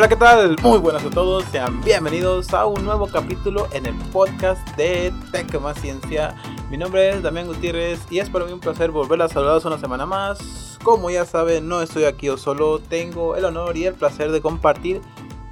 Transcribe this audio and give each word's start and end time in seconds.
Hola, 0.00 0.08
¿qué 0.08 0.16
tal? 0.16 0.56
Muy 0.62 0.78
buenas 0.78 1.04
a 1.04 1.10
todos, 1.10 1.44
sean 1.44 1.82
bienvenidos 1.82 2.54
a 2.54 2.64
un 2.64 2.86
nuevo 2.86 3.06
capítulo 3.06 3.66
en 3.74 3.84
el 3.84 3.94
podcast 4.10 4.66
de 4.74 5.12
Tech 5.30 5.54
Ciencia. 5.78 6.34
Mi 6.70 6.78
nombre 6.78 7.10
es 7.10 7.22
Damián 7.22 7.46
Gutiérrez 7.46 8.00
y 8.10 8.18
es 8.18 8.30
para 8.30 8.46
mí 8.46 8.52
un 8.52 8.60
placer 8.60 8.92
volver 8.92 9.20
a 9.20 9.28
saludaros 9.28 9.66
una 9.66 9.76
semana 9.76 10.06
más. 10.06 10.78
Como 10.82 11.10
ya 11.10 11.26
saben, 11.26 11.68
no 11.68 11.82
estoy 11.82 12.04
aquí 12.04 12.28
yo 12.28 12.38
solo, 12.38 12.78
tengo 12.78 13.36
el 13.36 13.44
honor 13.44 13.76
y 13.76 13.84
el 13.84 13.92
placer 13.92 14.30
de 14.30 14.40
compartir 14.40 15.02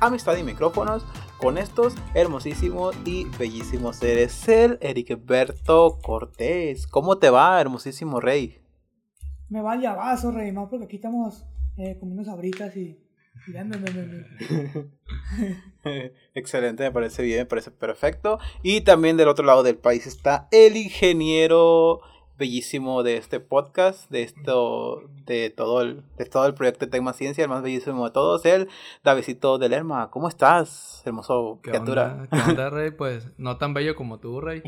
amistad 0.00 0.34
y 0.38 0.44
micrófonos 0.44 1.04
con 1.36 1.58
estos 1.58 1.94
hermosísimos 2.14 2.96
y 3.04 3.26
bellísimos 3.38 3.96
seres. 3.96 4.48
El 4.48 4.78
Ericberto 4.80 5.98
Cortés. 6.02 6.86
¿Cómo 6.86 7.18
te 7.18 7.28
va, 7.28 7.60
hermosísimo 7.60 8.18
rey? 8.18 8.62
Me 9.50 9.60
va 9.60 9.74
el 9.74 9.82
llavazo, 9.82 10.30
rey, 10.30 10.52
más 10.52 10.70
porque 10.70 10.86
aquí 10.86 10.96
estamos 10.96 11.44
eh, 11.76 11.98
comiendo 12.00 12.24
sabritas 12.24 12.74
y 12.78 12.98
Excelente, 16.34 16.82
me 16.82 16.92
parece 16.92 17.22
bien, 17.22 17.40
me 17.40 17.46
parece 17.46 17.70
perfecto. 17.70 18.38
Y 18.62 18.82
también 18.82 19.16
del 19.16 19.28
otro 19.28 19.44
lado 19.44 19.62
del 19.62 19.76
país 19.76 20.06
está 20.06 20.48
el 20.50 20.76
ingeniero 20.76 22.00
bellísimo 22.38 23.02
de 23.02 23.16
este 23.16 23.40
podcast, 23.40 24.08
de 24.10 24.22
esto, 24.22 25.02
de 25.26 25.50
todo 25.50 25.82
el, 25.82 26.04
de 26.16 26.24
todo 26.24 26.46
el 26.46 26.54
proyecto 26.54 26.86
de 26.86 26.90
Tecma 26.92 27.12
Ciencia, 27.12 27.42
el 27.42 27.50
más 27.50 27.62
bellísimo 27.62 28.04
de 28.06 28.12
todos, 28.12 28.46
el 28.46 28.68
Davidito 29.02 29.58
de 29.58 29.68
Lerma. 29.68 30.08
¿Cómo 30.10 30.28
estás, 30.28 31.02
hermoso 31.04 31.58
¿Qué 31.62 31.70
criatura? 31.70 32.12
Onda? 32.12 32.28
¿Qué 32.28 32.50
onda, 32.50 32.70
Rey? 32.70 32.92
Pues 32.92 33.26
no 33.36 33.58
tan 33.58 33.74
bello 33.74 33.96
como 33.96 34.18
tú, 34.20 34.40
Rey. 34.40 34.62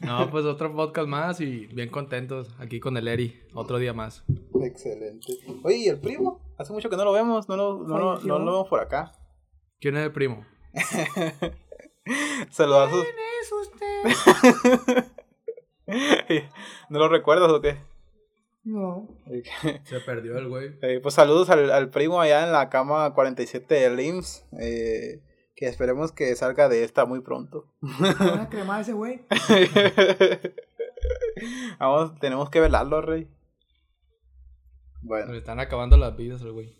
No, 0.00 0.30
pues 0.30 0.44
otro 0.44 0.74
podcast 0.74 1.08
más 1.08 1.40
y 1.40 1.66
bien 1.66 1.90
contentos 1.90 2.54
aquí 2.58 2.80
con 2.80 2.96
el 2.96 3.08
Eri, 3.08 3.38
otro 3.54 3.78
día 3.78 3.92
más. 3.92 4.24
Excelente. 4.62 5.34
Oye, 5.64 5.76
¿y 5.76 5.88
el 5.88 5.98
primo? 5.98 6.40
Hace 6.56 6.72
mucho 6.72 6.88
que 6.88 6.96
no 6.96 7.04
lo 7.04 7.12
vemos, 7.12 7.48
no 7.48 7.56
lo, 7.56 7.82
no, 7.82 8.18
no 8.18 8.38
lo 8.38 8.44
vemos 8.44 8.68
por 8.68 8.80
acá. 8.80 9.12
¿Quién 9.80 9.96
es 9.96 10.04
el 10.04 10.12
primo? 10.12 10.44
Saludazos. 12.50 13.06
es 13.42 13.52
usted? 13.52 15.04
¿No 16.88 16.98
lo 16.98 17.08
recuerdas 17.08 17.50
o 17.50 17.60
qué? 17.60 17.76
No. 18.64 19.08
Se 19.84 20.00
perdió 20.00 20.36
el 20.38 20.48
güey. 20.48 20.76
Eh, 20.82 21.00
pues 21.02 21.14
saludos 21.14 21.50
al, 21.50 21.70
al 21.70 21.90
primo 21.90 22.20
allá 22.20 22.44
en 22.44 22.52
la 22.52 22.68
cama 22.68 23.12
47 23.14 23.74
de 23.74 23.90
LIMS. 23.90 24.44
eh, 24.60 25.22
que 25.56 25.66
esperemos 25.66 26.12
que 26.12 26.34
salga 26.36 26.68
de 26.70 26.84
esta 26.84 27.04
muy 27.04 27.20
pronto. 27.20 27.66
Una 27.82 28.48
crema 28.48 28.80
ese 28.80 28.94
güey. 28.94 29.20
Vamos, 31.78 32.18
tenemos 32.18 32.48
que 32.48 32.60
velarlo, 32.60 33.02
Rey. 33.02 33.24
Se 33.24 33.30
Bueno, 35.02 35.32
le 35.32 35.38
están 35.38 35.60
acabando 35.60 35.98
las 35.98 36.16
vidas 36.16 36.40
al 36.42 36.52
güey. 36.52 36.74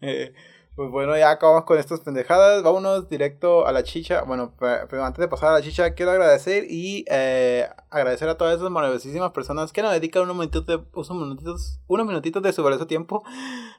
eh, 0.00 0.32
pues 0.78 0.92
bueno, 0.92 1.18
ya 1.18 1.30
acabamos 1.32 1.64
con 1.64 1.76
estas 1.76 1.98
pendejadas. 2.00 2.62
Vámonos 2.62 3.08
directo 3.08 3.66
a 3.66 3.72
la 3.72 3.82
chicha. 3.82 4.22
Bueno, 4.22 4.52
pe- 4.56 4.86
pero 4.88 5.04
antes 5.04 5.18
de 5.20 5.26
pasar 5.26 5.48
a 5.48 5.52
la 5.54 5.60
chicha, 5.62 5.92
quiero 5.94 6.12
agradecer 6.12 6.66
y 6.70 7.04
eh, 7.10 7.68
agradecer 7.90 8.28
a 8.28 8.38
todas 8.38 8.56
esas 8.56 8.70
maravillosísimas 8.70 9.32
personas 9.32 9.72
que 9.72 9.82
nos 9.82 9.90
dedican 9.92 10.22
unos 10.22 10.36
minutitos 10.36 10.82
unos 10.94 11.10
minutitos, 11.10 11.80
unos 11.88 12.06
minutitos 12.06 12.40
de 12.44 12.52
su 12.52 12.62
valioso 12.62 12.86
tiempo. 12.86 13.24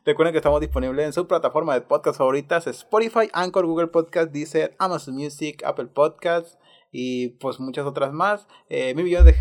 Recuerden 0.06 0.34
que 0.34 0.40
estamos 0.40 0.60
disponibles 0.60 1.06
en 1.06 1.14
su 1.14 1.26
plataforma 1.26 1.74
de 1.74 1.80
podcast 1.82 2.18
favoritas: 2.18 2.68
Spotify, 2.68 3.30
Anchor, 3.32 3.66
Google 3.66 3.88
Podcast, 3.88 4.32
Deezer, 4.32 4.76
Amazon 4.78 5.16
Music, 5.16 5.64
Apple 5.66 5.86
Podcasts 5.88 6.58
y 6.92 7.30
pues 7.40 7.60
muchas 7.60 7.86
otras 7.86 8.14
más. 8.14 8.48
Eh, 8.70 8.94
mil 8.96 9.06
millones 9.06 9.36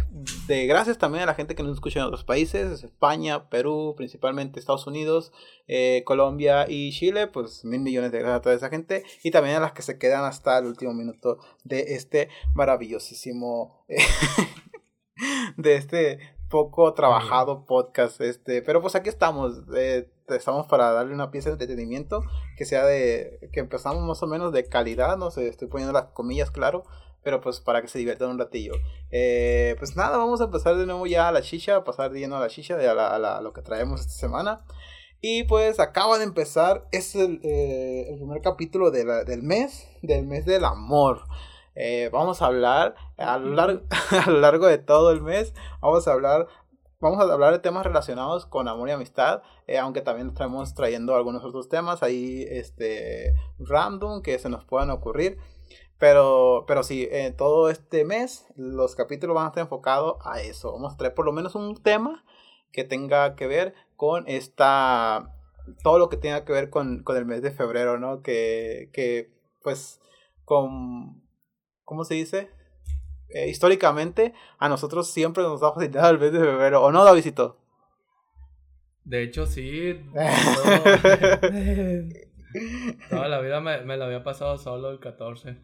de, 0.46 0.54
de 0.54 0.66
gracias 0.66 0.98
también 0.98 1.22
a 1.22 1.26
la 1.26 1.34
gente 1.34 1.54
que 1.54 1.62
nos 1.62 1.72
escucha 1.72 2.00
en 2.00 2.06
otros 2.06 2.24
países: 2.24 2.82
España, 2.84 3.48
Perú, 3.48 3.94
principalmente 3.96 4.60
Estados 4.60 4.86
Unidos 4.86 5.32
eh, 5.70 6.02
Colombia 6.06 6.64
y 6.66 6.90
Chile, 6.92 7.26
pues 7.26 7.62
mil 7.64 7.80
millones 7.80 8.10
de 8.10 8.20
gracias 8.20 8.38
a 8.38 8.42
toda 8.42 8.54
esa 8.54 8.70
gente 8.70 9.04
y 9.22 9.30
también 9.30 9.56
a 9.56 9.60
las 9.60 9.72
que 9.72 9.82
se 9.82 9.98
quedan 9.98 10.24
hasta 10.24 10.58
el 10.58 10.64
último 10.64 10.94
minuto 10.94 11.38
de 11.62 11.94
este 11.94 12.30
maravillosísimo, 12.54 13.84
eh, 13.88 13.98
de 15.58 15.76
este 15.76 16.18
poco 16.48 16.94
trabajado 16.94 17.66
podcast, 17.66 18.22
este, 18.22 18.62
pero 18.62 18.80
pues 18.80 18.94
aquí 18.94 19.10
estamos, 19.10 19.60
eh, 19.76 20.10
estamos 20.28 20.66
para 20.66 20.90
darle 20.92 21.12
una 21.12 21.30
pieza 21.30 21.50
de 21.50 21.54
entretenimiento 21.54 22.22
que 22.56 22.64
sea 22.64 22.86
de, 22.86 23.50
que 23.52 23.60
empezamos 23.60 24.02
más 24.04 24.22
o 24.22 24.26
menos 24.26 24.54
de 24.54 24.64
calidad, 24.64 25.18
no 25.18 25.30
sé, 25.30 25.48
estoy 25.48 25.68
poniendo 25.68 25.92
las 25.92 26.06
comillas 26.14 26.50
claro, 26.50 26.84
pero 27.22 27.40
pues 27.40 27.60
para 27.60 27.82
que 27.82 27.88
se 27.88 27.98
diviertan 27.98 28.30
un 28.30 28.38
ratillo. 28.38 28.72
Eh, 29.10 29.74
pues 29.78 29.96
nada, 29.96 30.16
vamos 30.16 30.40
a 30.40 30.44
empezar 30.44 30.76
de 30.76 30.86
nuevo 30.86 31.06
ya 31.06 31.28
a 31.28 31.32
la 31.32 31.42
chicha, 31.42 31.76
a 31.76 31.84
pasar 31.84 32.10
de 32.10 32.20
lleno 32.20 32.36
a 32.36 32.40
la 32.40 32.48
chicha, 32.48 32.76
de 32.76 32.88
a, 32.88 32.94
la- 32.94 33.14
a 33.14 33.18
la- 33.18 33.36
a 33.38 33.40
lo 33.42 33.52
que 33.52 33.62
traemos 33.62 34.00
esta 34.00 34.12
semana. 34.12 34.60
Y 35.20 35.42
pues 35.44 35.80
acaba 35.80 36.16
de 36.18 36.24
empezar, 36.24 36.86
es 36.92 37.16
el, 37.16 37.40
eh, 37.42 38.06
el 38.10 38.16
primer 38.18 38.40
capítulo 38.40 38.90
de 38.90 39.04
la- 39.04 39.24
del 39.24 39.42
mes, 39.42 39.88
del 40.02 40.26
mes 40.26 40.44
del 40.46 40.64
amor. 40.64 41.22
Eh, 41.74 42.08
vamos 42.12 42.40
a 42.42 42.46
hablar 42.46 42.94
a 43.16 43.38
lo, 43.38 43.54
largo, 43.54 43.82
a 44.26 44.30
lo 44.30 44.38
largo 44.40 44.66
de 44.66 44.78
todo 44.78 45.10
el 45.10 45.20
mes, 45.22 45.54
vamos 45.80 46.06
a 46.08 46.12
hablar, 46.12 46.46
vamos 47.00 47.18
a 47.20 47.32
hablar 47.32 47.52
de 47.52 47.58
temas 47.60 47.84
relacionados 47.86 48.46
con 48.46 48.66
amor 48.68 48.88
y 48.88 48.92
amistad, 48.92 49.42
eh, 49.66 49.78
aunque 49.78 50.00
también 50.00 50.28
estamos 50.28 50.74
trayendo 50.74 51.14
algunos 51.14 51.44
otros 51.44 51.68
temas 51.68 52.02
ahí, 52.02 52.44
este, 52.48 53.32
random 53.60 54.22
que 54.22 54.38
se 54.38 54.48
nos 54.48 54.64
puedan 54.64 54.90
ocurrir. 54.90 55.38
Pero, 55.98 56.64
pero 56.68 56.82
sí, 56.84 57.08
en 57.10 57.36
todo 57.36 57.70
este 57.70 58.04
mes 58.04 58.46
los 58.56 58.94
capítulos 58.94 59.34
van 59.34 59.46
a 59.46 59.48
estar 59.48 59.62
enfocados 59.62 60.16
a 60.24 60.40
eso. 60.40 60.72
Vamos 60.72 60.94
a 60.94 60.96
traer 60.96 61.14
por 61.14 61.24
lo 61.26 61.32
menos 61.32 61.54
un 61.56 61.82
tema 61.82 62.24
que 62.72 62.84
tenga 62.84 63.34
que 63.34 63.46
ver 63.46 63.74
con 63.96 64.24
esta 64.28 65.34
todo 65.82 65.98
lo 65.98 66.08
que 66.08 66.16
tenga 66.16 66.44
que 66.44 66.52
ver 66.52 66.70
con, 66.70 67.02
con 67.02 67.16
el 67.16 67.26
mes 67.26 67.42
de 67.42 67.50
febrero, 67.50 67.98
¿no? 67.98 68.22
Que, 68.22 68.90
que 68.92 69.30
pues 69.62 70.00
con 70.44 71.20
¿cómo 71.84 72.04
se 72.04 72.14
dice? 72.14 72.50
Eh, 73.30 73.48
históricamente 73.48 74.32
a 74.58 74.68
nosotros 74.68 75.10
siempre 75.10 75.42
nos 75.42 75.62
ha 75.62 75.72
facilitado 75.72 76.10
el 76.10 76.18
mes 76.18 76.32
de 76.32 76.38
febrero, 76.38 76.82
¿o 76.82 76.92
no, 76.92 77.04
Davidito? 77.04 77.58
De 79.04 79.22
hecho, 79.24 79.46
sí. 79.46 79.94
todo- 80.14 81.50
Eh, 81.52 82.30
toda 83.10 83.28
la 83.28 83.40
vida 83.40 83.60
me, 83.60 83.82
me 83.82 83.96
la 83.96 84.06
había 84.06 84.22
pasado 84.22 84.56
solo 84.58 84.90
el 84.90 85.00
14. 85.00 85.56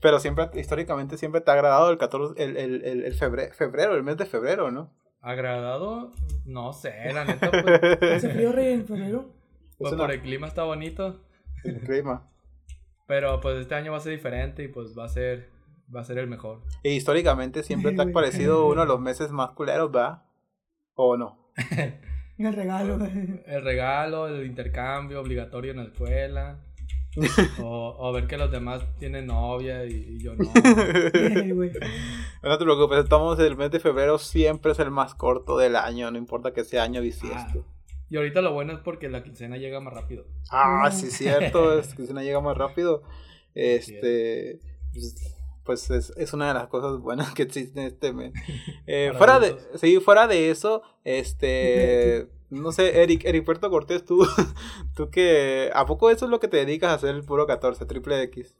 Pero 0.00 0.18
siempre, 0.20 0.48
históricamente 0.54 1.16
siempre 1.16 1.40
te 1.40 1.50
ha 1.50 1.54
agradado 1.54 1.90
el 1.90 1.98
14, 1.98 2.42
el, 2.42 2.56
el, 2.56 2.84
el, 2.84 3.04
el 3.04 3.14
febre- 3.18 3.52
febrero, 3.52 3.94
el 3.94 4.02
mes 4.02 4.16
de 4.16 4.26
febrero, 4.26 4.70
¿no? 4.70 4.92
¿Agradado? 5.20 6.12
No 6.44 6.72
sé, 6.72 7.12
la 7.12 7.24
neta, 7.24 7.50
pues, 7.50 8.02
Hace 8.16 8.30
frío, 8.30 8.52
rey, 8.52 8.74
en 8.74 8.86
febrero. 8.86 9.30
pues 9.78 9.92
una- 9.92 10.04
por 10.04 10.12
el 10.12 10.20
clima 10.20 10.46
está 10.46 10.64
bonito. 10.64 11.20
El 11.64 11.80
clima. 11.80 12.26
Pero 13.06 13.40
pues 13.40 13.58
este 13.58 13.74
año 13.74 13.92
va 13.92 13.98
a 13.98 14.00
ser 14.00 14.12
diferente 14.12 14.62
y 14.62 14.68
pues 14.68 14.96
va 14.98 15.04
a 15.04 15.08
ser, 15.08 15.50
va 15.94 16.00
a 16.00 16.04
ser 16.04 16.18
el 16.18 16.26
mejor. 16.26 16.62
Y 16.82 16.90
históricamente 16.90 17.62
siempre 17.62 17.92
te 17.92 18.02
ha 18.02 18.06
parecido 18.12 18.66
uno 18.66 18.80
de 18.82 18.86
los 18.86 19.00
meses 19.00 19.30
más 19.30 19.50
culeros, 19.50 19.90
¿verdad? 19.92 20.22
¿O 20.94 21.16
no? 21.16 21.50
El 22.38 22.52
regalo. 22.54 22.98
El 23.46 23.62
regalo, 23.62 24.26
el 24.28 24.44
intercambio 24.46 25.20
obligatorio 25.20 25.70
en 25.72 25.76
la 25.78 25.84
escuela. 25.84 26.58
o, 27.62 27.96
o 27.98 28.12
ver 28.12 28.26
que 28.26 28.36
los 28.36 28.50
demás 28.50 28.82
tienen 28.98 29.26
novia 29.26 29.84
y, 29.84 30.16
y 30.16 30.18
yo 30.22 30.34
no. 30.34 30.44
No 32.42 32.58
te 32.58 32.64
preocupes, 32.64 32.98
estamos 33.04 33.38
el 33.38 33.56
mes 33.56 33.70
de 33.70 33.80
febrero 33.80 34.18
siempre 34.18 34.72
es 34.72 34.78
el 34.78 34.90
más 34.90 35.14
corto 35.14 35.56
del 35.56 35.76
año, 35.76 36.10
no 36.10 36.18
importa 36.18 36.52
que 36.52 36.64
sea 36.64 36.82
año 36.82 37.00
bisiesto. 37.00 37.64
Y 38.10 38.16
ahorita 38.16 38.42
lo 38.42 38.52
bueno 38.52 38.74
es 38.74 38.80
porque 38.80 39.08
la 39.08 39.22
quincena 39.22 39.56
llega 39.56 39.80
más 39.80 39.94
rápido. 39.94 40.26
Ah, 40.50 40.90
sí, 40.92 41.10
cierto, 41.10 41.78
es 41.78 41.94
que 41.94 42.06
si 42.06 42.12
no 42.12 42.22
llega 42.22 42.40
más 42.40 42.56
rápido. 42.56 43.02
Este, 43.54 44.60
pues, 44.92 45.36
pues 45.64 45.90
es, 45.90 46.12
es 46.16 46.32
una 46.32 46.48
de 46.48 46.54
las 46.54 46.68
cosas 46.68 47.00
buenas 47.00 47.32
que 47.32 47.42
existen 47.42 47.84
este 47.84 48.12
mes. 48.12 48.32
Eh, 48.86 49.12
fuera 49.16 49.40
de, 49.40 49.56
sí, 49.76 49.98
fuera 49.98 50.26
de 50.26 50.50
eso, 50.50 50.82
este, 51.04 52.28
no 52.60 52.72
sé, 52.72 53.02
Eric, 53.02 53.24
Eric 53.24 53.44
Puerto 53.44 53.68
Cortés, 53.70 54.04
tú, 54.04 54.26
tú 54.96 55.10
que, 55.10 55.70
¿a 55.74 55.84
poco 55.86 56.10
eso 56.10 56.24
es 56.24 56.30
lo 56.30 56.40
que 56.40 56.48
te 56.48 56.56
dedicas 56.58 56.90
a 56.90 56.94
hacer 56.94 57.14
el 57.14 57.24
puro 57.24 57.46
14, 57.46 57.84
triple 57.86 58.22
X? 58.22 58.56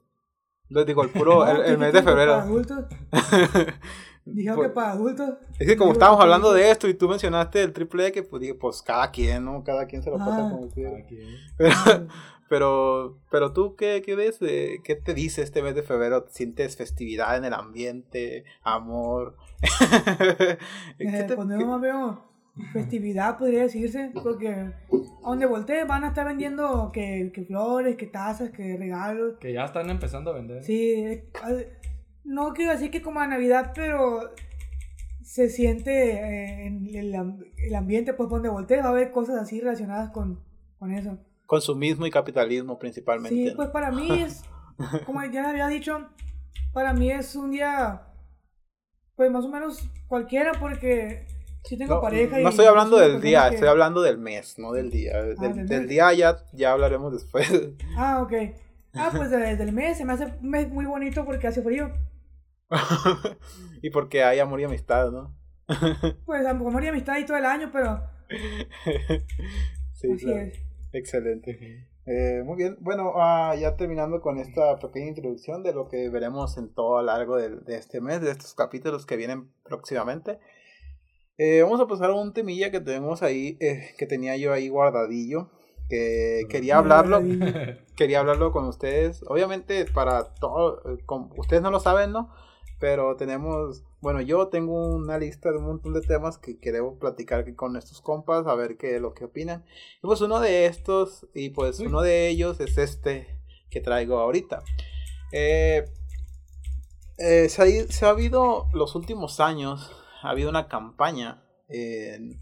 Les 0.68 0.86
digo, 0.86 1.02
el 1.02 1.10
puro, 1.10 1.46
el, 1.46 1.56
No, 1.58 1.62
el 1.64 1.70
¿qué 1.72 1.76
mes 1.78 1.92
de 1.92 1.98
que 2.00 2.04
Para 2.04 2.16
febrero. 2.16 2.34
adultos. 2.34 2.84
Dijeron 4.26 4.62
que 4.62 4.68
para 4.70 4.92
adultos. 4.92 5.34
Es 5.58 5.66
que 5.66 5.76
como 5.76 5.92
estábamos 5.92 6.18
¿qué 6.18 6.22
hablando 6.22 6.52
de 6.54 6.70
esto 6.70 6.88
y 6.88 6.94
tú 6.94 7.08
mencionaste 7.10 7.62
el 7.62 7.74
triple 7.74 8.06
X, 8.06 8.24
pues 8.30 8.40
dije, 8.40 8.54
pues 8.54 8.80
cada 8.80 9.10
quien, 9.10 9.44
¿no? 9.44 9.62
Cada 9.62 9.86
quien 9.86 10.02
se 10.02 10.08
lo 10.10 10.16
pasa 10.16 10.46
Ah. 10.46 10.50
como 10.50 10.68
quiera. 10.70 10.92
Pero, 11.58 11.74
pero, 12.48 13.18
pero 13.30 13.52
tú, 13.52 13.76
¿qué, 13.76 14.00
qué 14.04 14.14
ves? 14.16 14.38
eh, 14.40 14.78
¿Qué 14.82 14.94
te 14.94 15.12
dice 15.12 15.42
este 15.42 15.62
mes 15.62 15.74
de 15.74 15.82
febrero? 15.82 16.24
¿Sientes 16.30 16.74
festividad 16.76 17.36
en 17.36 17.44
el 17.44 17.52
ambiente? 17.52 18.44
¿Amor? 18.62 19.36
¿Qué 19.60 20.58
Eh, 21.00 21.24
te- 21.28 21.36
qué- 21.36 21.44
veo 21.80 22.24
festividad, 22.72 23.38
podría 23.38 23.62
decirse, 23.62 24.12
porque 24.22 24.48
a 24.50 25.28
donde 25.28 25.46
voltee 25.46 25.84
van 25.84 26.04
a 26.04 26.08
estar 26.08 26.26
vendiendo 26.26 26.90
que, 26.92 27.32
que 27.34 27.44
flores, 27.44 27.96
que 27.96 28.06
tazas, 28.06 28.50
que 28.50 28.76
regalos. 28.76 29.38
Que 29.38 29.52
ya 29.52 29.64
están 29.64 29.90
empezando 29.90 30.30
a 30.30 30.34
vender. 30.34 30.62
Sí, 30.62 30.94
eh, 30.94 31.28
no 32.24 32.52
quiero 32.52 32.72
decir 32.72 32.90
que 32.90 33.02
como 33.02 33.20
a 33.20 33.26
Navidad, 33.26 33.72
pero 33.74 34.30
se 35.22 35.48
siente 35.48 36.12
eh, 36.12 36.66
en 36.66 36.94
el, 36.94 37.14
el 37.56 37.74
ambiente, 37.74 38.14
pues 38.14 38.28
donde 38.28 38.48
voltee 38.48 38.78
va 38.78 38.86
a 38.86 38.90
haber 38.90 39.10
cosas 39.10 39.36
así 39.36 39.60
relacionadas 39.60 40.10
con, 40.10 40.40
con 40.78 40.92
eso. 40.92 41.18
Consumismo 41.46 42.06
y 42.06 42.10
capitalismo 42.10 42.78
principalmente. 42.78 43.34
Sí, 43.34 43.52
pues 43.56 43.68
para 43.70 43.90
mí 43.90 44.22
es, 44.22 44.44
como 45.06 45.22
ya 45.24 45.42
les 45.42 45.50
había 45.50 45.66
dicho, 45.68 46.08
para 46.72 46.92
mí 46.92 47.10
es 47.10 47.34
un 47.34 47.50
día, 47.50 48.02
pues 49.16 49.30
más 49.30 49.44
o 49.44 49.48
menos 49.48 49.90
cualquiera 50.06 50.52
porque 50.60 51.26
si 51.64 51.76
tengo 51.76 51.94
No, 51.96 52.00
pareja 52.00 52.38
no 52.38 52.48
estoy 52.50 52.66
hablando 52.66 52.98
del 52.98 53.20
día, 53.20 53.48
que- 53.48 53.54
estoy 53.56 53.68
hablando 53.68 54.02
del 54.02 54.18
mes, 54.18 54.58
no 54.58 54.72
del 54.72 54.90
día. 54.90 55.20
Del, 55.22 55.66
del 55.66 55.88
día 55.88 56.12
ya, 56.12 56.36
ya 56.52 56.72
hablaremos 56.72 57.12
después. 57.12 57.48
Ah, 57.96 58.22
ok. 58.22 58.32
Ah, 58.94 59.10
pues 59.16 59.30
desde 59.30 59.62
el 59.64 59.72
mes 59.72 59.98
se 59.98 60.04
me 60.04 60.12
hace 60.12 60.26
un 60.40 60.50
mes 60.50 60.68
muy 60.70 60.84
bonito 60.86 61.24
porque 61.24 61.48
hace 61.48 61.62
frío. 61.62 61.90
y 63.82 63.90
porque 63.90 64.22
hay 64.22 64.38
amor 64.38 64.60
y 64.60 64.64
amistad, 64.64 65.10
¿no? 65.10 65.34
Pues 66.26 66.46
amor 66.46 66.82
y 66.84 66.88
amistad 66.88 67.18
y 67.18 67.24
todo 67.26 67.36
el 67.38 67.44
año, 67.44 67.70
pero 67.72 68.00
sí, 69.92 70.12
así 70.12 70.24
claro. 70.24 70.40
es. 70.42 70.58
Excelente. 70.92 71.88
Eh, 72.06 72.42
muy 72.44 72.56
bien. 72.56 72.76
Bueno, 72.80 73.12
ah, 73.16 73.54
ya 73.58 73.76
terminando 73.76 74.20
con 74.20 74.38
esta 74.38 74.78
pequeña 74.78 75.06
introducción 75.08 75.62
de 75.62 75.72
lo 75.72 75.88
que 75.88 76.08
veremos 76.10 76.56
en 76.58 76.72
todo 76.72 76.98
a 76.98 77.02
lo 77.02 77.06
largo 77.06 77.36
del- 77.36 77.64
de, 77.64 77.76
este 77.76 78.00
mes, 78.00 78.20
de 78.20 78.30
estos 78.30 78.54
capítulos 78.54 79.06
que 79.06 79.16
vienen 79.16 79.50
próximamente. 79.64 80.38
Eh, 81.36 81.62
vamos 81.62 81.80
a 81.80 81.86
pasar 81.86 82.10
a 82.10 82.14
un 82.14 82.32
temilla 82.32 82.70
que 82.70 82.80
tenemos 82.80 83.22
ahí, 83.22 83.56
eh, 83.60 83.94
que 83.98 84.06
tenía 84.06 84.36
yo 84.36 84.52
ahí 84.52 84.68
guardadillo, 84.68 85.48
que 85.88 86.42
quería 86.48 86.78
hablarlo, 86.78 87.20
quería 87.96 88.20
hablarlo 88.20 88.52
con 88.52 88.66
ustedes. 88.66 89.22
Obviamente 89.26 89.84
para 89.86 90.34
todo, 90.34 90.80
eh, 90.94 90.98
con- 91.04 91.30
ustedes 91.36 91.62
no 91.62 91.70
lo 91.70 91.80
saben, 91.80 92.12
¿no? 92.12 92.30
Pero 92.78 93.16
tenemos, 93.16 93.82
bueno, 94.00 94.20
yo 94.20 94.48
tengo 94.48 94.74
una 94.94 95.18
lista 95.18 95.50
de 95.50 95.58
un 95.58 95.64
montón 95.66 95.94
de 95.94 96.02
temas 96.02 96.38
que 96.38 96.58
queremos 96.58 96.98
platicar 96.98 97.52
con 97.56 97.76
estos 97.76 98.00
compas, 98.00 98.46
a 98.46 98.54
ver 98.54 98.76
qué 98.76 99.00
lo 99.00 99.14
que 99.14 99.24
opinan. 99.24 99.64
Y 100.02 100.06
pues 100.06 100.20
uno 100.20 100.38
de 100.40 100.66
estos, 100.66 101.26
y 101.34 101.50
pues 101.50 101.80
Uy. 101.80 101.86
uno 101.86 102.02
de 102.02 102.28
ellos 102.28 102.60
es 102.60 102.78
este 102.78 103.26
que 103.70 103.80
traigo 103.80 104.18
ahorita. 104.18 104.62
Eh, 105.32 105.84
eh, 107.18 107.48
se, 107.48 107.62
ha, 107.62 107.66
i- 107.66 107.88
se 107.88 108.06
ha 108.06 108.10
habido 108.10 108.66
los 108.72 108.94
últimos 108.94 109.40
años, 109.40 109.90
ha 110.24 110.30
habido 110.30 110.50
una 110.50 110.68
campaña 110.68 111.44
en, 111.68 112.40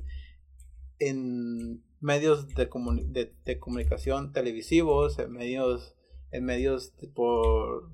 en 0.99 1.83
medios 2.01 2.49
de, 2.49 2.71
comuni- 2.71 3.07
de, 3.07 3.35
de 3.45 3.59
comunicación 3.59 4.33
televisivos, 4.33 5.19
en 5.19 5.33
medios, 5.33 5.95
en 6.31 6.45
medios 6.45 6.93
por, 7.15 7.91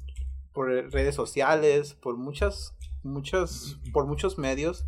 por 0.52 0.68
redes 0.68 1.14
sociales, 1.14 1.94
por 1.94 2.16
muchas, 2.16 2.74
muchas, 3.02 3.78
por 3.92 4.06
muchos 4.06 4.38
medios, 4.38 4.86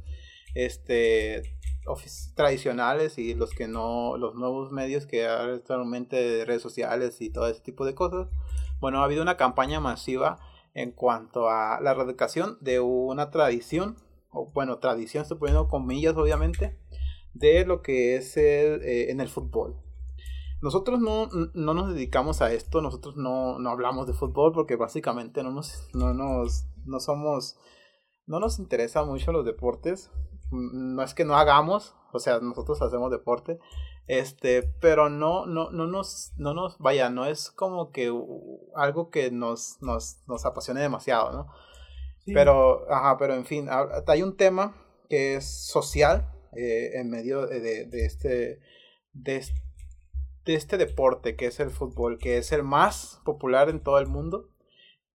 este 0.55 1.43
tradicionales 2.37 3.19
y 3.19 3.35
los 3.35 3.51
que 3.51 3.67
no, 3.67 4.17
los 4.17 4.35
nuevos 4.37 4.71
medios 4.71 5.07
que 5.07 5.27
hay 5.27 5.55
actualmente 5.55 6.15
de 6.15 6.45
redes 6.45 6.63
sociales 6.63 7.21
y 7.21 7.31
todo 7.31 7.49
ese 7.49 7.63
tipo 7.63 7.85
de 7.85 7.95
cosas. 7.95 8.29
Bueno, 8.81 9.01
ha 9.01 9.05
habido 9.05 9.23
una 9.23 9.37
campaña 9.37 9.81
masiva 9.81 10.39
en 10.75 10.93
cuanto 10.93 11.49
a 11.49 11.81
la 11.81 11.91
erradicación 11.93 12.59
de 12.61 12.79
una 12.79 13.31
tradición, 13.31 13.97
o 14.31 14.51
bueno, 14.53 14.79
tradición, 14.79 15.23
estoy 15.23 15.39
poniendo 15.39 15.69
comillas 15.69 16.17
obviamente, 16.17 16.79
de 17.35 17.65
lo 17.65 17.83
que 17.83 18.17
es 18.17 18.37
el, 18.37 18.83
eh, 18.83 19.11
en 19.11 19.21
el 19.21 19.29
fútbol. 19.29 19.77
Nosotros 20.63 21.01
no, 21.01 21.29
no 21.55 21.75
nos 21.75 21.95
dedicamos 21.95 22.43
a 22.43 22.53
esto, 22.53 22.83
nosotros 22.83 23.17
no, 23.17 23.59
no 23.59 23.71
hablamos 23.71 24.07
de 24.07 24.13
fútbol 24.13 24.53
porque 24.53 24.77
básicamente 24.77 25.43
no 25.43 25.53
nos, 25.53 25.89
no 25.95 26.13
nos, 26.13 26.67
no 26.85 27.01
somos, 27.01 27.57
no 28.27 28.41
nos 28.41 28.59
interesa 28.59 29.05
mucho 29.05 29.33
los 29.33 29.45
deportes. 29.45 30.11
Mm, 30.51 30.97
No 30.97 31.03
es 31.03 31.15
que 31.15 31.25
no 31.25 31.37
hagamos, 31.37 31.95
o 32.13 32.19
sea, 32.19 32.41
nosotros 32.41 32.83
hacemos 32.83 33.11
deporte, 33.11 33.59
este, 34.07 34.63
pero 34.81 35.09
no, 35.09 35.47
no, 35.47 35.71
no 35.71 35.87
nos, 35.87 36.33
no 36.37 36.53
nos, 36.53 36.79
vaya, 36.79 37.09
no 37.09 37.25
es 37.25 37.51
como 37.51 37.91
que 37.91 38.13
algo 38.75 39.09
que 39.09 39.31
nos, 39.31 39.81
nos, 39.81 40.19
nos 40.27 40.45
apasione 40.45 40.81
demasiado, 40.81 41.33
¿no? 41.33 41.47
Pero, 42.35 42.91
ajá, 42.93 43.17
pero 43.19 43.35
en 43.35 43.45
fin, 43.47 43.69
ha- 43.69 43.89
hay 44.07 44.23
un 44.23 44.37
tema 44.37 44.75
que 45.09 45.35
es 45.37 45.45
social 45.67 46.31
eh, 46.57 46.93
en 46.95 47.11
medio 47.11 47.47
de, 47.47 47.61
de- 47.87 48.05
este, 48.05 48.61
de, 49.13 49.37
es- 49.37 49.53
de 50.45 50.55
este 50.55 50.77
deporte 50.79 51.37
que 51.37 51.47
es 51.47 51.61
el 51.61 51.71
fútbol, 51.71 52.19
que 52.19 52.39
es 52.39 52.53
el 52.53 52.63
más 52.63 53.21
popular 53.25 53.69
en 53.69 53.83
todo 53.83 53.99
el 53.99 54.07
mundo 54.07 54.49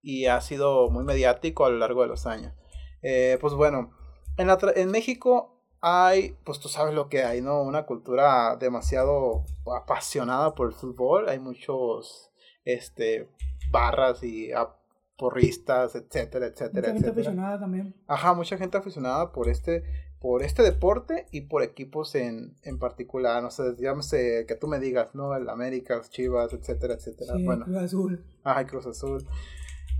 y 0.01 0.25
ha 0.27 0.39
sido 0.41 0.89
muy 0.89 1.03
mediático 1.03 1.65
a 1.65 1.69
lo 1.69 1.77
largo 1.77 2.01
de 2.03 2.07
los 2.07 2.25
años. 2.27 2.53
Eh, 3.01 3.37
pues 3.41 3.53
bueno, 3.53 3.91
en, 4.37 4.47
la 4.47 4.57
en 4.75 4.91
México 4.91 5.63
hay, 5.81 6.35
pues 6.43 6.59
tú 6.59 6.67
sabes 6.69 6.93
lo 6.95 7.09
que 7.09 7.23
hay, 7.23 7.41
¿no? 7.41 7.61
Una 7.61 7.85
cultura 7.85 8.55
demasiado 8.55 9.45
apasionada 9.75 10.55
por 10.55 10.67
el 10.67 10.73
fútbol. 10.73 11.29
Hay 11.29 11.39
muchos, 11.39 12.31
este, 12.63 13.29
barras 13.71 14.23
y 14.23 14.51
ah, 14.51 14.75
porristas, 15.17 15.95
etcétera, 15.95 16.47
etcétera, 16.47 16.89
Mucha 16.89 16.93
gente 16.93 17.09
aficionada 17.09 17.59
también. 17.59 17.95
Ajá, 18.07 18.33
mucha 18.33 18.57
gente 18.57 18.77
aficionada 18.77 19.31
por 19.31 19.47
este, 19.49 19.83
por 20.19 20.43
este 20.43 20.63
deporte 20.63 21.27
y 21.31 21.41
por 21.41 21.63
equipos 21.63 22.15
en, 22.15 22.55
en 22.63 22.79
particular. 22.79 23.41
No 23.41 23.49
sé, 23.51 23.75
llámese 23.77 24.45
que 24.47 24.55
tú 24.55 24.67
me 24.67 24.79
digas, 24.79 25.15
¿no? 25.15 25.35
El 25.35 25.47
América, 25.49 25.95
los 25.97 26.09
Chivas, 26.09 26.51
etcétera, 26.53 26.95
etcétera. 26.95 27.35
Sí, 27.35 27.43
bueno, 27.43 27.65
Cruz 27.65 27.77
Azul. 27.77 28.25
ajá, 28.43 28.67
Cruz 28.67 28.85
Azul. 28.87 29.25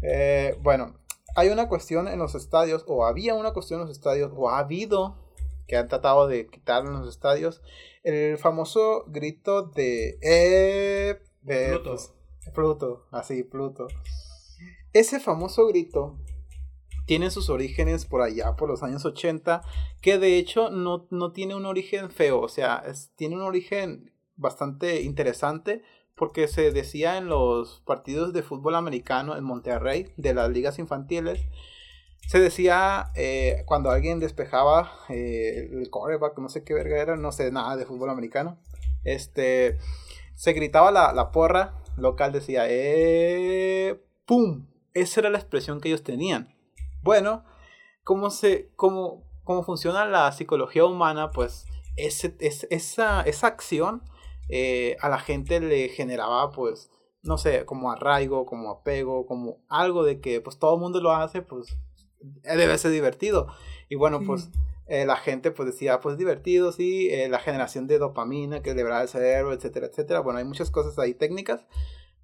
Eh, 0.02 0.58
bueno, 0.62 0.96
hay 1.36 1.50
una 1.50 1.68
cuestión 1.68 2.08
en 2.08 2.20
los 2.20 2.36
estadios, 2.36 2.84
o 2.88 3.06
había 3.06 3.36
una 3.36 3.52
cuestión 3.52 3.80
en 3.82 3.88
los 3.88 3.96
estadios, 3.96 4.32
o 4.36 4.50
ha 4.50 4.60
habido, 4.60 5.18
que 5.68 5.78
han 5.78 5.88
tratado 5.88 6.28
de 6.28 6.48
quitar 6.48 6.86
en 6.86 6.94
los 6.94 7.08
estadios, 7.08 7.62
el 8.04 8.38
famoso 8.38 9.06
grito 9.08 9.64
de... 9.64 10.18
Eh, 10.22 11.20
de 11.42 11.70
Pluto. 11.70 11.90
pues, 11.90 12.14
Pluto, 12.54 13.06
así, 13.12 13.44
Pluto. 13.44 13.88
Ese 14.96 15.20
famoso 15.20 15.68
grito 15.68 16.16
tiene 17.06 17.30
sus 17.30 17.50
orígenes 17.50 18.06
por 18.06 18.22
allá, 18.22 18.56
por 18.56 18.70
los 18.70 18.82
años 18.82 19.04
80, 19.04 19.62
que 20.02 20.18
de 20.20 20.38
hecho 20.38 20.70
no, 20.70 21.06
no 21.10 21.34
tiene 21.34 21.54
un 21.54 21.66
origen 21.66 22.10
feo, 22.10 22.40
o 22.40 22.48
sea, 22.48 22.82
tiene 23.18 23.36
un 23.36 23.42
origen 23.42 24.14
bastante 24.38 25.02
interesante 25.02 25.84
porque 26.16 26.48
se 26.48 26.72
decía 26.72 27.18
en 27.18 27.28
los 27.28 27.82
partidos 27.86 28.32
de 28.32 28.42
fútbol 28.42 28.74
americano 28.76 29.36
en 29.36 29.44
Monterrey, 29.44 30.14
de 30.16 30.34
las 30.34 30.50
ligas 30.50 30.80
infantiles, 30.80 31.42
se 32.30 32.40
decía 32.40 33.12
eh, 33.16 33.64
cuando 33.66 33.92
alguien 33.92 34.22
despejaba 34.22 34.94
eh, 35.10 35.72
el 35.74 35.90
quarterback, 35.90 36.38
no 36.40 36.48
sé 36.48 36.64
qué 36.64 36.74
verga 36.74 37.02
era, 37.02 37.18
no 37.18 37.34
sé 37.34 37.52
nada 37.52 37.76
de 37.76 37.86
fútbol 37.86 38.12
americano, 38.12 38.62
este, 39.04 39.78
se 40.36 40.54
gritaba 40.54 40.90
la, 40.90 41.12
la 41.12 41.34
porra 41.34 41.84
local, 41.98 42.32
decía, 42.32 42.64
eh, 42.70 44.02
¡pum! 44.26 44.68
Esa 44.96 45.20
era 45.20 45.30
la 45.30 45.38
expresión 45.38 45.80
que 45.80 45.90
ellos 45.90 46.02
tenían. 46.04 46.56
Bueno, 47.04 47.44
¿cómo, 48.04 48.32
se, 48.32 48.72
cómo, 48.76 49.24
cómo 49.44 49.62
funciona 49.64 50.06
la 50.06 50.32
psicología 50.32 50.86
humana? 50.86 51.30
Pues 51.32 51.68
ese, 51.98 52.36
es- 52.40 52.66
esa, 52.72 53.22
esa 53.22 53.48
acción 53.48 54.02
eh, 54.50 54.96
a 55.02 55.10
la 55.10 55.20
gente 55.20 55.60
le 55.60 55.90
generaba, 55.90 56.52
pues, 56.52 56.90
no 57.24 57.38
sé, 57.38 57.66
como 57.66 57.92
arraigo, 57.92 58.46
como 58.46 58.72
apego, 58.72 59.26
como 59.26 59.58
algo 59.70 60.04
de 60.04 60.20
que, 60.22 60.42
pues, 60.42 60.58
todo 60.60 60.76
el 60.76 60.82
mundo 60.82 61.02
lo 61.02 61.12
hace, 61.12 61.42
pues, 61.42 61.78
debe 62.44 62.78
ser 62.78 62.92
divertido. 62.92 63.48
Y 63.90 63.96
bueno, 63.96 64.20
Sí. 64.20 64.26
pues, 64.28 64.50
eh, 64.88 65.06
la 65.06 65.18
gente, 65.18 65.50
pues, 65.52 65.66
decía, 65.68 66.00
pues, 66.00 66.18
divertido, 66.18 66.72
sí, 66.72 67.10
eh, 67.10 67.28
la 67.28 67.40
generación 67.40 67.88
de 67.88 67.98
dopamina 67.98 68.62
que 68.62 68.74
liberaba 68.76 69.02
el 69.02 69.10
cerebro, 69.10 69.52
etcétera, 69.54 69.88
etcétera. 69.88 70.20
Bueno, 70.22 70.40
hay 70.40 70.46
muchas 70.46 70.70
cosas 70.72 70.98
ahí 71.00 71.16
técnicas, 71.16 71.66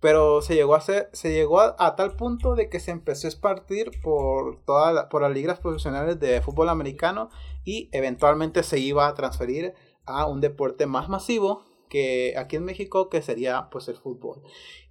pero 0.02 0.42
se 0.42 0.56
llegó 0.56 0.76
a 0.76 0.82
se 0.82 1.32
llegó 1.32 1.62
a, 1.62 1.96
tal 1.96 2.16
punto 2.18 2.56
de 2.56 2.70
que 2.70 2.80
se 2.80 2.92
empezó 2.92 3.28
a 3.28 3.30
espartir 3.30 3.92
por 4.02 4.62
toda 4.66 4.92
la- 4.92 5.08
por 5.10 5.22
las 5.22 5.32
ligas 5.32 5.60
profesionales 5.60 6.20
de 6.20 6.42
fútbol 6.42 6.70
americano 6.70 7.30
y 7.64 7.88
eventualmente 7.94 8.64
se 8.64 8.80
iba 8.80 9.08
a 9.08 9.14
transferir 9.14 9.74
a 10.06 10.26
un 10.26 10.42
deporte 10.42 10.88
más 10.88 11.08
masivo 11.08 11.64
que 11.90 12.34
aquí 12.38 12.56
en 12.56 12.66
México 12.66 13.10
que 13.10 13.22
sería 13.22 13.70
pues 13.70 13.88
el 13.88 13.96
fútbol 13.96 14.42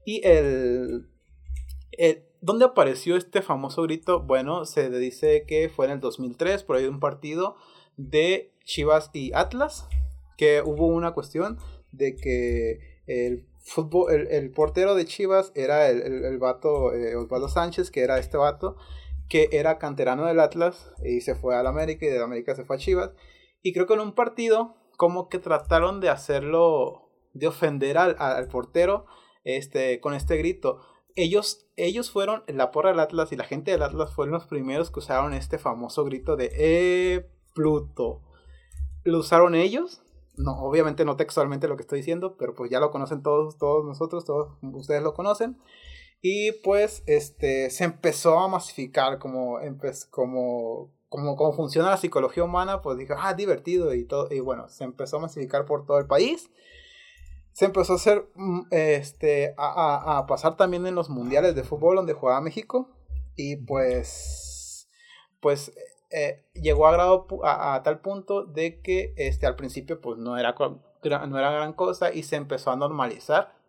y 0.04 0.26
el, 0.26 1.08
el 1.92 2.24
¿dónde 2.40 2.64
apareció 2.64 3.16
este 3.16 3.42
famoso 3.42 3.82
grito? 3.82 4.20
Bueno, 4.22 4.64
se 4.64 4.88
dice 4.90 5.44
que 5.46 5.68
fue 5.68 5.86
en 5.86 5.92
el 5.92 6.00
2003 6.00 6.62
por 6.62 6.76
ahí 6.76 6.84
de 6.84 6.88
un 6.88 7.00
partido 7.00 7.56
de 7.96 8.52
Chivas 8.64 9.10
y 9.12 9.32
Atlas 9.34 9.88
que 10.38 10.62
hubo 10.64 10.86
una 10.86 11.12
cuestión 11.12 11.58
de 11.92 12.16
que 12.16 13.00
el 13.06 13.46
fútbol, 13.60 14.12
el, 14.12 14.26
el 14.28 14.50
portero 14.50 14.94
de 14.94 15.04
Chivas 15.04 15.52
era 15.54 15.88
el, 15.88 16.02
el, 16.02 16.24
el 16.24 16.38
vato 16.38 16.92
eh, 16.94 17.16
Osvaldo 17.16 17.48
Sánchez, 17.48 17.90
que 17.90 18.02
era 18.02 18.18
este 18.18 18.36
vato, 18.36 18.76
que 19.28 19.48
era 19.52 19.78
canterano 19.78 20.26
del 20.26 20.40
Atlas 20.40 20.92
y 21.04 21.20
se 21.20 21.34
fue 21.34 21.54
al 21.54 21.66
América 21.66 22.06
y 22.06 22.08
del 22.08 22.22
América 22.22 22.54
se 22.54 22.64
fue 22.64 22.76
a 22.76 22.78
Chivas. 22.78 23.10
Y 23.62 23.72
creo 23.72 23.86
que 23.86 23.94
en 23.94 24.00
un 24.00 24.14
partido 24.14 24.74
como 24.96 25.30
que 25.30 25.38
trataron 25.38 26.00
de 26.00 26.10
hacerlo, 26.10 27.08
de 27.32 27.46
ofender 27.46 27.96
al, 27.96 28.16
al 28.18 28.48
portero 28.48 29.06
este, 29.44 29.98
con 29.98 30.12
este 30.12 30.36
grito. 30.36 30.82
Ellos, 31.16 31.66
ellos 31.76 32.10
fueron, 32.10 32.44
la 32.48 32.70
porra 32.70 32.90
del 32.90 33.00
Atlas 33.00 33.32
y 33.32 33.36
la 33.36 33.44
gente 33.44 33.70
del 33.70 33.82
Atlas 33.82 34.12
fueron 34.12 34.32
los 34.34 34.46
primeros 34.46 34.90
que 34.90 34.98
usaron 34.98 35.32
este 35.32 35.58
famoso 35.58 36.04
grito 36.04 36.36
de 36.36 36.50
¡Eh, 36.52 37.30
Pluto! 37.54 38.20
Lo 39.04 39.20
usaron 39.20 39.54
ellos 39.54 40.02
no, 40.42 40.59
obviamente 40.59 41.04
no 41.04 41.16
textualmente 41.16 41.68
lo 41.68 41.76
que 41.76 41.82
estoy 41.82 41.99
diciendo, 41.99 42.37
pero 42.38 42.54
pues 42.54 42.70
ya 42.70 42.80
lo 42.80 42.90
conocen 42.90 43.23
todos, 43.23 43.59
todos 43.59 43.85
nosotros, 43.85 44.25
todos 44.25 44.56
ustedes 44.62 45.02
lo 45.02 45.14
conocen. 45.14 45.59
Y 46.23 46.52
pues 46.64 47.02
este, 47.06 47.70
se 47.70 47.85
empezó 47.85 48.38
a 48.38 48.49
masificar 48.49 49.18
como, 49.18 49.59
como, 50.11 50.90
como, 51.09 51.37
como 51.37 51.52
funciona 51.52 51.90
la 51.90 51.97
psicología 51.97 52.44
humana, 52.44 52.82
pues 52.82 52.99
dije, 52.99 53.14
ah, 53.16 53.35
divertido 53.35 53.94
y 53.94 54.04
todo. 54.04 54.28
Y 54.30 54.40
bueno, 54.40 54.68
se 54.68 54.85
empezó 54.85 55.16
a 55.16 55.20
masificar 55.20 55.64
por 55.64 55.87
todo 55.87 55.99
el 55.99 56.06
país. 56.06 56.50
Se 57.52 57.64
empezó 57.64 57.94
a 57.94 57.97
hacer, 57.97 58.28
mm, 58.35 58.61
este, 58.70 59.54
a, 59.56 60.18
a, 60.18 60.26
pasar 60.26 60.56
también 60.56 60.87
en 60.87 60.94
los 60.94 61.11
mundiales 61.11 61.54
de 61.54 61.64
fútbol 61.64 61.97
donde 61.97 62.12
jugaba 62.12 62.40
México. 62.40 62.90
Y 63.35 63.56
pues, 63.56 64.88
pues 65.40 65.73
eh, 66.10 66.44
llegó 66.54 66.86
a, 66.86 66.94
a, 67.44 67.74
a, 67.74 67.82
tal 67.82 68.00
punto 68.00 68.44
de 68.44 68.80
que 68.80 69.14
este, 69.16 69.46
al 69.46 69.56
principio 69.56 70.00
pues 70.00 70.18
no 70.18 70.36
era, 70.36 70.54
no 70.54 71.38
era 71.38 71.50
gran 71.52 71.72
cosa 71.72 72.12
y 72.12 72.24
se 72.24 72.36
empezó 72.36 72.70
a 72.70 72.76
normalizar 72.76 73.60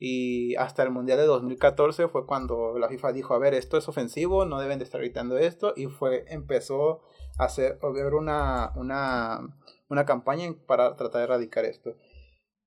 y 0.00 0.54
hasta 0.56 0.84
el 0.84 0.90
Mundial 0.90 1.18
de 1.18 1.26
2014 1.26 2.08
fue 2.08 2.24
cuando 2.26 2.78
la 2.78 2.88
FIFA 2.88 3.12
dijo, 3.12 3.34
a 3.34 3.38
ver, 3.38 3.54
esto 3.54 3.76
es 3.76 3.88
ofensivo, 3.88 4.44
no 4.44 4.60
deben 4.60 4.78
de 4.78 4.84
estar 4.84 5.00
gritando 5.00 5.36
esto. 5.38 5.72
Y 5.76 5.86
fue, 5.86 6.24
empezó 6.28 7.02
a 7.36 7.44
hacer, 7.44 7.78
ver 7.94 8.14
una, 8.14 8.72
una, 8.76 9.40
una 9.88 10.04
campaña 10.06 10.54
para 10.66 10.94
tratar 10.96 11.18
de 11.18 11.24
erradicar 11.24 11.64
esto. 11.64 11.96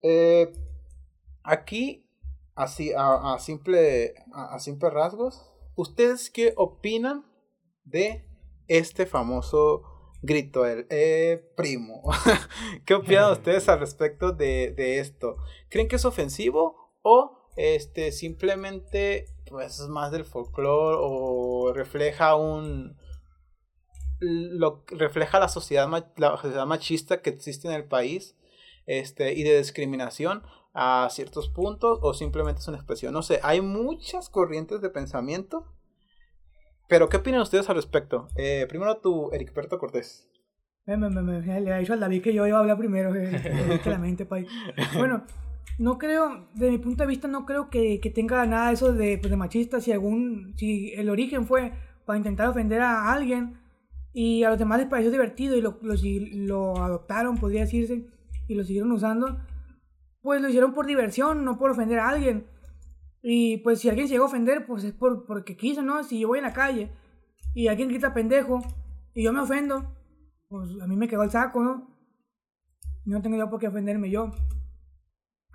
Eh, 0.01 0.51
aquí, 1.43 2.05
así, 2.55 2.91
a, 2.93 3.33
a 3.33 3.39
simple, 3.39 4.15
a, 4.33 4.59
simple 4.59 4.89
rasgos, 4.89 5.49
¿ustedes 5.75 6.29
qué 6.29 6.53
opinan 6.57 7.25
de 7.85 8.25
este 8.77 9.05
famoso 9.05 9.83
grito, 10.21 10.65
el 10.65 10.87
eh, 10.89 11.51
primo? 11.55 12.03
¿Qué 12.85 12.93
opinan 12.93 13.31
ustedes 13.31 13.67
al 13.69 13.79
respecto 13.79 14.31
de, 14.31 14.71
de 14.71 14.99
esto? 14.99 15.37
¿Creen 15.69 15.87
que 15.87 15.97
es 15.97 16.05
ofensivo 16.05 16.91
o 17.01 17.41
este 17.55 18.11
simplemente 18.11 19.25
pues 19.49 19.79
es 19.79 19.87
más 19.87 20.11
del 20.11 20.25
folclore 20.25 20.97
o 20.99 21.73
refleja 21.73 22.35
un 22.35 22.97
lo 24.19 24.83
refleja 24.87 25.39
la 25.39 25.49
sociedad 25.49 25.89
la 26.17 26.37
sociedad 26.37 26.65
machista 26.65 27.21
que 27.21 27.31
existe 27.31 27.67
en 27.67 27.73
el 27.73 27.85
país 27.85 28.37
este 28.85 29.33
y 29.33 29.43
de 29.43 29.57
discriminación 29.57 30.43
a 30.73 31.09
ciertos 31.11 31.49
puntos 31.49 31.99
o 32.01 32.13
simplemente 32.13 32.61
es 32.61 32.67
una 32.67 32.77
expresión 32.77 33.13
no 33.13 33.23
sé 33.23 33.39
hay 33.43 33.61
muchas 33.61 34.29
corrientes 34.29 34.81
de 34.81 34.89
pensamiento 34.89 35.65
pero 36.91 37.09
qué 37.09 37.17
opinan 37.17 37.41
ustedes 37.41 37.67
al 37.69 37.75
respecto 37.75 38.27
eh, 38.35 38.67
primero 38.69 38.97
tu 38.97 39.31
Ericberto 39.31 39.79
Cortés 39.79 40.29
me, 40.85 40.97
me, 40.97 41.09
me, 41.09 41.61
le 41.61 41.73
ha 41.73 41.77
dicho 41.77 41.93
al 41.93 41.99
David 41.99 42.21
que 42.21 42.33
yo 42.33 42.45
iba 42.45 42.57
a 42.57 42.61
hablar 42.61 42.77
primero 42.77 43.11
claramente 43.81 44.27
bueno 44.97 45.23
no 45.77 45.97
creo, 45.97 46.47
de 46.53 46.69
mi 46.69 46.77
punto 46.77 47.03
de 47.03 47.07
vista, 47.07 47.27
no 47.27 47.45
creo 47.45 47.69
que, 47.69 47.99
que 47.99 48.11
tenga 48.11 48.45
nada 48.45 48.67
de 48.67 48.73
eso 48.73 48.93
de, 48.93 49.17
pues, 49.17 49.31
de 49.31 49.37
machista. 49.37 49.81
Si, 49.81 49.91
algún, 49.91 50.53
si 50.55 50.93
el 50.93 51.09
origen 51.09 51.47
fue 51.47 51.73
para 52.05 52.17
intentar 52.17 52.47
ofender 52.47 52.81
a 52.81 53.11
alguien 53.11 53.57
y 54.13 54.43
a 54.43 54.49
los 54.49 54.59
demás 54.59 54.79
les 54.79 54.89
pareció 54.89 55.11
divertido 55.11 55.55
y 55.55 55.61
lo, 55.61 55.79
lo, 55.81 55.95
lo 56.33 56.83
adoptaron, 56.83 57.37
podría 57.37 57.61
decirse, 57.61 58.05
y 58.47 58.55
lo 58.55 58.63
siguieron 58.63 58.91
usando, 58.91 59.39
pues 60.21 60.41
lo 60.41 60.49
hicieron 60.49 60.73
por 60.73 60.85
diversión, 60.85 61.45
no 61.45 61.57
por 61.57 61.71
ofender 61.71 61.99
a 61.99 62.09
alguien. 62.09 62.45
Y 63.23 63.57
pues 63.57 63.79
si 63.79 63.89
alguien 63.89 64.07
se 64.07 64.15
llegó 64.15 64.25
a 64.25 64.27
ofender, 64.27 64.65
pues 64.65 64.83
es 64.83 64.93
por, 64.93 65.25
porque 65.25 65.55
quiso, 65.55 65.81
¿no? 65.81 66.03
Si 66.03 66.19
yo 66.19 66.29
voy 66.29 66.39
en 66.39 66.45
la 66.45 66.53
calle 66.53 66.91
y 67.53 67.67
alguien 67.67 67.89
grita 67.89 68.13
pendejo 68.13 68.61
y 69.13 69.23
yo 69.23 69.33
me 69.33 69.41
ofendo, 69.41 69.95
pues 70.47 70.69
a 70.81 70.87
mí 70.87 70.95
me 70.95 71.07
quedó 71.07 71.23
el 71.23 71.31
saco, 71.31 71.63
¿no? 71.63 71.87
No 73.05 73.21
tengo 73.21 73.37
yo 73.37 73.49
por 73.49 73.59
qué 73.59 73.67
ofenderme 73.67 74.09
yo. 74.09 74.31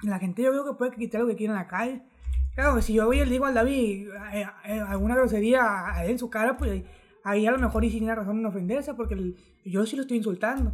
La 0.02 0.18
gente 0.18 0.42
yo 0.42 0.50
creo 0.50 0.64
que 0.64 0.78
puede 0.78 0.96
quitar 0.96 1.22
lo 1.22 1.26
que 1.26 1.36
quiera 1.36 1.54
en 1.54 1.58
la 1.58 1.68
calle. 1.68 2.02
Claro, 2.54 2.80
si 2.80 2.94
yo 2.94 3.06
voy 3.06 3.20
y 3.20 3.24
le 3.24 3.30
digo 3.30 3.44
al 3.44 3.54
David 3.54 4.08
eh, 4.32 4.46
eh, 4.64 4.80
alguna 4.80 5.14
grosería 5.14 5.90
a 5.94 6.04
él 6.04 6.12
en 6.12 6.18
su 6.18 6.30
cara, 6.30 6.56
pues 6.56 6.84
ahí 7.22 7.46
a 7.46 7.50
lo 7.50 7.58
mejor 7.58 7.84
y 7.84 7.90
sí 7.90 7.98
tiene 7.98 8.14
razón 8.14 8.38
en 8.38 8.46
ofenderse, 8.46 8.94
porque 8.94 9.34
yo 9.64 9.84
sí 9.84 9.96
lo 9.96 10.02
estoy 10.02 10.18
insultando. 10.18 10.72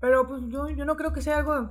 Pero 0.00 0.26
pues 0.26 0.42
yo, 0.48 0.68
yo 0.70 0.84
no 0.84 0.96
creo 0.96 1.12
que 1.12 1.22
sea 1.22 1.38
algo... 1.38 1.70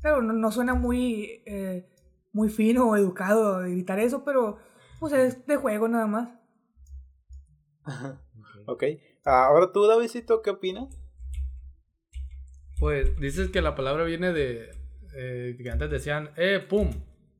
Claro, 0.00 0.22
no, 0.22 0.52
suena 0.52 0.74
muy, 0.74 1.42
eh, 1.44 1.88
muy 2.32 2.48
fino 2.48 2.88
o 2.88 2.96
educado 2.96 3.60
gritar 3.60 3.98
eso, 3.98 4.24
pero 4.24 4.58
pues 5.00 5.12
es 5.12 5.46
de 5.46 5.56
juego 5.56 5.88
nada 5.88 6.06
más. 6.06 6.28
ok. 8.66 8.84
Ahora 9.24 9.72
tú, 9.72 9.86
Davidito, 9.86 10.42
¿qué 10.42 10.50
opinas? 10.50 10.98
Pues 12.78 13.18
dices 13.18 13.50
que 13.50 13.60
la 13.60 13.74
palabra 13.74 14.04
viene 14.04 14.32
de 14.32 14.70
eh, 15.14 15.56
que 15.60 15.70
antes 15.70 15.90
decían, 15.90 16.30
eh, 16.36 16.64
pum. 16.66 16.90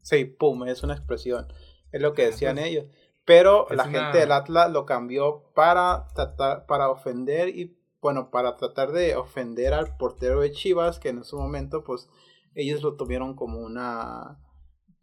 Sí, 0.02 0.24
pum, 0.24 0.66
es 0.66 0.82
una 0.82 0.94
expresión. 0.94 1.46
Es 1.92 2.02
lo 2.02 2.12
que 2.12 2.22
ah, 2.22 2.26
decían 2.26 2.56
pues, 2.56 2.66
ellos. 2.66 2.86
Pero 3.24 3.66
la 3.70 3.84
gente 3.84 4.18
del 4.18 4.32
Atlas 4.32 4.70
lo 4.70 4.86
cambió 4.86 5.52
para 5.54 6.06
tratar, 6.14 6.66
para 6.66 6.88
ofender 6.88 7.50
y, 7.50 7.78
bueno, 8.00 8.30
para 8.30 8.56
tratar 8.56 8.92
de 8.92 9.16
ofender 9.16 9.74
al 9.74 9.96
portero 9.96 10.40
de 10.40 10.50
Chivas, 10.50 10.98
que 10.98 11.10
en 11.10 11.22
su 11.24 11.38
momento, 11.38 11.84
pues, 11.84 12.08
ellos 12.54 12.82
lo 12.82 12.96
tuvieron 12.96 13.34
como 13.34 13.60
una... 13.60 14.40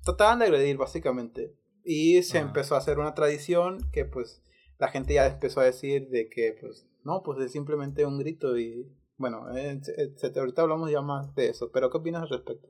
Trataban 0.06 0.40
de 0.40 0.46
agredir, 0.46 0.78
básicamente. 0.78 1.54
Y 1.84 2.24
se 2.24 2.38
empezó 2.38 2.76
a 2.76 2.78
hacer 2.78 2.98
una 2.98 3.14
tradición 3.14 3.80
que, 3.92 4.06
pues, 4.06 4.42
la 4.80 4.88
gente 4.88 5.14
ya 5.16 5.28
empezó 5.28 5.60
a 5.60 5.66
decir 5.66 6.08
de 6.08 6.30
que, 6.30 6.56
pues, 6.60 6.88
no, 7.04 7.22
pues 7.22 7.40
es 7.40 7.52
simplemente 7.52 8.06
un 8.06 8.18
grito 8.18 8.58
y 8.58 8.90
bueno, 9.18 9.46
ahorita 9.48 10.62
hablamos 10.62 10.92
ya 10.92 11.02
más 11.02 11.34
de 11.36 11.50
eso, 11.50 11.72
pero 11.72 11.90
¿qué 11.90 11.98
opinas 11.98 12.24
al 12.24 12.30
respecto? 12.30 12.68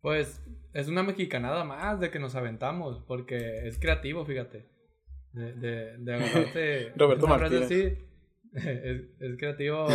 Pues 0.00 0.42
es 0.72 0.88
una 0.88 1.02
mexicanada 1.02 1.64
más 1.64 2.00
de 2.00 2.10
que 2.10 2.18
nos 2.18 2.34
aventamos, 2.36 3.02
porque 3.06 3.66
es 3.66 3.78
creativo, 3.78 4.24
fíjate. 4.24 4.68
De, 5.32 5.52
de, 5.54 5.98
de 5.98 6.14
agarrarte. 6.14 6.92
Roberto 6.96 7.26
Martínez. 7.26 7.64
Así, 7.64 7.98
es, 8.54 9.02
es 9.18 9.36
creativo 9.38 9.86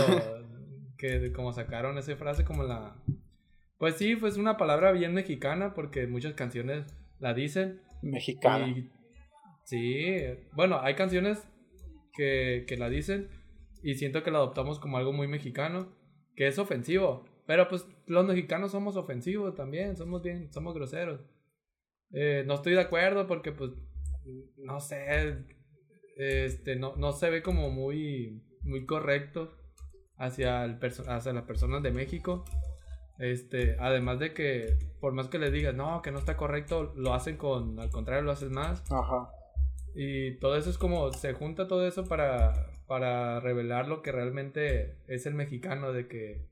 que 0.98 1.32
como 1.34 1.54
sacaron 1.54 1.98
esa 1.98 2.16
frase 2.16 2.44
como 2.44 2.64
la... 2.64 2.96
Pues 3.78 3.96
sí, 3.96 4.16
pues 4.16 4.38
una 4.38 4.58
palabra 4.58 4.92
bien 4.92 5.14
mexicana, 5.14 5.74
porque 5.74 6.08
muchas 6.08 6.34
canciones 6.34 6.86
la 7.20 7.34
dicen. 7.34 7.82
Mexicana. 8.02 8.74
sí, 9.64 10.18
bueno, 10.54 10.80
hay 10.82 10.96
canciones 10.96 11.48
que, 12.14 12.66
que 12.68 12.78
la 12.78 12.90
dicen 12.90 13.30
y 13.82 13.96
siento 13.96 14.24
que 14.24 14.32
lo 14.32 14.38
adoptamos 14.38 14.80
como 14.80 14.98
algo 14.98 15.14
muy 15.14 15.28
mexicano, 15.28 15.94
que 16.36 16.48
es 16.48 16.58
ofensivo. 16.58 17.26
Pero 17.46 17.68
pues 17.68 17.86
los 18.08 18.26
mexicanos 18.26 18.72
somos 18.72 18.96
ofensivos 18.96 19.54
también, 19.56 19.96
somos 19.96 20.24
bien, 20.24 20.52
somos 20.52 20.74
groseros. 20.74 21.22
Eh, 22.12 22.44
no 22.48 22.56
estoy 22.56 22.74
de 22.74 22.82
acuerdo 22.82 23.28
porque 23.28 23.52
pues, 23.52 23.72
no 24.58 24.80
sé, 24.80 25.46
este, 26.18 26.76
no, 26.76 26.96
no 26.96 27.12
se 27.12 27.30
ve 27.30 27.44
como 27.44 27.70
muy, 27.70 28.44
muy 28.64 28.86
correcto 28.86 29.56
hacia, 30.18 30.64
el 30.64 30.80
hacia 31.08 31.34
las 31.34 31.44
personas 31.44 31.84
de 31.84 31.92
México. 31.92 32.46
Este, 33.18 33.78
además 33.80 34.20
de 34.20 34.34
que, 34.34 34.78
por 35.00 35.14
más 35.14 35.30
que 35.30 35.40
les 35.40 35.52
digas, 35.52 35.74
no, 35.74 36.02
que 36.02 36.12
no 36.12 36.20
está 36.20 36.36
correcto, 36.36 36.94
lo 36.96 37.14
hacen 37.14 37.38
con, 37.38 37.80
al 37.80 37.90
contrario, 37.90 38.24
lo 38.24 38.32
hacen 38.32 38.52
más. 38.52 38.84
Ajá. 38.92 39.30
Y 39.96 40.38
todo 40.40 40.58
eso 40.58 40.70
es 40.70 40.78
como, 40.78 41.14
se 41.14 41.34
junta 41.34 41.68
todo 41.68 41.88
eso 41.88 42.06
para, 42.06 42.54
para 42.86 43.40
revelar 43.40 43.88
lo 43.88 44.02
que 44.02 44.12
realmente 44.12 44.98
es 45.08 45.26
el 45.26 45.34
mexicano, 45.34 45.94
de 45.94 46.08
que, 46.08 46.50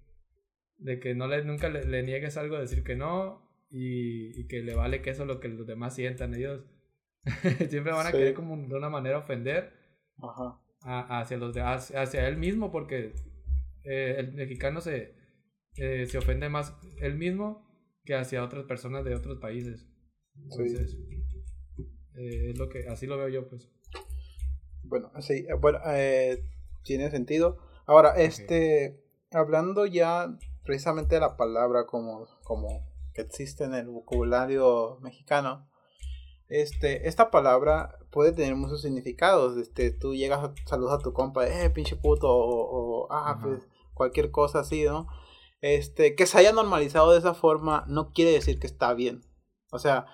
de 0.78 1.00
que 1.00 1.14
no 1.14 1.28
le, 1.28 1.44
nunca 1.44 1.68
le, 1.68 2.04
niegues 2.04 2.38
algo, 2.38 2.58
decir 2.58 2.84
que 2.84 2.96
no, 2.96 3.50
y, 3.70 4.48
que 4.48 4.62
le 4.62 4.76
vale 4.76 5.02
que 5.02 5.10
eso 5.10 5.26
lo 5.26 5.42
que 5.42 5.50
los 5.50 5.68
demás 5.68 5.96
sientan. 5.96 6.34
Ellos 6.34 6.62
siempre 7.70 7.92
van 7.92 8.08
a 8.08 8.12
querer 8.12 8.34
como 8.34 8.56
de 8.56 8.76
una 8.76 8.90
manera 8.90 9.18
ofender 9.18 9.74
hacia, 10.82 11.38
los 11.38 11.54
de, 11.54 11.62
hacia, 11.62 12.28
él 12.28 12.38
mismo, 12.38 12.72
porque 12.72 13.14
eh, 13.84 14.16
el 14.20 14.32
mexicano 14.32 14.80
se, 14.80 15.16
eh, 15.78 16.06
se 16.08 16.18
ofende 16.18 16.50
más 16.50 16.74
él 17.00 17.16
mismo 17.16 17.68
que 18.06 18.16
hacia 18.16 18.44
otras 18.44 18.66
personas 18.66 19.04
de 19.06 19.16
otros 19.16 19.40
países. 19.40 19.88
Entonces, 20.36 20.98
eh, 22.16 22.52
es 22.52 22.58
lo 22.58 22.70
que, 22.70 22.88
así 22.88 23.08
lo 23.08 23.18
veo 23.18 23.30
yo, 23.30 23.48
pues. 23.48 23.70
Bueno, 24.84 25.12
sí, 25.22 25.46
eh, 25.48 25.54
bueno, 25.54 25.80
eh, 25.88 26.46
tiene 26.84 27.10
sentido. 27.10 27.58
Ahora, 27.86 28.16
este, 28.18 29.02
hablando 29.32 29.86
ya 29.86 30.38
precisamente 30.64 31.16
de 31.16 31.22
la 31.22 31.38
palabra 31.38 31.86
como, 31.86 32.28
como 32.44 32.68
que 33.14 33.22
existe 33.22 33.64
en 33.64 33.74
el 33.74 33.88
vocabulario 33.88 35.00
mexicano, 35.02 35.68
este, 36.50 37.08
esta 37.08 37.32
palabra 37.32 37.98
puede 38.12 38.34
tener 38.34 38.56
muchos 38.56 38.82
significados. 38.82 39.58
Este, 39.58 39.92
tú 39.92 40.14
llegas, 40.14 40.44
a, 40.44 40.54
saludas 40.66 41.00
a 41.00 41.04
tu 41.04 41.14
compa, 41.14 41.48
eh, 41.48 41.70
pinche 41.70 41.96
puto, 41.96 42.28
o, 42.30 43.08
ah, 43.12 43.40
pues, 43.42 43.68
cualquier 43.94 44.32
cosa 44.32 44.60
así, 44.60 44.84
¿no? 44.84 45.08
Este, 45.64 46.14
que 46.14 46.26
se 46.26 46.38
haya 46.38 46.52
normalizado 46.52 47.14
de 47.14 47.20
esa 47.20 47.34
forma 47.34 47.86
no 47.88 48.12
quiere 48.12 48.32
decir 48.32 48.60
que 48.60 48.68
está 48.68 48.94
bien. 48.94 49.22
O 49.72 49.80
sea, 49.80 50.08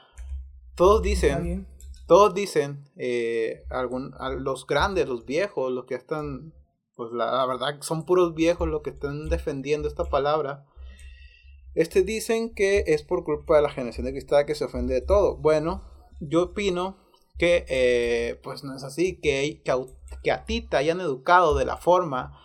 todos 0.76 1.02
dicen, 1.02 1.68
todos 2.06 2.36
dicen, 2.36 2.88
eh, 2.98 3.64
algún, 3.72 4.14
los 4.38 4.68
grandes, 4.68 5.10
los 5.10 5.26
viejos, 5.26 5.72
los 5.72 5.86
que 5.86 5.96
están 5.96 6.54
pues 6.96 7.12
la, 7.14 7.32
la 7.32 7.48
verdad 7.48 7.78
son 7.82 8.06
puros 8.06 8.36
viejos 8.36 8.68
los 8.68 8.84
que 8.84 8.92
están 8.92 9.28
defendiendo 9.28 9.88
esta 9.88 10.06
palabra. 10.06 10.68
Este 11.74 12.04
dicen 12.04 12.54
que 12.54 12.84
es 12.86 13.02
por 13.02 13.24
culpa 13.24 13.56
de 13.56 13.64
la 13.64 13.72
generación 13.72 14.06
de 14.06 14.12
cristal 14.12 14.46
que 14.46 14.54
se 14.54 14.66
ofende 14.66 14.94
de 14.94 15.02
todo. 15.02 15.38
Bueno, 15.38 15.84
yo 16.20 16.44
opino 16.44 16.98
que 17.40 17.66
eh, 17.70 18.40
pues 18.44 18.64
no 18.64 18.76
es 18.76 18.84
así, 18.84 19.20
que, 19.20 19.64
que, 19.66 19.72
a, 19.72 19.78
que 20.22 20.32
a 20.32 20.46
ti 20.46 20.62
te 20.62 20.78
hayan 20.78 21.02
educado 21.02 21.58
de 21.58 21.66
la 21.66 21.78
forma 21.78 22.40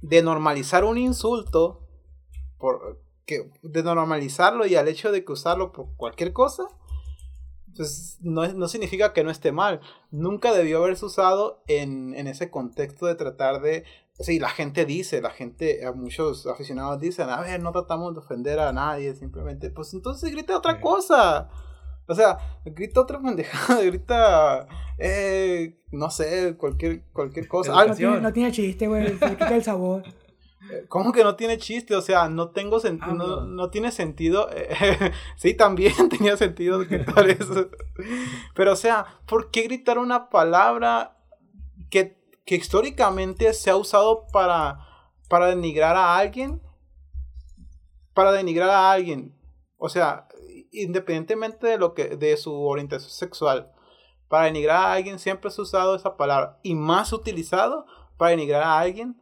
de 0.00 0.22
normalizar 0.22 0.84
un 0.84 0.96
insulto, 0.96 1.85
por, 2.58 3.00
que, 3.24 3.50
de 3.62 3.82
normalizarlo 3.82 4.66
y 4.66 4.76
al 4.76 4.88
hecho 4.88 5.12
de 5.12 5.24
que 5.24 5.32
usarlo 5.32 5.72
por 5.72 5.94
cualquier 5.96 6.32
cosa, 6.32 6.64
pues 7.76 8.18
no, 8.20 8.46
no 8.48 8.68
significa 8.68 9.12
que 9.12 9.24
no 9.24 9.30
esté 9.30 9.52
mal. 9.52 9.80
Nunca 10.10 10.52
debió 10.52 10.78
haberse 10.78 11.04
usado 11.04 11.62
en, 11.66 12.14
en 12.14 12.26
ese 12.26 12.50
contexto 12.50 13.06
de 13.06 13.14
tratar 13.14 13.60
de 13.60 13.84
Sí, 14.18 14.38
la 14.38 14.48
gente 14.48 14.86
dice, 14.86 15.20
la 15.20 15.30
gente, 15.30 15.80
muchos 15.94 16.46
aficionados 16.46 16.98
dicen, 16.98 17.28
a 17.28 17.42
ver, 17.42 17.60
no 17.60 17.70
tratamos 17.72 18.14
de 18.14 18.20
ofender 18.20 18.58
a 18.58 18.72
nadie, 18.72 19.14
simplemente, 19.14 19.70
pues 19.70 19.92
entonces 19.92 20.30
grita 20.30 20.56
otra 20.56 20.80
cosa. 20.80 21.50
O 22.08 22.14
sea, 22.14 22.38
grita 22.64 23.00
otra 23.02 23.20
pendejada, 23.20 23.82
grita, 23.84 24.68
eh, 24.96 25.76
no 25.90 26.08
sé, 26.08 26.56
cualquier, 26.56 27.02
cualquier 27.12 27.46
cosa. 27.46 27.72
No 27.86 27.94
tiene, 27.94 28.20
no 28.20 28.32
tiene 28.32 28.52
chiste, 28.52 28.86
güey, 28.86 29.18
quita 29.18 29.54
el 29.54 29.62
sabor. 29.62 30.02
¿Cómo 30.88 31.12
que 31.12 31.24
no 31.24 31.36
tiene 31.36 31.58
chiste? 31.58 31.94
O 31.94 32.02
sea, 32.02 32.28
no 32.28 32.50
tengo 32.50 32.80
sentido, 32.80 33.14
no, 33.14 33.44
no, 33.44 33.70
tiene 33.70 33.90
sentido. 33.92 34.48
sí, 35.36 35.54
también 35.54 35.92
tenía 36.08 36.36
sentido 36.36 36.78
gritar 36.80 37.28
eso. 37.28 37.68
Pero, 38.54 38.72
o 38.72 38.76
sea, 38.76 39.06
¿por 39.26 39.50
qué 39.50 39.62
gritar 39.62 39.98
una 39.98 40.28
palabra 40.28 41.16
que 41.90 42.16
que 42.46 42.54
históricamente 42.54 43.52
se 43.52 43.70
ha 43.70 43.76
usado 43.76 44.28
para, 44.32 44.86
para 45.28 45.48
denigrar 45.48 45.96
a 45.96 46.16
alguien, 46.16 46.62
para 48.14 48.32
denigrar 48.32 48.70
a 48.70 48.92
alguien, 48.92 49.36
o 49.76 49.88
sea, 49.88 50.28
independientemente 50.70 51.66
de 51.66 51.76
lo 51.76 51.92
que 51.92 52.16
de 52.16 52.36
su 52.36 52.54
orientación 52.54 53.10
sexual, 53.10 53.72
para 54.28 54.44
denigrar 54.44 54.76
a 54.76 54.92
alguien 54.92 55.18
siempre 55.18 55.50
se 55.50 55.60
ha 55.60 55.64
usado 55.64 55.96
esa 55.96 56.16
palabra 56.16 56.58
y 56.62 56.76
más 56.76 57.12
utilizado 57.12 57.84
para 58.16 58.30
denigrar 58.30 58.62
a 58.62 58.78
alguien 58.78 59.20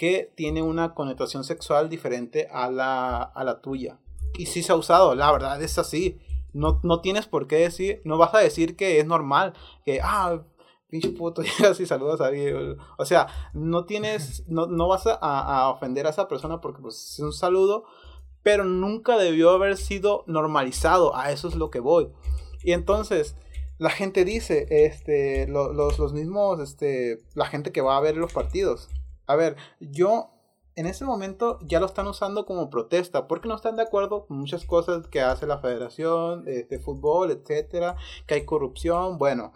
que 0.00 0.32
tiene 0.34 0.62
una 0.62 0.94
connotación 0.94 1.44
sexual 1.44 1.90
diferente 1.90 2.48
a 2.50 2.70
la, 2.70 3.20
a 3.20 3.44
la 3.44 3.60
tuya. 3.60 3.98
Y 4.38 4.46
sí 4.46 4.62
se 4.62 4.72
ha 4.72 4.74
usado, 4.74 5.14
la 5.14 5.30
verdad 5.30 5.62
es 5.62 5.76
así. 5.76 6.18
No, 6.54 6.80
no 6.82 7.02
tienes 7.02 7.26
por 7.26 7.46
qué 7.46 7.56
decir, 7.56 8.00
no 8.06 8.16
vas 8.16 8.34
a 8.34 8.38
decir 8.38 8.76
que 8.76 8.98
es 8.98 9.04
normal, 9.04 9.52
que, 9.84 10.00
ah, 10.02 10.40
pinche 10.88 11.10
puto, 11.10 11.42
llegas 11.58 11.78
y 11.80 11.84
saludas 11.84 12.22
a 12.22 12.28
alguien. 12.28 12.78
O 12.96 13.04
sea, 13.04 13.26
no 13.52 13.84
tienes, 13.84 14.42
no, 14.48 14.68
no 14.68 14.88
vas 14.88 15.06
a, 15.06 15.18
a, 15.20 15.68
ofender 15.68 16.06
a 16.06 16.10
esa 16.10 16.28
persona 16.28 16.62
porque 16.62 16.80
pues, 16.80 16.96
es 16.96 17.18
un 17.18 17.34
saludo, 17.34 17.84
pero 18.42 18.64
nunca 18.64 19.18
debió 19.18 19.50
haber 19.50 19.76
sido 19.76 20.24
normalizado. 20.26 21.14
A 21.14 21.30
eso 21.30 21.46
es 21.46 21.56
lo 21.56 21.68
que 21.68 21.80
voy. 21.80 22.08
Y 22.62 22.72
entonces, 22.72 23.36
la 23.76 23.90
gente 23.90 24.24
dice, 24.24 24.66
este, 24.70 25.46
los, 25.46 25.98
los 25.98 26.12
mismos, 26.14 26.58
este, 26.58 27.18
la 27.34 27.44
gente 27.44 27.70
que 27.70 27.82
va 27.82 27.98
a 27.98 28.00
ver 28.00 28.16
los 28.16 28.32
partidos. 28.32 28.88
A 29.30 29.36
ver, 29.36 29.56
yo 29.78 30.30
en 30.74 30.86
ese 30.86 31.04
momento 31.04 31.58
ya 31.62 31.78
lo 31.78 31.86
están 31.86 32.08
usando 32.08 32.46
como 32.46 32.70
protesta 32.70 33.28
porque 33.28 33.48
no 33.48 33.54
están 33.54 33.76
de 33.76 33.82
acuerdo 33.82 34.26
con 34.26 34.38
muchas 34.38 34.64
cosas 34.64 35.06
que 35.06 35.20
hace 35.20 35.46
la 35.46 35.58
federación 35.58 36.44
de, 36.44 36.80
fútbol, 36.82 37.30
etcétera, 37.30 37.96
que 38.26 38.34
hay 38.34 38.44
corrupción. 38.44 39.18
Bueno, 39.18 39.52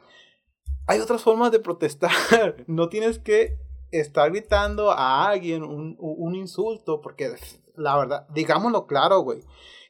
hay 0.87 1.01
otras 1.01 1.22
formas 1.22 1.51
de 1.51 1.61
protestar. 1.61 2.11
No 2.66 2.88
tienes 2.88 3.18
que 3.18 3.59
estar 3.90 4.31
gritando 4.31 4.90
a 4.90 5.27
alguien 5.27 5.64
un, 5.64 5.96
un 5.98 6.35
insulto, 6.35 7.01
porque 7.01 7.35
la 7.75 7.96
verdad, 7.96 8.29
digámoslo 8.33 8.87
claro, 8.87 9.20
güey. 9.20 9.42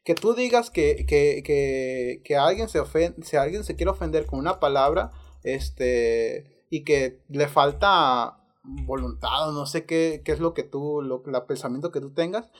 Que 0.03 0.15
tú 0.15 0.35
digas 0.35 0.71
que, 0.71 1.05
que, 1.07 1.43
que, 1.45 2.23
que 2.25 2.37
alguien 2.37 2.69
se 2.69 2.81
ofende, 2.81 3.23
si 3.23 3.37
alguien 3.37 3.65
se 3.65 3.77
quiere 3.77 3.91
ofender 3.91 4.25
con 4.25 4.39
una 4.39 4.61
palabra, 4.61 5.13
este, 5.43 6.65
y 6.71 6.85
que 6.85 7.21
le 7.29 7.49
falta 7.49 8.44
voluntad, 8.65 9.49
o 9.49 9.53
no 9.53 9.67
sé 9.67 9.85
qué, 9.85 10.23
qué 10.25 10.33
es 10.33 10.41
lo 10.41 10.55
que 10.55 10.63
tú, 10.63 11.03
lo, 11.03 11.23
el 11.25 11.43
pensamiento 11.45 11.93
que 11.93 12.01
tú 12.01 12.11
tengas, 12.11 12.51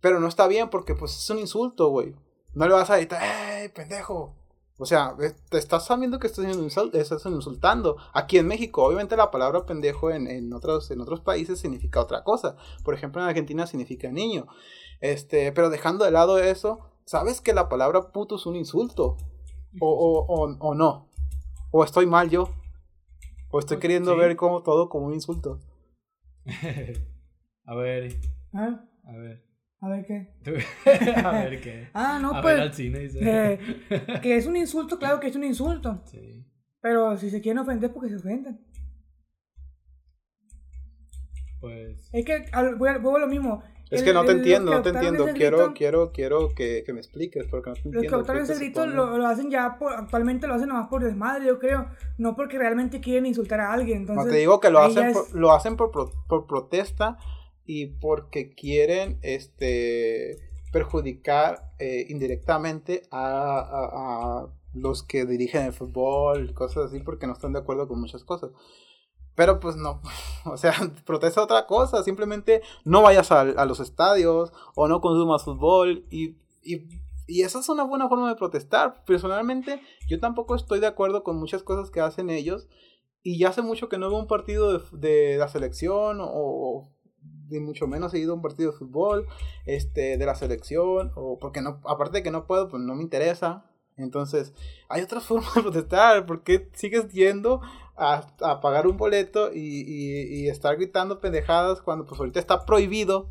pero 0.00 0.20
no 0.20 0.28
está 0.28 0.46
bien 0.46 0.70
porque 0.70 0.94
pues 0.94 1.16
es 1.16 1.30
un 1.30 1.38
insulto, 1.38 1.88
güey. 1.88 2.14
No 2.54 2.66
le 2.66 2.74
vas 2.74 2.90
a 2.90 2.94
decir, 2.94 3.10
¡ey, 3.20 3.68
pendejo! 3.68 4.34
O 4.76 4.86
sea, 4.86 5.16
te 5.50 5.58
estás 5.58 5.86
sabiendo 5.86 6.18
que 6.18 6.26
estás, 6.26 6.44
estás 6.94 7.26
insultando. 7.26 7.96
Aquí 8.12 8.38
en 8.38 8.48
México, 8.48 8.84
obviamente 8.84 9.16
la 9.16 9.30
palabra 9.30 9.66
pendejo 9.66 10.10
en, 10.10 10.26
en, 10.26 10.52
otros, 10.52 10.90
en 10.90 11.00
otros 11.00 11.20
países 11.20 11.60
significa 11.60 12.00
otra 12.00 12.24
cosa. 12.24 12.56
Por 12.82 12.94
ejemplo, 12.94 13.22
en 13.22 13.28
Argentina 13.28 13.66
significa 13.66 14.10
niño. 14.10 14.46
Este, 15.00 15.52
pero 15.52 15.70
dejando 15.70 16.04
de 16.04 16.10
lado 16.10 16.38
eso, 16.38 16.80
¿sabes 17.04 17.40
que 17.40 17.54
la 17.54 17.68
palabra 17.68 18.10
puto 18.10 18.36
es 18.36 18.46
un 18.46 18.56
insulto? 18.56 19.16
O, 19.80 19.88
o, 19.88 20.26
o, 20.26 20.56
o 20.58 20.74
no. 20.74 21.08
O 21.70 21.84
estoy 21.84 22.06
mal 22.06 22.30
yo. 22.30 22.50
O 23.54 23.60
estoy 23.60 23.76
pues 23.76 23.82
queriendo 23.82 24.16
ver 24.16 24.34
como 24.34 24.64
todo 24.64 24.88
como 24.88 25.06
un 25.06 25.14
insulto. 25.14 25.60
a 27.66 27.74
ver. 27.76 28.12
¿Ah? 28.52 28.84
A 29.04 29.12
ver. 29.12 29.44
A 29.80 29.88
ver 29.90 30.04
qué. 30.04 30.34
a 31.24 31.30
ver 31.30 31.60
qué. 31.60 31.88
Ah, 31.94 32.18
no, 32.20 32.34
a 32.34 32.42
pues. 32.42 32.56
Ver 32.56 32.62
al 32.64 32.74
cine, 32.74 32.98
dice. 32.98 33.20
eh, 33.22 34.20
que 34.20 34.36
es 34.36 34.46
un 34.46 34.56
insulto, 34.56 34.98
claro 34.98 35.20
que 35.20 35.28
es 35.28 35.36
un 35.36 35.44
insulto. 35.44 36.02
Sí. 36.06 36.44
Pero 36.80 37.16
si 37.16 37.30
se 37.30 37.40
quieren 37.40 37.60
ofender, 37.60 37.92
porque 37.92 38.08
se 38.08 38.16
ofenden. 38.16 38.58
Pues. 41.60 42.10
Es 42.12 42.24
que 42.24 42.46
al, 42.50 42.74
vuelvo 42.74 43.14
a 43.14 43.20
lo 43.20 43.28
mismo. 43.28 43.62
Es 43.90 44.02
que 44.02 44.12
no 44.12 44.24
te 44.24 44.32
entiendo, 44.32 44.70
no 44.72 44.82
te 44.82 44.90
entiendo. 44.90 45.26
Quiero, 45.34 45.58
grito, 45.58 45.74
quiero, 45.74 46.12
quiero 46.12 46.54
que, 46.54 46.82
que, 46.84 46.92
me 46.92 47.00
expliques, 47.00 47.46
porque 47.48 47.70
no 47.70 47.74
te 47.74 47.80
entiendo. 47.80 48.02
Los 48.02 48.10
que 48.10 48.16
optaron 48.16 48.42
ese 48.42 48.54
grito 48.56 48.86
lo, 48.86 49.18
lo, 49.18 49.26
hacen 49.26 49.50
ya, 49.50 49.76
por, 49.78 49.92
actualmente 49.92 50.46
lo 50.46 50.54
hacen 50.54 50.68
nomás 50.68 50.88
por 50.88 51.04
desmadre, 51.04 51.46
yo 51.46 51.58
creo. 51.58 51.86
No 52.18 52.34
porque 52.34 52.58
realmente 52.58 53.00
quieren 53.00 53.26
insultar 53.26 53.60
a 53.60 53.72
alguien. 53.72 53.98
Entonces, 53.98 54.24
no, 54.24 54.30
te 54.30 54.38
digo 54.38 54.60
que 54.60 54.70
lo 54.70 54.80
hacen, 54.80 55.06
es... 55.08 55.16
por, 55.16 55.34
lo 55.34 55.52
hacen 55.52 55.76
por, 55.76 55.90
por 55.90 56.46
protesta 56.46 57.18
y 57.66 57.86
porque 57.86 58.54
quieren 58.54 59.18
este 59.22 60.38
perjudicar 60.72 61.70
eh, 61.78 62.06
indirectamente 62.08 63.02
a, 63.12 63.58
a, 63.58 64.40
a, 64.40 64.46
los 64.74 65.04
que 65.04 65.24
dirigen 65.24 65.66
el 65.66 65.72
fútbol, 65.72 66.52
cosas 66.52 66.86
así, 66.86 66.98
porque 66.98 67.28
no 67.28 67.32
están 67.32 67.52
de 67.52 67.60
acuerdo 67.60 67.86
con 67.86 68.00
muchas 68.00 68.24
cosas. 68.24 68.50
Pero 69.34 69.60
pues 69.60 69.76
no, 69.76 70.00
o 70.44 70.56
sea, 70.56 70.74
protesta 71.06 71.42
otra 71.42 71.66
cosa, 71.66 72.02
simplemente 72.02 72.62
no 72.84 73.02
vayas 73.02 73.30
a, 73.32 73.40
a 73.40 73.64
los 73.64 73.80
estadios 73.80 74.52
o 74.74 74.88
no 74.88 75.00
consumas 75.00 75.44
fútbol. 75.44 76.04
Y, 76.10 76.36
y, 76.62 76.88
y, 77.26 77.42
esa 77.42 77.60
es 77.60 77.68
una 77.68 77.84
buena 77.84 78.08
forma 78.08 78.28
de 78.28 78.36
protestar. 78.36 79.04
Personalmente, 79.04 79.80
yo 80.08 80.20
tampoco 80.20 80.54
estoy 80.54 80.80
de 80.80 80.86
acuerdo 80.86 81.22
con 81.22 81.36
muchas 81.36 81.62
cosas 81.62 81.90
que 81.90 82.00
hacen 82.00 82.30
ellos. 82.30 82.68
Y 83.22 83.38
ya 83.38 83.48
hace 83.48 83.62
mucho 83.62 83.88
que 83.88 83.96
no 83.96 84.10
veo 84.10 84.18
un 84.18 84.26
partido 84.26 84.78
de, 84.78 84.98
de 84.98 85.38
la 85.38 85.48
selección 85.48 86.18
o, 86.20 86.94
ni 87.48 87.60
mucho 87.60 87.86
menos 87.86 88.12
he 88.14 88.18
ido 88.18 88.32
a 88.32 88.36
un 88.36 88.42
partido 88.42 88.72
de 88.72 88.78
fútbol, 88.78 89.26
este, 89.66 90.16
de 90.16 90.26
la 90.26 90.34
selección, 90.34 91.12
o 91.14 91.38
porque 91.38 91.62
no, 91.62 91.80
aparte 91.84 92.18
de 92.18 92.22
que 92.22 92.30
no 92.30 92.46
puedo, 92.46 92.68
pues 92.68 92.82
no 92.82 92.94
me 92.94 93.02
interesa. 93.02 93.64
Entonces, 93.96 94.52
hay 94.88 95.02
otras 95.02 95.24
formas 95.26 95.54
de 95.54 95.62
protestar, 95.62 96.26
¿por 96.26 96.42
qué 96.42 96.68
sigues 96.74 97.08
yendo 97.12 97.60
a, 97.96 98.26
a 98.40 98.60
pagar 98.60 98.86
un 98.86 98.96
boleto 98.96 99.52
y, 99.52 99.58
y, 99.58 100.42
y, 100.42 100.48
estar 100.48 100.76
gritando 100.76 101.20
pendejadas 101.20 101.80
cuando 101.80 102.06
pues 102.06 102.18
ahorita 102.20 102.40
está 102.40 102.64
prohibido? 102.64 103.30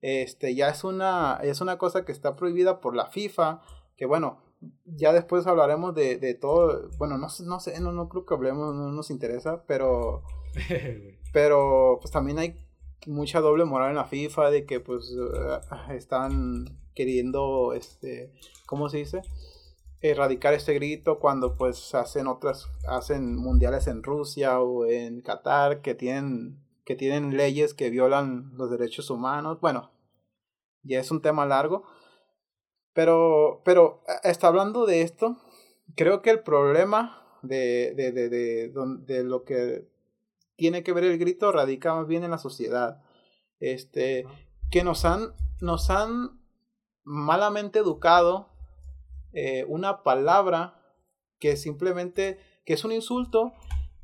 Este, 0.00 0.54
ya 0.54 0.68
es 0.68 0.84
una, 0.84 1.38
es 1.42 1.60
una 1.60 1.78
cosa 1.78 2.04
que 2.04 2.12
está 2.12 2.34
prohibida 2.36 2.80
por 2.80 2.96
la 2.96 3.06
FIFA, 3.06 3.62
que 3.96 4.06
bueno, 4.06 4.38
ya 4.84 5.12
después 5.12 5.46
hablaremos 5.46 5.94
de, 5.94 6.18
de 6.18 6.34
todo, 6.34 6.90
bueno, 6.98 7.18
no, 7.18 7.28
no 7.44 7.60
sé, 7.60 7.80
no, 7.80 7.92
no 7.92 8.08
creo 8.08 8.26
que 8.26 8.34
hablemos, 8.34 8.74
no 8.74 8.90
nos 8.90 9.10
interesa, 9.10 9.64
pero, 9.66 10.22
pero 11.32 11.98
pues 12.00 12.10
también 12.10 12.38
hay 12.38 12.56
mucha 13.06 13.40
doble 13.40 13.64
moral 13.64 13.90
en 13.90 13.96
la 13.96 14.04
FIFA 14.04 14.50
de 14.50 14.66
que 14.66 14.80
pues 14.80 15.10
uh, 15.12 15.92
están 15.92 16.66
queriendo 16.94 17.72
este 17.72 18.32
cómo 18.66 18.88
se 18.88 18.98
dice 18.98 19.22
erradicar 20.02 20.54
este 20.54 20.74
grito 20.74 21.18
cuando 21.18 21.56
pues 21.56 21.94
hacen 21.94 22.26
otras 22.26 22.68
hacen 22.86 23.36
mundiales 23.36 23.86
en 23.86 24.02
Rusia 24.02 24.60
o 24.60 24.86
en 24.86 25.22
Qatar 25.22 25.80
que 25.80 25.94
tienen 25.94 26.58
que 26.84 26.96
tienen 26.96 27.36
leyes 27.36 27.74
que 27.74 27.90
violan 27.90 28.52
los 28.56 28.70
derechos 28.70 29.10
humanos 29.10 29.60
bueno 29.60 29.92
ya 30.82 31.00
es 31.00 31.10
un 31.10 31.22
tema 31.22 31.46
largo 31.46 31.84
pero 32.92 33.62
pero 33.64 34.02
está 34.24 34.48
hablando 34.48 34.86
de 34.86 35.02
esto 35.02 35.36
creo 35.94 36.20
que 36.20 36.30
el 36.30 36.40
problema 36.40 37.38
de 37.42 37.94
de, 37.94 38.12
de, 38.12 38.28
de, 38.28 38.70
de, 38.70 38.72
de 39.06 39.24
lo 39.24 39.44
que 39.44 39.92
tiene 40.62 40.84
que 40.84 40.92
ver 40.92 41.02
el 41.02 41.18
grito 41.18 41.50
radica 41.50 41.92
más 41.92 42.06
bien 42.06 42.22
en 42.22 42.30
la 42.30 42.38
sociedad. 42.38 43.02
Este, 43.58 44.26
que 44.70 44.84
nos 44.84 45.04
han, 45.04 45.34
nos 45.60 45.90
han 45.90 46.40
malamente 47.02 47.80
educado 47.80 48.48
eh, 49.32 49.64
una 49.68 50.02
palabra 50.02 50.80
que 51.38 51.56
simplemente, 51.56 52.38
que 52.64 52.74
es 52.74 52.84
un 52.84 52.92
insulto 52.92 53.52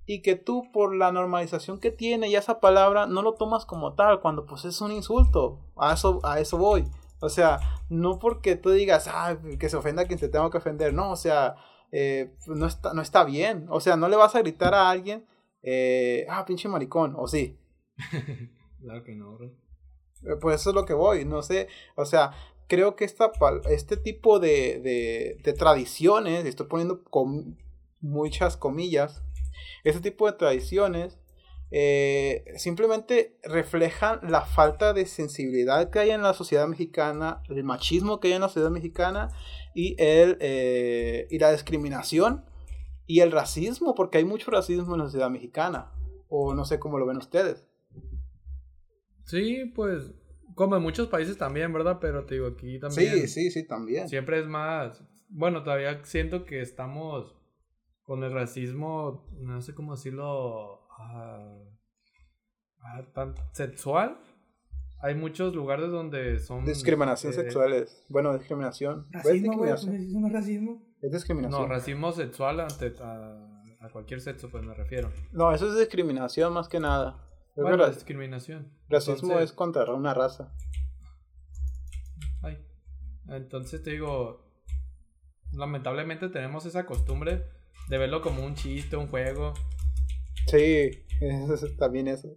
y 0.07 0.23
que 0.23 0.37
tú 0.37 0.73
por 0.73 0.95
la 0.97 1.13
normalización 1.13 1.79
que 1.79 1.91
tiene 1.91 2.29
y 2.29 2.35
esa 2.35 2.61
palabra 2.61 3.07
no 3.07 3.23
lo 3.23 3.35
tomas 3.35 3.67
como 3.67 3.95
tal, 3.95 4.21
cuando 4.21 4.47
pues 4.47 4.65
es 4.65 4.81
un 4.81 4.91
insulto. 4.91 5.61
A 5.77 5.93
eso, 5.93 6.21
a 6.25 6.41
eso 6.41 6.57
voy. 6.57 6.85
O 7.21 7.29
sea, 7.29 7.59
no 7.89 8.19
porque 8.19 8.57
tú 8.57 8.71
digas, 8.71 9.09
ah, 9.09 9.37
que 9.59 9.69
se 9.69 9.77
ofenda 9.77 10.03
a 10.03 10.07
quien 10.07 10.19
se 10.19 10.29
tenga 10.29 10.51
que 10.51 10.59
ofender, 10.59 10.95
no, 10.95 11.11
o 11.11 11.17
sea, 11.17 11.57
eh, 11.93 12.35
no, 12.47 12.67
está, 12.67 12.95
no 12.95 13.03
está 13.03 13.25
bien. 13.25 13.67
O 13.71 13.81
sea, 13.81 13.97
no 13.97 14.09
le 14.09 14.17
vas 14.17 14.35
a 14.35 14.41
gritar 14.41 14.75
a 14.75 14.89
alguien, 14.89 15.27
eh, 15.63 16.27
ah, 16.31 16.45
pinche 16.47 16.69
maricón, 16.69 17.15
o 17.17 17.27
sí. 17.27 17.59
claro 18.81 19.05
que 19.05 19.15
no, 19.15 19.37
bro. 19.37 19.51
Pues 20.41 20.61
eso 20.61 20.71
es 20.71 20.75
lo 20.75 20.85
que 20.85 20.95
voy, 20.95 21.25
no 21.25 21.43
sé, 21.43 21.69
o 21.95 22.05
sea, 22.05 22.33
creo 22.69 22.97
que 22.97 23.05
esta, 23.05 23.33
este 23.71 23.97
tipo 23.97 24.39
de, 24.39 24.81
de, 24.81 25.39
de 25.43 25.53
tradiciones, 25.53 26.45
estoy 26.45 26.67
poniendo 26.67 27.03
con 27.05 27.59
muchas 28.01 28.57
comillas, 28.57 29.23
este 29.85 30.01
tipo 30.01 30.27
de 30.27 30.39
tradiciones 30.39 31.19
eh, 31.71 32.45
simplemente 32.57 33.39
reflejan 33.43 34.21
la 34.23 34.43
falta 34.43 34.95
de 34.95 35.05
sensibilidad 35.05 35.91
que 35.91 35.99
hay 35.99 36.11
en 36.11 36.23
la 36.23 36.33
sociedad 36.33 36.67
mexicana, 36.67 37.43
el 37.49 37.63
machismo 37.65 38.21
que 38.21 38.29
hay 38.29 38.35
en 38.35 38.41
la 38.41 38.49
sociedad 38.49 38.71
mexicana 38.71 39.29
y, 39.75 39.95
el, 39.99 40.39
eh, 40.41 41.27
y 41.31 41.39
la 41.39 41.53
discriminación 41.53 42.45
y 43.07 43.21
el 43.21 43.33
racismo, 43.33 43.95
porque 43.95 44.19
hay 44.19 44.25
mucho 44.25 44.51
racismo 44.51 44.95
en 44.95 45.01
la 45.01 45.07
sociedad 45.07 45.31
mexicana. 45.31 45.93
O 46.29 46.55
no 46.55 46.65
sé 46.67 46.79
cómo 46.79 46.99
lo 46.99 47.07
ven 47.07 47.17
ustedes. 47.17 47.67
Sí, 49.25 49.65
pues 49.75 50.13
como 50.59 50.77
en 50.77 50.83
muchos 50.83 51.07
países 51.07 51.39
también, 51.39 51.73
¿verdad? 51.73 51.99
Pero 52.01 52.25
te 52.25 52.35
digo, 52.35 52.49
aquí 52.49 52.81
también. 52.81 53.13
Sí, 53.13 53.29
sí, 53.29 53.51
sí, 53.53 53.67
también. 53.67 54.09
Siempre 54.09 54.41
es 54.41 54.47
más. 54.47 55.01
Bueno, 55.29 55.63
todavía 55.63 56.05
siento 56.05 56.45
que 56.45 56.61
estamos 56.61 57.33
con 58.03 58.25
el 58.25 58.33
racismo, 58.33 59.25
no 59.39 59.61
sé 59.61 59.73
cómo 59.73 59.95
decirlo, 59.95 60.81
uh, 60.99 61.63
tan 63.15 63.35
sexual. 63.53 64.19
Hay 65.01 65.15
muchos 65.15 65.55
lugares 65.55 65.93
donde 65.93 66.41
son... 66.41 66.65
Discriminación 66.65 67.33
eh, 67.33 67.37
sexuales. 67.37 68.05
Bueno, 68.09 68.37
discriminación. 68.37 69.07
Racismo, 69.13 69.59
güey, 69.59 69.71
¿no 69.71 70.27
es 70.27 70.33
racismo? 70.33 70.83
Es 71.01 71.13
discriminación. 71.13 71.63
No, 71.63 71.69
racismo 71.69 72.11
sexual 72.11 72.59
ante 72.59 72.95
a, 73.01 73.89
cualquier 73.93 74.21
sexo, 74.21 74.51
pues 74.51 74.65
me 74.65 74.75
refiero. 74.75 75.13
No, 75.31 75.55
eso 75.55 75.69
es 75.69 75.79
discriminación 75.79 76.53
más 76.53 76.69
que 76.69 76.81
nada. 76.81 77.28
Bueno, 77.63 77.89
discriminación. 77.91 78.71
Racismo 78.89 79.39
es 79.41 79.53
contra 79.53 79.93
una 79.93 80.15
raza. 80.15 80.53
Ay. 82.43 82.59
Entonces 83.29 83.83
te 83.83 83.91
digo, 83.91 84.49
lamentablemente 85.53 86.29
tenemos 86.29 86.67
esa 86.67 86.87
costumbre 86.87 87.47
de 87.89 87.99
verlo 87.99 88.21
como 88.21 88.45
un 88.45 88.55
chiste, 88.55 88.97
un 88.97 89.09
juego. 89.09 89.55
Sí, 90.47 91.05
también 91.79 92.09
eso. 92.09 92.37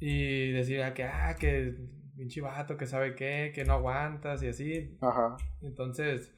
Y 0.00 0.50
decir 0.50 0.82
ah, 0.82 0.92
que, 0.92 1.04
ah, 1.04 1.36
que 1.38 1.76
pinche 2.16 2.40
vato, 2.40 2.76
que 2.76 2.86
sabe 2.86 3.14
qué, 3.14 3.52
que 3.54 3.64
no 3.64 3.74
aguantas 3.74 4.42
y 4.42 4.48
así. 4.48 4.98
Ajá. 5.00 5.36
Entonces, 5.62 6.34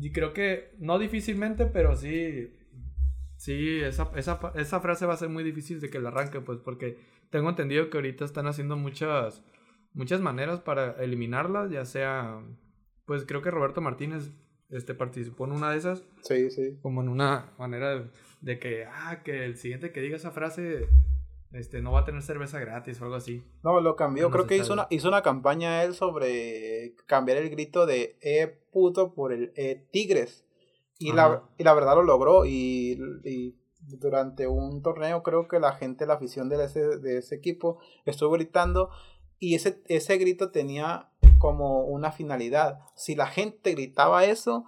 y 0.00 0.12
creo 0.12 0.32
que, 0.32 0.74
no 0.78 0.98
difícilmente, 0.98 1.66
pero 1.66 1.96
sí, 1.96 2.52
sí, 3.42 3.80
esa, 3.80 4.08
esa, 4.14 4.38
esa 4.54 4.80
frase 4.80 5.04
va 5.04 5.14
a 5.14 5.16
ser 5.16 5.28
muy 5.28 5.42
difícil 5.42 5.80
de 5.80 5.90
que 5.90 5.98
la 5.98 6.10
arranque, 6.10 6.40
pues, 6.40 6.60
porque 6.60 6.96
tengo 7.30 7.48
entendido 7.48 7.90
que 7.90 7.98
ahorita 7.98 8.24
están 8.24 8.46
haciendo 8.46 8.76
muchas, 8.76 9.42
muchas 9.94 10.20
maneras 10.20 10.60
para 10.60 10.92
eliminarla, 11.02 11.68
ya 11.68 11.84
sea, 11.84 12.40
pues 13.04 13.24
creo 13.26 13.42
que 13.42 13.50
Roberto 13.50 13.80
Martínez 13.80 14.30
este, 14.70 14.94
participó 14.94 15.46
en 15.46 15.52
una 15.52 15.72
de 15.72 15.78
esas. 15.78 16.04
Sí, 16.22 16.52
sí. 16.52 16.78
Como 16.82 17.02
en 17.02 17.08
una 17.08 17.52
manera 17.58 18.08
de, 18.42 18.58
que, 18.60 18.84
ah, 18.84 19.22
que 19.24 19.44
el 19.44 19.56
siguiente 19.56 19.90
que 19.90 20.00
diga 20.00 20.16
esa 20.16 20.30
frase, 20.30 20.88
este, 21.50 21.82
no 21.82 21.90
va 21.90 22.00
a 22.00 22.04
tener 22.04 22.22
cerveza 22.22 22.60
gratis 22.60 23.00
o 23.00 23.04
algo 23.04 23.16
así. 23.16 23.42
No, 23.64 23.80
lo 23.80 23.96
cambió. 23.96 24.30
Creo 24.30 24.46
que 24.46 24.56
hizo 24.56 24.72
una, 24.72 24.86
hizo 24.88 25.08
una 25.08 25.22
campaña 25.22 25.82
él 25.82 25.94
sobre 25.94 26.94
cambiar 27.06 27.38
el 27.38 27.50
grito 27.50 27.86
de 27.86 28.16
E 28.20 28.46
puto 28.70 29.14
por 29.14 29.32
el 29.32 29.52
E 29.56 29.88
tigres. 29.90 30.46
Y 31.02 31.12
la, 31.12 31.42
y 31.58 31.64
la 31.64 31.74
verdad 31.74 31.94
lo 31.94 32.02
logró. 32.02 32.44
Y, 32.44 32.98
y, 33.24 33.56
durante 33.84 34.46
un 34.46 34.80
torneo 34.80 35.24
creo 35.24 35.48
que 35.48 35.58
la 35.58 35.72
gente, 35.72 36.06
la 36.06 36.14
afición 36.14 36.48
de 36.48 36.64
ese, 36.64 36.98
de 36.98 37.18
ese 37.18 37.34
equipo 37.34 37.78
estuvo 38.04 38.30
gritando. 38.30 38.90
Y 39.38 39.56
ese, 39.56 39.82
ese 39.86 40.18
grito 40.18 40.50
tenía 40.52 41.10
como 41.38 41.84
una 41.86 42.12
finalidad. 42.12 42.78
Si 42.94 43.16
la 43.16 43.26
gente 43.26 43.72
gritaba 43.72 44.24
eso, 44.24 44.66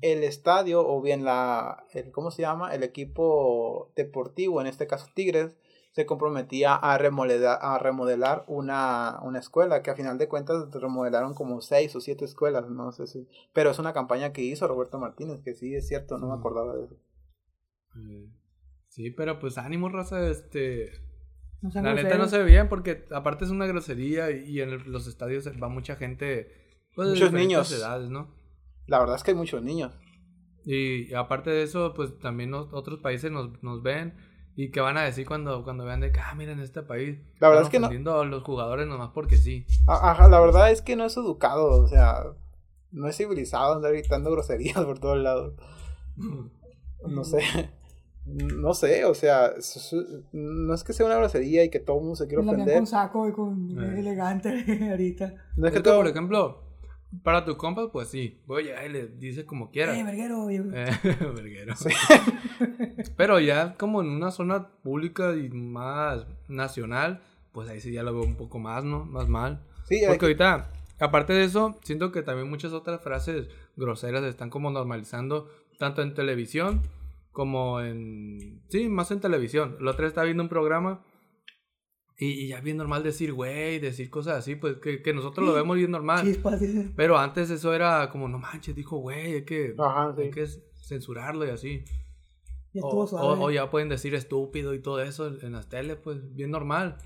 el 0.00 0.24
estadio 0.24 0.86
o 0.86 1.00
bien 1.02 1.24
la, 1.24 1.84
el, 1.92 2.10
¿cómo 2.12 2.30
se 2.30 2.42
llama? 2.42 2.74
El 2.74 2.82
equipo 2.82 3.92
deportivo, 3.94 4.60
en 4.60 4.66
este 4.66 4.86
caso 4.86 5.06
Tigres, 5.14 5.56
se 5.96 6.04
comprometía 6.04 6.74
a 6.74 6.98
remodelar, 6.98 7.58
a 7.62 7.78
remodelar 7.78 8.44
una, 8.48 9.18
una 9.22 9.38
escuela, 9.38 9.80
que 9.80 9.90
a 9.90 9.96
final 9.96 10.18
de 10.18 10.28
cuentas 10.28 10.70
remodelaron 10.70 11.32
como 11.32 11.62
seis 11.62 11.96
o 11.96 12.02
siete 12.02 12.26
escuelas, 12.26 12.68
no 12.68 12.92
sé 12.92 13.06
si, 13.06 13.26
pero 13.54 13.70
es 13.70 13.78
una 13.78 13.94
campaña 13.94 14.34
que 14.34 14.42
hizo 14.42 14.68
Roberto 14.68 14.98
Martínez, 14.98 15.40
que 15.42 15.54
sí 15.54 15.74
es 15.74 15.88
cierto, 15.88 16.18
no 16.18 16.28
me 16.28 16.34
acordaba 16.34 16.76
de 16.76 16.84
eso. 16.84 16.96
Sí, 18.88 19.10
pero 19.10 19.38
pues 19.38 19.56
ánimo, 19.56 19.88
Rosa, 19.88 20.28
este, 20.28 20.90
la 21.62 21.94
neta 21.94 22.18
no 22.18 22.28
se 22.28 22.40
ve 22.40 22.44
bien 22.44 22.68
porque 22.68 23.06
aparte 23.10 23.46
es 23.46 23.50
una 23.50 23.66
grosería 23.66 24.30
y, 24.30 24.60
en 24.60 24.92
los 24.92 25.06
estadios 25.06 25.50
va 25.62 25.70
mucha 25.70 25.96
gente. 25.96 26.76
Pues, 26.94 27.08
muchos 27.08 27.32
niños. 27.32 27.72
Edades, 27.72 28.10
¿no? 28.10 28.34
La 28.86 28.98
verdad 28.98 29.16
es 29.16 29.22
que 29.22 29.30
hay 29.30 29.36
muchos 29.38 29.62
niños. 29.62 29.94
Y, 30.66 31.14
aparte 31.14 31.48
de 31.48 31.62
eso, 31.62 31.94
pues 31.94 32.18
también 32.18 32.52
otros 32.52 33.00
países 33.00 33.32
nos, 33.32 33.62
nos 33.62 33.82
ven 33.82 34.25
y 34.56 34.70
que 34.70 34.80
van 34.80 34.96
a 34.96 35.02
decir 35.02 35.26
cuando, 35.26 35.62
cuando 35.62 35.84
vean 35.84 36.00
de 36.00 36.10
que, 36.10 36.18
ah, 36.18 36.34
miren 36.34 36.60
este 36.60 36.82
país. 36.82 37.18
La 37.40 37.50
verdad 37.50 37.64
es 37.64 37.68
que 37.68 37.78
no. 37.78 38.12
a 38.18 38.24
los 38.24 38.42
jugadores 38.42 38.86
nomás 38.86 39.10
porque 39.12 39.36
sí. 39.36 39.66
Ajá, 39.86 40.28
la 40.28 40.40
verdad 40.40 40.70
es 40.70 40.80
que 40.80 40.96
no 40.96 41.04
es 41.04 41.16
educado, 41.16 41.82
o 41.82 41.86
sea, 41.86 42.24
no 42.90 43.06
es 43.06 43.16
civilizado 43.16 43.74
andar 43.74 43.92
gritando 43.92 44.30
groserías 44.30 44.82
por 44.82 44.98
todos 44.98 45.18
lados. 45.18 45.54
no 47.06 47.22
sé. 47.22 47.42
No 48.24 48.74
sé, 48.74 49.04
o 49.04 49.14
sea, 49.14 49.52
no 50.32 50.74
es 50.74 50.82
que 50.82 50.92
sea 50.92 51.06
una 51.06 51.16
grosería 51.16 51.62
y 51.62 51.70
que 51.70 51.78
todo 51.78 51.98
el 51.98 52.02
mundo 52.02 52.16
se 52.16 52.26
quiera 52.26 52.42
ofender. 52.42 52.76
con 52.76 52.86
saco 52.86 53.28
y 53.28 53.32
con 53.32 53.78
eh. 53.78 54.00
elegante 54.00 54.88
ahorita. 54.90 55.34
No 55.54 55.68
es 55.68 55.72
que, 55.72 55.80
todo... 55.80 55.98
por 55.98 56.08
ejemplo, 56.08 56.65
para 57.22 57.44
tu 57.44 57.56
compas, 57.56 57.88
pues 57.92 58.08
sí. 58.08 58.40
Voy 58.46 58.68
a 58.70 58.84
y 58.84 58.88
le 58.88 59.08
dice 59.08 59.44
como 59.44 59.70
quiera. 59.70 59.98
Eh, 59.98 60.04
verguero, 60.04 60.50
eh, 60.50 60.60
verguero. 61.34 61.74
Pero 63.16 63.40
ya 63.40 63.74
como 63.74 64.02
en 64.02 64.08
una 64.08 64.30
zona 64.30 64.68
pública 64.68 65.34
y 65.36 65.48
más 65.48 66.26
nacional, 66.48 67.22
pues 67.52 67.68
ahí 67.68 67.80
sí 67.80 67.92
ya 67.92 68.02
lo 68.02 68.12
veo 68.12 68.24
un 68.24 68.36
poco 68.36 68.58
más, 68.58 68.84
¿no? 68.84 69.04
Más 69.04 69.28
mal. 69.28 69.62
Sí, 69.84 70.02
Porque 70.06 70.26
ahorita, 70.26 70.72
aparte 70.98 71.32
de 71.32 71.44
eso, 71.44 71.78
siento 71.82 72.10
que 72.12 72.22
también 72.22 72.50
muchas 72.50 72.72
otras 72.72 73.00
frases 73.00 73.48
groseras 73.76 74.24
están 74.24 74.50
como 74.50 74.70
normalizando, 74.70 75.48
tanto 75.78 76.02
en 76.02 76.14
televisión 76.14 76.82
como 77.30 77.80
en... 77.82 78.62
Sí, 78.70 78.88
más 78.88 79.10
en 79.10 79.20
televisión. 79.20 79.76
La 79.80 79.90
otra 79.90 80.06
estaba 80.06 80.24
viendo 80.24 80.42
un 80.42 80.48
programa 80.48 81.04
y, 82.18 82.48
ya 82.48 82.60
bien 82.60 82.78
normal 82.78 83.02
decir, 83.02 83.32
güey, 83.32 83.78
decir 83.78 84.08
cosas 84.08 84.38
así, 84.38 84.56
pues 84.56 84.78
que, 84.78 85.02
que 85.02 85.12
nosotros 85.12 85.46
lo 85.46 85.52
vemos 85.52 85.76
bien 85.76 85.90
normal. 85.90 86.24
Pero 86.96 87.18
antes 87.18 87.50
eso 87.50 87.74
era 87.74 88.08
como, 88.10 88.28
no 88.28 88.38
manches, 88.38 88.74
dijo, 88.74 88.96
güey, 88.96 89.34
hay 89.34 89.44
que, 89.44 89.74
hay 90.16 90.30
que 90.30 90.46
censurarlo 90.80 91.44
y 91.46 91.50
así. 91.50 91.84
o, 92.80 93.06
o, 93.12 93.50
ya 93.50 93.70
pueden 93.70 93.88
decir 93.88 94.14
estúpido 94.14 94.72
y 94.72 94.80
todo 94.80 95.02
eso 95.02 95.26
en 95.42 95.52
las 95.52 95.68
teles, 95.68 95.96
pues 95.96 96.34
bien 96.34 96.50
normal. 96.50 96.96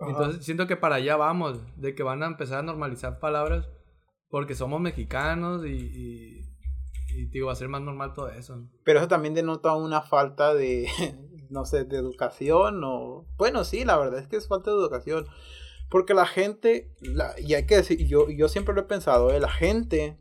Entonces 0.00 0.44
siento 0.44 0.66
que 0.66 0.76
para 0.76 0.96
allá 0.96 1.16
vamos, 1.16 1.60
de 1.76 1.94
que 1.94 2.02
van 2.02 2.22
a 2.22 2.26
empezar 2.26 2.58
a 2.58 2.62
normalizar 2.62 3.20
palabras 3.20 3.68
porque 4.28 4.54
somos 4.54 4.80
mexicanos 4.80 5.64
y 5.64 6.44
y 7.14 7.26
digo, 7.26 7.46
va 7.46 7.52
a 7.52 7.56
ser 7.56 7.68
más 7.68 7.80
normal 7.80 8.12
todo 8.12 8.28
eso. 8.28 8.66
Pero 8.82 8.98
eso 8.98 9.08
también 9.08 9.34
denota 9.34 9.74
una 9.74 10.02
falta 10.02 10.54
de, 10.54 10.88
no 11.50 11.64
sé, 11.64 11.84
de 11.84 11.96
educación 11.96 12.82
o... 12.84 13.26
Bueno, 13.36 13.64
sí, 13.64 13.84
la 13.84 13.96
verdad 13.96 14.20
es 14.20 14.26
que 14.28 14.36
es 14.36 14.48
falta 14.48 14.70
de 14.70 14.76
educación. 14.76 15.26
Porque 15.90 16.14
la 16.14 16.26
gente, 16.26 16.90
y 17.38 17.54
hay 17.54 17.66
que 17.66 17.76
decir, 17.76 18.06
yo, 18.06 18.28
yo 18.30 18.48
siempre 18.48 18.74
lo 18.74 18.82
he 18.82 18.84
pensado, 18.84 19.30
¿eh? 19.30 19.40
la 19.40 19.50
gente 19.50 20.18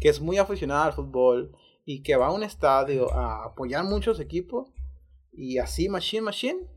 que 0.00 0.08
es 0.08 0.20
muy 0.20 0.38
aficionada 0.38 0.84
al 0.84 0.92
fútbol 0.92 1.56
y 1.84 2.02
que 2.02 2.16
va 2.16 2.28
a 2.28 2.32
un 2.32 2.42
estadio 2.42 3.12
a 3.12 3.44
apoyar 3.44 3.84
muchos 3.84 4.20
equipos 4.20 4.72
y 5.32 5.58
así, 5.58 5.88
machine, 5.88 6.22
machine, 6.22 6.68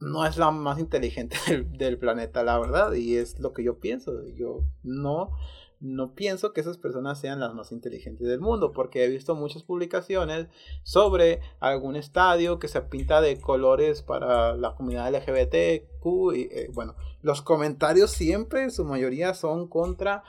no 0.00 0.26
es 0.26 0.36
la 0.36 0.50
más 0.50 0.78
inteligente 0.78 1.36
del, 1.46 1.70
del 1.76 1.98
planeta, 1.98 2.42
la 2.42 2.58
verdad, 2.58 2.92
y 2.94 3.16
es 3.16 3.38
lo 3.38 3.52
que 3.52 3.64
yo 3.64 3.78
pienso. 3.78 4.26
Yo 4.28 4.64
no 4.82 5.30
no 5.84 6.14
pienso 6.14 6.54
que 6.54 6.62
esas 6.62 6.78
personas 6.78 7.20
sean 7.20 7.40
las 7.40 7.52
más 7.52 7.70
inteligentes 7.70 8.26
del 8.26 8.40
mundo, 8.40 8.72
porque 8.72 9.04
he 9.04 9.08
visto 9.08 9.34
muchas 9.34 9.62
publicaciones 9.62 10.46
sobre 10.82 11.40
algún 11.60 11.94
estadio 11.94 12.58
que 12.58 12.68
se 12.68 12.80
pinta 12.80 13.20
de 13.20 13.38
colores 13.38 14.00
para 14.00 14.56
la 14.56 14.74
comunidad 14.74 15.14
LGBTQ 15.14 16.34
y 16.34 16.42
eh, 16.50 16.70
bueno, 16.72 16.96
los 17.20 17.42
comentarios 17.42 18.10
siempre, 18.10 18.62
en 18.62 18.70
su 18.70 18.86
mayoría, 18.86 19.34
son 19.34 19.68
contra, 19.68 20.24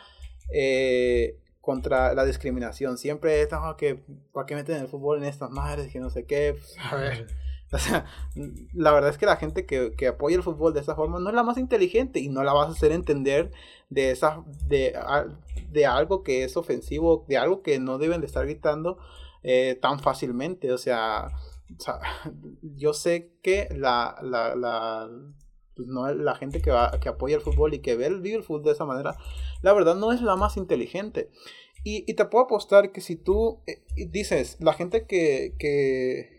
eh, 0.54 1.40
contra 1.62 2.14
la 2.14 2.26
discriminación. 2.26 2.98
Siempre 2.98 3.42
es, 3.42 3.50
no, 3.50 3.78
que, 3.78 4.04
¿para 4.34 4.46
qué 4.46 4.56
meten 4.56 4.82
el 4.82 4.88
fútbol 4.90 5.20
en 5.20 5.26
estas 5.26 5.52
madres? 5.52 5.90
Que 5.90 6.00
no 6.00 6.10
sé 6.10 6.26
qué. 6.26 6.58
Pues, 6.60 6.76
a 6.92 6.96
ver. 6.98 7.28
O 7.72 7.80
sea, 7.80 8.06
la 8.74 8.92
verdad 8.92 9.10
es 9.10 9.18
que 9.18 9.26
la 9.26 9.38
gente 9.38 9.66
que, 9.66 9.94
que, 9.98 10.08
apoya 10.08 10.38
el 10.38 10.44
fútbol 10.44 10.74
de 10.74 10.80
esta 10.80 10.96
forma 10.96 11.20
no 11.20 11.30
es 11.30 11.36
la 11.36 11.44
más 11.44 11.58
inteligente 11.58 12.20
y 12.20 12.30
no 12.30 12.44
la 12.44 12.54
vas 12.54 12.70
a 12.70 12.72
hacer 12.72 12.92
entender 12.92 13.52
de, 13.90 14.12
esa, 14.12 14.44
de, 14.68 14.94
de 15.72 15.86
algo 15.86 16.24
que 16.24 16.44
es 16.44 16.56
ofensivo, 16.58 17.26
de 17.28 17.38
algo 17.38 17.64
que 17.64 17.80
no 17.80 17.98
deben 17.98 18.22
de 18.22 18.28
estar 18.28 18.46
gritando 18.46 18.98
eh, 19.44 19.78
tan 19.82 20.00
fácilmente. 20.00 20.72
O 20.72 20.78
sea, 20.78 21.28
o 21.78 21.82
sea, 21.82 22.00
yo 22.62 22.94
sé 22.94 23.32
que 23.42 23.68
la, 23.76 24.16
la, 24.22 24.56
la, 24.56 25.10
pues 25.76 25.88
no, 25.88 26.12
la 26.14 26.36
gente 26.36 26.62
que, 26.62 26.72
va, 26.72 26.92
que 27.00 27.10
apoya 27.10 27.36
el 27.36 27.42
fútbol 27.42 27.74
y 27.74 27.80
que 27.80 27.96
ve 27.96 28.08
el, 28.08 28.22
vive 28.22 28.38
el 28.38 28.44
fútbol 28.44 28.64
de 28.64 28.72
esa 28.72 28.86
manera, 28.86 29.18
la 29.62 29.74
verdad 29.74 29.96
no 29.96 30.12
es 30.12 30.22
la 30.22 30.36
más 30.36 30.58
inteligente. 30.58 31.30
Y, 31.84 32.04
y 32.10 32.16
te 32.16 32.26
puedo 32.26 32.46
apostar 32.46 32.92
que 32.92 33.02
si 33.02 33.16
tú 33.16 33.62
eh, 33.68 33.84
dices, 34.10 34.58
la 34.60 34.74
gente 34.74 35.06
que, 35.06 35.54
que, 35.60 36.35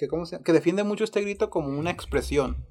que, 0.00 0.08
¿cómo 0.08 0.24
se 0.24 0.42
que 0.42 0.54
defiende 0.54 0.82
mucho 0.82 1.04
este 1.04 1.20
grito 1.20 1.50
como 1.50 1.78
una 1.78 1.90
expresión. 1.90 2.64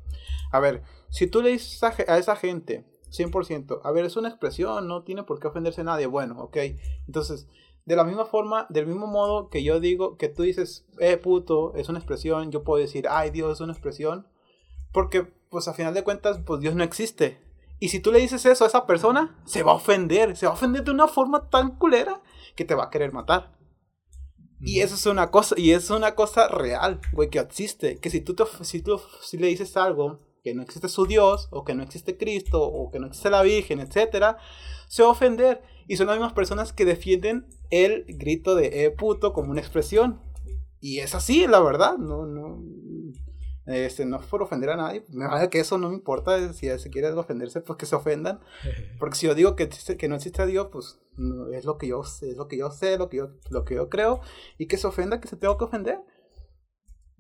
A 0.52 0.60
ver, 0.60 0.82
si 1.10 1.28
tú 1.28 1.44
le 1.44 1.52
dices 1.52 1.84
a, 1.84 1.94
a 2.08 2.18
esa 2.18 2.36
gente, 2.36 2.86
100%, 3.12 3.82
a 3.84 3.92
ver, 3.92 4.06
es 4.06 4.18
una 4.18 4.30
expresión, 4.30 4.88
no 4.88 5.04
tiene 5.04 5.22
por 5.22 5.40
qué 5.40 5.48
ofenderse 5.48 5.82
a 5.82 5.84
nadie, 5.84 6.08
bueno, 6.08 6.42
ok. 6.42 6.58
Entonces, 7.06 7.48
de 7.86 7.96
la 7.96 8.04
misma 8.04 8.26
forma, 8.26 8.66
del 8.70 8.88
mismo 8.88 9.06
modo 9.06 9.50
que 9.50 9.64
yo 9.64 9.80
digo, 9.80 10.18
que 10.18 10.28
tú 10.28 10.42
dices, 10.42 10.88
eh, 10.98 11.18
puto, 11.18 11.76
es 11.76 11.88
una 11.88 12.00
expresión, 12.00 12.52
yo 12.52 12.64
puedo 12.64 12.82
decir, 12.82 13.06
ay, 13.08 13.30
Dios, 13.30 13.54
es 13.54 13.62
una 13.62 13.74
expresión, 13.74 14.28
porque, 14.92 15.32
pues, 15.52 15.68
a 15.68 15.76
final 15.76 15.94
de 15.94 16.04
cuentas, 16.04 16.40
pues, 16.44 16.62
Dios 16.62 16.74
no 16.74 16.84
existe. 16.84 17.40
Y 17.80 17.90
si 17.90 18.00
tú 18.00 18.12
le 18.12 18.20
dices 18.20 18.44
eso 18.48 18.64
a 18.64 18.68
esa 18.68 18.88
persona, 18.88 19.40
se 19.46 19.62
va 19.62 19.74
a 19.74 19.76
ofender, 19.76 20.36
se 20.36 20.48
va 20.48 20.54
a 20.54 20.56
ofender 20.56 20.84
de 20.84 20.90
una 20.90 21.08
forma 21.08 21.48
tan 21.52 21.76
culera 21.76 22.24
que 22.56 22.66
te 22.66 22.74
va 22.74 22.86
a 22.86 22.90
querer 22.90 23.14
matar. 23.14 23.59
Y 24.62 24.82
eso 24.82 24.96
es 24.96 25.06
una 25.06 25.32
cosa, 25.32 25.56
y 25.58 25.72
es 25.72 25.90
una 25.90 26.16
cosa 26.16 26.48
real, 26.50 27.00
güey, 27.14 27.30
que 27.30 27.40
existe. 27.40 27.98
Que 27.98 28.10
si 28.10 28.22
tú, 28.22 28.36
te, 28.36 28.44
si 28.62 28.82
tú 28.82 29.00
si 29.22 29.38
le 29.38 29.48
dices 29.48 29.78
algo, 29.78 30.20
que 30.44 30.54
no 30.54 30.62
existe 30.62 30.90
su 30.90 31.06
Dios, 31.06 31.48
o 31.52 31.64
que 31.64 31.76
no 31.76 31.84
existe 31.84 32.18
Cristo, 32.18 32.62
o 32.62 32.92
que 32.92 33.00
no 33.00 33.08
existe 33.08 33.30
la 33.30 33.42
Virgen, 33.42 33.80
etc., 33.80 34.36
se 34.88 35.04
va 35.04 35.10
a 35.10 35.12
ofender. 35.12 35.62
Y 35.88 35.98
son 35.98 36.08
las 36.08 36.18
mismas 36.18 36.34
personas 36.34 36.74
que 36.74 36.86
defienden 36.86 37.48
el 37.70 38.06
grito 38.08 38.56
de 38.56 38.86
eh, 38.86 38.92
puto 38.92 39.34
como 39.34 39.52
una 39.52 39.62
expresión. 39.62 40.22
Y 40.82 41.00
es 41.00 41.16
así, 41.16 41.48
la 41.48 41.60
verdad. 41.62 41.98
No, 41.98 42.26
no, 42.26 42.62
este, 43.70 44.06
no 44.06 44.20
es 44.20 44.26
por 44.26 44.42
ofender 44.42 44.72
a 44.72 44.76
nadie. 44.76 45.06
Me 45.10 45.28
vale 45.28 45.50
que 45.50 45.60
eso 45.60 45.78
no 45.78 45.90
me 45.90 45.96
importa. 45.96 46.54
Si 46.54 46.68
se 46.68 46.90
quiere 46.90 47.12
ofenderse, 47.12 47.62
pues 47.62 47.78
que 47.78 47.86
se 47.86 47.96
ofendan. 47.96 48.40
Porque 49.00 49.16
si 49.16 49.28
yo 49.28 49.36
digo 49.36 49.56
que, 49.56 49.70
que 49.70 50.08
no 50.08 50.16
existe 50.16 50.46
Dios, 50.48 50.70
pues 50.72 51.00
no, 51.18 51.52
es 51.54 51.66
lo 51.66 51.78
que 51.78 51.88
yo 51.88 52.04
sé, 52.04 52.32
es 52.32 52.38
lo 52.38 52.48
que 52.48 52.58
yo 52.58 52.72
sé, 52.72 52.98
lo 52.98 53.10
que 53.10 53.18
yo, 53.18 53.30
lo 53.50 53.66
que 53.66 53.76
yo 53.76 53.90
creo. 53.90 54.22
Y 54.58 54.68
que 54.68 54.78
se 54.78 54.88
ofenda, 54.88 55.20
que 55.22 55.28
se 55.28 55.38
tengo 55.38 55.58
que 55.58 55.66
ofender. 55.66 56.00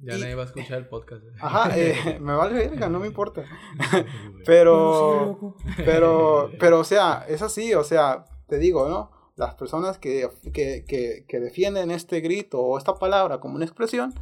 Ya 0.01 0.17
y, 0.17 0.21
nadie 0.21 0.35
va 0.35 0.43
a 0.43 0.45
escuchar 0.45 0.79
el 0.79 0.87
podcast. 0.87 1.23
Ajá, 1.39 1.77
eh, 1.77 2.19
me 2.21 2.33
vale 2.33 2.53
verga, 2.53 2.89
no 2.89 2.99
me 2.99 3.07
importa. 3.07 3.43
pero, 4.45 5.55
pero, 5.77 6.51
pero, 6.59 6.79
o 6.79 6.83
sea, 6.83 7.25
es 7.27 7.41
así, 7.41 7.73
o 7.73 7.83
sea, 7.83 8.25
te 8.47 8.57
digo, 8.57 8.87
¿no? 8.87 9.11
Las 9.35 9.55
personas 9.55 9.97
que, 9.97 10.29
que, 10.53 10.83
que, 10.87 11.25
que, 11.27 11.39
defienden 11.39 11.91
este 11.91 12.21
grito 12.21 12.59
o 12.59 12.77
esta 12.77 12.95
palabra 12.95 13.39
como 13.39 13.55
una 13.55 13.65
expresión 13.65 14.13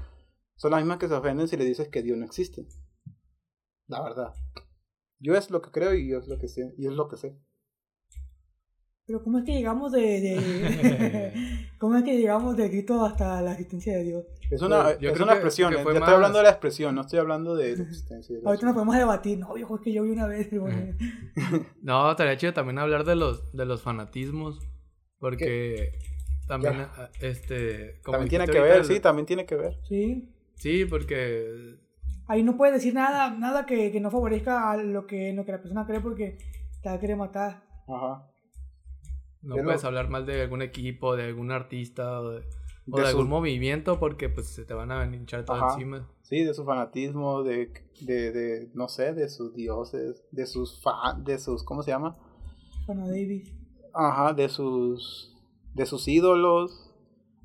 son 0.58 0.72
las 0.72 0.82
mismas 0.82 0.98
que 0.98 1.08
se 1.08 1.13
ofenden 1.13 1.48
si 1.48 1.56
le 1.56 1.65
dices 1.65 1.88
que 1.88 2.04
Dios 2.04 2.17
no 2.17 2.26
existe. 2.26 2.67
La 3.88 4.02
verdad. 4.02 4.34
Yo 5.20 5.36
es 5.36 5.50
lo 5.50 5.62
que 5.62 5.72
creo 5.72 5.93
y 5.93 6.10
yo 6.10 6.20
es 6.20 6.28
lo 6.28 6.38
que 6.38 6.48
sé. 6.48 6.74
Y 6.78 6.88
es 6.88 6.93
lo 6.93 7.08
que 7.08 7.17
sé. 7.17 7.39
Pero 9.06 9.24
¿cómo 9.24 9.38
es 9.38 9.46
que 9.46 9.54
llegamos 9.54 9.93
de, 9.93 10.02
de 10.02 11.70
cómo 11.80 11.96
es 11.96 12.04
que 12.04 12.17
llegamos 12.17 12.58
de 12.58 12.67
grito 12.67 13.06
hasta 13.06 13.41
la 13.41 13.54
existencia 13.54 13.96
de 13.96 14.04
Dios? 14.04 14.26
Es 14.52 14.62
una, 14.62 14.91
es 14.91 15.20
una 15.20 15.34
expresión, 15.34 15.74
que, 15.74 15.84
yo 15.84 15.91
estoy 15.91 16.13
hablando 16.13 16.39
de 16.39 16.43
la 16.43 16.50
expresión, 16.50 16.96
no 16.96 17.02
estoy 17.02 17.20
hablando 17.20 17.56
de 17.56 17.78
la 17.78 17.84
existencia. 17.84 18.36
De 18.36 18.41
Ahorita 18.46 18.65
nos 18.65 18.74
podemos 18.74 18.96
debatir, 18.96 19.39
no, 19.39 19.54
viejo, 19.54 19.76
es 19.76 19.82
que 19.82 19.93
yo 19.93 20.04
vi 20.04 20.12
una 20.12 20.28
vez. 20.28 20.50
no, 21.82 22.12
estaría 22.12 22.38
chido 22.38 22.54
también 22.54 22.80
hablar 22.80 23.06
de 23.06 23.15
los, 23.15 23.52
de 23.54 23.65
los 23.65 23.82
fanatismos, 23.82 24.60
porque 25.20 25.91
¿Qué? 25.93 26.00
también, 26.48 26.78
ya. 26.78 27.10
este... 27.22 28.02
Como 28.04 28.17
también 28.17 28.30
tiene 28.30 28.48
que 28.48 28.60
ver, 28.60 28.78
el... 28.78 28.86
sí, 28.86 29.00
también 29.00 29.26
tiene 29.26 29.46
que 29.46 29.56
ver. 29.56 29.80
Sí. 29.88 30.34
Sí, 30.58 30.86
porque... 30.86 31.78
Ahí 32.28 32.43
no 32.43 32.58
puedes 32.58 32.76
decir 32.76 32.93
nada, 32.93 33.32
nada 33.32 33.65
que, 33.65 33.91
que 33.91 34.02
no 34.02 34.12
favorezca 34.12 34.72
a 34.72 34.78
lo 34.78 35.08
que, 35.08 35.32
lo 35.34 35.46
que 35.46 35.54
la 35.54 35.62
persona 35.62 35.86
cree 35.86 36.02
porque 36.02 36.38
te 36.82 36.89
va 36.89 36.96
a 36.96 37.00
querer 37.00 37.15
matar. 37.15 37.63
Ajá. 37.88 38.30
No 39.41 39.56
puedes 39.63 39.84
hablar 39.86 40.10
mal 40.10 40.26
de 40.26 40.41
algún 40.41 40.62
equipo, 40.62 41.15
de 41.15 41.24
algún 41.24 41.52
artista 41.52 42.20
o 42.20 42.32
de, 42.32 42.38
o 42.91 42.98
de, 42.98 43.02
de 43.02 43.08
algún 43.08 43.26
su... 43.26 43.30
movimiento 43.30 43.98
porque 44.00 44.28
pues 44.28 44.48
se 44.48 44.65
te 44.65 44.74
van 44.74 44.91
a 44.91 45.06
hinchar 45.06 45.46
todo 45.46 45.58
Ajá. 45.58 45.74
encima. 45.74 46.10
Sí, 46.22 46.43
de 46.43 46.54
su 46.54 46.65
fanatismo, 46.65 47.43
de, 47.43 47.72
de, 48.02 48.32
de, 48.34 48.72
no 48.74 48.89
sé, 48.89 49.13
de 49.13 49.30
sus 49.30 49.54
dioses, 49.56 50.26
de 50.32 50.46
sus 50.46 50.82
fan, 50.82 51.24
de 51.24 51.39
sus, 51.39 51.63
¿cómo 51.63 51.84
se 51.84 51.91
llama? 51.91 52.17
Fana 52.86 53.06
Davis. 53.08 53.54
Ajá, 53.93 54.34
de 54.34 54.50
sus, 54.50 55.34
de 55.74 55.86
sus 55.86 56.08
ídolos 56.10 56.87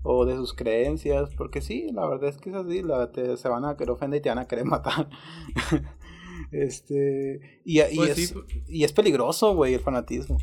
o 0.02 0.24
de 0.24 0.36
sus 0.36 0.52
creencias, 0.54 1.30
porque 1.36 1.60
sí, 1.60 1.88
la 1.92 2.06
verdad 2.06 2.28
es 2.30 2.38
que 2.38 2.50
es 2.50 2.56
así, 2.56 2.82
la, 2.82 3.12
te, 3.12 3.36
se 3.36 3.48
van 3.48 3.64
a 3.64 3.76
querer 3.76 3.90
ofender 3.90 4.18
y 4.18 4.22
te 4.22 4.28
van 4.28 4.38
a 4.38 4.46
querer 4.46 4.64
matar. 4.66 5.08
este, 6.50 7.60
y, 7.64 7.80
y, 7.80 7.96
pues 7.96 8.18
es, 8.18 8.28
sí. 8.28 8.62
y 8.66 8.84
es 8.84 8.92
peligroso, 8.92 9.54
güey, 9.54 9.74
el 9.74 9.80
fanatismo. 9.80 10.38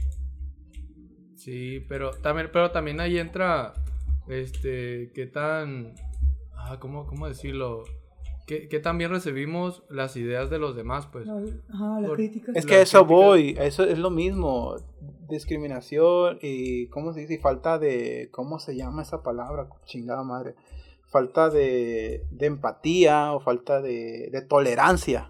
Sí, 1.36 1.80
pero 1.88 2.12
también, 2.12 2.50
pero 2.52 2.72
también 2.72 3.00
ahí 3.00 3.18
entra, 3.18 3.74
este, 4.28 5.12
qué 5.14 5.26
tan, 5.26 5.94
ah, 6.54 6.78
¿cómo, 6.80 7.06
cómo 7.06 7.28
decirlo? 7.28 7.84
¿Qué, 8.50 8.68
¿Qué 8.68 8.80
tan 8.80 8.98
bien 8.98 9.12
recibimos 9.12 9.84
las 9.90 10.16
ideas 10.16 10.50
de 10.50 10.58
los 10.58 10.76
demás, 10.76 11.06
pues? 11.06 11.28
Ajá, 11.30 12.02
las 12.02 12.12
críticas. 12.14 12.56
Es 12.56 12.66
que 12.66 12.78
a 12.78 12.82
eso 12.82 13.06
voy, 13.06 13.56
eso 13.60 13.84
es 13.84 14.00
lo 14.00 14.10
mismo, 14.10 14.76
discriminación 15.30 16.40
y, 16.42 16.88
¿cómo 16.88 17.14
se 17.14 17.20
dice? 17.20 17.36
Y 17.36 17.38
falta 17.38 17.78
de, 17.78 18.30
¿cómo 18.32 18.58
se 18.58 18.76
llama 18.76 19.04
esa 19.04 19.22
palabra? 19.22 19.70
Chingada 19.86 20.24
madre. 20.24 20.56
Falta 21.12 21.52
de, 21.52 22.26
de 22.32 22.46
empatía 22.48 23.34
o 23.34 23.40
falta 23.40 23.84
de, 23.84 24.32
de 24.32 24.42
tolerancia. 24.42 25.30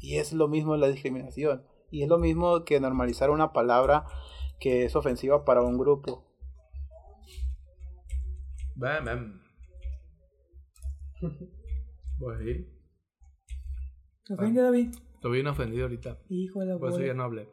Y 0.00 0.16
es 0.16 0.32
lo 0.32 0.48
mismo 0.48 0.76
la 0.76 0.88
discriminación. 0.88 1.62
Y 1.92 2.02
es 2.02 2.08
lo 2.08 2.18
mismo 2.18 2.64
que 2.64 2.80
normalizar 2.80 3.30
una 3.30 3.52
palabra 3.52 4.04
que 4.58 4.84
es 4.84 4.96
ofensiva 4.96 5.44
para 5.44 5.62
un 5.62 5.78
grupo. 5.78 6.24
Bam, 8.74 9.04
bam. 9.04 9.42
Pues 12.22 12.38
sí. 12.38 12.68
¿Te 14.24 14.34
ofende, 14.34 14.62
David? 14.62 14.94
Estoy 15.14 15.32
bien 15.32 15.46
ofendido 15.48 15.82
ahorita. 15.82 16.18
Hijo 16.28 16.60
de 16.60 16.66
la 16.66 16.78
Por 16.78 16.90
eso 16.90 17.00
ya 17.00 17.14
no 17.14 17.24
hablé. 17.24 17.48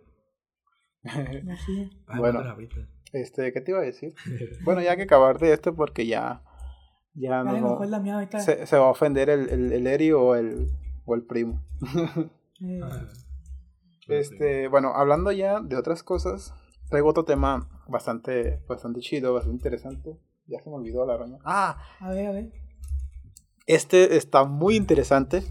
Ay, 1.03 2.19
bueno, 2.19 2.43
este, 3.11 3.51
¿qué 3.51 3.61
te 3.61 3.71
iba 3.71 3.79
a 3.79 3.83
decir? 3.83 4.13
bueno, 4.63 4.81
ya 4.81 4.91
hay 4.91 4.97
que 4.97 5.03
acabar 5.03 5.39
de 5.39 5.53
esto 5.53 5.73
porque 5.73 6.05
ya. 6.05 6.43
Ya 7.15 7.41
Ay, 7.41 7.61
no. 7.61 7.71
mejor 7.71 7.87
la 7.87 7.99
mía 7.99 8.13
ahorita. 8.13 8.41
Se, 8.41 8.67
se, 8.67 8.77
va 8.77 8.85
a 8.85 8.91
ofender 8.91 9.31
el, 9.31 9.49
el, 9.49 9.71
el 9.73 9.87
Eri 9.87 10.11
o 10.11 10.35
el, 10.35 10.67
o 11.05 11.15
el 11.15 11.23
primo. 11.23 11.63
Eh, 12.61 12.81
Ah, 12.83 13.07
este, 14.09 14.67
bueno, 14.67 14.91
hablando 14.93 15.31
ya 15.31 15.61
de 15.61 15.77
otras 15.77 16.03
cosas, 16.03 16.53
traigo 16.89 17.07
otro 17.07 17.23
tema 17.23 17.69
bastante, 17.87 18.61
bastante 18.67 18.99
chido, 18.99 19.33
bastante 19.33 19.55
interesante. 19.55 20.19
Ya 20.45 20.59
se 20.59 20.69
me 20.69 20.75
olvidó 20.75 21.05
la 21.05 21.15
roña. 21.15 21.37
Ah, 21.45 21.81
a 22.01 22.09
ver, 22.09 22.27
a 22.27 22.31
ver. 22.33 22.51
Este 23.69 24.17
está 24.17 24.45
muy 24.45 24.75
interesante. 24.75 25.43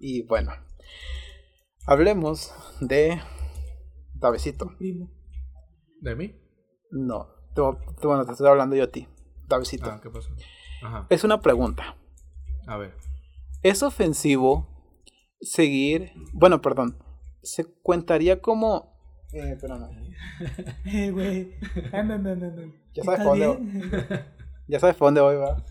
Y 0.00 0.22
bueno, 0.22 0.52
hablemos 1.86 2.54
de 2.80 3.20
Davecito. 4.14 4.74
¿De 6.00 6.16
mí? 6.16 6.34
No, 6.90 7.28
bueno, 7.54 8.24
te 8.24 8.32
estoy 8.32 8.48
hablando 8.48 8.74
yo 8.74 8.84
a 8.84 8.90
ti. 8.90 9.06
Davecito. 9.46 9.90
Ah, 9.90 10.00
¿qué 10.02 10.08
pasó? 10.08 10.30
Ajá. 10.82 11.06
Es 11.10 11.24
una 11.24 11.40
pregunta. 11.40 11.96
A 12.66 12.78
ver. 12.78 12.94
¿Es 13.62 13.82
ofensivo 13.82 14.66
seguir, 15.42 16.12
bueno, 16.32 16.62
perdón, 16.62 16.96
se 17.42 17.66
contaría 17.82 18.40
como... 18.40 18.94
Eh, 19.32 19.52
espérame. 19.52 20.14
Eh, 20.86 21.10
güey. 21.10 21.54
Em, 21.92 22.10
em, 22.10 22.26
em, 22.26 22.44
em. 22.44 22.72
Ya 22.94 23.04
sabes 23.04 23.20
¿Estás 23.20 23.26
por 23.26 23.38
dónde, 23.38 24.24
ya 24.68 24.80
sabes 24.80 24.96
por 24.96 25.08
dónde 25.08 25.20
voy, 25.20 25.36
va. 25.36 25.64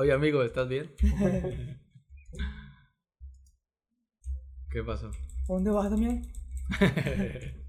Oye, 0.00 0.12
amigo, 0.12 0.44
¿estás 0.44 0.68
bien? 0.68 0.94
¿Qué 4.70 4.84
pasó? 4.84 5.08
¿A 5.08 5.12
dónde 5.48 5.72
vas, 5.72 5.90
Damián? 5.90 6.22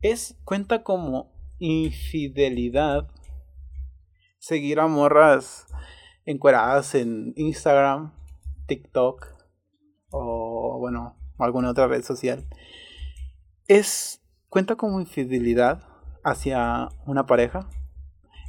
Es, 0.00 0.38
cuenta 0.44 0.82
como 0.84 1.30
infidelidad 1.58 3.10
seguir 4.38 4.80
a 4.80 4.86
morras 4.86 5.66
encueradas 6.24 6.94
en 6.94 7.34
Instagram, 7.36 8.14
TikTok 8.66 9.26
o 10.08 10.78
bueno, 10.78 11.18
alguna 11.36 11.68
otra 11.68 11.86
red 11.86 12.02
social. 12.02 12.46
Es, 13.66 14.22
cuenta 14.48 14.76
como 14.76 15.00
infidelidad 15.00 15.82
hacia 16.24 16.88
una 17.04 17.26
pareja, 17.26 17.68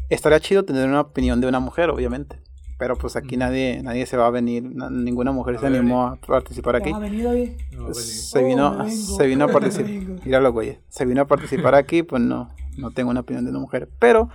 estaría 0.10 0.40
chido 0.40 0.64
tener 0.66 0.88
una 0.88 1.02
opinión 1.02 1.42
de 1.42 1.48
una 1.48 1.60
mujer, 1.60 1.90
obviamente. 1.90 2.40
Pero 2.78 2.96
pues 2.98 3.18
aquí 3.18 3.36
nadie, 3.36 3.82
nadie 3.84 4.06
se 4.06 4.16
va 4.16 4.28
a 4.28 4.30
venir, 4.30 4.64
na- 4.64 4.90
ninguna 4.90 5.34
mujer 5.34 5.56
A 5.56 5.60
se 5.60 5.70
ver, 5.70 5.80
animó 5.80 6.04
a 6.08 6.16
participar 6.16 6.78
aquí. 6.78 6.92
No, 6.94 7.94
Se 7.94 8.40
Oh, 8.40 8.48
vino, 8.48 8.90
se 8.90 9.28
vino 9.28 9.44
a 9.44 9.48
Me 9.48 9.54
participar. 9.54 9.90
Míralo, 10.26 10.54
güey. 10.54 10.80
Se 10.88 11.06
vino 11.06 11.22
a 11.22 11.26
participar 11.28 11.76
aquí, 11.76 12.04
pues 12.04 12.22
no, 12.22 12.50
no 12.78 12.92
tengo 12.92 13.10
una 13.12 13.20
opinión 13.20 13.44
de 13.44 13.52
una 13.52 13.60
mujer. 13.60 13.90
Pero, 14.00 14.30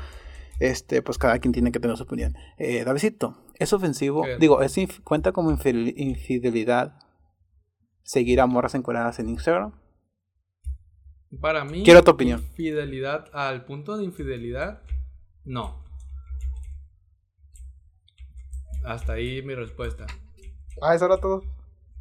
este, 0.60 1.00
pues 1.00 1.16
cada 1.16 1.38
quien 1.38 1.52
tiene 1.52 1.72
que 1.72 1.80
tener 1.80 1.96
su 1.96 2.02
opinión. 2.02 2.34
Eh, 2.58 2.84
Davidito, 2.84 3.34
¿es 3.58 3.72
ofensivo? 3.72 4.24
¿Qué? 4.24 4.36
Digo, 4.38 4.60
¿es 4.60 4.76
inf- 4.76 5.02
¿cuenta 5.04 5.32
como 5.32 5.50
infidel- 5.50 5.94
infidelidad 5.96 6.98
seguir 8.02 8.42
a 8.42 8.46
morras 8.46 8.74
encueradas 8.74 9.18
en 9.20 9.30
Instagram? 9.30 9.72
Para 11.40 11.64
mí, 11.64 11.82
Quiero 11.82 12.02
tu 12.02 12.10
opinión. 12.10 12.42
Fidelidad 12.54 13.24
al 13.32 13.64
punto 13.64 13.96
de 13.96 14.04
infidelidad, 14.04 14.82
no. 15.44 15.82
Hasta 18.84 19.14
ahí 19.14 19.42
mi 19.42 19.54
respuesta. 19.54 20.06
Ah, 20.82 20.94
eso 20.94 21.06
era 21.06 21.18
todo. 21.18 21.42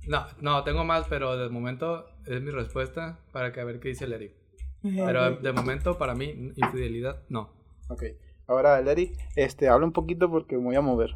No, 0.08 0.25
no, 0.41 0.63
tengo 0.63 0.84
más, 0.84 1.08
pero 1.08 1.38
de 1.38 1.49
momento 1.49 2.06
es 2.25 2.41
mi 2.41 2.51
respuesta 2.51 3.19
para 3.32 3.53
que 3.53 3.62
a 3.62 3.63
ver 3.63 3.79
qué 3.79 3.89
dice 3.89 4.06
el 4.06 4.13
Eric. 4.13 4.34
Pero 4.82 5.38
de 5.38 5.53
momento, 5.53 5.97
para 5.97 6.13
mí, 6.13 6.51
infidelidad, 6.58 7.21
no. 7.29 7.49
Ok. 7.88 8.03
Ahora, 8.47 8.82
Larry, 8.82 9.15
este, 9.38 9.69
habla 9.69 9.86
un 9.86 9.93
poquito 9.93 10.29
porque 10.29 10.58
me 10.58 10.63
voy 10.63 10.75
a 10.75 10.82
mover. 10.82 11.12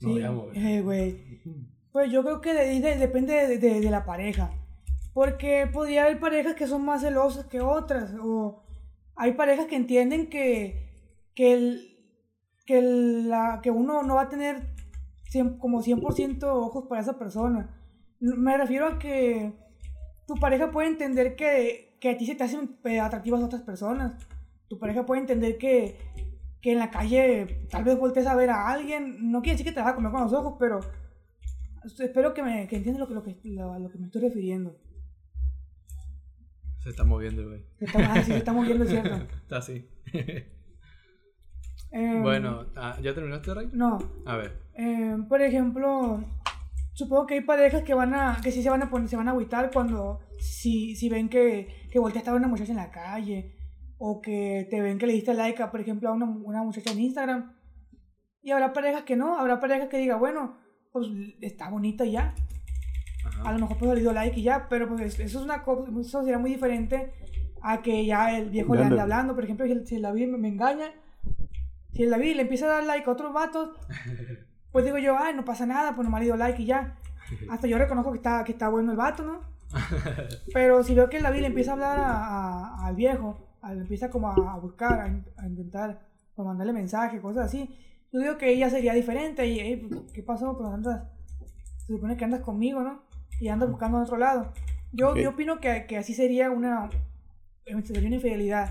No, 0.00 0.14
Sí, 0.14 0.20
ya, 0.20 0.30
mover. 0.30 0.56
eh, 0.56 0.80
güey. 0.82 1.40
Pues 1.90 2.12
yo 2.12 2.22
creo 2.22 2.40
que 2.40 2.54
de- 2.54 2.80
de- 2.80 2.96
depende 2.96 3.32
de, 3.32 3.58
de- 3.58 3.80
de 3.80 3.90
la 3.90 4.04
pareja. 4.04 4.52
Porque 5.12 5.68
podría 5.72 6.04
haber 6.04 6.20
parejas 6.20 6.54
que 6.54 6.68
son 6.68 6.84
más 6.84 7.00
celosas 7.02 7.46
que 7.46 7.60
otras. 7.60 8.14
O 8.20 8.62
hay 9.16 9.32
parejas 9.32 9.66
que 9.66 9.74
entienden 9.76 10.28
que, 10.30 10.93
que, 11.34 11.52
el- 11.54 11.96
que, 12.66 12.78
el- 12.78 13.28
la, 13.28 13.60
que 13.62 13.70
uno 13.70 14.02
no 14.02 14.14
va 14.16 14.22
a 14.22 14.28
tener 14.28 14.74
cien- 15.30 15.58
como 15.58 15.82
100% 15.82 16.42
ojos 16.44 16.86
para 16.88 17.00
esa 17.00 17.18
persona. 17.18 17.70
Me 18.20 18.56
refiero 18.56 18.86
a 18.86 18.98
que 18.98 19.52
tu 20.26 20.34
pareja 20.36 20.70
puede 20.70 20.88
entender 20.88 21.36
que, 21.36 21.96
que 22.00 22.10
a 22.10 22.16
ti 22.16 22.26
se 22.26 22.34
te 22.34 22.44
hacen 22.44 22.76
eh, 22.84 23.00
atractivas 23.00 23.42
otras 23.42 23.62
personas. 23.62 24.14
Tu 24.68 24.78
pareja 24.78 25.04
puede 25.04 25.20
entender 25.20 25.58
que, 25.58 25.98
que 26.62 26.72
en 26.72 26.78
la 26.78 26.90
calle 26.90 27.66
tal 27.70 27.84
vez 27.84 27.98
voltees 27.98 28.26
a 28.26 28.34
ver 28.34 28.50
a 28.50 28.68
alguien. 28.68 29.30
No 29.30 29.42
quiere 29.42 29.54
decir 29.58 29.66
que 29.66 29.72
te 29.72 29.80
vas 29.80 29.92
a 29.92 29.94
comer 29.94 30.10
con 30.12 30.22
los 30.22 30.32
ojos, 30.32 30.54
pero 30.58 30.80
espero 31.98 32.32
que, 32.32 32.42
me, 32.42 32.66
que 32.66 32.76
entiendas 32.76 33.00
lo 33.00 33.08
que, 33.08 33.14
lo, 33.14 33.22
que, 33.22 33.36
lo, 33.50 33.72
a 33.74 33.78
lo 33.78 33.90
que 33.90 33.98
me 33.98 34.06
estoy 34.06 34.22
refiriendo. 34.22 34.78
Se 36.82 36.90
está 36.90 37.04
moviendo, 37.04 37.46
güey. 37.46 37.62
Se 37.78 37.84
está, 37.86 38.12
ah, 38.12 38.16
sí, 38.22 38.32
se 38.32 38.36
está 38.38 38.52
moviendo, 38.52 38.84
es 38.84 38.90
cierto. 38.90 39.14
Está 39.42 39.56
así. 39.58 39.88
Em, 41.94 42.22
bueno, 42.22 42.66
ah, 42.74 42.96
¿ya 43.00 43.14
terminaste, 43.14 43.54
Ray? 43.54 43.70
No, 43.72 43.98
A 44.26 44.36
ver. 44.36 44.58
Eh, 44.74 45.16
por 45.28 45.40
ejemplo, 45.40 46.20
supongo 46.92 47.24
que 47.26 47.34
hay 47.34 47.40
parejas 47.42 47.84
que 47.84 47.94
van 47.94 48.12
a, 48.14 48.40
que 48.42 48.50
sí 48.50 48.64
se 48.64 48.68
van 48.70 48.82
a 48.82 48.90
poner, 48.90 49.08
se 49.08 49.16
van 49.16 49.28
a 49.28 49.30
agüitar 49.30 49.70
cuando, 49.72 50.18
si, 50.40 50.96
si 50.96 51.08
ven 51.08 51.28
que, 51.28 51.86
que 51.92 52.00
volteaste 52.00 52.30
a 52.30 52.32
ver 52.32 52.42
a 52.42 52.46
una 52.46 52.48
muchacha 52.48 52.72
en 52.72 52.78
la 52.78 52.90
calle, 52.90 53.54
o 53.98 54.20
que 54.20 54.66
te 54.68 54.80
ven 54.80 54.98
que 54.98 55.06
le 55.06 55.12
diste 55.12 55.34
like, 55.34 55.62
a, 55.62 55.70
por 55.70 55.80
ejemplo, 55.80 56.08
a 56.08 56.12
una, 56.12 56.26
una 56.26 56.64
muchacha 56.64 56.90
en 56.90 57.00
Instagram. 57.00 57.52
Y 58.42 58.50
habrá 58.50 58.72
parejas 58.72 59.04
que 59.04 59.14
no, 59.14 59.38
habrá 59.38 59.60
parejas 59.60 59.88
que 59.88 59.98
diga, 59.98 60.16
bueno, 60.16 60.56
pues 60.90 61.06
está 61.40 61.70
bonita 61.70 62.04
y 62.04 62.12
ya. 62.12 62.34
A 63.24 63.28
Ajá. 63.28 63.52
lo 63.52 63.60
mejor 63.60 63.78
pues 63.78 63.94
le 63.94 64.00
dio 64.00 64.12
like 64.12 64.38
y 64.40 64.42
ya, 64.42 64.68
pero 64.68 64.88
pues 64.88 65.00
eso 65.00 65.22
es 65.22 65.34
una 65.36 65.62
cosa, 65.62 65.90
eso 66.00 66.22
sería 66.22 66.38
muy 66.38 66.50
diferente 66.50 67.12
a 67.62 67.82
que 67.82 68.04
ya 68.04 68.36
el 68.36 68.50
viejo 68.50 68.74
le 68.74 68.82
ande 68.82 69.00
hablando. 69.00 69.34
Por 69.36 69.44
ejemplo, 69.44 69.64
si 69.86 69.94
el 69.94 70.02
David 70.02 70.26
me, 70.26 70.38
me 70.38 70.48
engaña, 70.48 70.92
si 71.94 72.02
el 72.02 72.10
David 72.10 72.36
le 72.36 72.42
empieza 72.42 72.66
a 72.66 72.68
dar 72.68 72.84
like 72.84 73.08
a 73.08 73.12
otros 73.12 73.32
vatos, 73.32 73.70
pues 74.72 74.84
digo 74.84 74.98
yo, 74.98 75.16
ay, 75.18 75.34
no 75.34 75.44
pasa 75.44 75.64
nada, 75.66 75.94
pues 75.94 76.04
nomás 76.04 76.20
le 76.20 76.26
dio 76.26 76.36
like 76.36 76.62
y 76.62 76.66
ya. 76.66 76.96
Hasta 77.50 77.66
yo 77.66 77.78
reconozco 77.78 78.10
que 78.12 78.18
está, 78.18 78.44
que 78.44 78.52
está 78.52 78.68
bueno 78.68 78.90
el 78.90 78.96
vato, 78.96 79.22
¿no? 79.24 79.40
Pero 80.52 80.82
si 80.84 80.94
veo 80.94 81.08
que 81.08 81.16
el 81.16 81.22
David 81.22 81.40
le 81.40 81.46
empieza 81.48 81.70
a 81.70 81.74
hablar 81.74 81.98
a- 81.98 82.14
a- 82.82 82.86
al 82.86 82.94
viejo, 82.96 83.38
a- 83.62 83.72
le 83.74 83.80
empieza 83.82 84.10
como 84.10 84.28
a, 84.28 84.34
a 84.54 84.58
buscar, 84.58 85.00
a, 85.00 85.08
in- 85.08 85.24
a 85.36 85.46
intentar 85.46 86.00
pues, 86.34 86.46
mandarle 86.46 86.72
mensajes, 86.72 87.20
cosas 87.20 87.46
así, 87.46 87.74
yo 88.12 88.20
digo 88.20 88.36
que 88.38 88.50
ella 88.52 88.70
sería 88.70 88.92
diferente 88.94 89.46
y, 89.46 89.58
"Ey, 89.60 89.76
pues, 89.76 90.12
¿qué 90.12 90.22
pasó? 90.22 90.56
Pues 90.56 90.68
andas, 90.70 91.04
se 91.78 91.92
supone 91.94 92.16
que 92.16 92.24
andas 92.24 92.40
conmigo, 92.42 92.82
¿no? 92.82 93.02
Y 93.40 93.48
andas 93.48 93.68
buscando 93.70 93.96
en 93.98 94.04
otro 94.04 94.16
lado. 94.16 94.52
Yo, 94.92 95.16
yo 95.16 95.30
opino 95.30 95.58
que, 95.60 95.86
que 95.88 95.96
así 95.98 96.14
sería 96.14 96.50
una, 96.50 96.88
sería 97.64 98.06
una 98.06 98.14
infidelidad. 98.16 98.70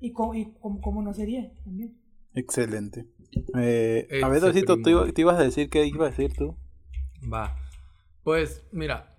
Y, 0.00 0.12
co- 0.12 0.34
y 0.34 0.46
como, 0.60 0.80
como 0.82 1.00
no 1.02 1.14
sería 1.14 1.50
también. 1.64 1.96
Excelente. 2.36 3.06
Eh, 3.58 4.20
a 4.22 4.28
ver, 4.28 4.40
Davidito, 4.40 4.76
¿tú, 4.76 5.12
tú 5.12 5.20
ibas 5.20 5.38
a 5.38 5.42
decir 5.42 5.68
qué 5.68 5.84
ibas 5.86 6.08
a 6.08 6.10
decir 6.10 6.32
tú? 6.36 6.56
Va. 7.32 7.56
Pues, 8.22 8.64
mira. 8.72 9.12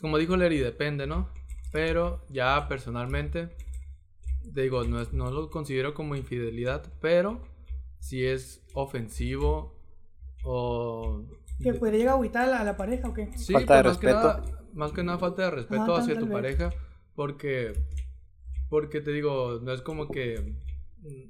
Como 0.00 0.18
dijo 0.18 0.36
Larry, 0.36 0.58
depende, 0.58 1.06
¿no? 1.06 1.30
Pero 1.72 2.22
ya 2.28 2.68
personalmente, 2.68 3.48
te 4.54 4.62
digo, 4.62 4.84
no, 4.84 5.00
es, 5.00 5.12
no 5.12 5.30
lo 5.30 5.50
considero 5.50 5.94
como 5.94 6.14
infidelidad, 6.16 6.92
pero 7.00 7.40
si 7.98 8.24
es 8.26 8.62
ofensivo 8.74 9.74
o... 10.44 11.24
Que 11.62 11.72
de- 11.72 11.78
podría 11.78 11.98
llegar 11.98 12.12
a 12.12 12.16
agüitar 12.16 12.48
a 12.50 12.62
la, 12.64 12.76
pareja 12.76 13.08
o 13.08 13.14
qué. 13.14 13.30
Sí, 13.36 13.54
Falta 13.54 13.76
de 13.76 13.82
pues, 13.84 13.94
más 13.94 13.98
que 13.98 14.06
respeto. 14.08 14.28
nada- 14.28 14.68
más 14.74 14.92
que 14.92 15.02
nada 15.02 15.18
falta 15.18 15.42
de 15.42 15.50
respeto 15.50 15.96
Ah, 15.96 16.00
hacia 16.00 16.14
tu 16.18 16.26
vez. 16.26 16.32
pareja, 16.32 16.70
porque 17.14 17.72
porque 18.68 19.00
te 19.00 19.12
digo, 19.12 19.58
no 19.62 19.72
es 19.72 19.80
como 19.80 20.08
que 20.10 20.54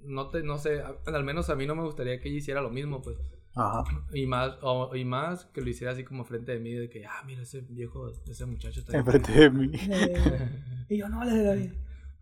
no 0.04 0.28
te 0.30 0.42
no 0.42 0.58
sé, 0.58 0.82
al 1.06 1.24
menos 1.24 1.50
a 1.50 1.56
mí 1.56 1.66
no 1.66 1.74
me 1.74 1.82
gustaría 1.82 2.20
que 2.20 2.28
ella 2.28 2.38
hiciera 2.38 2.60
lo 2.60 2.70
mismo, 2.70 3.02
pues. 3.02 3.16
Ajá. 3.54 3.84
Y 4.12 4.26
más 4.26 4.58
o- 4.60 4.94
y 4.94 5.04
más 5.06 5.46
que 5.46 5.62
lo 5.62 5.70
hiciera 5.70 5.92
así 5.92 6.04
como 6.04 6.24
frente 6.24 6.52
de 6.52 6.60
mí 6.60 6.72
de 6.72 6.90
que, 6.90 7.06
ah, 7.06 7.22
mira 7.26 7.42
ese 7.42 7.62
viejo, 7.62 8.08
ese 8.28 8.44
muchacho 8.44 8.80
está 8.80 8.92
bien 8.92 9.00
Enfrente 9.06 9.32
de 9.32 9.50
mí. 9.50 9.70
Y 10.88 10.98
yo 10.98 11.08
no 11.08 11.24
le 11.24 11.42
doy. 11.42 11.72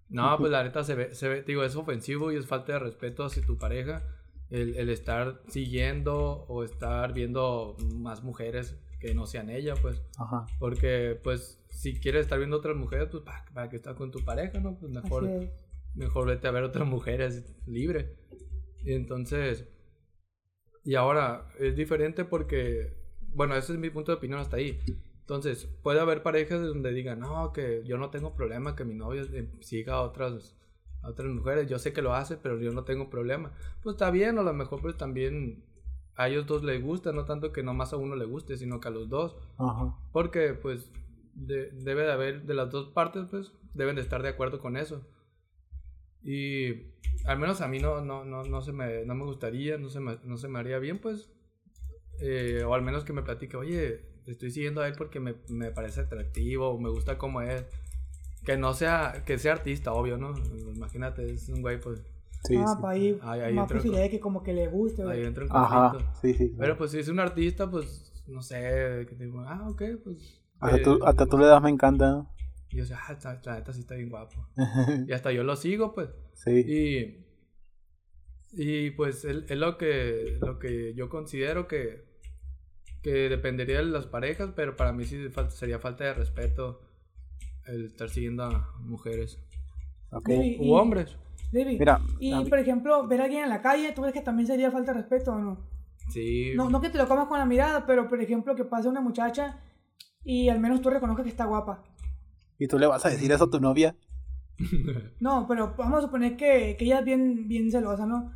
No, 0.09 0.37
pues 0.39 0.51
la 0.53 0.63
neta 0.63 0.85
se 0.85 0.95
ve, 0.95 1.15
se 1.15 1.29
ve, 1.29 1.43
digo, 1.43 1.65
es 1.65 1.75
ofensivo 1.77 2.31
y 2.31 2.37
es 2.37 2.47
falta 2.47 2.75
de 2.75 2.79
respeto 2.79 3.25
hacia 3.25 3.45
tu 3.45 3.59
pareja 3.59 4.03
el, 4.51 4.77
el 4.77 4.89
estar 4.91 5.43
siguiendo 5.49 6.45
o 6.49 6.63
estar 6.63 7.13
viendo 7.13 7.77
más 7.97 8.23
mujeres 8.23 8.77
que 9.01 9.15
no 9.15 9.27
sean 9.27 9.51
ella, 9.51 9.75
pues. 9.75 10.01
Ajá. 10.19 10.47
Porque, 10.59 11.19
pues, 11.23 11.61
si 11.69 11.99
quieres 11.99 12.23
estar 12.23 12.39
viendo 12.39 12.57
otras 12.57 12.77
mujeres, 12.77 13.09
pues, 13.11 13.23
para, 13.25 13.45
para 13.53 13.69
que 13.69 13.77
estar 13.77 13.95
con 13.97 14.11
tu 14.11 14.21
pareja, 14.25 14.61
¿no? 14.61 14.77
Pues 14.77 14.93
mejor, 14.93 15.25
Así 15.25 15.35
es. 15.47 15.51
Mejor 15.95 16.27
vete 16.27 16.47
a 16.49 16.53
ver 16.53 16.65
otras 16.65 16.87
mujeres 16.89 17.45
libre. 17.67 18.17
Y 18.85 18.93
entonces, 18.95 19.67
y 20.85 20.95
ahora 20.97 21.49
es 21.59 21.77
diferente 21.77 22.25
porque, 22.25 22.97
bueno, 23.35 23.57
ese 23.57 23.73
es 23.73 23.79
mi 23.79 23.91
punto 23.91 24.13
de 24.13 24.19
opinión 24.19 24.41
hasta 24.41 24.57
ahí. 24.57 24.79
Entonces, 25.21 25.67
puede 25.83 26.01
haber 26.01 26.23
parejas 26.23 26.61
donde 26.61 26.93
digan, 26.93 27.21
no, 27.21 27.53
que 27.53 27.83
yo 27.87 27.97
no 27.97 28.11
tengo 28.11 28.35
problema 28.35 28.77
que 28.77 28.85
mi 28.85 28.95
novia 28.95 29.23
eh, 29.33 29.49
siga 29.61 29.95
a 29.95 30.03
otras, 30.03 30.55
a 31.03 31.09
otras 31.09 31.29
mujeres. 31.33 31.67
Yo 31.69 31.79
sé 31.79 31.95
que 31.95 32.03
lo 32.03 32.13
hace, 32.15 32.37
pero 32.37 32.61
yo 32.61 32.73
no 32.73 32.85
tengo 32.85 33.09
problema. 33.09 33.53
Pues 33.83 33.95
está 33.95 34.11
bien, 34.11 34.39
a 34.39 34.43
lo 34.43 34.53
mejor 34.53 34.83
pues 34.83 34.99
también 34.99 35.65
a 36.17 36.29
ellos 36.29 36.47
dos 36.47 36.63
les 36.63 36.83
gusta, 36.83 37.13
no 37.13 37.25
tanto 37.25 37.53
que 37.53 37.63
nomás 37.63 37.95
a 37.95 37.97
uno 37.97 38.17
le 38.17 38.27
guste, 38.27 38.59
sino 38.59 38.81
que 38.81 38.89
a 38.89 38.91
los 38.91 39.09
dos. 39.09 39.35
Ajá. 39.57 39.97
Porque 40.13 40.53
pues 40.53 40.91
de- 41.35 41.71
debe 41.71 42.03
de 42.03 42.13
haber, 42.13 42.43
de 42.43 42.53
las 42.55 42.71
dos 42.71 42.91
partes, 42.91 43.25
pues 43.31 43.51
deben 43.73 43.97
de 43.97 44.03
estar 44.03 44.23
de 44.23 44.29
acuerdo 44.29 44.59
con 44.61 44.77
eso. 44.77 45.07
Y 46.25 46.95
al 47.27 47.39
menos 47.39 47.61
a 47.61 47.69
mí 47.69 47.79
no, 47.79 48.01
no, 48.01 48.25
no, 48.25 48.43
no, 48.45 48.63
se 48.63 48.73
me, 48.73 49.05
no 49.05 49.15
me 49.15 49.25
gustaría, 49.25 49.79
no 49.79 49.89
se 49.91 50.01
me, 50.01 50.19
no 50.25 50.37
se 50.39 50.49
me 50.49 50.59
haría 50.59 50.79
bien, 50.79 50.99
pues. 50.99 51.31
Eh, 52.21 52.63
o 52.67 52.75
al 52.75 52.83
menos 52.83 53.05
que 53.05 53.13
me 53.13 53.23
platique, 53.23 53.57
oye, 53.57 54.01
estoy 54.27 54.51
siguiendo 54.51 54.81
a 54.81 54.89
él 54.89 54.95
porque 54.97 55.21
me, 55.21 55.35
me 55.49 55.71
parece 55.71 56.01
atractivo, 56.03 56.71
o 56.71 56.79
me 56.81 56.89
gusta 56.91 57.19
cómo 57.19 57.43
es. 57.43 57.65
Que 58.45 58.57
no 58.57 58.75
sea, 58.75 59.23
que 59.25 59.39
sea 59.39 59.53
artista, 59.53 59.93
obvio, 59.93 60.17
¿no? 60.19 60.35
Imagínate, 60.75 61.31
es 61.31 61.49
un 61.49 61.63
güey, 61.63 61.81
pues, 61.81 62.03
Sí, 62.47 62.57
ah, 62.59 62.75
sí. 62.77 62.83
para 62.83 62.93
ahí, 62.95 63.19
Ahí- 63.23 63.41
ahí 63.41 63.55
más 63.55 63.63
entra 63.63 63.77
posibilidad 63.79 64.03
de 64.03 64.11
que 64.11 64.21
como 64.21 64.43
que 64.43 64.53
le 64.53 64.67
guste. 64.69 65.03
güey. 65.03 65.21
ahí 65.21 65.27
entra 65.27 65.45
en 65.45 65.51
Ajá. 65.53 65.91
conflicto. 65.93 66.15
Sí, 66.21 66.35
sí. 66.35 66.55
Pero 66.59 66.77
pues 66.77 66.91
si 66.91 66.99
es 66.99 67.09
un 67.09 67.19
artista, 67.21 67.71
pues, 67.71 68.13
no 68.27 68.43
sé, 68.43 69.07
que 69.09 69.15
te 69.17 69.25
digo, 69.25 69.41
ah, 69.41 69.67
ok, 69.71 69.83
pues. 70.05 70.43
hasta, 70.61 70.77
eh, 70.77 70.81
tú, 70.83 70.99
hasta 71.05 71.25
tú 71.27 71.39
le 71.39 71.47
das 71.47 71.63
me 71.63 71.71
encanta, 71.71 72.11
¿no? 72.11 72.31
Y 72.75 72.79
yo 72.79 72.83
decía, 72.83 72.99
ah, 73.09 73.13
esta- 73.13 73.41
la 73.45 73.55
neta 73.55 73.73
sí 73.73 73.81
está 73.81 73.95
bien 73.95 74.11
guapo. 74.11 74.35
Y 75.07 75.13
hasta 75.13 75.31
yo 75.33 75.45
lo 75.45 75.55
sigo, 75.57 75.95
pues. 75.95 76.11
sí. 76.35 76.51
Y, 76.67 77.25
y 78.57 78.91
pues 78.91 79.25
es, 79.25 79.51
es 79.51 79.59
lo 79.59 79.77
que 79.79 80.39
lo 80.41 80.59
que 80.59 80.93
yo 80.95 81.09
considero 81.09 81.67
que, 81.67 82.05
que 83.03 83.29
dependería 83.29 83.79
de 83.79 83.85
las 83.85 84.07
parejas, 84.07 84.51
pero 84.55 84.77
para 84.77 84.93
mí 84.93 85.05
sí 85.05 85.19
sería 85.51 85.79
falta 85.79 86.05
de 86.05 86.15
respeto 86.15 86.81
el 87.67 87.87
estar 87.87 88.09
siguiendo 88.11 88.45
a 88.45 88.73
mujeres 88.81 89.39
Ok. 90.11 90.29
Sí. 90.29 90.57
u 90.61 90.75
hombres. 90.75 91.17
David, 91.53 91.79
Mira, 91.79 92.01
y 92.21 92.45
por 92.49 92.59
ejemplo, 92.59 93.07
ver 93.07 93.21
a 93.21 93.25
alguien 93.25 93.45
en 93.45 93.49
la 93.49 93.63
calle, 93.63 93.93
¿tú 93.93 94.03
crees 94.03 94.15
que 94.15 94.21
también 94.23 94.47
sería 94.47 94.71
falta 94.73 94.93
de 94.93 94.99
respeto 95.01 95.33
o 95.33 95.39
no? 95.39 95.59
Sí. 96.11 96.53
No, 96.57 96.69
no 96.71 96.81
que 96.81 96.91
te 96.91 96.99
lo 96.99 97.07
comas 97.09 97.27
con 97.29 97.39
la 97.39 97.47
mirada, 97.47 97.87
pero 97.87 98.09
por 98.09 98.21
ejemplo 98.21 98.55
que 98.57 98.65
pase 98.65 98.89
una 98.89 99.01
muchacha 99.01 99.61
y 100.25 100.49
al 100.49 100.61
menos 100.61 100.81
tú 100.83 100.91
reconozcas 100.91 101.25
que 101.25 101.31
está 101.31 101.45
guapa. 101.47 101.83
¿Y 102.59 102.67
tú 102.69 102.79
le 102.79 102.87
vas 102.87 103.05
a 103.07 103.11
decir 103.11 103.31
eso 103.33 103.45
a 103.45 103.51
tu 103.51 103.61
novia? 103.61 103.97
No, 105.21 105.47
pero 105.49 105.75
vamos 105.77 105.99
a 105.99 106.03
suponer 106.03 106.37
que, 106.37 106.77
que 106.79 106.85
ella 106.85 107.01
es 107.01 107.05
bien, 107.05 107.49
bien 107.49 107.71
celosa, 107.71 108.07
¿no? 108.07 108.33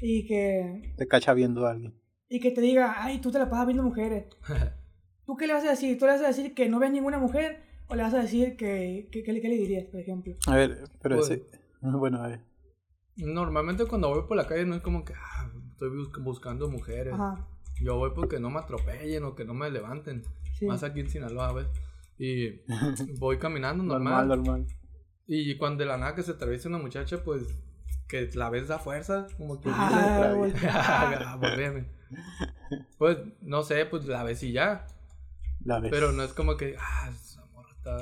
Y 0.00 0.26
que, 0.26 0.94
Te 0.96 1.08
cacha 1.08 1.32
viendo 1.34 1.66
a 1.66 1.70
alguien. 1.72 1.94
y 2.28 2.40
que 2.40 2.50
te 2.50 2.60
diga, 2.60 2.94
ay, 2.98 3.20
tú 3.20 3.30
te 3.30 3.38
la 3.38 3.48
pasas 3.48 3.66
viendo 3.66 3.82
mujeres. 3.82 4.26
¿Tú 5.26 5.36
qué 5.36 5.46
le 5.46 5.54
vas 5.54 5.64
a 5.64 5.70
decir? 5.70 5.98
¿Tú 5.98 6.04
le 6.06 6.12
vas 6.12 6.20
a 6.22 6.28
decir 6.28 6.54
que 6.54 6.68
no 6.68 6.78
ves 6.78 6.90
ninguna 6.92 7.18
mujer? 7.18 7.62
¿O 7.88 7.94
le 7.94 8.02
vas 8.02 8.14
a 8.14 8.22
decir 8.22 8.56
que, 8.56 9.08
que, 9.10 9.22
que 9.22 9.32
le, 9.32 9.40
qué 9.40 9.48
le 9.48 9.56
dirías, 9.56 9.84
por 9.86 10.00
ejemplo? 10.00 10.34
A 10.46 10.54
ver, 10.56 10.84
pero 11.02 11.16
Pues- 11.16 11.30
ese... 11.30 11.46
Bueno, 11.82 12.22
a 12.22 12.28
ver. 12.28 12.40
Normalmente 13.16 13.84
cuando 13.86 14.08
voy 14.08 14.22
por 14.26 14.36
la 14.36 14.46
calle 14.46 14.64
no 14.66 14.74
es 14.74 14.82
como 14.82 15.04
que 15.04 15.12
ah, 15.14 15.50
estoy 15.72 15.90
bus- 15.90 16.10
buscando 16.22 16.68
mujeres. 16.68 17.14
Ajá, 17.14 17.46
Yo 17.80 17.96
voy 17.96 18.10
porque 18.14 18.40
no 18.40 18.50
me 18.50 18.58
atropellen 18.58 19.24
o 19.24 19.34
que 19.34 19.44
no 19.44 19.54
me 19.54 19.70
levanten. 19.70 20.22
sí. 20.58 20.66
Más 20.66 20.82
aquí 20.82 21.00
en 21.00 21.08
Sinaloa, 21.08 21.52
¿ves? 21.52 21.66
Y 22.18 22.60
voy 23.18 23.38
caminando 23.38 23.82
Normal, 23.84 24.28
normal. 24.28 24.44
normal. 24.44 24.66
Y 25.26 25.56
cuando 25.56 25.82
de 25.82 25.88
la 25.88 25.96
nada 25.96 26.14
que 26.14 26.22
se 26.22 26.32
atraviesa 26.32 26.68
una 26.68 26.78
muchacha, 26.78 27.22
pues 27.24 27.42
que 28.08 28.30
la 28.34 28.48
ves 28.50 28.68
da 28.68 28.78
fuerza, 28.78 29.26
como 29.36 29.60
que 29.60 29.68
Ah, 29.72 30.34
dice. 30.44 30.68
Ah. 30.70 31.38
Pues 32.98 33.18
no 33.42 33.62
sé, 33.62 33.84
pues 33.86 34.06
la 34.06 34.22
ves 34.22 34.42
y 34.44 34.52
ya. 34.52 34.86
La 35.64 35.80
ves. 35.80 35.90
Pero 35.90 36.12
no 36.12 36.22
es 36.22 36.32
como 36.32 36.56
que, 36.56 36.76
ah, 36.78 37.10
esa 37.12 37.44
morra 37.46 37.70
está. 37.76 37.96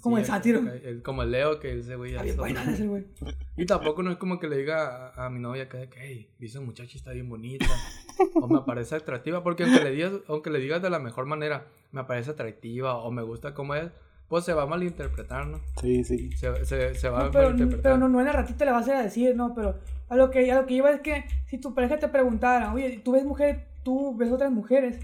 Como 0.00 0.18
el 0.18 0.24
sátiro. 0.24 0.60
como 1.02 1.22
el 1.22 1.30
Leo, 1.32 1.58
que 1.60 1.78
ese 1.78 1.96
güey 1.96 2.12
Está 2.12 2.22
bien 2.24 2.36
buena 2.36 2.64
ese 2.70 2.86
güey. 2.86 3.06
Y 3.56 3.66
tampoco 3.66 4.02
no 4.02 4.10
es 4.10 4.16
como 4.18 4.38
que 4.38 4.48
le 4.48 4.56
diga 4.58 5.08
a, 5.08 5.26
a 5.26 5.30
mi 5.30 5.40
novia 5.40 5.68
que, 5.68 5.88
que 5.88 5.98
hey, 6.00 6.30
esa 6.40 6.60
muchacha 6.60 6.96
está 6.96 7.12
bien 7.12 7.28
bonita. 7.28 7.66
o 8.34 8.46
me 8.48 8.60
parece 8.60 8.96
atractiva. 8.96 9.42
Porque 9.42 9.64
aunque 9.64 9.82
le, 9.84 9.90
digas, 9.90 10.12
aunque 10.28 10.50
le 10.50 10.58
digas 10.60 10.80
de 10.82 10.90
la 10.90 10.98
mejor 10.98 11.26
manera, 11.26 11.66
me 11.92 12.04
parece 12.04 12.30
atractiva 12.32 12.96
o 12.96 13.10
me 13.10 13.22
gusta 13.22 13.54
cómo 13.54 13.74
es, 13.74 13.90
pues 14.28 14.44
se 14.44 14.52
va 14.54 14.62
a 14.62 14.66
malinterpretar, 14.66 15.46
¿no? 15.46 15.60
Sí, 15.80 16.04
sí. 16.04 16.30
Se, 16.32 16.64
se, 16.64 16.94
se 16.94 17.08
va 17.08 17.20
No, 17.20 17.24
a 17.26 17.30
pero, 17.32 17.44
malinterpretar. 17.50 17.82
pero 17.82 17.96
no, 17.98 18.08
no 18.08 18.20
en 18.20 18.26
la 18.26 18.32
ratita 18.32 18.64
le 18.64 18.70
vas 18.70 18.86
a 18.86 18.90
ir 18.92 18.96
a 18.96 19.02
decir, 19.02 19.34
no, 19.34 19.54
pero 19.54 19.78
a 20.08 20.14
lo 20.16 20.30
que, 20.30 20.50
a 20.52 20.60
lo 20.60 20.66
que 20.66 20.74
iba 20.74 20.90
es 20.92 21.00
que 21.00 21.24
si 21.46 21.58
tu 21.58 21.74
pareja 21.74 21.98
te 21.98 22.06
preguntara, 22.08 22.72
oye, 22.72 23.00
¿tú 23.04 23.12
ves 23.12 23.24
mujer, 23.24 23.66
tú 23.82 24.16
ves 24.16 24.30
otras 24.30 24.52
mujeres? 24.52 25.00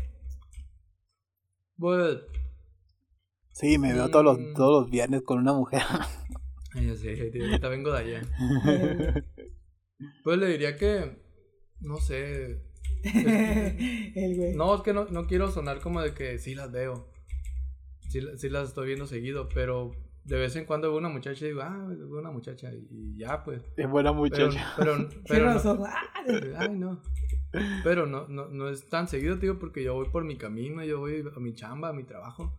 Pues, 1.79 2.19
Sí, 3.59 3.79
me 3.79 3.95
veo 3.95 4.11
todos 4.11 4.23
los, 4.23 4.53
todos 4.53 4.83
los 4.83 4.91
viernes 4.91 5.23
con 5.23 5.39
una 5.39 5.55
mujer. 5.55 5.81
ay, 6.75 6.89
ya 6.89 6.95
sé, 6.95 7.15
tío, 7.31 7.43
ahorita 7.47 7.69
vengo 7.71 7.91
de 7.91 7.99
allá. 7.99 8.23
Pues 10.23 10.39
le 10.39 10.49
diría 10.49 10.77
que, 10.77 11.23
no 11.81 11.97
sé. 11.97 12.61
El 13.03 14.37
güey. 14.37 14.55
No, 14.55 14.75
es 14.75 14.83
que 14.83 14.93
no, 14.93 15.07
no 15.07 15.27
quiero 15.27 15.51
sonar 15.51 15.81
como 15.81 16.03
de 16.03 16.13
que 16.13 16.39
sí 16.39 16.55
las 16.55 16.71
veo. 16.71 17.09
Sí, 18.11 18.21
la- 18.21 18.37
sí 18.37 18.51
las 18.51 18.69
estoy 18.69 18.89
viendo 18.89 19.07
seguido, 19.07 19.49
pero 19.55 19.93
de 20.25 20.37
vez 20.37 20.55
en 20.57 20.67
cuando 20.67 20.91
veo 20.91 20.99
una 20.99 21.09
muchacha 21.09 21.47
y 21.47 21.49
digo, 21.49 21.63
ah, 21.63 21.87
veo 21.89 22.19
una 22.19 22.31
muchacha 22.31 22.71
y 22.75 23.17
ya, 23.17 23.43
pues. 23.43 23.63
Es 23.79 23.89
buena 23.89 24.11
Pero, 24.11 24.19
muchacha. 24.49 24.75
pero, 24.77 25.09
pero 25.29 25.55
los 25.55 25.65
no, 25.65 25.85
ay, 26.59 26.77
no. 26.77 27.01
Pero 27.83 28.05
no, 28.07 28.29
no, 28.29 28.49
no 28.49 28.69
es 28.69 28.87
tan 28.91 29.09
seguido, 29.09 29.39
tío, 29.39 29.59
porque 29.59 29.83
yo 29.83 29.95
voy 29.95 30.11
por 30.11 30.25
mi 30.25 30.37
camino, 30.37 30.85
yo 30.85 30.99
voy 30.99 31.25
a 31.35 31.41
mi 31.41 31.55
chamba, 31.55 31.89
a 31.89 31.93
mi 31.95 32.05
trabajo. 32.05 32.53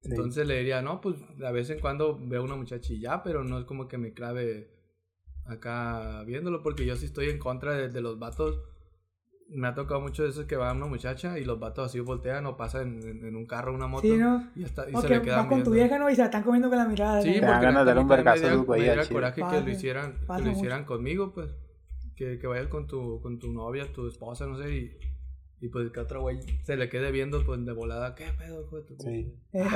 Sí. 0.00 0.10
Entonces 0.10 0.46
le 0.46 0.58
diría, 0.58 0.80
no, 0.82 1.00
pues 1.00 1.16
de 1.36 1.52
vez 1.52 1.70
en 1.70 1.80
cuando 1.80 2.18
veo 2.20 2.42
una 2.44 2.56
muchacha 2.56 2.92
y 2.92 3.00
ya, 3.00 3.22
pero 3.22 3.42
no 3.44 3.58
es 3.58 3.64
como 3.64 3.88
que 3.88 3.98
me 3.98 4.12
clave 4.12 4.70
acá 5.44 6.22
viéndolo, 6.24 6.62
porque 6.62 6.86
yo 6.86 6.94
sí 6.96 7.06
estoy 7.06 7.30
en 7.30 7.38
contra 7.38 7.72
de, 7.74 7.88
de 7.88 8.00
los 8.00 8.18
vatos. 8.18 8.60
Me 9.50 9.66
ha 9.66 9.74
tocado 9.74 10.00
mucho 10.00 10.22
de 10.24 10.28
esos 10.28 10.44
que 10.44 10.56
va 10.56 10.72
una 10.72 10.86
muchacha 10.86 11.38
y 11.38 11.44
los 11.44 11.58
vatos 11.58 11.86
así 11.86 12.00
voltean 12.00 12.44
o 12.46 12.56
pasan 12.56 13.00
en, 13.02 13.24
en 13.24 13.34
un 13.34 13.46
carro, 13.46 13.74
una 13.74 13.86
moto. 13.86 14.02
Sí, 14.06 14.16
¿no? 14.16 14.50
Y, 14.54 14.64
hasta, 14.64 14.88
y 14.90 14.94
O 14.94 15.00
se 15.00 15.08
que 15.08 15.14
le 15.14 15.20
vas 15.20 15.24
quedan 15.24 15.48
con 15.48 15.64
tu 15.64 15.70
vieja, 15.70 15.98
¿no? 15.98 16.10
Y 16.10 16.14
se 16.14 16.20
la 16.20 16.26
están 16.26 16.42
comiendo 16.42 16.68
con 16.68 16.76
la 16.78 16.84
mirada. 16.84 17.22
Sí, 17.22 17.40
¿no? 17.40 17.46
porque 17.46 17.64
ganas 17.64 17.82
de 17.82 17.86
darle 17.86 18.02
un 18.02 18.08
vergazo 18.08 18.46
a 18.46 18.54
güeyes 18.56 18.96
me 18.96 19.02
chile. 19.02 19.14
coraje 19.14 19.46
que 19.48 19.56
Pasa, 19.56 19.60
lo 19.60 19.70
hicieran, 19.70 20.12
que 20.36 20.42
lo 20.42 20.50
mucho. 20.50 20.50
hicieran 20.50 20.84
conmigo, 20.84 21.32
pues. 21.32 21.50
Que, 22.14 22.38
que 22.38 22.46
vayas 22.46 22.68
con 22.68 22.86
tu, 22.86 23.20
con 23.22 23.38
tu 23.38 23.52
novia, 23.52 23.90
tu 23.92 24.06
esposa, 24.06 24.46
no 24.46 24.58
sé, 24.58 24.70
y, 24.76 24.98
y 25.60 25.68
pues 25.68 25.90
que 25.90 26.00
otro 26.00 26.20
güey 26.22 26.38
se 26.62 26.76
le 26.76 26.88
quede 26.88 27.10
viendo 27.10 27.44
pues 27.44 27.64
de 27.64 27.72
volada, 27.72 28.14
¿qué 28.14 28.26
pedo, 28.36 28.62
hijo 28.62 28.76
de 28.76 28.82
tu 28.82 28.96
Sí. 28.98 29.34
Eh. 29.52 29.66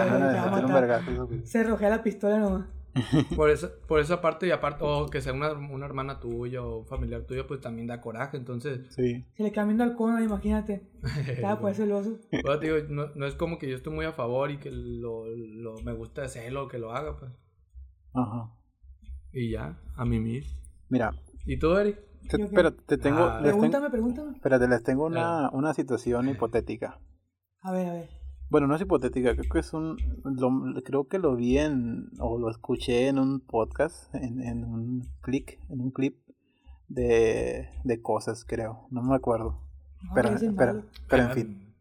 Se 1.45 1.63
rojea 1.63 1.91
la 1.91 2.03
pistola 2.03 2.39
nomás. 2.39 2.67
Por 3.37 3.49
esa, 3.49 3.71
por 3.89 4.01
esa 4.01 4.21
parte 4.21 4.47
y 4.47 4.51
aparte, 4.51 4.85
o 4.87 5.07
que 5.07 5.23
sea 5.23 5.33
una, 5.33 5.53
una 5.53 5.87
hermana 5.87 6.21
tuya 6.21 6.63
o 6.63 6.81
un 6.81 6.87
familiar 6.87 7.23
tuyo, 7.23 7.47
pues 7.47 7.59
también 7.63 7.87
da 7.87 8.03
coraje, 8.03 8.37
entonces... 8.37 8.81
Sí. 8.91 9.25
Se 9.35 9.43
le 9.43 9.51
cambiando 9.51 9.83
al 9.83 9.97
cono, 9.97 10.23
imagínate. 10.23 10.83
Estaba 11.27 11.59
pues 11.59 11.79
celoso. 11.79 12.19
Bueno, 12.31 12.59
te 12.59 12.67
digo, 12.67 12.87
no, 12.91 13.07
no 13.15 13.27
es 13.27 13.35
como 13.35 13.59
que 13.59 13.67
yo 13.67 13.77
estoy 13.77 13.95
muy 13.95 14.05
a 14.05 14.13
favor 14.13 14.51
y 14.51 14.59
que 14.59 14.71
lo, 14.71 15.25
lo 15.27 15.81
me 15.81 15.95
gusta 15.95 16.25
hacerlo, 16.25 16.69
que 16.69 16.79
lo 16.79 16.93
haga, 16.93 17.17
pues. 17.17 17.33
Ajá. 18.13 18.53
Y 19.33 19.53
ya, 19.53 19.81
a 19.97 20.05
mí 20.05 20.21
mismo. 20.21 20.61
Mira, 20.91 21.15
¿Y 21.45 21.59
tú, 21.59 21.75
Eric? 21.77 21.99
Te, 22.29 22.47
pero 22.47 22.73
te 22.75 22.99
tengo, 22.99 23.19
Ah. 23.21 23.41
les 23.41 23.51
tengo, 23.51 23.61
Pregúntame, 23.61 23.91
pregúntame. 23.91 24.33
espérate, 24.33 24.69
les 24.69 24.83
tengo 24.83 25.07
una, 25.07 25.51
una 25.51 25.75
situación 25.75 26.29
hipotética. 26.29 26.99
A 27.61 27.73
ver, 27.73 27.89
a 27.89 27.93
ver. 27.95 28.09
Bueno, 28.51 28.67
no 28.67 28.75
es 28.77 28.83
hipotética, 28.83 29.35
creo 29.35 29.51
que 29.51 29.59
es 29.61 29.73
un, 29.73 29.97
lo- 30.25 30.83
creo 30.83 31.09
que 31.09 31.19
lo 31.19 31.35
vi 31.37 31.57
en, 31.59 32.11
o 32.19 32.39
lo 32.39 32.51
escuché 32.51 33.09
en 33.09 33.19
un 33.19 33.41
podcast, 33.41 34.15
en, 34.15 34.43
en 34.43 34.65
un 34.65 35.09
clic, 35.23 35.59
en 35.71 35.81
un 35.81 35.91
clip 35.91 36.19
de, 36.89 37.71
de 37.85 38.03
cosas, 38.03 38.45
creo, 38.45 38.87
no 38.91 39.03
me 39.03 39.15
acuerdo. 39.15 39.59
No, 40.03 40.11
Pero, 40.15 40.31
pero, 40.57 40.83
pero 41.09 41.23
en 41.23 41.31
fin, 41.31 41.75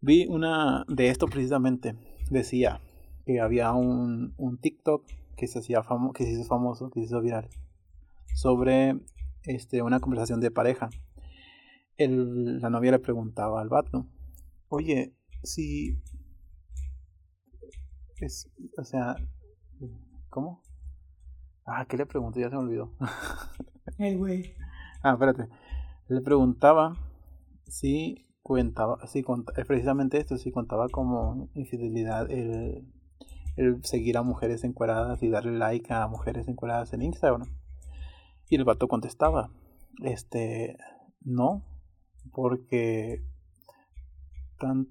vi 0.00 0.26
una 0.26 0.84
de 0.88 1.08
esto 1.08 1.26
precisamente, 1.26 1.96
decía 2.30 2.80
que 3.26 3.40
había 3.40 3.72
un, 3.72 4.32
un 4.38 4.58
TikTok 4.58 5.04
que 5.36 5.46
se 5.48 5.58
hacía 5.58 5.82
famo- 5.82 6.12
que 6.12 6.24
se 6.24 6.30
hizo 6.32 6.44
famoso, 6.44 6.90
que 6.90 7.00
se 7.00 7.06
hizo 7.06 7.20
viral, 7.20 7.48
sobre 8.34 9.00
este, 9.44 9.82
una 9.82 10.00
conversación 10.00 10.40
de 10.40 10.50
pareja. 10.50 10.90
El, 11.96 12.60
la 12.60 12.70
novia 12.70 12.90
le 12.92 12.98
preguntaba 12.98 13.60
al 13.60 13.68
vato, 13.68 14.06
oye, 14.68 15.14
si 15.42 15.98
es, 18.16 18.48
o 18.78 18.84
sea, 18.84 19.16
¿cómo? 20.30 20.62
Ah, 21.64 21.86
¿qué 21.88 21.96
le 21.96 22.06
pregunté? 22.06 22.40
Ya 22.40 22.50
se 22.50 22.56
me 22.56 22.62
olvidó. 22.62 22.92
El 23.98 24.18
güey. 24.18 24.54
Ah, 25.02 25.12
espérate. 25.12 25.48
Le 26.08 26.20
preguntaba 26.20 26.96
si 27.66 28.26
contaba, 28.42 29.06
si 29.06 29.22
cont- 29.22 29.52
eh, 29.56 29.64
precisamente 29.64 30.18
esto, 30.18 30.36
si 30.36 30.50
contaba 30.50 30.88
como 30.88 31.48
infidelidad 31.54 32.30
el, 32.30 32.86
el 33.56 33.84
seguir 33.84 34.16
a 34.18 34.22
mujeres 34.22 34.64
encueradas 34.64 35.22
y 35.22 35.28
darle 35.28 35.58
like 35.58 35.92
a 35.92 36.06
mujeres 36.08 36.48
encueradas 36.48 36.92
en 36.92 37.02
Instagram. 37.02 37.48
Y 38.52 38.56
el 38.56 38.64
vato 38.64 38.86
contestaba, 38.86 39.48
este, 40.02 40.76
no, 41.22 41.62
porque 42.32 43.24
tan, 44.58 44.88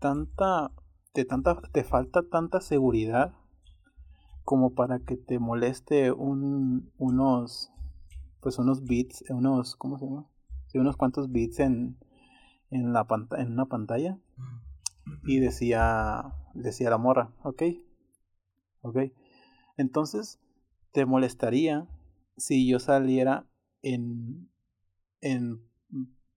tanta, 0.00 0.72
te, 1.12 1.24
tanta, 1.24 1.62
te 1.70 1.84
falta 1.84 2.24
tanta 2.28 2.60
seguridad 2.60 3.32
como 4.42 4.74
para 4.74 4.98
que 4.98 5.16
te 5.16 5.38
moleste 5.38 6.10
un, 6.10 6.90
unos, 6.98 7.70
pues 8.40 8.58
unos 8.58 8.82
bits, 8.82 9.22
unos, 9.28 9.76
¿cómo 9.76 9.96
se 9.96 10.06
llama? 10.06 10.26
Sí, 10.66 10.78
unos 10.78 10.96
cuantos 10.96 11.30
bits 11.30 11.60
en, 11.60 11.96
en, 12.72 12.92
la 12.92 13.06
en 13.38 13.52
una 13.52 13.66
pantalla. 13.66 14.18
Y 15.22 15.38
decía, 15.38 16.34
decía 16.54 16.90
la 16.90 16.98
morra, 16.98 17.30
ok, 17.44 17.62
ok. 18.82 18.98
Entonces, 19.76 20.40
¿te 20.90 21.06
molestaría 21.06 21.86
si 22.40 22.66
yo 22.68 22.78
saliera 22.78 23.46
en, 23.82 24.50
en, 25.20 25.60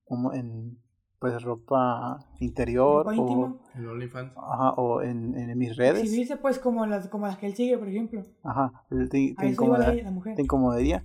como 0.05 0.33
en, 0.33 0.77
pues 1.19 1.41
ropa 1.41 2.19
interior 2.39 3.05
Ropa 3.05 3.21
o, 3.21 3.59
OnlyFans. 3.75 4.33
ajá, 4.37 4.71
o 4.73 5.01
en, 5.01 5.35
en 5.37 5.57
mis 5.57 5.75
redes? 5.77 6.03
Exhibirse 6.03 6.37
pues 6.37 6.59
como 6.59 6.85
las, 6.85 7.07
como 7.07 7.25
las 7.27 7.37
que 7.37 7.47
él 7.47 7.55
sigue, 7.55 7.77
por 7.77 7.87
ejemplo. 7.87 8.21
Ajá, 8.43 8.85
te, 8.89 9.07
te 9.07 9.47
incomoda- 9.47 9.95
la, 9.95 10.03
la 10.03 10.11
mujer. 10.11 10.35
te 10.35 10.41
incomodaría. 10.41 11.03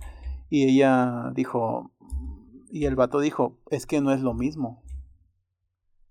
Y 0.49 0.63
ella 0.69 1.31
dijo, 1.33 1.91
y 2.69 2.85
el 2.85 2.95
vato 2.95 3.19
dijo, 3.19 3.59
es 3.71 3.85
que 3.85 4.01
no 4.01 4.11
es 4.11 4.21
lo 4.21 4.33
mismo. 4.33 4.83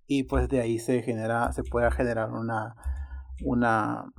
Y 0.07 0.23
pues 0.23 0.49
de 0.49 0.61
ahí 0.61 0.79
se 0.79 1.03
genera, 1.03 1.53
se 1.53 1.63
puede 1.65 1.91
generar 1.91 2.33
una, 2.33 2.77
una, 3.45 4.11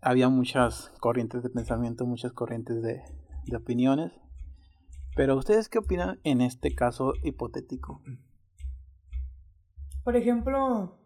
había 0.00 0.28
muchas 0.28 0.90
corrientes 0.98 1.44
de 1.44 1.50
pensamiento, 1.50 2.06
muchas 2.06 2.32
corrientes 2.32 2.82
de, 2.82 3.02
de 3.46 3.56
opiniones. 3.56 4.12
Pero 5.16 5.36
ustedes 5.36 5.68
qué 5.68 5.78
opinan 5.78 6.18
en 6.24 6.40
este 6.40 6.74
caso 6.74 7.14
hipotético? 7.22 8.00
Por 10.02 10.16
ejemplo, 10.16 10.98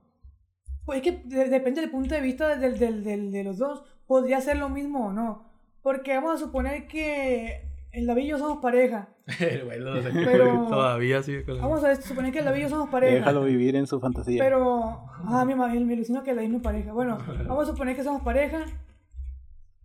pues 0.84 0.98
es 0.98 1.02
que 1.04 1.22
de- 1.28 1.48
depende 1.48 1.80
del 1.82 1.90
punto 1.90 2.14
de 2.14 2.20
vista 2.20 2.56
del, 2.56 2.78
del, 2.78 3.04
del- 3.04 3.30
de 3.30 3.44
los 3.44 3.58
dos. 3.58 3.84
Podría 4.06 4.40
ser 4.40 4.56
lo 4.56 4.68
mismo 4.70 5.08
o 5.08 5.12
no. 5.12 5.44
Porque 5.82 6.14
vamos 6.14 6.34
a 6.40 6.44
suponer 6.44 6.86
que 6.88 7.68
el 7.92 8.06
David 8.06 8.24
y 8.24 8.28
yo 8.28 8.38
somos 8.38 8.58
pareja. 8.62 9.08
El 9.40 9.64
güey 9.66 9.78
lo 9.78 10.02
sé. 10.02 10.10
Pero- 10.12 10.66
Todavía 10.68 11.22
sigue 11.22 11.44
con 11.44 11.60
Vamos 11.60 11.84
a 11.84 11.94
suponer 11.96 12.32
que 12.32 12.38
el 12.38 12.46
David 12.46 12.60
y 12.60 12.62
yo 12.62 12.68
somos 12.70 12.88
pareja. 12.88 13.14
Déjalo 13.16 13.44
vivir 13.44 13.76
en 13.76 13.86
su 13.86 14.00
fantasía. 14.00 14.42
Pero, 14.42 15.04
ah, 15.26 15.44
mi 15.46 15.54
madre, 15.54 15.78
me 15.80 15.92
ilusionó 15.92 16.22
que 16.22 16.34
la 16.34 16.40
misma 16.42 16.60
pareja. 16.62 16.92
Bueno, 16.94 17.18
vamos 17.46 17.68
a 17.68 17.72
suponer 17.72 17.94
que 17.94 18.02
somos 18.04 18.22
pareja 18.22 18.64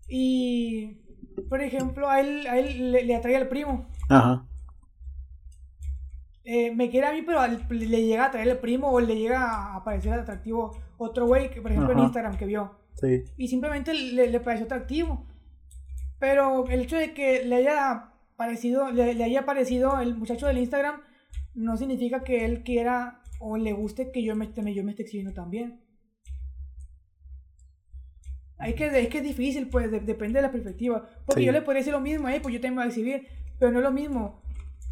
Y, 0.08 1.03
por 1.50 1.62
ejemplo, 1.62 2.10
a 2.10 2.20
él, 2.20 2.46
a 2.48 2.58
él 2.58 2.92
le, 2.92 3.04
le 3.04 3.16
atrae 3.16 3.36
al 3.36 3.48
primo. 3.48 3.88
Ajá. 4.10 4.46
Eh, 6.46 6.76
me 6.76 6.90
quiere 6.90 7.08
a 7.08 7.14
mí, 7.14 7.22
pero 7.22 7.40
al- 7.40 7.66
le 7.70 8.04
llega 8.06 8.24
a 8.26 8.28
atraer 8.28 8.48
el 8.50 8.58
primo 8.58 8.90
o 8.92 9.00
le 9.00 9.16
llega 9.16 9.76
a 9.76 9.84
parecer 9.84 10.14
atractivo 10.14 10.78
otro 10.98 11.26
güey, 11.26 11.50
que 11.50 11.62
por 11.62 11.72
ejemplo 11.72 11.94
en. 11.94 12.04
Instagram 12.04 12.38
que 12.38 12.46
vio. 12.46 12.76
Sí. 12.96 13.24
Y 13.38 13.48
simplemente 13.48 13.94
le, 13.94 14.28
le 14.30 14.40
pareció 14.40 14.66
atractivo. 14.66 15.26
Pero 16.20 16.66
el 16.68 16.82
hecho 16.82 16.98
de 16.98 17.14
que 17.14 17.44
le 17.46 17.56
haya 17.56 18.10
parecido, 18.36 18.92
le, 18.92 19.14
le 19.14 19.24
haya 19.24 19.46
parecido 19.46 20.00
el 20.02 20.16
muchacho 20.16 20.48
del 20.48 20.58
Instagram 20.58 21.02
no 21.56 21.78
significa 21.78 22.24
que 22.24 22.46
él 22.46 22.64
quiera 22.64 23.22
o 23.40 23.58
le 23.58 23.74
guste 23.74 24.12
que 24.12 24.24
yo 24.24 24.36
me, 24.36 24.46
esté- 24.46 24.74
yo 24.74 24.84
me 24.84 24.92
esté 24.92 25.04
exhibiendo 25.04 25.34
también. 25.34 25.80
Hay 28.58 28.76
que, 28.76 28.86
es 28.88 29.08
que 29.10 29.18
es 29.18 29.24
difícil, 29.24 29.68
pues, 29.68 29.92
de- 29.92 30.00
depende 30.00 30.40
de 30.40 30.44
la 30.44 30.52
perspectiva. 30.52 31.08
Porque 31.26 31.42
Sí. 31.42 31.46
yo 31.46 31.52
le 31.52 31.62
podría 31.62 31.80
decir 31.82 31.94
lo 31.94 32.00
mismo, 32.02 32.30
eh, 32.30 32.40
pues 32.42 32.54
yo 32.54 32.60
también 32.62 32.76
voy 32.76 32.84
a 32.86 32.88
exhibir, 32.88 33.28
pero 33.60 33.72
no 33.72 33.80
es 33.80 33.84
lo 33.84 33.92
mismo. 33.92 34.42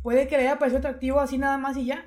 Puede 0.04 0.28
que 0.28 0.36
le 0.38 0.44
haya 0.48 0.58
parecido 0.60 0.80
atractivo 0.80 1.20
así 1.20 1.38
nada 1.38 1.58
más 1.58 1.78
y 1.78 1.86
ya, 1.86 2.04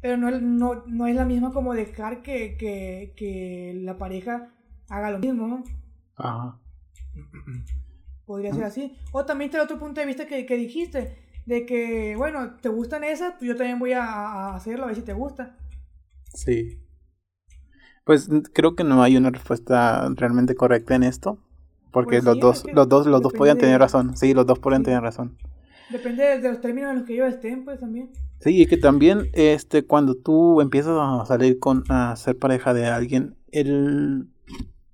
pero 0.00 0.16
no, 0.16 0.28
es- 0.30 0.40
no, 0.42 0.82
no 0.86 1.06
es 1.06 1.14
la 1.14 1.24
misma 1.26 1.52
como 1.52 1.74
dejar 1.74 2.22
que, 2.22 2.56
que, 2.56 3.12
que 3.16 3.74
la 3.82 3.98
pareja 3.98 4.48
haga 4.88 5.10
lo 5.10 5.18
mismo, 5.18 5.46
¿no? 5.46 5.64
Ajá. 6.16 6.58
Podría 8.24 8.52
ser 8.54 8.64
así. 8.64 8.96
O 9.12 9.24
también 9.24 9.48
está 9.48 9.58
el 9.58 9.64
otro 9.64 9.78
punto 9.78 10.00
de 10.00 10.06
vista 10.06 10.26
que, 10.26 10.46
que 10.46 10.56
dijiste, 10.56 11.16
de 11.46 11.66
que, 11.66 12.14
bueno, 12.16 12.56
te 12.60 12.68
gustan 12.68 13.02
esas, 13.04 13.34
pues 13.38 13.48
yo 13.48 13.56
también 13.56 13.78
voy 13.78 13.92
a, 13.92 14.04
a 14.04 14.56
hacerlo 14.56 14.84
a 14.84 14.86
ver 14.88 14.96
si 14.96 15.02
te 15.02 15.12
gusta. 15.12 15.56
Sí. 16.32 16.78
Pues 18.04 18.28
creo 18.52 18.74
que 18.74 18.84
no 18.84 19.02
hay 19.02 19.16
una 19.16 19.30
respuesta 19.30 20.08
realmente 20.16 20.54
correcta 20.54 20.94
en 20.94 21.02
esto. 21.02 21.38
Porque 21.92 22.16
Pues 22.22 22.24
los 22.24 22.34
sí, 22.34 22.40
dos, 22.40 22.64
los 22.72 22.88
dos, 22.88 23.06
los 23.06 23.20
dos 23.20 23.32
podían 23.32 23.56
de- 23.56 23.62
tener 23.62 23.80
razón. 23.80 24.16
Sí, 24.16 24.32
los 24.32 24.46
dos 24.46 24.58
podían 24.60 24.82
Sí. 24.82 24.86
tener 24.86 25.02
razón. 25.02 25.36
Depende 25.90 26.22
de, 26.22 26.40
de 26.40 26.48
los 26.50 26.60
términos 26.60 26.90
en 26.92 26.98
los 26.98 27.06
que 27.06 27.14
ellos 27.14 27.28
estén, 27.34 27.64
pues 27.64 27.80
también. 27.80 28.10
Sí, 28.40 28.62
y 28.62 28.66
que 28.66 28.76
también 28.76 29.28
este 29.32 29.84
cuando 29.84 30.14
tú 30.14 30.60
empiezas 30.60 30.96
a 30.98 31.26
salir 31.26 31.58
con 31.58 31.82
a 31.88 32.14
ser 32.16 32.38
pareja 32.38 32.72
de 32.74 32.86
alguien, 32.86 33.34
el 33.50 34.28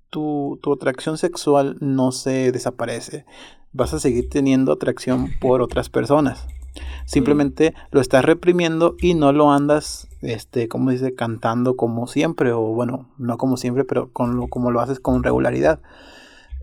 tu, 0.09 0.59
tu 0.63 0.73
atracción 0.73 1.17
sexual 1.19 1.77
no 1.81 2.11
se 2.11 2.51
desaparece. 2.51 3.25
Vas 3.73 3.93
a 3.93 3.99
seguir 3.99 4.27
teniendo 4.29 4.71
atracción 4.71 5.29
por 5.39 5.61
otras 5.61 5.89
personas. 5.89 6.47
Simplemente 7.05 7.73
lo 7.91 8.01
estás 8.01 8.25
reprimiendo 8.25 8.95
y 8.99 9.13
no 9.13 9.31
lo 9.33 9.51
andas, 9.51 10.06
este, 10.27 10.67
como 10.67 10.91
dice, 10.91 11.15
cantando 11.15 11.77
como 11.77 12.05
siempre, 12.05 12.51
o 12.51 12.61
bueno, 12.61 13.09
no 13.17 13.37
como 13.37 13.55
siempre, 13.55 13.85
pero 13.85 14.11
con 14.11 14.35
lo, 14.35 14.47
como 14.47 14.71
lo 14.71 14.81
haces 14.81 14.99
con 14.99 15.23
regularidad. 15.23 15.79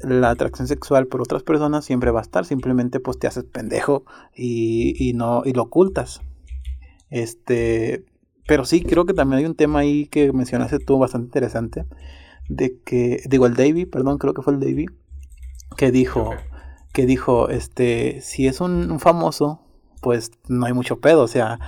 La 0.03 0.31
atracción 0.31 0.69
sexual 0.69 1.07
por 1.07 1.23
otras 1.23 1.43
personas 1.43 1.85
siempre 1.85 2.11
va 2.11 2.21
a 2.21 2.23
estar, 2.23 2.45
simplemente 2.45 3.01
pues 3.01 3.19
te 3.19 3.27
haces 3.27 3.45
pendejo 3.45 4.05
y, 4.35 4.95
y 4.99 5.15
no, 5.15 5.43
y 5.47 5.53
lo 5.55 5.63
ocultas. 5.63 6.21
Este, 7.09 8.05
pero 8.47 8.67
sí, 8.67 8.83
creo 8.83 9.07
que 9.07 9.15
también 9.15 9.39
hay 9.39 9.47
un 9.47 9.55
tema 9.55 9.79
ahí 9.79 10.07
que 10.07 10.33
mencionaste 10.33 10.79
tú 10.79 10.99
bastante 10.99 11.27
interesante. 11.27 11.87
De 12.51 12.79
que, 12.85 13.23
digo, 13.27 13.47
el 13.47 13.55
Davey, 13.55 13.87
perdón, 13.87 14.19
creo 14.19 14.35
que 14.35 14.43
fue 14.43 14.53
el 14.53 14.61
Davey, 14.61 14.87
que 15.79 15.91
dijo, 15.91 16.35
que 16.93 17.07
dijo, 17.07 17.49
este, 17.49 18.21
si 18.21 18.47
es 18.47 18.61
un, 18.61 18.91
un 18.91 19.01
famoso, 19.01 19.63
pues 20.03 20.33
no 20.49 20.67
hay 20.67 20.75
mucho 20.75 21.01
pedo, 21.01 21.23
o 21.23 21.29
sea, 21.29 21.59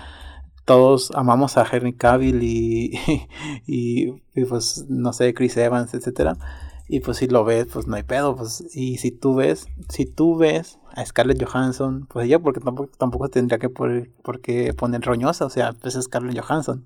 todos 0.67 1.13
amamos 1.15 1.57
a 1.57 1.67
Henry 1.71 1.95
Cavill 1.95 2.43
y, 2.43 2.99
y, 3.67 4.45
pues, 4.49 4.85
no 4.89 5.15
sé, 5.15 5.33
Chris 5.33 5.57
Evans, 5.57 5.95
etcétera. 5.95 6.37
Y 6.89 7.01
pues 7.01 7.17
si 7.17 7.27
lo 7.27 7.45
ves, 7.45 7.67
pues 7.73 7.89
no 7.89 7.97
hay 7.97 8.05
pedo, 8.05 8.37
pues, 8.37 8.65
y 8.77 8.99
si 8.99 9.11
tú 9.11 9.35
ves, 9.35 9.67
si 9.89 10.07
tú 10.07 10.37
ves 10.37 10.79
a 10.95 11.05
Scarlett 11.05 11.43
Johansson, 11.43 12.07
pues 12.07 12.27
ella 12.27 12.39
porque 12.39 12.61
tampoco, 12.61 12.91
tampoco 12.97 13.29
tendría 13.29 13.59
que 13.59 13.69
por, 13.69 14.09
por 14.23 14.41
qué 14.41 14.73
poner 14.73 15.01
roñosa, 15.03 15.47
o 15.47 15.51
sea, 15.51 15.73
pues 15.73 15.97
es 15.97 16.05
Scarlett 16.05 16.39
Johansson. 16.41 16.85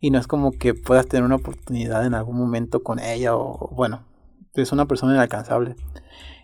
Y 0.00 0.10
no 0.10 0.18
es 0.18 0.26
como 0.26 0.52
que 0.52 0.74
puedas 0.74 1.06
tener 1.06 1.24
una 1.24 1.36
oportunidad 1.36 2.04
en 2.04 2.14
algún 2.14 2.36
momento 2.36 2.82
con 2.82 2.98
ella 2.98 3.34
o, 3.36 3.70
bueno, 3.74 4.04
es 4.54 4.72
una 4.72 4.86
persona 4.86 5.14
inalcanzable. 5.14 5.76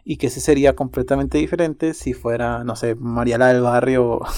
Y 0.04 0.16
que 0.16 0.30
sí 0.30 0.40
sería 0.40 0.74
completamente 0.74 1.38
diferente 1.38 1.94
si 1.94 2.12
fuera, 2.12 2.64
no 2.64 2.74
sé, 2.74 2.94
Mariela 2.94 3.48
del 3.48 3.62
Barrio. 3.62 4.20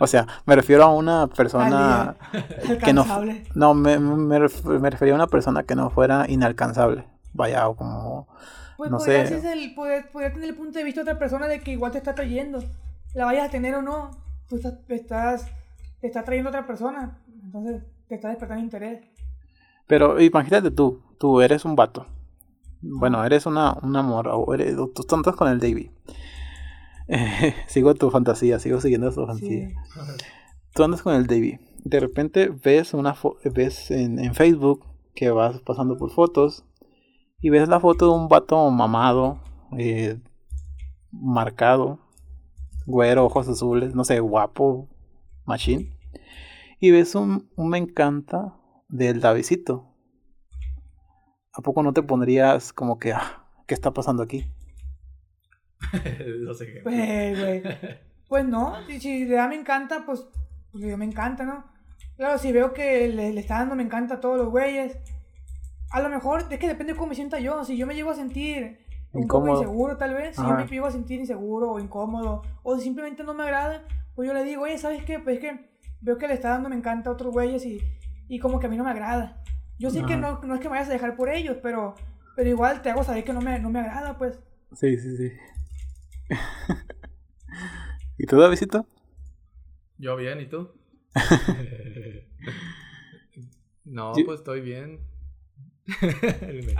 O 0.00 0.06
sea, 0.06 0.26
me 0.44 0.54
refiero 0.54 0.82
a 0.82 0.92
una 0.92 1.28
persona 1.28 2.16
que 2.84 2.92
no... 2.92 3.02
Alcanzable. 3.02 3.44
No, 3.54 3.74
me, 3.74 3.98
me, 3.98 4.38
me 4.38 4.90
refería 4.90 5.14
a 5.14 5.16
una 5.16 5.28
persona 5.28 5.62
que 5.62 5.74
no 5.74 5.88
fuera 5.88 6.26
inalcanzable. 6.28 7.04
Vaya, 7.32 7.68
o 7.68 7.76
como... 7.76 8.28
Pues 8.76 8.90
no 8.90 8.98
podría, 8.98 9.26
sé. 9.26 9.52
el, 9.52 9.74
poder, 9.74 10.10
podría 10.10 10.32
tener 10.32 10.50
el 10.50 10.54
punto 10.54 10.78
de 10.78 10.84
vista 10.84 11.00
de 11.00 11.10
otra 11.10 11.18
persona 11.18 11.48
de 11.48 11.60
que 11.60 11.72
igual 11.72 11.92
te 11.92 11.98
está 11.98 12.14
trayendo. 12.14 12.62
La 13.14 13.24
vayas 13.24 13.48
a 13.48 13.50
tener 13.50 13.74
o 13.74 13.82
no, 13.82 14.10
tú 14.48 14.56
estás, 14.56 14.74
estás, 14.88 15.46
te 16.00 16.06
está 16.06 16.24
trayendo 16.24 16.50
otra 16.50 16.66
persona. 16.66 17.18
Entonces 17.42 17.82
te 18.08 18.16
está 18.16 18.28
despertando 18.28 18.62
interés. 18.62 19.02
Pero 19.86 20.20
imagínate 20.20 20.70
tú, 20.70 21.00
tú 21.18 21.40
eres 21.40 21.64
un 21.64 21.76
vato. 21.76 22.06
Bueno, 22.88 23.24
eres 23.24 23.46
una, 23.46 23.76
una 23.82 24.02
morra, 24.02 24.34
o 24.36 24.54
eres, 24.54 24.76
tú 24.76 25.14
andas 25.14 25.34
con 25.36 25.48
el 25.48 25.58
Davey. 25.60 25.90
Eh, 27.08 27.54
sigo 27.66 27.94
tu 27.94 28.10
fantasía, 28.10 28.58
sigo 28.58 28.80
siguiendo 28.80 29.10
tu 29.12 29.26
fantasía. 29.26 29.68
Sí. 29.68 29.74
Tú 30.74 30.84
andas 30.84 31.02
con 31.02 31.14
el 31.14 31.26
Davey. 31.26 31.58
De 31.84 32.00
repente 32.00 32.48
ves 32.48 32.94
una 32.94 33.14
fo- 33.14 33.36
ves 33.52 33.90
en, 33.90 34.18
en 34.18 34.34
Facebook 34.34 34.84
que 35.14 35.30
vas 35.30 35.60
pasando 35.60 35.96
por 35.96 36.10
fotos 36.10 36.64
y 37.40 37.50
ves 37.50 37.68
la 37.68 37.80
foto 37.80 38.06
de 38.06 38.12
un 38.18 38.28
vato 38.28 38.70
mamado, 38.70 39.40
eh, 39.78 40.18
marcado, 41.12 41.98
güero, 42.86 43.24
ojos 43.24 43.48
azules, 43.48 43.94
no 43.94 44.04
sé, 44.04 44.20
guapo, 44.20 44.88
machine. 45.44 45.92
Y 46.80 46.90
ves 46.90 47.14
un, 47.14 47.48
un 47.56 47.68
me 47.70 47.78
encanta 47.78 48.54
del 48.88 49.20
Davidcito. 49.20 49.92
¿A 51.56 51.62
poco 51.62 51.82
no 51.82 51.92
te 51.92 52.02
pondrías 52.02 52.72
como 52.72 52.98
que, 52.98 53.12
ah, 53.12 53.44
¿qué 53.66 53.74
está 53.74 53.92
pasando 53.92 54.22
aquí? 54.22 54.46
Los 56.26 56.60
ejemplos. 56.60 56.94
Pues, 56.94 57.38
güey. 57.38 57.62
Pues 58.28 58.44
no, 58.44 58.74
si, 58.86 59.00
si 59.00 59.24
le 59.24 59.36
da 59.36 59.48
me 59.48 59.54
encanta, 59.54 60.04
pues, 60.04 60.26
pues 60.72 60.84
yo 60.84 60.98
me 60.98 61.04
encanta, 61.04 61.44
¿no? 61.44 61.64
Claro, 62.16 62.38
si 62.38 62.50
veo 62.52 62.72
que 62.74 63.08
le, 63.08 63.32
le 63.32 63.40
está 63.40 63.58
dando 63.58 63.76
me 63.76 63.82
encanta 63.82 64.14
a 64.14 64.20
todos 64.20 64.36
los 64.36 64.48
güeyes, 64.50 64.96
a 65.90 66.00
lo 66.00 66.08
mejor 66.08 66.44
es 66.50 66.58
que 66.58 66.66
depende 66.68 66.92
de 66.92 66.98
cómo 66.98 67.10
me 67.10 67.14
sienta 67.14 67.38
yo. 67.38 67.64
Si 67.64 67.76
yo 67.76 67.86
me 67.86 67.94
llego 67.94 68.10
a 68.10 68.14
sentir 68.16 68.78
un 69.12 69.28
poco 69.28 69.46
Incómodo. 69.46 69.62
inseguro, 69.62 69.96
tal 69.96 70.14
vez, 70.14 70.34
si 70.36 70.42
yo 70.42 70.48
Ajá. 70.48 70.56
me 70.56 70.66
llego 70.66 70.86
a 70.86 70.90
sentir 70.90 71.20
inseguro 71.20 71.70
o 71.72 71.78
incómodo, 71.80 72.42
o 72.62 72.76
si 72.76 72.82
simplemente 72.84 73.22
no 73.22 73.32
me 73.32 73.44
agrada, 73.44 73.84
pues 74.14 74.26
yo 74.26 74.34
le 74.34 74.44
digo, 74.44 74.62
oye, 74.62 74.76
¿sabes 74.76 75.04
qué? 75.04 75.18
Pues 75.20 75.36
es 75.36 75.40
que 75.40 75.70
veo 76.00 76.18
que 76.18 76.26
le 76.28 76.34
está 76.34 76.48
dando 76.50 76.68
me 76.68 76.76
encanta 76.76 77.10
a 77.10 77.12
otros 77.12 77.32
güeyes 77.32 77.64
y, 77.64 77.80
y 78.28 78.38
como 78.40 78.58
que 78.60 78.66
a 78.66 78.70
mí 78.70 78.76
no 78.76 78.84
me 78.84 78.90
agrada. 78.90 79.42
Yo 79.78 79.90
sé 79.90 80.04
que 80.04 80.16
no, 80.16 80.40
no 80.42 80.54
es 80.54 80.60
que 80.60 80.68
me 80.68 80.76
vayas 80.76 80.88
a 80.88 80.92
dejar 80.92 81.16
por 81.16 81.28
ellos, 81.28 81.58
pero, 81.62 81.94
pero 82.34 82.48
igual 82.48 82.82
te 82.82 82.90
hago 82.90 83.04
saber 83.04 83.24
que 83.24 83.32
no 83.32 83.40
me, 83.40 83.58
no 83.58 83.70
me 83.70 83.80
agrada, 83.80 84.16
pues. 84.16 84.38
Sí, 84.72 84.96
sí, 84.98 85.16
sí. 85.16 85.32
¿Y 88.18 88.26
tú, 88.26 88.38
Davidcito? 88.38 88.86
Yo 89.98 90.16
bien, 90.16 90.40
¿y 90.40 90.46
tú? 90.46 90.70
no, 93.84 94.16
Yo- 94.16 94.24
pues 94.24 94.40
estoy 94.40 94.60
bien. 94.60 95.00
Eso. 95.86 96.70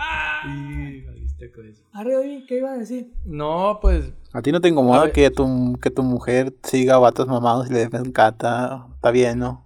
Arre, 1.92 2.44
¿qué 2.48 2.58
ibas 2.58 2.72
a 2.72 2.78
decir? 2.78 3.12
No, 3.24 3.78
pues 3.80 4.12
¿A 4.32 4.42
ti 4.42 4.52
no 4.52 4.60
te 4.60 4.68
incomoda 4.68 5.12
que 5.12 5.30
tu, 5.30 5.78
que 5.80 5.90
tu 5.90 6.02
mujer 6.02 6.54
siga 6.62 6.96
a 6.96 6.98
vatos 6.98 7.26
mamados 7.26 7.70
y 7.70 7.72
le 7.72 7.82
encanta? 7.82 8.86
Está 8.94 9.10
bien, 9.10 9.38
¿no? 9.38 9.64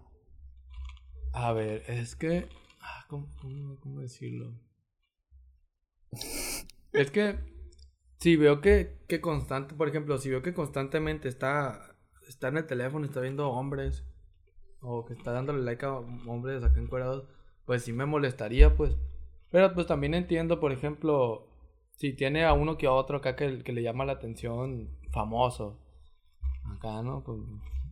A 1.33 1.53
ver, 1.53 1.85
es 1.89 2.17
que. 2.17 2.49
¿Cómo, 3.11 4.01
decirlo? 4.01 4.55
Es 6.93 7.11
que. 7.11 7.39
Si 8.19 8.37
veo 8.37 8.61
que, 8.61 8.99
que 9.09 9.21
constante, 9.23 9.75
por 9.75 9.89
ejemplo, 9.89 10.19
si 10.19 10.29
veo 10.29 10.43
que 10.43 10.53
constantemente 10.53 11.27
está, 11.27 11.97
está 12.29 12.49
en 12.49 12.59
el 12.59 12.67
teléfono, 12.67 13.07
está 13.07 13.21
viendo 13.21 13.49
hombres, 13.49 14.05
o 14.83 15.07
que 15.07 15.15
está 15.15 15.33
dándole 15.33 15.63
like 15.63 15.87
a 15.87 15.95
hombres 15.95 16.63
acá 16.63 16.79
encuerados, 16.79 17.25
pues 17.65 17.83
sí 17.83 17.95
me 17.95 18.05
molestaría, 18.05 18.77
pues. 18.77 18.95
Pero 19.51 19.73
pues 19.73 19.87
también 19.87 20.13
entiendo, 20.13 20.61
por 20.61 20.71
ejemplo, 20.71 21.49
si 21.97 22.13
tiene 22.13 22.45
a 22.45 22.53
uno 22.53 22.77
que 22.77 22.87
a 22.87 22.93
otro 22.93 23.17
acá 23.17 23.37
que, 23.37 23.63
que 23.63 23.73
le 23.73 23.83
llama 23.83 24.05
la 24.05 24.13
atención, 24.13 24.91
famoso. 25.11 25.81
Acá, 26.77 27.03
¿no? 27.03 27.25
Pues, 27.25 27.41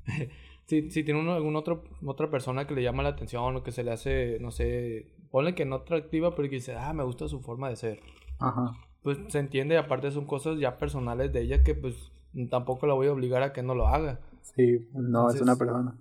si, 0.68 0.90
si 0.90 1.02
tiene 1.02 1.20
uno, 1.20 1.32
alguna 1.32 1.60
otro, 1.60 1.82
otra 2.04 2.30
persona 2.30 2.66
que 2.66 2.74
le 2.74 2.82
llama 2.82 3.02
la 3.02 3.08
atención 3.08 3.56
o 3.56 3.62
que 3.62 3.72
se 3.72 3.82
le 3.82 3.90
hace, 3.90 4.38
no 4.38 4.50
sé, 4.50 5.14
ponle 5.30 5.54
que 5.54 5.64
no 5.64 5.76
atractiva, 5.76 6.34
pero 6.34 6.48
que 6.50 6.56
dice, 6.56 6.76
ah, 6.76 6.92
me 6.92 7.04
gusta 7.04 7.26
su 7.26 7.40
forma 7.40 7.70
de 7.70 7.76
ser. 7.76 8.00
Ajá. 8.38 8.72
Pues 9.02 9.18
se 9.28 9.38
entiende, 9.38 9.76
y 9.76 9.78
aparte 9.78 10.10
son 10.10 10.26
cosas 10.26 10.58
ya 10.58 10.76
personales 10.76 11.32
de 11.32 11.40
ella 11.40 11.62
que 11.62 11.74
pues 11.74 12.12
tampoco 12.50 12.86
la 12.86 12.92
voy 12.92 13.06
a 13.06 13.12
obligar 13.12 13.42
a 13.42 13.54
que 13.54 13.62
no 13.62 13.74
lo 13.74 13.88
haga. 13.88 14.20
Sí, 14.42 14.86
no, 14.92 15.30
es 15.30 15.40
una 15.40 15.56
persona. 15.56 15.98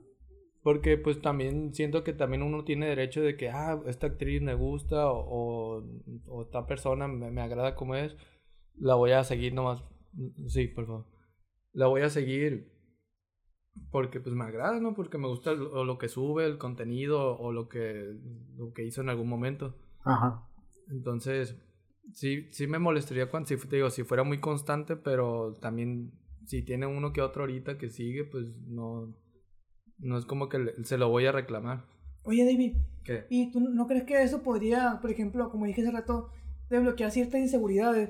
Porque 0.64 0.98
pues 0.98 1.22
también 1.22 1.74
siento 1.74 2.04
que 2.04 2.12
también 2.12 2.44
uno 2.44 2.66
tiene 2.66 2.88
derecho 2.88 3.22
de 3.22 3.38
que, 3.38 3.50
ah, 3.50 3.80
esta 3.86 4.08
actriz 4.08 4.42
me 4.42 4.54
gusta 4.54 5.10
o, 5.10 5.82
o, 6.28 6.42
esta 6.42 6.68
persona 6.68 7.08
me, 7.08 7.32
me, 7.32 7.42
agrada 7.42 7.74
como 7.74 7.96
es, 7.96 8.18
la 8.76 8.96
voy 8.96 9.12
a 9.12 9.24
seguir 9.24 9.54
nomás. 9.54 9.82
Sí, 10.48 10.68
por 10.68 10.88
favor. 10.88 11.06
La 11.72 11.88
voy 11.88 12.02
a 12.02 12.10
seguir 12.10 12.77
porque 13.92 14.20
pues 14.20 14.36
me 14.36 14.46
agrada, 14.46 14.80
¿no? 14.80 14.94
Porque 14.94 15.18
me 15.18 15.28
gusta 15.28 15.54
lo, 15.54 15.84
lo 15.84 15.98
que 15.98 16.08
sube, 16.08 16.46
el 16.46 16.58
contenido 16.58 17.38
o 17.38 17.52
lo 17.52 17.70
que, 17.70 18.16
lo 18.56 18.74
que 18.74 18.86
hizo 18.86 19.02
en 19.02 19.10
algún 19.10 19.30
momento. 19.30 19.76
Ajá. 20.04 20.48
Entonces, 20.90 21.56
sí, 22.14 22.48
sí 22.52 22.68
me 22.68 22.80
molestaría 22.80 23.30
cuando, 23.30 23.48
si, 23.48 23.58
te 23.58 23.76
digo, 23.78 23.90
si 23.90 24.04
fuera 24.04 24.24
muy 24.24 24.40
constante, 24.40 24.96
pero 24.96 25.54
también 25.60 26.12
si 26.46 26.64
tiene 26.64 26.86
uno 26.86 27.12
que 27.14 27.22
otro 27.22 27.44
ahorita 27.44 27.78
que 27.78 27.90
sigue, 27.90 28.24
pues 28.24 28.56
no 28.68 29.14
no 30.00 30.18
es 30.18 30.26
como 30.26 30.50
que 30.50 30.74
se 30.84 30.98
lo 30.98 31.10
voy 31.10 31.26
a 31.26 31.32
reclamar. 31.32 31.86
Oye, 32.24 32.46
David. 32.46 32.78
¿Qué? 33.04 33.26
¿Y 33.30 33.52
tú 33.52 33.60
no 33.60 33.88
crees 33.88 34.04
que 34.04 34.22
eso 34.22 34.44
podría, 34.44 35.00
por 35.02 35.12
ejemplo, 35.12 35.50
como 35.50 35.66
dije 35.66 35.82
hace 35.82 35.92
rato, 35.92 36.30
desbloquear 36.70 37.12
ciertas 37.12 37.40
inseguridades? 37.40 38.10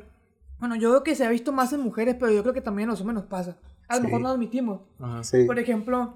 Bueno, 0.59 0.75
yo 0.75 0.91
veo 0.91 1.03
que 1.03 1.15
se 1.15 1.25
ha 1.25 1.29
visto 1.29 1.51
más 1.51 1.71
en 1.73 1.81
mujeres, 1.81 2.15
pero 2.19 2.31
yo 2.31 2.41
creo 2.41 2.53
que 2.53 2.61
también 2.61 2.89
a 2.89 2.93
los 2.93 3.01
hombres 3.01 3.15
nos 3.15 3.25
pasa. 3.25 3.59
A 3.87 3.97
lo 3.97 4.03
mejor 4.03 4.21
no 4.21 4.29
admitimos. 4.29 4.81
Ajá. 4.99 5.23
Sí. 5.23 5.45
Por 5.45 5.59
ejemplo, 5.59 6.15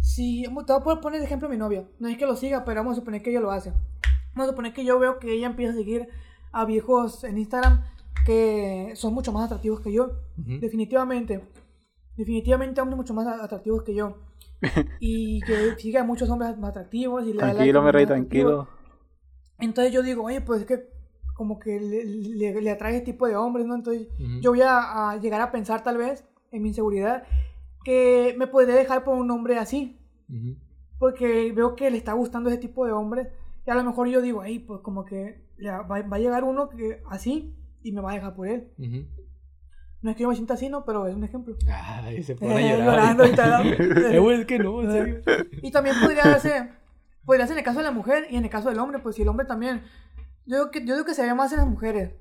si. 0.00 0.44
Te 0.44 0.72
voy 0.72 0.94
a 0.94 1.00
poner 1.00 1.20
de 1.20 1.26
ejemplo 1.26 1.48
a 1.48 1.50
mi 1.50 1.56
novia. 1.56 1.88
No 1.98 2.08
es 2.08 2.16
que 2.16 2.26
lo 2.26 2.36
siga, 2.36 2.64
pero 2.64 2.80
vamos 2.80 2.92
a 2.92 3.00
suponer 3.00 3.22
que 3.22 3.30
ella 3.30 3.40
lo 3.40 3.50
hace. 3.50 3.72
Vamos 4.34 4.48
a 4.48 4.50
suponer 4.52 4.72
que 4.72 4.84
yo 4.84 4.98
veo 4.98 5.18
que 5.18 5.32
ella 5.32 5.46
empieza 5.46 5.72
a 5.72 5.76
seguir 5.76 6.08
a 6.52 6.64
viejos 6.64 7.24
en 7.24 7.38
Instagram 7.38 7.82
que 8.24 8.92
son 8.94 9.14
mucho 9.14 9.32
más 9.32 9.46
atractivos 9.46 9.80
que 9.80 9.92
yo. 9.92 10.12
Definitivamente. 10.36 11.42
Definitivamente 12.16 12.80
hombres 12.80 12.96
mucho 12.96 13.14
más 13.14 13.26
atractivos 13.26 13.82
que 13.82 13.94
yo 13.94 14.18
y 15.00 15.40
que 15.40 15.76
sigue 15.78 15.98
a 15.98 16.04
muchos 16.04 16.28
hombres 16.28 16.56
más 16.58 16.70
atractivos. 16.70 17.26
Y 17.26 17.32
tranquilo, 17.32 17.82
me 17.82 17.92
rey, 17.92 18.06
tranquilo. 18.06 18.68
Entonces 19.58 19.92
yo 19.92 20.02
digo, 20.02 20.24
oye, 20.24 20.40
pues 20.40 20.62
es 20.62 20.66
que 20.66 20.90
como 21.34 21.58
que 21.58 21.80
le, 21.80 22.60
le, 22.60 22.70
atrae 22.70 22.96
ese 22.96 23.04
tipo 23.04 23.26
de 23.26 23.36
hombres, 23.36 23.66
¿no? 23.66 23.74
Entonces 23.74 24.08
yo 24.40 24.50
voy 24.50 24.60
a, 24.62 25.18
llegar 25.20 25.40
a 25.40 25.50
pensar 25.50 25.82
tal 25.82 25.96
vez 25.96 26.24
en 26.52 26.62
mi 26.62 26.68
inseguridad 26.68 27.24
que 27.84 28.34
me 28.38 28.46
podría 28.46 28.74
dejar 28.74 29.04
por 29.04 29.16
un 29.16 29.30
hombre 29.30 29.58
así. 29.58 29.98
Porque 30.98 31.52
veo 31.52 31.74
que 31.74 31.90
le 31.90 31.98
está 31.98 32.12
gustando 32.12 32.48
ese 32.48 32.58
tipo 32.58 32.86
de 32.86 32.92
hombres. 32.92 33.28
Y 33.66 33.70
a 33.70 33.74
lo 33.74 33.84
mejor 33.84 34.08
yo 34.08 34.22
digo, 34.22 34.40
ay, 34.40 34.60
pues 34.60 34.80
como 34.80 35.04
que 35.04 35.44
va, 35.64 35.82
va, 35.82 36.16
a 36.16 36.18
llegar 36.18 36.44
uno 36.44 36.68
que 36.68 37.02
así 37.10 37.56
y 37.82 37.92
me 37.92 38.00
va 38.00 38.12
a 38.12 38.14
dejar 38.14 38.34
por 38.34 38.48
él. 38.48 38.72
No 40.00 40.10
es 40.10 40.16
que 40.16 40.22
yo 40.22 40.28
me 40.28 40.34
sienta 40.34 40.54
así, 40.54 40.68
¿no? 40.68 40.84
Pero 40.84 41.06
es 41.06 41.14
un 41.14 41.24
ejemplo. 41.24 41.56
Ay, 41.68 42.22
se 42.22 42.34
pone 42.34 42.68
llorar. 42.68 43.16
Llorando 43.16 43.26
y 43.26 43.30
es 44.40 44.46
que 44.46 44.58
no, 44.58 44.82
en 44.82 44.90
serio. 44.90 45.20
Y 45.62 45.70
también 45.70 45.96
podría 46.00 46.38
ser, 46.38 46.70
podría 47.24 47.46
ser 47.46 47.54
en 47.54 47.58
el 47.58 47.64
caso 47.64 47.78
de 47.78 47.84
la 47.84 47.92
mujer 47.92 48.26
y 48.30 48.36
en 48.36 48.44
el 48.44 48.50
caso 48.50 48.68
del 48.68 48.78
hombre, 48.78 48.98
pues 48.98 49.16
si 49.16 49.22
el 49.22 49.28
hombre 49.28 49.46
también. 49.46 49.82
Yo 50.44 50.56
digo 50.56 50.70
que, 50.72 50.84
yo 50.84 50.94
digo 50.94 51.06
que 51.06 51.14
se 51.14 51.22
ve 51.22 51.34
más 51.34 51.52
en 51.52 51.58
las 51.58 51.68
mujeres. 51.68 52.14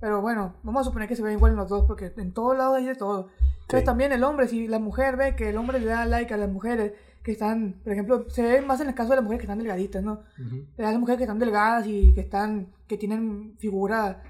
Pero 0.00 0.20
bueno, 0.20 0.54
vamos 0.62 0.82
a 0.82 0.84
suponer 0.84 1.08
que 1.08 1.16
se 1.16 1.22
ve 1.22 1.32
igual 1.32 1.52
en 1.52 1.58
los 1.58 1.68
dos, 1.68 1.84
porque 1.86 2.12
en 2.16 2.32
todos 2.32 2.56
lados 2.56 2.76
hay 2.76 2.84
de 2.84 2.94
todo. 2.94 3.28
Entonces 3.62 3.84
también 3.84 4.12
el 4.12 4.24
hombre, 4.24 4.48
si 4.48 4.66
la 4.66 4.78
mujer 4.78 5.16
ve 5.16 5.36
que 5.36 5.50
el 5.50 5.56
hombre 5.56 5.78
le 5.80 5.86
da 5.86 6.06
like 6.06 6.32
a 6.32 6.36
las 6.36 6.48
mujeres 6.48 6.92
que 7.22 7.32
están, 7.32 7.74
por 7.84 7.92
ejemplo, 7.92 8.24
se 8.30 8.42
ve 8.42 8.62
más 8.62 8.80
en 8.80 8.88
el 8.88 8.94
caso 8.94 9.10
de 9.10 9.16
las 9.16 9.22
mujeres 9.22 9.40
que 9.40 9.44
están 9.44 9.58
delgaditas, 9.58 10.02
¿no? 10.02 10.22
Uh 10.38 10.64
Las 10.78 10.98
mujeres 10.98 11.18
que 11.18 11.24
están 11.24 11.38
delgadas 11.38 11.86
y 11.86 12.14
que 12.14 12.22
están, 12.22 12.72
que 12.86 12.96
tienen 12.96 13.56
figura, 13.58 14.22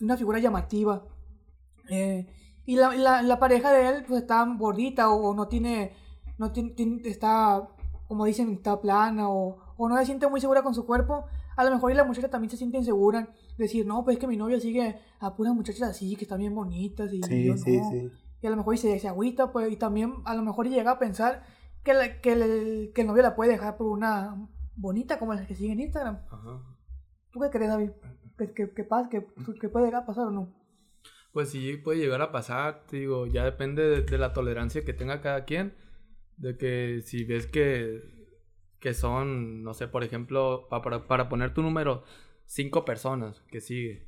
una 0.00 0.16
figura 0.16 0.38
llamativa. 0.38 1.02
Eh, 1.90 2.26
y 2.64 2.76
la, 2.76 2.94
la, 2.94 3.22
la, 3.22 3.38
pareja 3.38 3.70
de 3.70 3.88
él 3.88 4.04
pues 4.08 4.22
está 4.22 4.44
gordita 4.58 5.10
o, 5.10 5.34
no 5.34 5.46
tiene, 5.48 5.92
no 6.38 6.50
tiene, 6.52 7.02
está, 7.04 7.68
como 8.08 8.24
dicen, 8.24 8.54
está 8.54 8.80
plana 8.80 9.28
o, 9.28 9.58
o, 9.76 9.88
no 9.88 9.96
se 9.98 10.06
siente 10.06 10.26
muy 10.26 10.40
segura 10.40 10.62
con 10.62 10.74
su 10.74 10.86
cuerpo. 10.86 11.26
A 11.56 11.64
lo 11.64 11.70
mejor 11.70 11.92
y 11.92 11.94
la 11.94 12.04
muchacha 12.04 12.28
también 12.28 12.50
se 12.50 12.56
siente 12.56 12.78
insegura. 12.78 13.28
Decir, 13.56 13.86
no, 13.86 14.04
pues 14.04 14.16
es 14.16 14.20
que 14.20 14.26
mi 14.26 14.36
novio 14.36 14.60
sigue 14.60 14.98
a 15.18 15.34
puras 15.34 15.54
muchachas 15.54 15.90
así, 15.90 16.14
que 16.16 16.24
están 16.24 16.40
bien 16.40 16.54
bonitas 16.54 17.10
y 17.12 17.20
yo 17.20 17.54
no. 17.54 18.10
Y 18.42 18.46
a 18.46 18.50
lo 18.50 18.56
mejor 18.56 18.76
se, 18.76 18.98
se 18.98 19.08
agüita, 19.08 19.50
pues, 19.50 19.72
y 19.72 19.76
también 19.76 20.14
a 20.24 20.34
lo 20.34 20.42
mejor 20.42 20.68
llega 20.68 20.90
a 20.92 20.98
pensar 20.98 21.44
que, 21.82 22.20
que, 22.22 22.32
el, 22.32 22.92
que 22.94 23.00
el 23.00 23.06
novio 23.06 23.22
la 23.22 23.34
puede 23.34 23.52
dejar 23.52 23.76
por 23.76 23.86
una 23.86 24.48
bonita 24.76 25.18
como 25.18 25.34
la 25.34 25.46
que 25.46 25.54
sigue 25.54 25.72
en 25.72 25.80
Instagram. 25.80 26.18
¿Tú 27.32 27.40
qué 27.40 27.50
crees, 27.50 27.70
David? 27.70 27.90
¿Qué, 28.36 28.52
qué, 28.52 28.70
qué, 28.74 28.84
pasa? 28.84 29.08
¿Qué, 29.08 29.26
¿Qué 29.60 29.68
puede 29.68 29.86
llegar 29.86 30.02
a 30.02 30.06
pasar 30.06 30.26
o 30.26 30.30
no? 30.30 30.54
Pues 31.32 31.50
sí, 31.50 31.76
puede 31.76 31.98
llegar 31.98 32.22
a 32.22 32.32
pasar, 32.32 32.84
te 32.86 32.98
digo, 32.98 33.26
ya 33.26 33.44
depende 33.44 34.02
de, 34.02 34.18
la 34.18 34.32
tolerancia 34.32 34.84
que 34.84 34.92
tenga 34.92 35.20
cada 35.20 35.44
quien. 35.44 35.74
De 36.36 36.56
que 36.56 37.00
si 37.02 37.24
ves 37.24 37.46
que, 37.46 38.02
que 38.80 38.94
son, 38.94 39.62
no 39.62 39.74
sé, 39.74 39.88
por 39.88 40.04
ejemplo, 40.04 40.66
para, 40.68 41.06
para 41.06 41.28
poner 41.28 41.54
tu 41.54 41.62
número, 41.62 42.04
cinco 42.46 42.84
personas 42.84 43.40
que 43.48 43.60
sigue. 43.60 44.06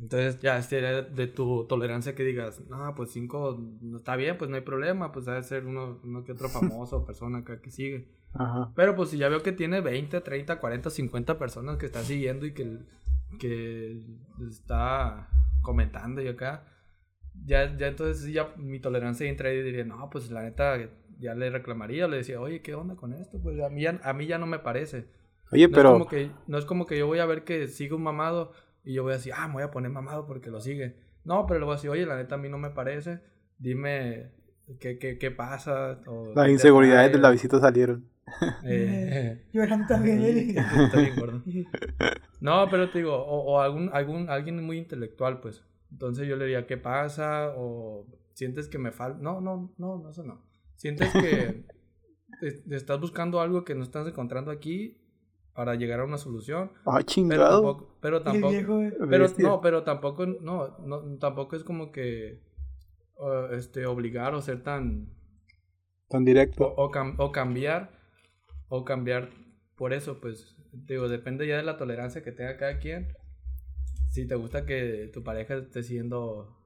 Entonces 0.00 0.40
ya 0.40 0.60
sería 0.62 1.02
de 1.02 1.26
tu 1.26 1.66
tolerancia 1.66 2.14
que 2.14 2.22
digas, 2.22 2.60
no, 2.68 2.94
pues 2.94 3.10
cinco 3.10 3.58
no 3.80 3.96
está 3.96 4.14
bien, 4.14 4.38
pues 4.38 4.48
no 4.48 4.56
hay 4.56 4.62
problema, 4.62 5.10
pues 5.10 5.26
debe 5.26 5.42
ser 5.42 5.66
uno, 5.66 6.00
uno 6.04 6.22
que 6.24 6.32
otro 6.32 6.48
famoso 6.48 7.04
persona 7.06 7.44
que, 7.44 7.60
que 7.60 7.70
sigue. 7.70 8.08
Ajá. 8.34 8.72
Pero 8.76 8.94
pues 8.94 9.10
si 9.10 9.18
ya 9.18 9.28
veo 9.28 9.42
que 9.42 9.52
tiene 9.52 9.80
20, 9.80 10.20
30, 10.20 10.60
40, 10.60 10.90
50 10.90 11.38
personas 11.38 11.78
que 11.78 11.86
está 11.86 12.02
siguiendo 12.02 12.46
y 12.46 12.52
que, 12.52 12.78
que 13.40 14.04
está 14.48 15.28
comentando 15.62 16.22
y 16.22 16.28
acá, 16.28 16.64
ya, 17.44 17.76
ya 17.76 17.88
entonces 17.88 18.32
ya 18.32 18.54
mi 18.56 18.78
tolerancia 18.78 19.28
entra 19.28 19.52
y 19.52 19.62
diría, 19.62 19.84
no, 19.84 20.08
pues 20.10 20.30
la 20.30 20.42
neta 20.42 20.78
ya 21.18 21.34
le 21.34 21.50
reclamaría, 21.50 22.06
le 22.06 22.18
decía, 22.18 22.40
oye, 22.40 22.62
¿qué 22.62 22.74
onda 22.74 22.94
con 22.94 23.12
esto? 23.12 23.40
Pues 23.42 23.60
a 23.60 23.68
mí 23.68 23.82
ya, 23.82 24.00
a 24.04 24.12
mí 24.12 24.26
ya 24.26 24.38
no 24.38 24.46
me 24.46 24.60
parece. 24.60 25.08
Oye, 25.52 25.68
pero... 25.68 25.90
Es 25.90 25.92
como 25.92 26.08
que, 26.08 26.30
no 26.46 26.58
es 26.58 26.64
como 26.64 26.86
que 26.86 26.98
yo 26.98 27.06
voy 27.06 27.18
a 27.18 27.26
ver 27.26 27.44
que 27.44 27.68
sigue 27.68 27.94
un 27.94 28.02
mamado 28.02 28.52
y 28.84 28.94
yo 28.94 29.02
voy 29.02 29.12
a 29.12 29.16
decir, 29.16 29.32
ah, 29.36 29.46
me 29.48 29.54
voy 29.54 29.62
a 29.62 29.70
poner 29.70 29.90
mamado 29.90 30.26
porque 30.26 30.50
lo 30.50 30.60
sigue. 30.60 30.96
No, 31.24 31.46
pero 31.46 31.60
le 31.60 31.66
voy 31.66 31.74
a 31.74 31.76
decir, 31.76 31.90
oye, 31.90 32.06
la 32.06 32.16
neta 32.16 32.36
a 32.36 32.38
mí 32.38 32.48
no 32.48 32.58
me 32.58 32.70
parece, 32.70 33.20
dime 33.58 34.32
qué, 34.80 34.98
qué, 34.98 35.18
qué 35.18 35.30
pasa. 35.30 36.00
Las 36.34 36.48
inseguridades 36.48 37.12
de 37.12 37.18
la 37.18 37.30
visita 37.30 37.60
salieron. 37.60 38.08
Eh, 38.64 39.46
Llorando 39.52 39.86
también. 39.88 40.54
no, 42.40 42.68
pero 42.70 42.90
te 42.90 42.98
digo, 42.98 43.14
o, 43.14 43.54
o, 43.54 43.60
algún, 43.60 43.90
algún, 43.92 44.28
alguien 44.30 44.64
muy 44.64 44.78
intelectual, 44.78 45.40
pues. 45.40 45.64
Entonces 45.90 46.28
yo 46.28 46.36
le 46.36 46.44
diría, 46.44 46.66
¿qué 46.66 46.76
pasa? 46.76 47.54
O 47.56 48.06
sientes 48.34 48.68
que 48.68 48.78
me 48.78 48.92
falta. 48.92 49.18
No, 49.20 49.40
no, 49.40 49.72
no, 49.78 49.98
no, 49.98 50.10
eso 50.10 50.22
no. 50.22 50.42
Sientes 50.76 51.10
que 51.12 51.64
estás 52.70 53.00
buscando 53.00 53.40
algo 53.40 53.64
que 53.64 53.74
no 53.74 53.82
estás 53.82 54.06
encontrando 54.06 54.50
aquí 54.50 54.98
para 55.58 55.74
llegar 55.74 55.98
a 55.98 56.04
una 56.04 56.18
solución. 56.18 56.70
Ah, 56.86 57.02
chingado. 57.02 57.88
Pero 58.00 58.22
tampoco. 58.22 58.80
Pero, 59.10 59.26
no, 59.38 59.60
pero 59.60 59.82
tampoco, 59.82 60.24
no, 60.24 60.78
no, 60.86 61.18
tampoco 61.18 61.56
es 61.56 61.64
como 61.64 61.90
que. 61.90 62.40
Uh, 63.16 63.52
este, 63.56 63.84
obligar 63.84 64.34
o 64.34 64.40
ser 64.40 64.62
tan. 64.62 65.08
Tan 66.08 66.24
directo. 66.24 66.72
O, 66.76 66.84
o 66.84 67.32
cambiar 67.32 67.90
o 68.68 68.84
cambiar 68.84 69.30
por 69.74 69.92
eso, 69.92 70.20
pues, 70.20 70.54
digo, 70.70 71.08
depende 71.08 71.44
ya 71.48 71.56
de 71.56 71.64
la 71.64 71.76
tolerancia 71.76 72.22
que 72.22 72.30
tenga 72.30 72.56
cada 72.56 72.78
quien. 72.78 73.08
Si 74.10 74.28
te 74.28 74.36
gusta 74.36 74.64
que 74.64 75.10
tu 75.12 75.24
pareja 75.24 75.56
esté 75.56 75.82
siendo, 75.82 76.56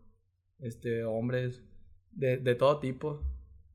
este, 0.58 1.04
hombres 1.04 1.62
de, 2.10 2.36
de 2.36 2.54
todo 2.56 2.78
tipo. 2.78 3.22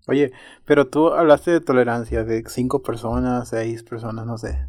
Oye, 0.08 0.32
pero 0.64 0.88
tú 0.88 1.08
hablaste 1.08 1.50
de 1.50 1.62
tolerancia, 1.62 2.24
de 2.24 2.44
cinco 2.48 2.84
personas, 2.84 3.50
seis 3.50 3.82
personas, 3.82 4.28
no 4.28 4.38
sé. 4.38 4.68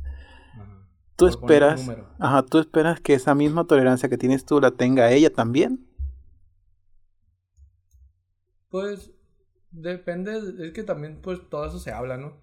¿Tú 1.19 1.27
esperas, 1.27 1.91
ajá, 2.21 2.45
tú 2.45 2.61
esperas 2.61 3.01
que 3.01 3.13
esa 3.13 3.35
misma 3.35 3.67
tolerancia 3.67 4.09
que 4.09 4.17
tienes 4.17 4.45
tú 4.45 4.61
la 4.61 4.71
tenga 4.71 5.11
ella 5.11 5.33
también? 5.33 5.85
Pues 8.69 9.11
depende, 9.73 10.39
es 10.61 10.73
que 10.73 10.85
también 10.85 11.19
pues 11.21 11.41
todo 11.51 11.67
eso 11.67 11.81
se 11.81 11.91
habla, 11.91 12.19
¿no? 12.19 12.35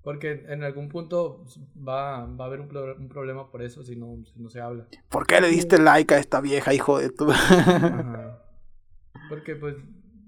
Porque 0.00 0.46
en 0.48 0.64
algún 0.64 0.88
punto 0.88 1.44
va, 1.76 2.24
va 2.24 2.44
a 2.44 2.48
haber 2.48 2.60
un, 2.60 2.74
un, 2.74 3.08
problema 3.10 3.50
por 3.50 3.60
eso 3.60 3.82
si 3.82 3.96
no, 3.96 4.24
si 4.32 4.40
no 4.40 4.48
se 4.48 4.62
habla. 4.62 4.86
¿Por 5.10 5.26
qué 5.26 5.42
le 5.42 5.48
diste 5.48 5.78
like 5.78 6.14
a 6.14 6.18
esta 6.18 6.40
vieja, 6.40 6.72
hijo 6.72 6.98
de 6.98 7.10
tu? 7.10 7.26
Porque 9.28 9.56
pues 9.56 9.76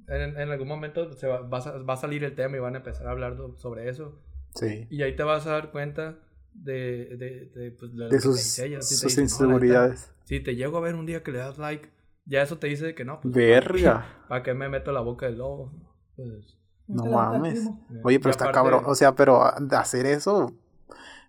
en, 0.08 0.38
en, 0.38 0.50
algún 0.50 0.68
momento 0.68 1.10
se 1.14 1.26
va, 1.26 1.40
va, 1.40 1.60
a, 1.60 1.78
va, 1.78 1.94
a, 1.94 1.96
salir 1.96 2.22
el 2.22 2.34
tema 2.34 2.58
y 2.58 2.60
van 2.60 2.74
a 2.74 2.78
empezar 2.78 3.06
a 3.06 3.12
hablar 3.12 3.38
sobre 3.56 3.88
eso. 3.88 4.20
Sí. 4.54 4.86
Y 4.90 5.00
ahí 5.00 5.16
te 5.16 5.22
vas 5.22 5.46
a 5.46 5.52
dar 5.52 5.70
cuenta 5.70 6.18
de, 6.62 7.16
de, 7.16 7.50
de, 7.54 7.70
pues, 7.72 7.92
de 7.94 8.20
sus, 8.20 8.40
sus 8.80 9.18
inseguridades. 9.18 10.12
si 10.24 10.40
te 10.40 10.56
llego 10.56 10.78
a 10.78 10.80
ver 10.80 10.94
un 10.94 11.06
día 11.06 11.22
que 11.22 11.32
le 11.32 11.38
das 11.38 11.58
like, 11.58 11.90
ya 12.24 12.42
eso 12.42 12.58
te 12.58 12.66
dice 12.66 12.94
que 12.94 13.04
no. 13.04 13.20
Pues, 13.20 13.34
Verga. 13.34 14.06
¿Para 14.28 14.42
qué 14.42 14.54
me 14.54 14.68
meto 14.68 14.92
la 14.92 15.00
boca 15.00 15.26
del 15.26 15.38
lobo? 15.38 15.72
Pues 16.16 16.56
no 16.88 17.06
mames. 17.06 17.68
Oye, 18.04 18.18
pero 18.20 18.30
está 18.30 18.52
cabrón. 18.52 18.84
O 18.86 18.94
sea, 18.94 19.14
pero 19.14 19.42
hacer 19.42 20.06
eso. 20.06 20.54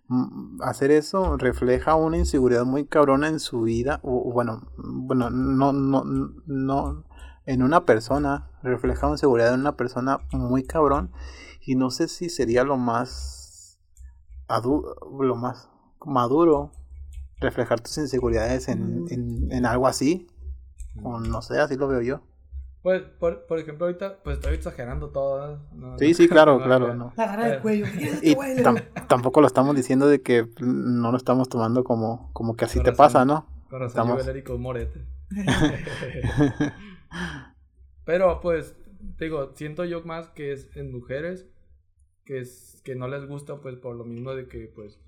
Mm, 0.08 0.62
hacer 0.62 0.90
eso 0.90 1.36
refleja 1.36 1.94
una 1.94 2.16
inseguridad 2.16 2.64
muy 2.64 2.86
cabrona 2.86 3.28
en 3.28 3.40
su 3.40 3.62
vida. 3.62 4.00
O, 4.02 4.32
bueno, 4.32 4.70
bueno, 4.76 5.30
no, 5.30 5.72
no, 5.72 6.04
no. 6.46 7.04
en 7.46 7.62
una 7.62 7.84
persona, 7.84 8.50
refleja 8.62 9.08
inseguridad 9.08 9.54
en 9.54 9.60
una 9.60 9.76
persona 9.76 10.20
muy 10.32 10.62
cabrón. 10.62 11.10
Y 11.60 11.74
no 11.74 11.90
sé 11.90 12.08
si 12.08 12.30
sería 12.30 12.64
lo 12.64 12.76
más 12.76 13.37
lo 15.20 15.34
más 15.36 15.68
maduro 16.04 16.72
reflejar 17.40 17.80
tus 17.80 17.98
inseguridades 17.98 18.68
en, 18.68 19.04
en, 19.10 19.52
en 19.52 19.66
algo 19.66 19.86
así. 19.86 20.26
O 21.02 21.20
no 21.20 21.42
sé, 21.42 21.58
así 21.60 21.76
lo 21.76 21.86
veo 21.88 22.00
yo. 22.02 22.20
Pues, 22.82 23.02
por, 23.02 23.46
por 23.46 23.58
ejemplo, 23.58 23.86
ahorita, 23.86 24.22
pues 24.22 24.38
estoy 24.38 24.54
exagerando 24.54 25.10
todo. 25.10 25.60
sí, 25.98 26.14
sí, 26.14 26.28
claro, 26.28 26.62
claro. 26.62 26.94
No. 26.94 27.12
La 27.16 27.24
agarra 27.24 27.44
del 27.46 27.54
Eh, 27.58 27.60
cuello. 27.60 27.86
Y 28.22 28.36
tampoco 29.08 29.40
lo 29.40 29.46
estamos 29.46 29.74
diciendo 29.76 30.08
de 30.08 30.22
que 30.22 30.48
no 30.60 31.10
lo 31.10 31.16
estamos 31.16 31.48
tomando 31.48 31.84
como, 31.84 32.30
como 32.32 32.54
que 32.56 32.64
así 32.64 32.78
Con 32.78 32.84
te 32.84 32.90
razón. 32.92 33.04
pasa, 33.04 33.24
¿no? 33.24 33.46
Con 33.68 33.80
razón, 33.80 33.88
Estamos- 33.88 34.58
Morete. 34.58 35.04
Pero, 38.04 38.40
pues, 38.40 38.74
digo, 39.18 39.52
siento 39.54 39.84
yo 39.84 40.02
más 40.02 40.28
que 40.30 40.52
es 40.52 40.74
en 40.76 40.92
mujeres 40.92 41.46
que, 42.28 42.40
es, 42.40 42.82
que 42.84 42.94
no 42.94 43.08
les 43.08 43.26
gusta, 43.26 43.58
pues, 43.62 43.76
por 43.76 43.96
lo 43.96 44.04
mismo 44.04 44.34
de 44.34 44.48
que, 44.48 44.70
pues, 44.74 45.00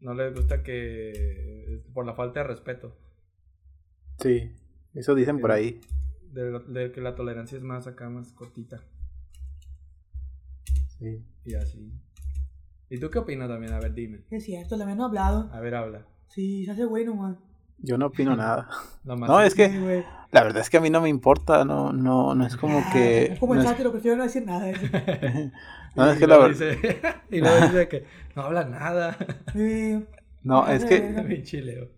no 0.00 0.14
les 0.14 0.34
gusta 0.34 0.62
que... 0.62 1.82
por 1.92 2.06
la 2.06 2.14
falta 2.14 2.40
de 2.40 2.46
respeto. 2.46 2.96
Sí, 4.20 4.50
eso 4.94 5.14
dicen 5.14 5.38
por 5.38 5.52
ahí. 5.52 5.82
De, 6.32 6.58
de 6.60 6.92
que 6.92 7.02
la 7.02 7.14
tolerancia 7.14 7.58
es 7.58 7.62
más 7.62 7.86
acá, 7.86 8.08
más 8.08 8.32
cortita. 8.32 8.82
Sí. 10.98 11.22
Y 11.44 11.54
así. 11.54 11.92
¿Y 12.88 12.98
tú 13.00 13.10
qué 13.10 13.18
opinas 13.18 13.48
también? 13.48 13.74
A 13.74 13.78
ver, 13.78 13.92
dime. 13.92 14.24
Es 14.30 14.44
cierto, 14.44 14.78
también 14.78 14.96
no 14.96 15.04
he 15.04 15.08
hablado. 15.08 15.50
A 15.52 15.60
ver, 15.60 15.74
habla. 15.74 16.06
Sí, 16.28 16.64
se 16.64 16.70
hace 16.70 16.86
bueno, 16.86 17.14
man. 17.16 17.38
Yo 17.78 17.98
no 17.98 18.06
opino 18.06 18.34
nada. 18.36 18.68
Nomás 19.04 19.28
No, 19.28 19.40
es 19.40 19.54
que 19.54 19.68
güey. 19.68 20.04
la 20.32 20.42
verdad 20.42 20.62
es 20.62 20.70
que 20.70 20.76
a 20.76 20.80
mí 20.80 20.90
no 20.90 21.00
me 21.00 21.08
importa, 21.08 21.64
no, 21.64 21.92
no, 21.92 22.34
no 22.34 22.46
es 22.46 22.56
como 22.56 22.82
que. 22.92 23.24
Es 23.32 23.38
como 23.38 23.54
no 23.54 23.60
el 23.60 23.66
es- 23.66 23.70
sátiro, 23.72 23.92
prefiero 23.92 24.16
no 24.16 24.24
decir 24.24 24.44
nada. 24.46 24.72
No, 25.96 26.10
es 26.10 26.18
que 26.18 26.26
la 26.26 26.36
verdad. 26.36 26.76
y 27.30 27.40
luego 27.40 27.56
dice 27.58 27.88
que 27.88 28.04
no 28.34 28.42
habla 28.42 28.64
nada. 28.64 29.16
No, 30.42 30.68
es 30.68 30.84
que. 30.84 31.88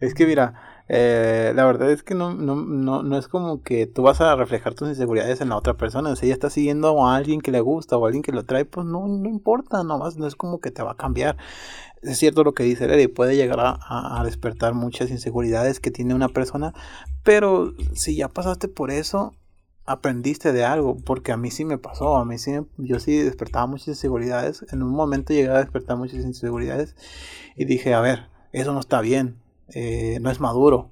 Es 0.00 0.14
que 0.14 0.26
mira, 0.26 0.79
eh, 0.92 1.52
la 1.54 1.64
verdad 1.66 1.92
es 1.92 2.02
que 2.02 2.16
no, 2.16 2.34
no, 2.34 2.56
no, 2.56 3.04
no 3.04 3.16
es 3.16 3.28
como 3.28 3.62
que 3.62 3.86
tú 3.86 4.02
vas 4.02 4.20
a 4.20 4.34
reflejar 4.34 4.74
tus 4.74 4.88
inseguridades 4.88 5.40
en 5.40 5.50
la 5.50 5.56
otra 5.56 5.74
persona. 5.76 6.16
Si 6.16 6.26
ella 6.26 6.34
está 6.34 6.50
siguiendo 6.50 7.06
a 7.06 7.14
alguien 7.16 7.40
que 7.40 7.52
le 7.52 7.60
gusta 7.60 7.96
o 7.96 8.04
a 8.04 8.08
alguien 8.08 8.22
que 8.24 8.32
lo 8.32 8.44
trae, 8.44 8.64
pues 8.64 8.86
no, 8.86 9.06
no 9.06 9.28
importa, 9.28 9.84
nomás 9.84 10.16
no 10.16 10.26
es 10.26 10.34
como 10.34 10.58
que 10.60 10.72
te 10.72 10.82
va 10.82 10.92
a 10.92 10.96
cambiar. 10.96 11.36
Es 12.02 12.18
cierto 12.18 12.44
lo 12.44 12.54
que 12.54 12.64
dice 12.64 12.86
Larry, 12.88 13.08
puede 13.08 13.36
llegar 13.36 13.60
a, 13.60 13.78
a- 14.20 14.24
despertar 14.24 14.74
muchas 14.74 15.10
inseguridades 15.10 15.80
que 15.80 15.90
tiene 15.90 16.14
una 16.14 16.28
persona, 16.28 16.74
pero 17.22 17.72
si 17.94 18.16
ya 18.16 18.28
pasaste 18.28 18.68
por 18.68 18.90
eso, 18.90 19.34
aprendiste 19.86 20.52
de 20.52 20.64
algo, 20.64 20.96
porque 20.96 21.32
a 21.32 21.36
mí 21.36 21.50
sí 21.50 21.64
me 21.64 21.78
pasó, 21.78 22.16
a 22.16 22.24
mí 22.24 22.38
sí, 22.38 22.52
yo 22.78 23.00
sí 23.00 23.16
despertaba 23.18 23.66
muchas 23.66 23.88
inseguridades, 23.88 24.64
en 24.72 24.82
un 24.82 24.90
momento 24.90 25.32
llegué 25.32 25.48
a 25.50 25.58
despertar 25.58 25.96
muchas 25.96 26.24
inseguridades 26.24 26.94
y 27.56 27.64
dije, 27.64 27.94
a 27.94 28.00
ver, 28.00 28.28
eso 28.52 28.72
no 28.72 28.80
está 28.80 29.00
bien, 29.00 29.36
eh, 29.74 30.18
no 30.20 30.30
es 30.30 30.40
maduro. 30.40 30.90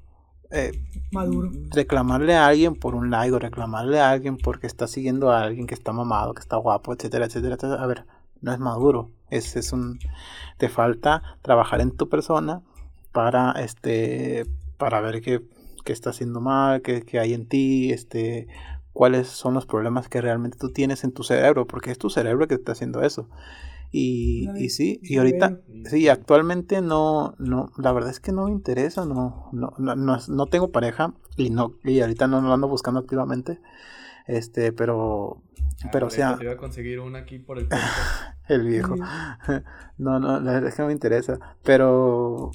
Eh, 0.50 0.72
Maduro. 1.12 1.50
reclamarle 1.70 2.34
a 2.34 2.46
alguien 2.46 2.74
por 2.74 2.94
un 2.94 3.10
like 3.10 3.32
o 3.32 3.38
reclamarle 3.38 4.00
a 4.00 4.10
alguien 4.10 4.38
porque 4.38 4.66
está 4.66 4.86
siguiendo 4.86 5.30
a 5.30 5.42
alguien 5.42 5.66
que 5.66 5.74
está 5.74 5.92
mamado, 5.92 6.32
que 6.32 6.40
está 6.40 6.56
guapo, 6.56 6.94
etcétera, 6.94 7.26
etcétera, 7.26 7.56
etcétera. 7.56 7.82
A 7.82 7.86
ver, 7.86 8.04
no 8.40 8.52
es 8.52 8.58
maduro. 8.58 9.10
Es, 9.30 9.56
es 9.56 9.72
un. 9.72 9.98
Te 10.56 10.68
falta 10.68 11.22
trabajar 11.42 11.80
en 11.80 11.90
tu 11.96 12.08
persona 12.08 12.62
para 13.12 13.52
este. 13.52 14.46
para 14.78 15.00
ver 15.00 15.20
qué, 15.20 15.42
qué 15.84 15.92
está 15.92 16.10
haciendo 16.10 16.40
mal, 16.40 16.82
qué, 16.82 17.02
qué 17.02 17.18
hay 17.18 17.34
en 17.34 17.46
ti, 17.46 17.92
este. 17.92 18.48
cuáles 18.92 19.28
son 19.28 19.54
los 19.54 19.66
problemas 19.66 20.08
que 20.08 20.20
realmente 20.22 20.56
tú 20.58 20.72
tienes 20.72 21.04
en 21.04 21.12
tu 21.12 21.24
cerebro, 21.24 21.66
porque 21.66 21.90
es 21.90 21.98
tu 21.98 22.10
cerebro 22.10 22.48
que 22.48 22.54
está 22.54 22.72
haciendo 22.72 23.02
eso. 23.02 23.28
Y, 23.90 24.50
y 24.58 24.68
sí, 24.70 25.00
y 25.02 25.16
ahorita, 25.16 25.60
sí, 25.84 26.08
actualmente 26.08 26.82
no, 26.82 27.34
no, 27.38 27.72
la 27.78 27.92
verdad 27.92 28.10
es 28.10 28.20
que 28.20 28.32
no 28.32 28.44
me 28.46 28.50
interesa, 28.52 29.06
no, 29.06 29.48
no, 29.52 29.72
no, 29.78 30.18
no, 30.28 30.46
tengo 30.46 30.70
pareja 30.70 31.14
y 31.36 31.50
no, 31.50 31.72
y 31.84 32.00
ahorita 32.00 32.26
no 32.26 32.40
lo 32.42 32.52
ando 32.52 32.68
buscando 32.68 33.00
activamente, 33.00 33.60
este, 34.26 34.72
pero, 34.72 35.40
pero 35.90 36.06
o 36.06 36.10
Ah, 36.10 36.12
sea, 36.12 36.36
Te 36.36 36.44
iba 36.44 36.52
a 36.52 36.56
conseguir 36.58 37.00
una 37.00 37.20
aquí 37.20 37.38
por 37.38 37.58
el 37.58 37.68
viejo, 38.64 38.96
no, 39.98 40.20
no, 40.20 40.40
la 40.40 40.52
verdad 40.52 40.68
es 40.68 40.74
que 40.74 40.82
no 40.82 40.88
me 40.88 40.92
interesa, 40.94 41.38
pero, 41.64 42.50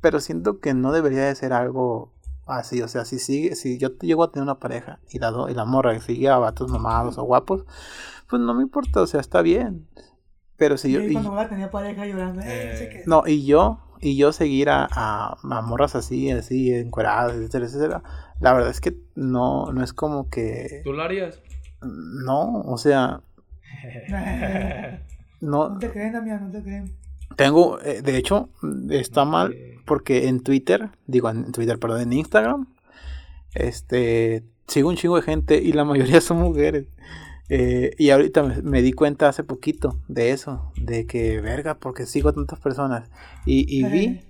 pero 0.00 0.20
siento 0.20 0.60
que 0.60 0.74
no 0.74 0.92
debería 0.92 1.24
de 1.24 1.34
ser 1.34 1.52
algo 1.52 2.12
así, 2.46 2.80
o 2.82 2.88
sea, 2.88 3.04
si 3.04 3.18
sigue, 3.18 3.56
si 3.56 3.78
yo 3.78 3.96
llego 3.98 4.24
a 4.24 4.30
tener 4.30 4.42
una 4.44 4.58
pareja 4.58 5.00
y 5.10 5.18
la, 5.18 5.30
do- 5.30 5.48
y 5.50 5.54
la 5.54 5.64
morra 5.64 5.92
que 5.94 6.00
sigue 6.00 6.28
a 6.28 6.38
vatos 6.38 6.70
mamados 6.70 7.18
o 7.18 7.24
guapos, 7.24 7.64
pues 8.28 8.40
no 8.40 8.54
me 8.54 8.62
importa, 8.62 9.02
o 9.02 9.06
sea, 9.06 9.20
está 9.20 9.42
bien, 9.42 9.86
pero 10.58 10.76
si 10.76 10.92
yo, 10.92 11.00
y 11.00 11.06
y- 11.06 11.12
cuando 11.14 11.32
va 11.32 11.42
a 11.42 11.48
tener 11.48 11.70
pareja 11.70 12.04
llorando. 12.04 12.42
Eh, 12.42 12.78
Eh, 12.82 13.02
No, 13.06 13.22
y 13.26 13.46
yo, 13.46 13.80
y 14.00 14.16
yo 14.16 14.32
seguir 14.32 14.68
a, 14.68 14.86
a, 14.90 15.36
a 15.42 15.62
morras 15.62 15.94
así, 15.94 16.30
así, 16.30 16.72
encueradas, 16.74 17.34
etcétera, 17.36 17.64
etcétera. 17.66 18.02
La 18.40 18.52
verdad 18.52 18.70
es 18.70 18.80
que 18.80 18.96
no, 19.14 19.72
no 19.72 19.82
es 19.82 19.92
como 19.94 20.28
que. 20.28 20.82
¿Tú 20.84 20.92
lo 20.92 21.02
harías? 21.02 21.40
No, 21.80 22.60
o 22.60 22.76
sea, 22.76 23.20
No 25.40 25.68
no. 25.70 25.78
te 25.78 25.90
creen, 25.90 26.12
Damián, 26.12 26.44
no 26.46 26.50
te 26.50 26.62
creen. 26.62 26.92
Tengo, 27.36 27.80
eh, 27.82 28.02
de 28.02 28.16
hecho, 28.16 28.48
está 28.90 29.24
mal 29.24 29.54
porque 29.86 30.28
en 30.28 30.40
Twitter, 30.42 30.90
digo 31.06 31.30
en 31.30 31.52
Twitter, 31.52 31.78
perdón, 31.78 32.00
en 32.02 32.12
Instagram, 32.14 32.66
este, 33.54 34.44
sigo 34.66 34.88
un 34.88 34.96
chingo 34.96 35.16
de 35.16 35.22
gente 35.22 35.62
y 35.62 35.72
la 35.72 35.84
mayoría 35.84 36.20
son 36.20 36.38
mujeres. 36.38 36.86
Eh, 37.50 37.94
y 37.98 38.10
ahorita 38.10 38.42
me, 38.42 38.62
me 38.62 38.82
di 38.82 38.92
cuenta 38.92 39.28
hace 39.28 39.42
poquito 39.42 39.98
de 40.08 40.30
eso, 40.32 40.70
de 40.76 41.06
que, 41.06 41.40
verga, 41.40 41.78
porque 41.78 42.04
sigo 42.06 42.28
a 42.28 42.32
tantas 42.34 42.60
personas. 42.60 43.08
Y, 43.46 43.64
y 43.74 43.84
vi, 43.84 44.20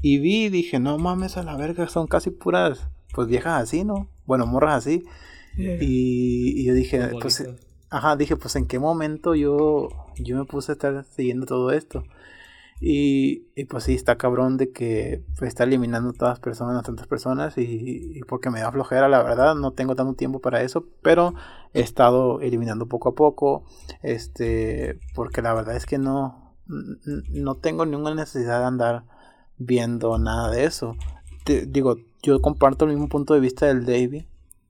y 0.00 0.18
vi 0.18 0.44
y 0.44 0.48
dije, 0.48 0.78
no 0.78 0.96
mames 0.98 1.36
a 1.36 1.42
la 1.42 1.56
verga, 1.56 1.88
son 1.88 2.06
casi 2.06 2.30
puras, 2.30 2.88
pues 3.14 3.26
viejas 3.28 3.62
así, 3.62 3.84
¿no? 3.84 4.08
Bueno, 4.26 4.46
morras 4.46 4.76
así. 4.86 5.02
Eh, 5.56 5.78
Y, 5.82 6.60
y 6.60 6.64
yo 6.66 6.74
dije, 6.74 6.98
pues, 7.20 7.40
ajá, 7.90 8.14
dije, 8.16 8.36
pues 8.36 8.54
en 8.54 8.66
qué 8.66 8.78
momento 8.78 9.34
yo, 9.34 9.88
yo 10.16 10.36
me 10.36 10.44
puse 10.44 10.72
a 10.72 10.74
estar 10.74 11.04
siguiendo 11.04 11.46
todo 11.46 11.72
esto. 11.72 12.04
Y, 12.80 13.64
pues 13.64 13.84
sí, 13.84 13.94
está 13.94 14.16
cabrón 14.16 14.56
de 14.56 14.70
que 14.70 15.24
pues, 15.36 15.48
está 15.48 15.64
eliminando 15.64 16.12
todas 16.12 16.32
las 16.34 16.40
personas, 16.40 16.84
tantas 16.84 17.08
personas, 17.08 17.58
y, 17.58 18.20
porque 18.28 18.50
me 18.50 18.60
da 18.60 18.70
flojera, 18.70 19.08
la 19.08 19.22
verdad, 19.22 19.56
no 19.56 19.72
tengo 19.72 19.96
tanto 19.96 20.14
tiempo 20.14 20.40
para 20.40 20.62
eso, 20.62 20.86
pero 21.02 21.34
he 21.74 21.80
estado 21.80 22.40
eliminando 22.40 22.86
poco 22.86 23.10
a 23.10 23.14
poco, 23.14 23.64
este, 24.02 25.00
porque 25.14 25.42
la 25.42 25.54
verdad 25.54 25.76
es 25.76 25.86
que 25.86 25.98
no, 25.98 26.56
no 26.66 27.56
tengo 27.56 27.84
ninguna 27.84 28.14
necesidad 28.14 28.60
de 28.60 28.66
andar 28.66 29.04
viendo 29.56 30.16
nada 30.18 30.50
de 30.50 30.64
eso. 30.64 30.94
Digo, 31.66 31.96
yo 32.22 32.40
comparto 32.40 32.84
el 32.84 32.92
mismo 32.92 33.08
punto 33.08 33.34
de 33.34 33.40
vista 33.40 33.66
del 33.66 33.86
David, 33.86 34.24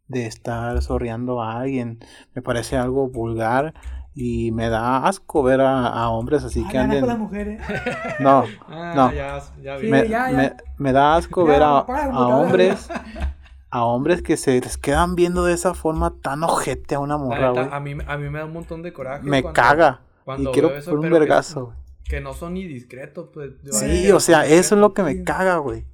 de 0.07 0.27
estar 0.27 0.81
sorreando 0.81 1.43
a 1.43 1.61
alguien, 1.61 1.99
me 2.35 2.41
parece 2.41 2.77
algo 2.77 3.09
vulgar 3.09 3.75
y 4.15 4.51
me 4.53 4.69
da 4.69 5.07
asco 5.07 5.43
ver 5.43 5.61
a, 5.61 5.87
a 5.87 6.09
hombres 6.11 6.43
así 6.45 6.65
ah, 6.67 6.69
que 6.71 6.79
anden... 6.79 7.01
con 7.01 7.09
las 7.09 7.19
mujeres. 7.19 7.61
No, 8.21 8.45
Ah, 8.69 8.93
no. 8.97 9.13
ya, 9.13 9.41
ya 9.63 9.77
vi. 9.77 9.87
Sí, 9.87 9.91
me, 9.93 10.09
ya, 10.09 10.31
ya. 10.31 10.37
me- 10.37 10.53
me 10.79 10.93
da 10.93 11.17
asco 11.17 11.47
Ya, 11.47 11.53
ver 11.53 11.63
a, 11.63 11.79
a 11.79 12.27
hombres 12.29 12.89
a 13.71 13.85
hombres 13.85 14.23
que 14.23 14.37
se 14.37 14.61
les 14.61 14.77
quedan 14.79 15.15
viendo 15.15 15.45
de 15.45 15.53
esa 15.53 15.75
forma 15.75 16.15
tan 16.23 16.43
ojete 16.43 16.95
a 16.95 17.01
una 17.01 17.17
morra, 17.19 17.49
neta, 17.51 17.63
güey. 17.65 17.69
a, 17.75 17.81
mí, 17.81 17.93
a 18.07 18.17
mí 18.17 18.31
me 18.31 18.39
da 18.39 18.47
un 18.47 18.53
montón 18.55 18.83
de 18.83 18.93
coraje. 18.93 19.23
Me 19.25 19.43
cuando- 19.43 19.61
caga. 19.61 20.01
Y 20.03 20.25
cuando 20.25 20.53
quiero 20.53 20.69
veo 20.69 20.79
eso, 20.79 20.91
por 20.91 20.99
un 21.01 21.05
que- 21.07 21.11
vergazo. 21.19 21.65
güey. 21.67 21.77
Que 22.05 22.21
no 22.23 22.33
son 22.33 22.55
ni 22.55 22.65
discretos, 22.67 23.29
pues. 23.35 23.51
Sí, 23.71 24.05
que 24.07 24.13
o 24.15 24.21
sea, 24.21 24.47
eso 24.47 24.75
es 24.75 24.81
lo 24.81 24.95
que 24.95 25.03
me 25.03 25.23
caga, 25.25 25.59
güey. 25.59 25.85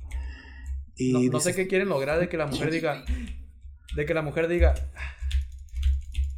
Y 0.97 1.13
No, 1.27 1.33
no 1.33 1.41
sé 1.41 1.55
qué 1.57 1.67
quieren 1.67 1.89
lograr 1.89 2.21
de 2.21 2.29
que 2.29 2.37
la 2.37 2.47
mujer 2.47 2.71
diga. 2.71 3.03
De 3.97 4.07
que 4.07 4.15
la 4.15 4.23
mujer 4.23 4.47
diga. 4.47 4.75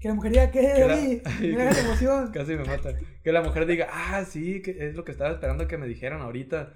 Que 0.07 0.11
la 0.11 0.14
mujer 0.14 0.30
diga, 0.32 0.50
¿qué 0.52 0.61
Que 0.61 0.72
es 0.82 1.24
la-? 1.24 1.30
Mira 1.40 1.64
la 1.72 1.80
emoción. 1.80 2.30
Casi 2.32 2.54
me 2.54 2.64
mata. 2.64 2.90
Que 3.24 3.32
la 3.32 3.42
mujer 3.42 3.66
diga, 3.66 3.88
ah, 3.92 4.24
sí, 4.24 4.62
que 4.62 4.70
es 4.86 4.94
lo 4.94 5.04
que 5.04 5.11
estaba 5.11 5.32
esperando 5.32 5.66
que 5.66 5.76
me 5.78 5.88
dijeran 5.88 6.20
ahorita. 6.20 6.74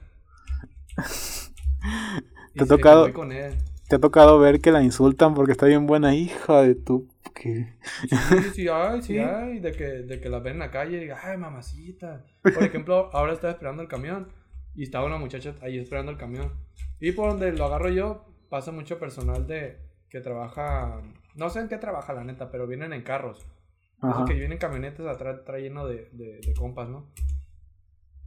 Te 2.55 2.64
ha 2.64 2.66
tocado- 2.66 3.03
voy 3.03 3.12
con 3.12 3.31
él. 3.31 3.55
te 3.89 3.95
ha 3.97 3.99
tocado 4.01 4.39
ver 4.41 4.61
que 4.61 4.72
la 4.72 4.83
insultan 4.83 5.35
porque 5.35 5.53
está 5.53 5.66
bien 5.66 5.87
buena 5.87 6.14
hija 6.14 6.62
de 6.62 6.74
tu... 6.74 7.09
que- 7.35 7.72
Sí, 8.09 8.16
sí, 8.55 8.68
ay, 8.68 9.01
sí, 9.03 9.12
Sí. 9.14 9.18
ay, 9.20 9.61
de 9.61 9.70
que, 9.72 9.85
de 9.85 10.20
que 10.20 10.28
la 10.28 10.41
ven 10.41 10.55
en 10.55 10.59
la 10.59 10.70
calle 10.72 10.97
y 10.97 11.01
diga, 11.01 11.18
ay, 11.22 11.39
mamacita. 11.39 12.24
Por 12.43 12.64
ejemplo, 12.64 13.11
ahora 13.12 13.33
estaba 13.33 13.53
esperando 13.53 13.81
el 13.83 13.89
camión 13.89 14.28
y 14.74 14.83
estaba 14.83 15.07
una 15.07 15.18
muchacha 15.18 15.55
ahí 15.62 15.78
esperando 15.78 16.11
el 16.11 16.18
camión. 16.18 16.53
Y 16.99 17.12
por 17.12 17.31
donde 17.31 17.53
lo 17.53 17.64
agarro 17.66 17.91
yo, 17.91 18.24
pasa 18.49 18.72
mucho 18.72 18.99
personal 18.99 19.47
de 19.47 19.78
que 20.09 20.20
trabaja, 20.20 21.01
no 21.37 21.51
sé 21.51 21.61
en 21.61 21.68
qué 21.68 21.76
trabaja 21.78 22.12
la 22.12 22.24
neta, 22.24 22.51
pero 22.51 22.66
vienen 22.66 22.93
en 22.93 23.03
carros. 23.03 23.47
Ajá. 24.03 24.24
Que 24.24 24.35
vienen 24.35 24.59
camionetas 24.59 25.07
atrás, 25.07 25.45
trae 25.45 25.62
lleno 25.62 25.87
de, 25.87 26.09
de, 26.12 26.41
de 26.41 26.55
compas, 26.55 26.89
¿no? 26.89 27.07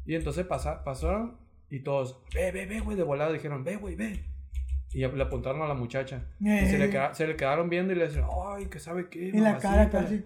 Y 0.06 0.16
entonces 0.16 0.46
pasa, 0.46 0.84
pasaron 0.84 1.38
y 1.70 1.80
todos, 1.80 2.22
ve, 2.36 2.52
ve, 2.52 2.66
ve, 2.68 2.80
güey, 2.82 2.96
de 2.98 3.04
volado 3.04 3.34
dijeron, 3.34 3.64
ve, 3.64 3.78
güey, 3.78 3.96
ve. 3.96 4.24
Y 4.94 5.00
le 5.00 5.24
apuntaron 5.24 5.64
a 5.64 5.68
la 5.68 5.74
muchacha. 5.74 6.24
Y 6.40 6.46
se 6.68 6.78
le, 6.78 6.86
Eh. 6.86 6.90
queda- 6.92 7.14
se 7.16 7.26
le 7.26 7.36
quedaron 7.36 7.68
viendo 7.70 7.94
y 7.94 7.96
le 7.96 8.06
decían, 8.08 8.28
ay, 8.52 8.68
que 8.68 8.78
sabe 8.80 9.10
qué. 9.10 9.30
En 9.30 9.44
la 9.44 9.58
cara 9.58 9.88
mamacita". 9.92 10.02
casi. 10.04 10.24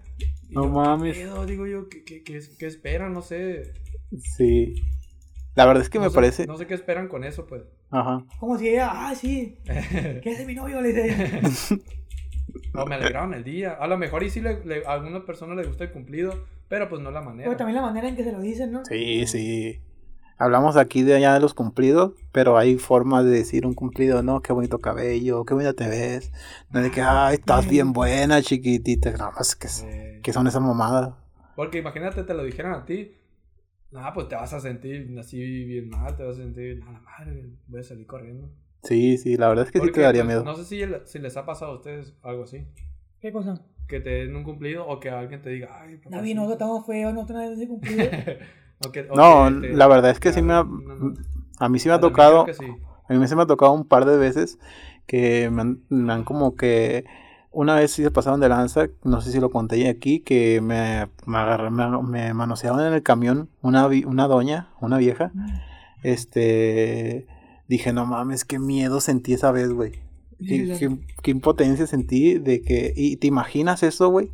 Y 0.49 0.53
No 0.53 0.63
yo, 0.63 0.67
¿qué 0.67 0.73
mames. 0.75 1.17
pedo? 1.17 1.45
Digo 1.45 1.65
yo, 1.67 1.88
¿qué, 1.88 2.03
qué, 2.03 2.23
qué, 2.23 2.41
qué 2.59 2.65
esperan? 2.65 3.13
No 3.13 3.21
sé. 3.21 3.73
Sí. 4.19 4.73
La 5.55 5.65
verdad 5.65 5.84
es 5.84 5.89
que 5.89 5.99
no 5.99 6.03
me 6.05 6.09
sé- 6.09 6.15
parece. 6.15 6.47
No 6.47 6.57
sé 6.57 6.67
qué 6.67 6.73
esperan 6.73 7.07
con 7.07 7.23
eso, 7.23 7.47
pues. 7.47 7.63
Ajá. 7.91 8.25
Como 8.39 8.57
si 8.57 8.67
ella, 8.67 8.89
ah, 8.91 9.15
sí, 9.15 9.57
es 9.65 10.38
de 10.38 10.45
mi 10.45 10.53
novio, 10.53 10.82
le 10.82 10.91
dice. 10.91 11.80
O 12.74 12.86
me 12.86 12.95
alegraron 12.95 13.34
el 13.34 13.43
día. 13.43 13.74
A 13.74 13.88
lo 13.88 13.97
mejor 13.97 14.24
y 14.24 14.30
sí 14.30 14.41
le, 14.41 14.64
le- 14.66 14.86
a 14.86 14.93
alguna 14.93 15.26
persona 15.26 15.55
le 15.55 15.66
gusta 15.68 15.84
el 15.86 15.91
cumplido, 15.91 16.34
pero 16.68 16.89
pues 16.89 17.01
no 17.01 17.12
la 17.12 17.22
manera. 17.22 17.45
Pero 17.45 17.58
también 17.58 17.76
la 17.76 17.82
manera 17.82 18.08
en 18.08 18.16
que 18.16 18.24
se 18.24 18.32
lo 18.32 18.39
dicen, 18.41 18.72
¿no? 18.72 18.86
Sí, 18.86 19.26
sí. 19.28 19.80
Hablamos 20.39 20.78
aquí 20.78 21.01
de 21.01 21.16
allá 21.16 21.34
de 21.34 21.39
los 21.39 21.55
cumplidos, 21.55 22.14
pero 22.32 22.58
hay 22.60 22.78
formas 22.78 23.26
de 23.26 23.32
decir 23.32 23.66
un 23.66 23.74
cumplido, 23.74 24.22
¿no? 24.22 24.41
Qué 24.41 24.53
bonito 24.53 24.78
cabello, 24.80 25.43
qué 25.45 25.55
bonita 25.55 25.74
te 25.74 25.88
ves. 25.88 26.32
No 26.70 26.82
de 26.82 26.91
que, 26.91 27.01
ay, 27.01 27.36
estás 27.36 27.68
bien 27.68 27.91
buena, 27.91 28.41
chiquitita. 28.43 29.12
No, 29.18 29.32
pues, 29.36 29.55
¿qué, 29.55 29.66
es- 29.68 29.84
Eh, 29.88 30.20
qué 30.22 30.34
son 30.34 30.45
esas 30.45 30.62
mamadas? 30.62 31.14
Porque 31.55 31.80
imagínate, 31.80 32.24
te 32.24 32.34
lo 32.36 32.43
dijeran 32.43 32.74
a 32.74 32.86
ti. 32.86 33.14
Nah, 33.91 34.14
pues 34.14 34.28
te 34.28 34.36
vas 34.36 34.53
a 34.53 34.60
sentir 34.60 35.16
así 35.18 35.39
bien 35.66 35.89
mal, 35.89 36.16
te 36.16 36.24
vas 36.24 36.38
a 36.38 36.41
sentir, 36.41 36.84
a 36.88 36.91
la 36.91 36.99
madre, 36.99 37.49
voy 37.68 37.80
a 37.80 37.84
salir 37.84 38.05
corriendo. 38.05 38.49
Sí, 38.84 39.17
sí, 39.17 39.38
la 39.38 39.49
verdad 39.49 39.65
es 39.65 39.71
que 39.71 39.80
sí 39.82 39.91
te 39.91 40.01
daría 40.01 40.23
miedo. 40.23 40.43
No 40.43 40.55
sé 40.55 40.65
si, 40.65 40.82
el- 40.82 41.01
si 41.05 41.19
les 41.19 41.36
ha 41.38 41.45
pasado 41.45 41.71
a 41.73 41.75
ustedes 41.75 42.13
algo 42.23 42.43
así. 42.43 42.65
¿Qué 43.19 43.32
cosa? 43.32 43.61
Que 43.88 43.99
te 43.99 44.09
den 44.09 44.36
un 44.36 44.43
cumplido 44.43 44.86
o 44.88 44.99
que 44.99 45.09
alguien 45.09 45.41
te 45.41 45.49
diga, 45.49 45.69
ay, 45.82 45.97
papá, 45.97 46.17
David, 46.17 46.30
sí". 46.30 46.36
nosotros 46.36 46.53
estamos 46.55 46.86
feos, 46.86 47.13
no 47.13 47.25
tenemos 47.25 47.51
ese 47.57 47.67
cumplido. 47.67 48.09
O 48.86 48.91
que- 48.91 49.07
o 49.09 49.15
No, 49.15 49.61
que 49.61 49.67
te- 49.69 49.73
la 49.73 49.88
verdad 49.88 50.11
es 50.11 50.19
que 50.19 50.32
sí 50.32 50.41
me 50.43 50.53
ha, 50.53 50.63
No, 50.63 50.95
no. 50.95 51.13
a 51.59 51.67
mí 51.69 51.80
sí 51.80 51.89
me 51.89 51.95
ha 51.95 51.99
tocado, 51.99 52.45
sí. 52.53 52.65
a 53.09 53.13
mí 53.13 53.28
se 53.28 53.36
me 53.36 53.41
ha 53.41 53.47
tocado 53.47 53.71
un 53.71 53.88
par 53.88 54.05
de 54.05 54.17
veces 54.17 54.59
que 55.07 55.49
me 55.49 55.61
han, 55.61 55.80
me 55.89 56.13
han 56.13 56.23
como 56.23 56.55
que 56.55 57.05
una 57.49 57.73
vez 57.75 57.89
sí 57.91 58.03
se 58.03 58.11
pasaron 58.11 58.39
de 58.39 58.49
lanza, 58.49 58.88
no 59.03 59.19
sé 59.21 59.32
si 59.32 59.39
lo 59.39 59.49
conté 59.49 59.89
aquí, 59.89 60.19
que 60.19 60.61
me, 60.61 61.07
me 61.25 61.38
agarré, 61.39 61.71
me, 61.71 61.88
me 62.03 62.34
manosearon 62.36 62.82
en 62.82 62.93
el 62.93 63.01
camión 63.01 63.49
una, 63.63 63.88
una 63.88 64.28
doña, 64.28 64.69
una 64.80 64.97
vieja, 64.99 65.32
este, 66.03 67.25
dije, 67.68 67.93
no 67.93 68.05
mames, 68.05 68.45
qué 68.45 68.59
miedo 68.59 68.99
sentí 69.01 69.34
esa 69.34 69.51
vez, 69.51 69.72
güey. 69.72 69.93
Qué, 70.39 70.45
qué- 70.80 70.99
qué 71.24 71.32
impotencia 71.32 71.88
sentí 71.88 72.38
de 72.38 72.61
que, 72.61 72.93
y 72.95 73.18
te 73.18 73.28
imaginas 73.28 73.82
eso, 73.84 74.09
güey, 74.09 74.32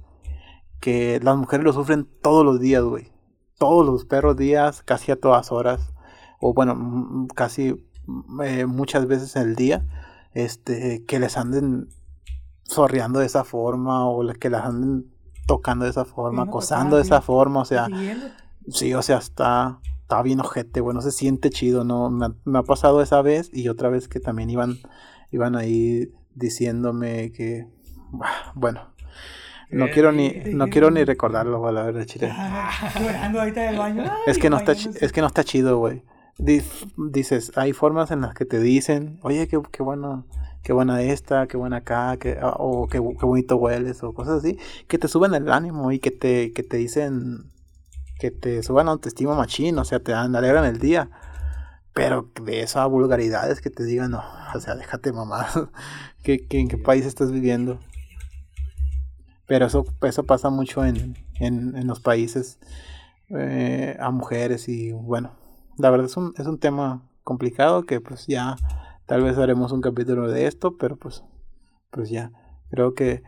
que 0.82 1.20
las 1.24 1.38
mujeres 1.38 1.64
lo 1.64 1.72
sufren 1.74 2.08
todos 2.22 2.44
los 2.46 2.60
días, 2.60 2.84
güey. 2.84 3.12
Todos 3.58 3.86
los 3.86 4.04
perros 4.06 4.36
días, 4.36 4.84
casi 4.84 5.12
a 5.12 5.16
todas 5.20 5.52
horas, 5.52 5.94
o 6.42 6.54
bueno, 6.54 7.28
casi 7.36 7.76
eh, 8.44 8.66
muchas 8.66 9.08
veces 9.08 9.36
en 9.38 9.44
el 9.44 9.56
día, 9.56 9.86
este, 10.34 11.06
que 11.06 11.20
les 11.20 11.38
anden 11.38 11.88
sorreando 12.64 13.20
de 13.20 13.26
esa 13.28 13.44
forma, 13.46 14.06
o 14.10 14.28
que 14.34 14.50
las 14.50 14.66
anden 14.66 15.06
tocando 15.48 15.86
de 15.86 15.92
esa 15.92 16.04
forma, 16.06 16.44
acosando 16.44 16.96
de 16.98 17.02
esa 17.04 17.22
forma, 17.22 17.62
o 17.62 17.66
sea. 17.66 17.88
Sí, 18.70 18.94
o 18.94 19.02
sea, 19.02 19.18
está, 19.20 19.80
está 20.14 20.22
bien 20.22 20.40
ojete, 20.42 20.80
güey, 20.80 20.94
no 20.94 21.02
se 21.02 21.12
siente 21.12 21.50
chido, 21.50 21.84
¿no? 21.84 22.10
Me, 22.12 22.26
ha- 22.28 22.36
me 22.46 22.60
ha 22.60 22.64
pasado 22.64 23.02
esa 23.02 23.22
vez 23.24 23.50
y 23.52 23.68
otra 23.68 23.90
vez 23.90 24.08
que 24.08 24.20
también 24.20 24.48
iban, 24.52 24.78
iban 25.32 25.56
ahí 25.56 26.12
diciéndome 26.36 27.32
que, 27.32 27.68
bah, 28.12 28.52
bueno, 28.54 28.94
no 29.72 29.86
Eh, 29.88 29.92
quiero 29.92 30.12
ni, 30.12 30.30
sí, 30.30 30.54
no 30.54 30.66
sí. 30.66 30.70
quiero 30.72 30.92
ni 30.92 31.04
recordarlo, 31.04 31.60
güey, 31.60 31.74
la 31.74 31.82
verdad, 31.84 32.06
chile. 32.06 32.30
Ah. 32.32 32.70
Es 34.28 34.38
que 34.38 34.50
no 34.52 34.58
está, 34.58 34.74
es 34.74 35.12
que 35.12 35.22
no 35.22 35.28
está 35.28 35.44
chido, 35.44 35.80
güey. 35.80 36.04
Di- 36.38 36.62
Dices, 37.12 37.52
hay 37.56 37.74
formas 37.74 38.12
en 38.12 38.22
las 38.22 38.36
que 38.36 38.46
te 38.46 38.60
dicen, 38.60 39.18
oye, 39.24 39.48
qué, 39.48 39.60
qué 39.72 39.82
bueno, 39.82 40.26
qué 40.62 40.74
buena 40.74 41.02
esta, 41.02 41.48
qué 41.48 41.58
buena 41.58 41.78
acá, 41.78 42.12
ah, 42.42 42.56
o 42.60 42.88
qué, 42.88 43.00
qué 43.20 43.26
bonito 43.26 43.56
hueles, 43.58 44.04
o 44.04 44.14
cosas 44.14 44.40
así, 44.44 44.58
que 44.88 45.00
te 45.00 45.08
suben 45.08 45.34
el 45.34 45.52
ánimo 45.52 45.92
y 45.92 45.98
que 45.98 46.12
te, 46.12 46.52
que 46.54 46.62
te 46.62 46.78
dicen, 46.78 47.52
que 48.24 48.32
te 48.32 48.64
suban 48.64 48.88
autoestima 48.88 49.36
machín, 49.36 49.78
o 49.78 49.84
sea, 49.84 50.00
te 50.00 50.14
dan, 50.14 50.34
alegran 50.34 50.64
el 50.64 50.80
día. 50.80 51.10
Pero 51.94 52.32
de 52.42 52.62
esa 52.62 52.86
vulgaridades 52.86 53.60
que 53.60 53.70
te 53.70 53.84
digan, 53.84 54.12
no, 54.12 54.24
o 54.56 54.60
sea, 54.62 54.76
déjate 54.76 55.12
mamá, 55.12 55.46
¿Qué, 56.24 56.48
qué, 56.48 56.60
¿en 56.60 56.70
qué 56.70 56.78
país 56.78 57.06
estás 57.06 57.34
viviendo? 57.34 57.80
Pero 59.46 59.66
eso, 59.66 59.84
eso 60.04 60.24
pasa 60.24 60.50
mucho 60.50 60.86
en, 60.86 61.18
en, 61.42 61.76
en 61.76 61.86
los 61.86 62.00
países 62.00 62.60
eh, 63.28 63.98
a 64.00 64.10
mujeres 64.10 64.70
y 64.70 64.94
bueno, 64.94 65.34
la 65.78 65.90
verdad 65.90 66.06
es 66.06 66.16
un, 66.16 66.34
es 66.38 66.48
un 66.48 66.60
tema 66.60 67.04
complicado 67.24 67.86
que 67.86 68.00
pues 68.00 68.26
ya 68.26 68.56
tal 69.06 69.22
vez 69.22 69.38
haremos 69.38 69.74
un 69.74 69.82
capítulo 69.82 70.32
de 70.32 70.48
esto, 70.48 70.78
pero 70.78 70.96
pues, 70.96 71.26
pues 71.90 72.10
ya, 72.10 72.32
creo 72.70 72.94
que, 72.94 73.22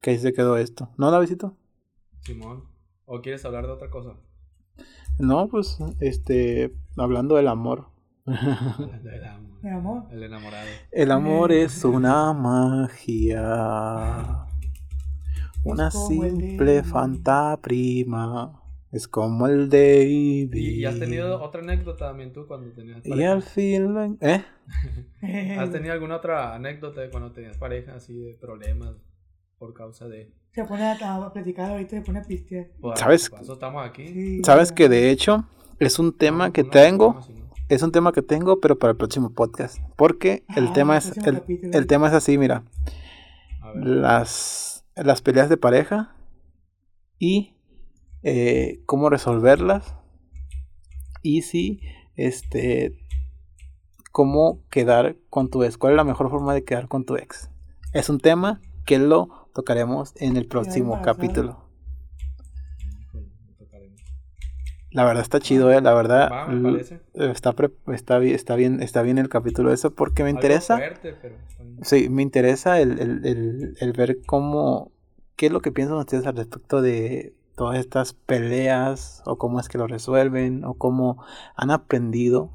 que 0.00 0.10
ahí 0.10 0.18
se 0.18 0.32
quedó 0.32 0.56
esto. 0.56 0.90
¿No, 0.98 1.10
Davidito? 1.10 1.56
Simón. 2.20 2.76
¿O 3.06 3.20
quieres 3.22 3.44
hablar 3.44 3.66
de 3.66 3.72
otra 3.72 3.90
cosa? 3.90 4.16
No, 5.18 5.48
pues, 5.48 5.78
este, 6.00 6.74
hablando 6.96 7.36
del 7.36 7.48
amor. 7.48 7.88
Del 8.26 9.24
amor. 9.24 9.46
Mi 9.62 9.70
amor. 9.70 10.02
El 10.12 10.22
enamorado. 10.22 10.66
El 10.92 11.10
amor 11.10 11.52
es 11.52 11.84
una 11.84 12.32
magia. 12.32 13.44
Una 15.64 15.86
el 15.86 15.92
simple 15.92 16.82
fanta 16.84 17.58
prima. 17.60 18.62
Es 18.92 19.08
como 19.08 19.46
el 19.46 19.68
David. 19.68 20.54
¿Y, 20.54 20.80
y 20.80 20.84
has 20.84 20.98
tenido 20.98 21.42
otra 21.42 21.60
anécdota 21.62 22.08
también 22.08 22.32
tú 22.32 22.46
cuando 22.46 22.70
tenías 22.72 23.04
Y 23.04 23.10
pareja? 23.10 23.32
al 23.32 23.42
fin. 23.42 24.18
¿Eh? 24.20 24.44
¿Has 25.58 25.70
tenido 25.72 25.92
alguna 25.92 26.16
otra 26.16 26.54
anécdota 26.54 27.00
de 27.00 27.10
cuando 27.10 27.32
tenías 27.32 27.58
pareja 27.58 27.94
así 27.96 28.16
de 28.16 28.34
problemas 28.34 28.94
por 29.58 29.74
causa 29.74 30.08
de... 30.08 30.32
Se 30.56 30.64
pone 30.64 30.82
a, 30.84 30.92
a 31.14 31.32
platicar 31.32 31.70
ahorita, 31.70 31.90
se 31.90 32.00
pone 32.02 32.18
a 32.18 32.22
pistear. 32.22 32.66
¿Sabes? 32.96 33.30
por 33.30 33.42
eso 33.42 33.52
estamos 33.52 33.86
aquí. 33.86 34.08
Sí, 34.08 34.42
Sabes 34.42 34.72
que 34.72 34.88
de 34.88 35.10
hecho 35.10 35.44
es 35.78 35.98
un 35.98 36.16
tema 36.16 36.48
No, 36.48 36.52
que 36.52 36.64
no, 36.64 36.70
tengo. 36.70 37.12
no, 37.14 37.22
si 37.22 37.32
no. 37.34 37.46
Es 37.68 37.82
un 37.82 37.92
tema 37.92 38.12
que 38.12 38.22
tengo, 38.22 38.58
pero 38.60 38.78
para 38.78 38.92
el 38.92 38.96
próximo 38.96 39.30
podcast. 39.34 39.78
Porque 39.96 40.44
el 40.56 40.68
Ah, 40.68 40.72
tema 40.72 40.94
el 40.94 40.98
es. 40.98 41.16
El, 41.18 41.34
capítulo. 41.40 41.72
el 41.78 41.86
tema 41.86 42.06
es 42.08 42.14
así, 42.14 42.38
mira. 42.38 42.64
A 43.60 43.72
ver. 43.72 43.84
Las, 43.86 44.84
las 44.96 45.20
peleas 45.20 45.48
de 45.48 45.56
pareja. 45.56 46.16
Y 47.18 47.54
eh, 48.22 48.80
cómo 48.86 49.10
resolverlas. 49.10 49.94
Y 51.22 51.42
si 51.42 51.80
este. 52.16 52.96
Cómo 54.12 54.62
quedar 54.70 55.16
con 55.28 55.50
tu 55.50 55.62
ex. 55.64 55.76
¿Cuál 55.76 55.92
es 55.92 55.96
la 55.98 56.04
mejor 56.04 56.30
forma 56.30 56.54
de 56.54 56.64
quedar 56.64 56.88
con 56.88 57.04
tu 57.04 57.16
ex? 57.16 57.50
Es 57.92 58.08
un 58.08 58.18
tema 58.20 58.62
que 58.86 58.98
lo 58.98 59.45
tocaremos 59.56 60.12
en 60.16 60.36
el 60.36 60.46
próximo 60.46 61.00
capítulo. 61.02 61.64
La 64.90 65.04
verdad 65.04 65.22
está 65.22 65.40
chido, 65.40 65.72
eh. 65.72 65.80
La 65.82 65.92
verdad. 65.92 66.30
Va, 66.30 66.46
me. 66.46 66.80
Está, 67.14 67.52
pre- 67.52 67.72
está, 67.92 68.22
está 68.22 68.54
bien 68.56 68.82
está 68.82 69.02
bien 69.02 69.18
el 69.18 69.28
capítulo 69.28 69.72
eso 69.72 69.90
porque 69.90 70.22
me 70.22 70.30
Algo 70.30 70.38
interesa 70.38 70.76
fuerte, 70.76 71.14
pero 71.20 71.34
sí 71.82 72.08
me 72.08 72.22
interesa 72.22 72.80
el, 72.80 72.98
el, 72.98 73.26
el, 73.26 73.76
el 73.78 73.92
ver 73.92 74.18
cómo 74.24 74.92
qué 75.36 75.46
es 75.46 75.52
lo 75.52 75.60
que 75.60 75.72
piensan 75.72 75.98
ustedes 75.98 76.26
al 76.26 76.36
respecto 76.36 76.80
de 76.80 77.34
todas 77.56 77.78
estas 77.78 78.12
peleas 78.14 79.22
o 79.26 79.36
cómo 79.36 79.60
es 79.60 79.68
que 79.68 79.76
lo 79.78 79.86
resuelven 79.86 80.64
o 80.64 80.74
cómo 80.74 81.22
han 81.56 81.70
aprendido 81.70 82.50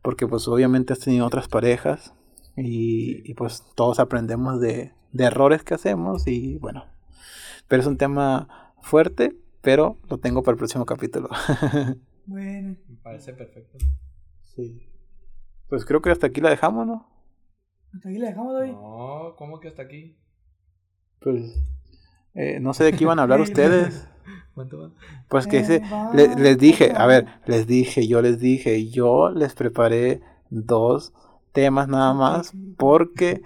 porque 0.00 0.26
pues 0.26 0.48
obviamente 0.48 0.92
has 0.92 1.00
tenido 1.00 1.26
otras 1.26 1.48
parejas 1.48 2.14
y, 2.56 2.62
Sí. 2.62 3.22
y, 3.24 3.34
pues 3.34 3.64
todos 3.74 3.98
aprendemos 4.00 4.60
de, 4.60 4.92
de 5.12 5.24
errores 5.24 5.62
que 5.64 5.74
hacemos 5.74 6.26
y 6.26 6.56
bueno 6.58 6.84
pero 7.68 7.80
es 7.82 7.88
un 7.88 7.96
tema 7.96 8.72
fuerte 8.82 9.36
pero 9.62 9.96
lo 10.10 10.18
tengo 10.18 10.42
para 10.42 10.52
el 10.54 10.58
próximo 10.58 10.84
capítulo 10.86 11.28
Bueno, 12.26 12.76
Me 12.88 12.96
parece 13.02 13.34
perfecto. 13.34 13.76
Sí. 14.40 14.88
Pues 15.68 15.84
creo 15.84 16.00
que 16.00 16.10
hasta 16.10 16.28
aquí 16.28 16.40
la 16.40 16.48
dejamos, 16.48 16.86
¿no? 16.86 17.06
hasta 17.94 18.08
aquí 18.08 18.16
la 18.18 18.28
dejamos 18.28 18.54
hoy. 18.54 18.72
No, 18.72 19.34
¿cómo 19.36 19.60
que 19.60 19.68
hasta 19.68 19.82
aquí? 19.82 20.16
Pues 21.20 21.54
eh, 22.34 22.58
no 22.60 22.72
sé 22.72 22.84
de 22.84 22.92
qué 22.92 23.04
iban 23.04 23.18
a 23.18 23.22
hablar 23.24 23.40
ustedes. 23.42 24.08
¿Cuánto 24.54 24.78
va? 24.78 24.90
Pues 25.28 25.46
que 25.46 25.58
Eh, 25.58 25.60
ese, 25.60 25.78
va, 25.80 26.12
le- 26.14 26.34
les 26.36 26.56
dije, 26.58 26.92
a 26.96 27.06
ver, 27.06 27.26
les 27.46 27.66
dije, 27.66 28.06
yo 28.06 28.22
les 28.22 28.38
dije, 28.38 28.88
yo 28.88 29.28
les 29.30 29.54
preparé 29.54 30.22
dos 30.48 31.12
temas 31.54 31.88
nada 31.88 32.14
más 32.14 32.56
porque 32.76 33.42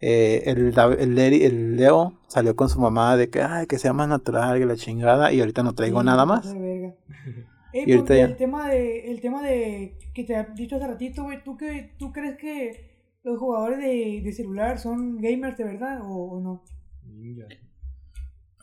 eh, 0.00 0.44
el, 0.46 0.74
el, 0.98 1.76
Leo 1.76 2.14
salió 2.28 2.56
con 2.56 2.68
su 2.70 2.80
mamá 2.80 3.16
de 3.18 3.30
que, 3.30 3.42
ay, 3.42 3.66
que 3.66 3.78
sea 3.78 3.92
más 3.92 4.08
natural, 4.08 4.58
que 4.58 4.66
la 4.66 4.76
chingada, 4.76 5.32
y 5.32 5.40
ahorita 5.40 5.62
no 5.64 5.74
traigo 5.74 6.00
Sí, 6.00 6.04
nada 6.04 6.26
más. 6.26 6.40
pasa 6.42 6.52
de 6.54 6.60
verga. 6.60 6.94
Ey, 7.72 7.86
Y 7.86 7.92
ahorita 7.92 8.14
porque 8.14 8.16
ya. 8.16 8.26
el 8.26 8.36
tema 8.36 8.68
de 8.70 9.10
el 9.10 9.20
tema 9.20 9.42
de 9.42 9.98
que 10.14 10.24
te 10.24 10.34
he 10.34 10.46
dicho 10.54 10.76
hace 10.76 10.86
ratito, 10.88 11.24
güey, 11.24 11.42
¿tú 11.44 11.56
tú 11.98 12.12
crees 12.12 12.36
que 12.38 12.88
los 13.24 13.38
jugadores 13.38 13.78
de, 13.80 14.22
de 14.24 14.32
celular 14.32 14.78
son 14.78 15.20
gamers 15.20 15.56
de 15.58 15.64
verdad 15.64 16.00
o, 16.02 16.08
o 16.36 16.40
no? 16.40 16.64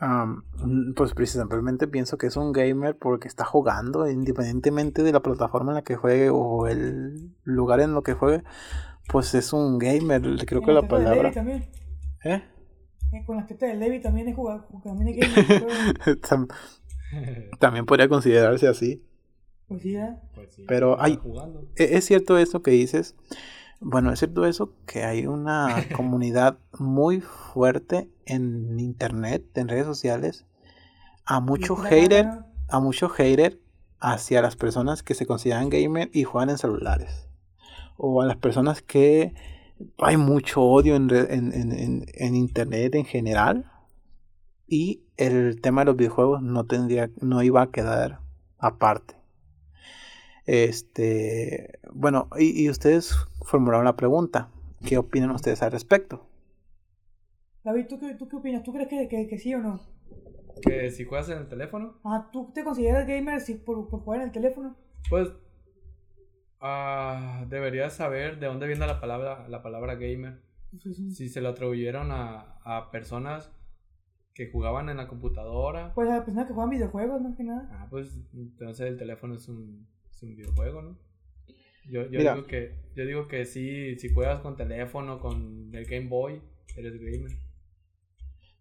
Mm, 0.01 0.93
pues 0.93 1.13
precisamente 1.13 1.87
pienso 1.87 2.17
que 2.17 2.27
es 2.27 2.35
un 2.35 2.51
gamer 2.51 2.97
porque 2.97 3.27
está 3.29 3.45
jugando 3.45 4.09
independientemente 4.09 5.03
de 5.03 5.11
la 5.13 5.21
plataforma 5.21 5.71
en 5.71 5.75
la 5.75 5.83
que 5.83 5.95
juegue 5.95 6.29
o 6.29 6.67
el 6.67 7.31
lugar 7.43 7.79
en 7.79 7.93
lo 7.93 8.03
que 8.03 8.13
juegue, 8.13 8.43
pues 9.07 9.33
es 9.35 9.53
un 9.53 9.77
gamer, 9.79 10.21
creo 10.45 10.61
Con 10.61 10.67
que 10.67 10.73
la 10.73 10.87
palabra. 10.87 11.23
Levi 11.23 11.33
también. 11.33 11.69
¿Eh? 12.25 12.43
Eh, 13.13 13.23
Con 13.25 13.37
las 13.37 13.47
tetas 13.47 13.69
de 13.69 13.75
Levi 13.75 14.01
también 14.01 14.27
es 14.27 14.35
jugar. 14.35 14.67
También 14.83 15.17
es 15.17 15.17
gamer. 15.35 16.19
Tam- 16.21 16.47
También 17.59 17.85
podría 17.85 18.09
considerarse 18.09 18.67
así. 18.67 19.01
pues 19.69 19.81
sí, 19.81 19.95
¿eh? 19.95 20.15
Pues 20.33 20.53
sí, 20.53 20.65
Pero 20.67 20.93
está 20.93 21.05
hay- 21.05 21.15
jugando. 21.23 21.61
E- 21.77 21.95
¿Es 21.97 22.03
cierto 22.05 22.37
eso 22.37 22.61
que 22.61 22.71
dices? 22.71 23.15
Bueno, 23.79 24.11
es 24.11 24.19
cierto 24.19 24.45
eso 24.45 24.71
que 24.85 25.03
hay 25.03 25.27
una 25.27 25.85
comunidad 25.91 26.57
muy 26.79 27.21
fuerte 27.21 28.09
en 28.25 28.79
internet, 28.79 29.45
en 29.55 29.67
redes 29.67 29.85
sociales, 29.85 30.45
a 31.25 31.39
mucho 31.39 31.75
hater, 31.75 32.27
a 32.69 32.79
mucho 32.79 33.09
hater 33.09 33.59
hacia 33.99 34.41
las 34.41 34.55
personas 34.55 35.03
que 35.03 35.15
se 35.15 35.25
consideran 35.25 35.69
gamer 35.69 36.09
y 36.13 36.23
juegan 36.23 36.49
en 36.51 36.57
celulares. 36.57 37.27
O 37.97 38.21
a 38.21 38.25
las 38.25 38.37
personas 38.37 38.81
que 38.81 39.33
hay 39.99 40.17
mucho 40.17 40.61
odio 40.61 40.95
en, 40.95 41.09
en- 41.11 41.53
en- 41.53 42.05
en 42.13 42.35
internet 42.35 42.95
en 42.95 43.05
general. 43.05 43.71
Y 44.67 45.03
el 45.17 45.61
tema 45.61 45.81
de 45.81 45.85
los 45.85 45.95
videojuegos 45.97 46.41
no 46.41 46.65
tendría, 46.65 47.09
no 47.21 47.41
iba 47.43 47.61
a 47.63 47.71
quedar 47.71 48.19
aparte. 48.57 49.14
Este, 50.45 51.79
bueno, 51.91 52.29
y, 52.37 52.63
y 52.63 52.69
ustedes 52.69 53.15
formularon 53.43 53.85
la 53.85 53.95
pregunta. 53.95 54.49
¿Qué 54.85 54.97
opinan 54.97 55.31
ustedes 55.31 55.61
al 55.63 55.71
respecto? 55.71 56.27
David, 57.63 57.87
¿tú 57.89 57.99
qué, 57.99 58.13
¿tú 58.13 58.27
qué 58.27 58.35
opinas? 58.35 58.63
¿Tú 58.63 58.71
crees 58.73 58.87
que, 58.87 59.07
que, 59.07 59.27
que 59.27 59.37
sí 59.39 59.53
o 59.55 59.59
no? 59.59 59.79
Que 60.61 60.91
si 60.91 61.03
juegas 61.05 61.29
en 61.29 61.39
el 61.39 61.47
teléfono, 61.49 61.99
Ah, 62.03 62.29
¿Tú 62.31 62.51
te 62.53 62.63
consideras 62.63 63.07
gamer 63.07 63.41
si 63.41 63.55
por, 63.55 63.89
por 63.89 64.01
jugar 64.01 64.21
en 64.21 64.27
el 64.27 64.31
teléfono? 64.31 64.75
pues 65.09 65.29
ah, 66.61 67.45
deberías 67.49 67.93
saber 67.93 68.39
de 68.39 68.47
dónde 68.47 68.67
viene 68.67 68.85
la 68.87 68.99
palabra, 68.99 69.47
la 69.49 69.61
palabra 69.61 69.95
gamer. 69.95 70.41
Pues, 70.71 70.95
sí. 70.97 71.11
Si 71.11 71.29
se 71.29 71.41
lo 71.41 71.49
atribuyeron 71.49 72.11
a, 72.11 72.57
a 72.63 72.91
personas 72.91 73.51
que 74.33 74.51
jugaban 74.51 74.89
en 74.89 74.97
la 74.97 75.07
computadora. 75.07 75.93
Pues 75.93 76.09
a 76.09 76.23
personas 76.25 76.47
que 76.47 76.53
juegan 76.53 76.69
videojuegos, 76.69 77.21
más 77.21 77.35
que 77.35 77.43
nada. 77.43 77.69
Ah, 77.71 77.87
pues 77.89 78.19
entonces 78.33 78.87
el 78.87 78.97
teléfono 78.97 79.35
es 79.35 79.47
un, 79.47 79.87
es 80.15 80.23
un 80.23 80.35
videojuego, 80.35 80.81
¿no? 80.81 80.97
Yo, 81.89 82.09
yo 82.09 82.19
digo 82.19 82.47
que 82.47 82.85
yo 82.95 83.05
digo 83.05 83.27
que 83.27 83.45
sí, 83.45 83.97
si 83.97 84.09
juegas 84.09 84.41
con 84.41 84.55
teléfono, 84.55 85.19
con 85.19 85.69
el 85.73 85.85
Game 85.85 86.07
Boy, 86.07 86.41
eres 86.77 86.93
gamer. 86.93 87.37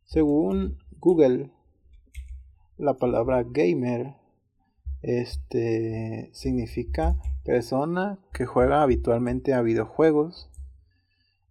Según 0.04 0.78
Google, 0.98 1.50
la 2.76 2.94
palabra 2.94 3.44
gamer 3.44 4.14
este 5.02 6.30
significa 6.32 7.16
persona 7.44 8.18
que 8.32 8.46
juega 8.46 8.82
habitualmente 8.82 9.52
a 9.52 9.62
videojuegos, 9.62 10.50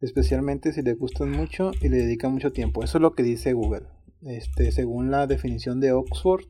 especialmente 0.02 0.74
si 0.74 0.82
le 0.82 0.96
gustan 0.96 1.32
mucho 1.32 1.72
y 1.82 1.88
le 1.88 1.98
dedican 1.98 2.34
mucho 2.34 2.52
tiempo. 2.52 2.84
Eso 2.84 2.98
es 2.98 3.02
lo 3.02 3.14
que 3.14 3.24
dice 3.24 3.54
Google. 3.54 3.88
Este, 4.24 4.72
según 4.72 5.12
la 5.12 5.28
definición 5.28 5.80
de 5.80 5.92
Oxford 5.94 6.46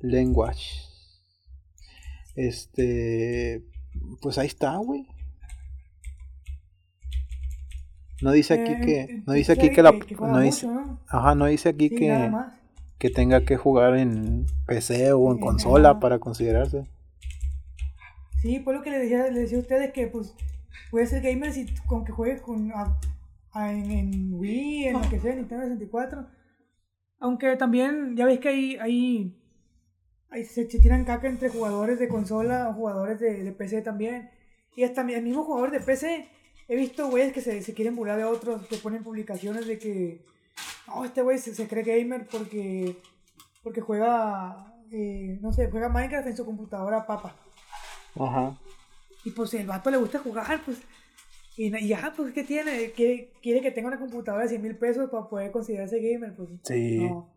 Language. 0.00 0.93
Este, 2.36 3.62
pues 4.20 4.38
ahí 4.38 4.46
está, 4.46 4.76
güey. 4.76 5.06
No 8.22 8.32
dice 8.32 8.54
aquí 8.54 8.72
Eh, 8.72 8.80
que 8.80 9.00
eh, 9.00 9.22
no 9.26 9.32
dice 9.34 9.52
aquí 9.52 9.70
que 9.70 9.82
la 9.82 9.92
no 9.92 10.40
dice. 10.40 10.68
Ajá, 11.08 11.34
no 11.34 11.46
dice 11.46 11.68
aquí 11.68 11.90
que, 11.90 12.30
que 12.98 13.10
tenga 13.10 13.44
que 13.44 13.56
jugar 13.56 13.96
en 13.96 14.46
PC 14.66 15.12
o 15.12 15.30
en 15.32 15.38
consola 15.38 16.00
para 16.00 16.18
considerarse. 16.18 16.88
Sí, 18.40 18.60
por 18.60 18.74
lo 18.74 18.82
que 18.82 18.90
les 18.90 19.02
decía, 19.02 19.24
les 19.24 19.34
decía 19.34 19.58
a 19.58 19.60
ustedes 19.62 19.92
que 19.92 20.06
pues 20.06 20.34
puede 20.90 21.06
ser 21.06 21.22
gamer 21.22 21.52
si 21.52 21.66
con 21.86 22.04
que 22.04 22.12
juegues 22.12 22.40
con 22.40 22.70
a- 22.72 22.98
a- 23.52 23.72
en, 23.72 23.90
en 23.90 24.34
Wii, 24.34 24.84
en 24.88 24.92
lo 24.94 25.08
que 25.08 25.18
sea, 25.20 25.34
Nintendo 25.34 25.64
64. 25.64 26.26
Aunque 27.20 27.56
también, 27.56 28.16
ya 28.16 28.26
ves 28.26 28.38
que 28.38 28.48
hay, 28.48 28.76
hay- 28.76 29.34
se, 30.42 30.68
se 30.68 30.78
tiran 30.80 31.04
caca 31.04 31.28
entre 31.28 31.48
jugadores 31.48 31.98
de 31.98 32.08
consola 32.08 32.68
o 32.68 32.74
jugadores 32.74 33.20
de, 33.20 33.44
de 33.44 33.52
PC 33.52 33.82
también. 33.82 34.30
Y 34.76 34.82
hasta 34.82 35.02
el 35.02 35.22
mismo 35.22 35.44
jugador 35.44 35.70
de 35.70 35.80
PC, 35.80 36.28
he 36.68 36.76
visto 36.76 37.08
güeyes 37.08 37.32
que 37.32 37.40
se, 37.40 37.62
se 37.62 37.74
quieren 37.74 37.94
burlar 37.94 38.18
de 38.18 38.24
otros, 38.24 38.66
que 38.66 38.76
ponen 38.76 39.04
publicaciones 39.04 39.66
de 39.66 39.78
que, 39.78 40.24
no, 40.88 41.04
este 41.04 41.22
güey 41.22 41.38
se, 41.38 41.54
se 41.54 41.68
cree 41.68 41.84
gamer 41.84 42.26
porque, 42.26 42.96
porque 43.62 43.80
juega, 43.80 44.74
eh, 44.90 45.38
no 45.40 45.52
sé, 45.52 45.70
juega 45.70 45.88
Minecraft 45.88 46.26
en 46.26 46.36
su 46.36 46.44
computadora 46.44 47.06
papa. 47.06 47.36
Ajá. 48.16 48.58
Y 49.24 49.30
pues 49.30 49.50
si 49.50 49.58
el 49.58 49.66
vato 49.66 49.90
le 49.90 49.96
gusta 49.96 50.18
jugar, 50.18 50.60
pues. 50.64 50.78
Y, 51.56 51.70
ya, 51.86 52.12
pues, 52.16 52.32
¿qué 52.32 52.42
tiene? 52.42 52.90
Quiere, 52.90 53.32
quiere 53.40 53.60
que 53.60 53.70
tenga 53.70 53.88
una 53.88 53.98
computadora 53.98 54.42
de 54.42 54.50
100 54.50 54.62
mil 54.62 54.76
pesos 54.76 55.08
para 55.08 55.28
poder 55.28 55.52
considerarse 55.52 56.00
gamer, 56.00 56.34
pues. 56.34 56.48
Sí. 56.64 57.08
No. 57.08 57.33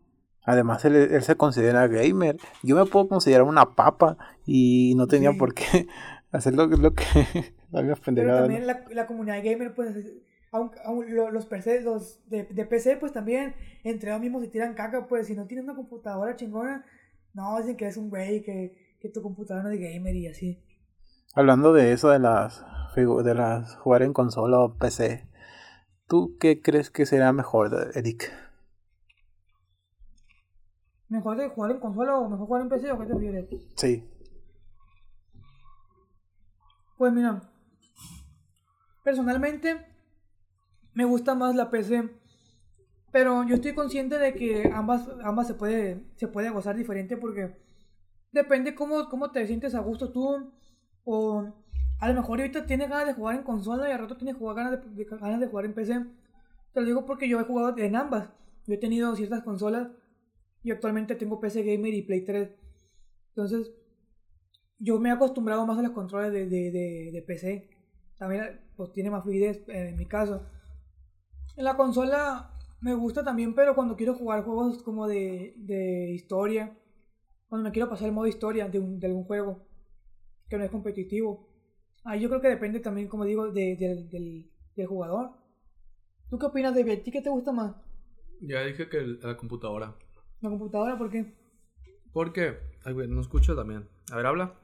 Además, 0.48 0.82
él, 0.86 0.96
él 0.96 1.22
se 1.22 1.36
considera 1.36 1.86
gamer. 1.88 2.38
Yo 2.62 2.74
me 2.74 2.86
puedo 2.86 3.06
considerar 3.08 3.42
una 3.42 3.74
papa 3.74 4.16
y 4.46 4.94
no 4.96 5.06
tenía 5.06 5.32
Sí. 5.32 5.38
por 5.38 5.52
qué 5.52 5.86
hacer 6.32 6.54
lo, 6.54 6.66
lo 6.66 6.94
que. 6.94 7.04
mismas 7.70 8.00
Pero 8.00 8.34
también 8.38 8.66
la, 8.66 8.82
la 8.90 9.06
comunidad 9.06 9.42
gamer, 9.44 9.74
pues. 9.74 9.94
Aun- 10.50 10.70
lo- 11.08 11.30
los, 11.30 11.44
PC, 11.44 11.82
los 11.82 12.26
de, 12.30 12.44
de 12.44 12.64
PC, 12.64 12.96
pues 12.96 13.12
también, 13.12 13.54
entre 13.84 14.08
ellos 14.08 14.22
mismos 14.22 14.42
se 14.42 14.48
tiran 14.48 14.72
caca, 14.74 15.06
pues. 15.06 15.26
Si 15.26 15.34
no 15.34 15.46
tienes 15.46 15.64
una 15.64 15.74
computadora 15.76 16.34
chingona, 16.36 16.86
no, 17.34 17.58
dicen 17.58 17.76
que 17.76 17.86
es 17.86 17.98
un 17.98 18.08
güey, 18.08 18.42
que, 18.42 18.96
que 19.00 19.10
tu 19.10 19.20
computadora 19.20 19.64
no 19.64 19.70
es 19.70 19.78
de 19.78 19.92
gamer 19.92 20.16
y 20.16 20.28
así. 20.28 20.64
Hablando 21.34 21.74
de 21.74 21.92
eso 21.92 22.08
de 22.08 22.18
las 22.20 22.64
de 22.96 23.34
las 23.34 23.76
jugar 23.76 24.02
en 24.02 24.12
consola 24.14 24.58
o 24.60 24.78
PC, 24.78 25.28
¿tú 26.08 26.36
qué 26.40 26.62
crees 26.62 26.90
que 26.90 27.04
será 27.06 27.32
mejor, 27.34 27.92
Eric? 27.94 28.32
¿Mejor 31.08 31.36
de 31.38 31.48
jugar 31.48 31.70
en 31.72 31.80
consola 31.80 32.16
o 32.18 32.28
mejor 32.28 32.46
jugar 32.46 32.62
en 32.62 32.68
PC 32.68 32.92
o 32.92 32.98
qué 32.98 33.06
te 33.06 33.12
refieres? 33.14 33.46
Sí. 33.76 34.08
Pues 36.98 37.12
mira, 37.12 37.40
personalmente 39.04 39.86
me 40.94 41.04
gusta 41.04 41.34
más 41.34 41.54
la 41.54 41.70
PC, 41.70 42.10
pero 43.12 43.44
yo 43.44 43.54
estoy 43.54 43.72
consciente 43.74 44.18
de 44.18 44.34
que 44.34 44.70
ambas, 44.74 45.08
ambas 45.22 45.46
se 45.46 45.54
puede, 45.54 46.04
se 46.16 46.28
puede 46.28 46.50
gozar 46.50 46.76
diferente 46.76 47.16
porque 47.16 47.56
depende 48.32 48.74
cómo, 48.74 49.08
cómo 49.08 49.30
te 49.30 49.46
sientes 49.46 49.74
a 49.74 49.80
gusto 49.80 50.10
tú, 50.10 50.52
o 51.04 51.54
a 52.00 52.08
lo 52.08 52.14
mejor 52.14 52.40
ahorita 52.40 52.66
tienes 52.66 52.88
ganas 52.90 53.06
de 53.06 53.14
jugar 53.14 53.36
en 53.36 53.44
consola 53.44 53.88
y 53.88 53.92
al 53.92 54.00
rato 54.00 54.16
tienes 54.16 54.36
jugar 54.36 54.56
ganas 54.56 54.72
de, 54.72 54.90
de- 54.90 55.04
ganas 55.04 55.40
de 55.40 55.46
jugar 55.46 55.64
en 55.64 55.74
PC. 55.74 56.04
Te 56.74 56.80
lo 56.80 56.86
digo 56.86 57.06
porque 57.06 57.28
yo 57.28 57.40
he 57.40 57.44
jugado 57.44 57.76
en 57.78 57.96
ambas, 57.96 58.28
yo 58.66 58.74
he 58.74 58.78
tenido 58.78 59.14
ciertas 59.16 59.42
consolas 59.44 59.88
y 60.62 60.70
actualmente 60.70 61.14
tengo 61.16 61.40
PC 61.40 61.62
Gamer 61.62 61.94
y 61.94 62.02
Play 62.02 62.24
3. 62.24 62.50
Entonces, 63.30 63.70
yo 64.78 64.98
me 64.98 65.08
he 65.08 65.12
acostumbrado 65.12 65.66
más 65.66 65.78
a 65.78 65.82
los 65.82 65.92
controles 65.92 66.32
de, 66.32 66.46
de, 66.46 66.70
de, 66.70 67.10
de 67.12 67.22
PC. 67.22 67.68
También 68.18 68.60
pues 68.76 68.92
tiene 68.92 69.10
más 69.10 69.22
fluidez 69.22 69.58
eh, 69.68 69.88
en 69.90 69.96
mi 69.96 70.06
caso. 70.06 70.42
En 71.56 71.64
la 71.64 71.76
consola 71.76 72.50
me 72.80 72.94
gusta 72.94 73.24
también, 73.24 73.54
pero 73.54 73.74
cuando 73.74 73.96
quiero 73.96 74.14
jugar 74.14 74.44
juegos 74.44 74.82
como 74.82 75.06
de, 75.08 75.54
de 75.56 76.10
historia, 76.12 76.72
cuando 77.48 77.68
me 77.68 77.72
quiero 77.72 77.88
pasar 77.88 78.08
el 78.08 78.14
modo 78.14 78.26
historia 78.26 78.68
de, 78.68 78.78
un- 78.78 79.00
de 79.00 79.06
algún 79.08 79.24
juego 79.24 79.60
que 80.48 80.56
no 80.58 80.64
es 80.64 80.70
competitivo. 80.70 81.48
Ahí 82.04 82.20
yo 82.20 82.28
creo 82.28 82.40
que 82.40 82.48
depende 82.48 82.80
también, 82.80 83.08
como 83.08 83.24
digo, 83.24 83.50
de- 83.50 83.76
del, 83.76 84.08
del, 84.08 84.86
jugador. 84.86 85.30
¿Tú 86.30 86.38
qué 86.38 86.46
opinas 86.46 86.74
de 86.74 86.92
¿A 86.92 87.02
ti 87.02 87.10
qué 87.10 87.20
te 87.20 87.30
gusta 87.30 87.50
más? 87.50 87.74
Ya 88.40 88.62
dije 88.62 88.88
que 88.88 89.00
la 89.02 89.36
computadora. 89.36 89.96
¿La 90.40 90.50
computadora? 90.50 90.96
¿Por 90.96 91.10
qué? 91.10 91.34
Porque, 92.12 92.56
ay, 92.84 92.92
güey, 92.94 93.08
no 93.08 93.20
escucho 93.20 93.54
también. 93.56 93.88
A 94.10 94.16
ver, 94.16 94.26
habla. 94.26 94.54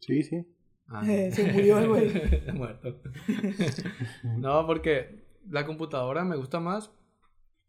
Sí, 0.00 0.22
sí. 0.22 0.46
Ah. 0.88 1.04
Se 1.32 1.52
murió 1.52 1.78
el 1.78 1.88
güey. 1.88 2.10
Muerto. 2.54 3.00
no, 4.38 4.66
porque 4.66 5.24
la 5.48 5.66
computadora 5.66 6.24
me 6.24 6.36
gusta 6.36 6.60
más 6.60 6.92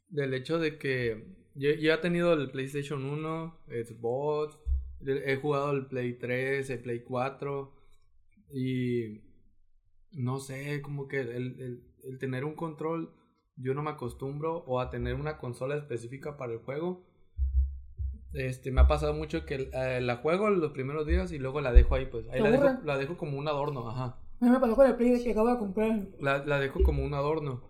del 0.09 0.33
hecho 0.33 0.59
de 0.59 0.77
que 0.77 1.35
yo, 1.55 1.71
yo 1.71 1.93
he 1.93 1.97
tenido 1.97 2.33
el 2.33 2.51
PlayStation 2.51 3.03
1, 3.05 3.59
Xbox, 3.67 4.57
he 5.05 5.35
jugado 5.37 5.71
el 5.71 5.87
Play 5.87 6.13
3, 6.17 6.69
el 6.69 6.79
Play 6.79 7.01
4 7.03 7.73
y 8.51 9.21
no 10.11 10.39
sé, 10.39 10.81
como 10.81 11.07
que 11.07 11.19
el, 11.21 11.29
el- 11.31 11.83
el 12.03 12.19
tener 12.19 12.43
un 12.45 12.53
control, 12.55 13.13
yo 13.55 13.73
no 13.73 13.81
me 13.81 13.91
acostumbro 13.91 14.57
o 14.67 14.79
a 14.79 14.89
tener 14.89 15.15
una 15.15 15.37
consola 15.37 15.75
específica 15.77 16.35
para 16.37 16.53
el 16.53 16.59
juego. 16.59 17.05
Este, 18.33 18.71
me 18.71 18.81
ha 18.81 18.87
pasado 18.87 19.13
mucho 19.13 19.45
que 19.45 19.69
eh, 19.71 20.01
la 20.01 20.17
juego 20.17 20.49
los 20.49 20.71
primeros 20.71 21.05
días 21.05 21.31
y 21.31 21.37
luego 21.37 21.61
la 21.61 21.71
dejo 21.71 21.95
ahí, 21.95 22.07
pues. 22.07 22.27
Ahí 22.29 22.41
¿Te 22.41 22.49
la 22.49 22.51
dejo, 22.51 22.79
la 22.83 22.97
dejo 22.97 23.17
como 23.17 23.37
un 23.37 23.47
adorno, 23.47 23.87
ajá. 23.87 24.17
A 24.41 24.45
mí 24.45 24.49
me 24.49 24.59
pasó 24.59 24.75
con 24.75 24.87
el 24.87 24.95
Play 24.95 25.23
que 25.23 25.31
acabo 25.31 25.49
de 25.49 25.57
comprar. 25.57 26.01
La, 26.19 26.43
la 26.43 26.59
dejo 26.59 26.81
como 26.83 27.03
un 27.03 27.13
adorno. 27.13 27.61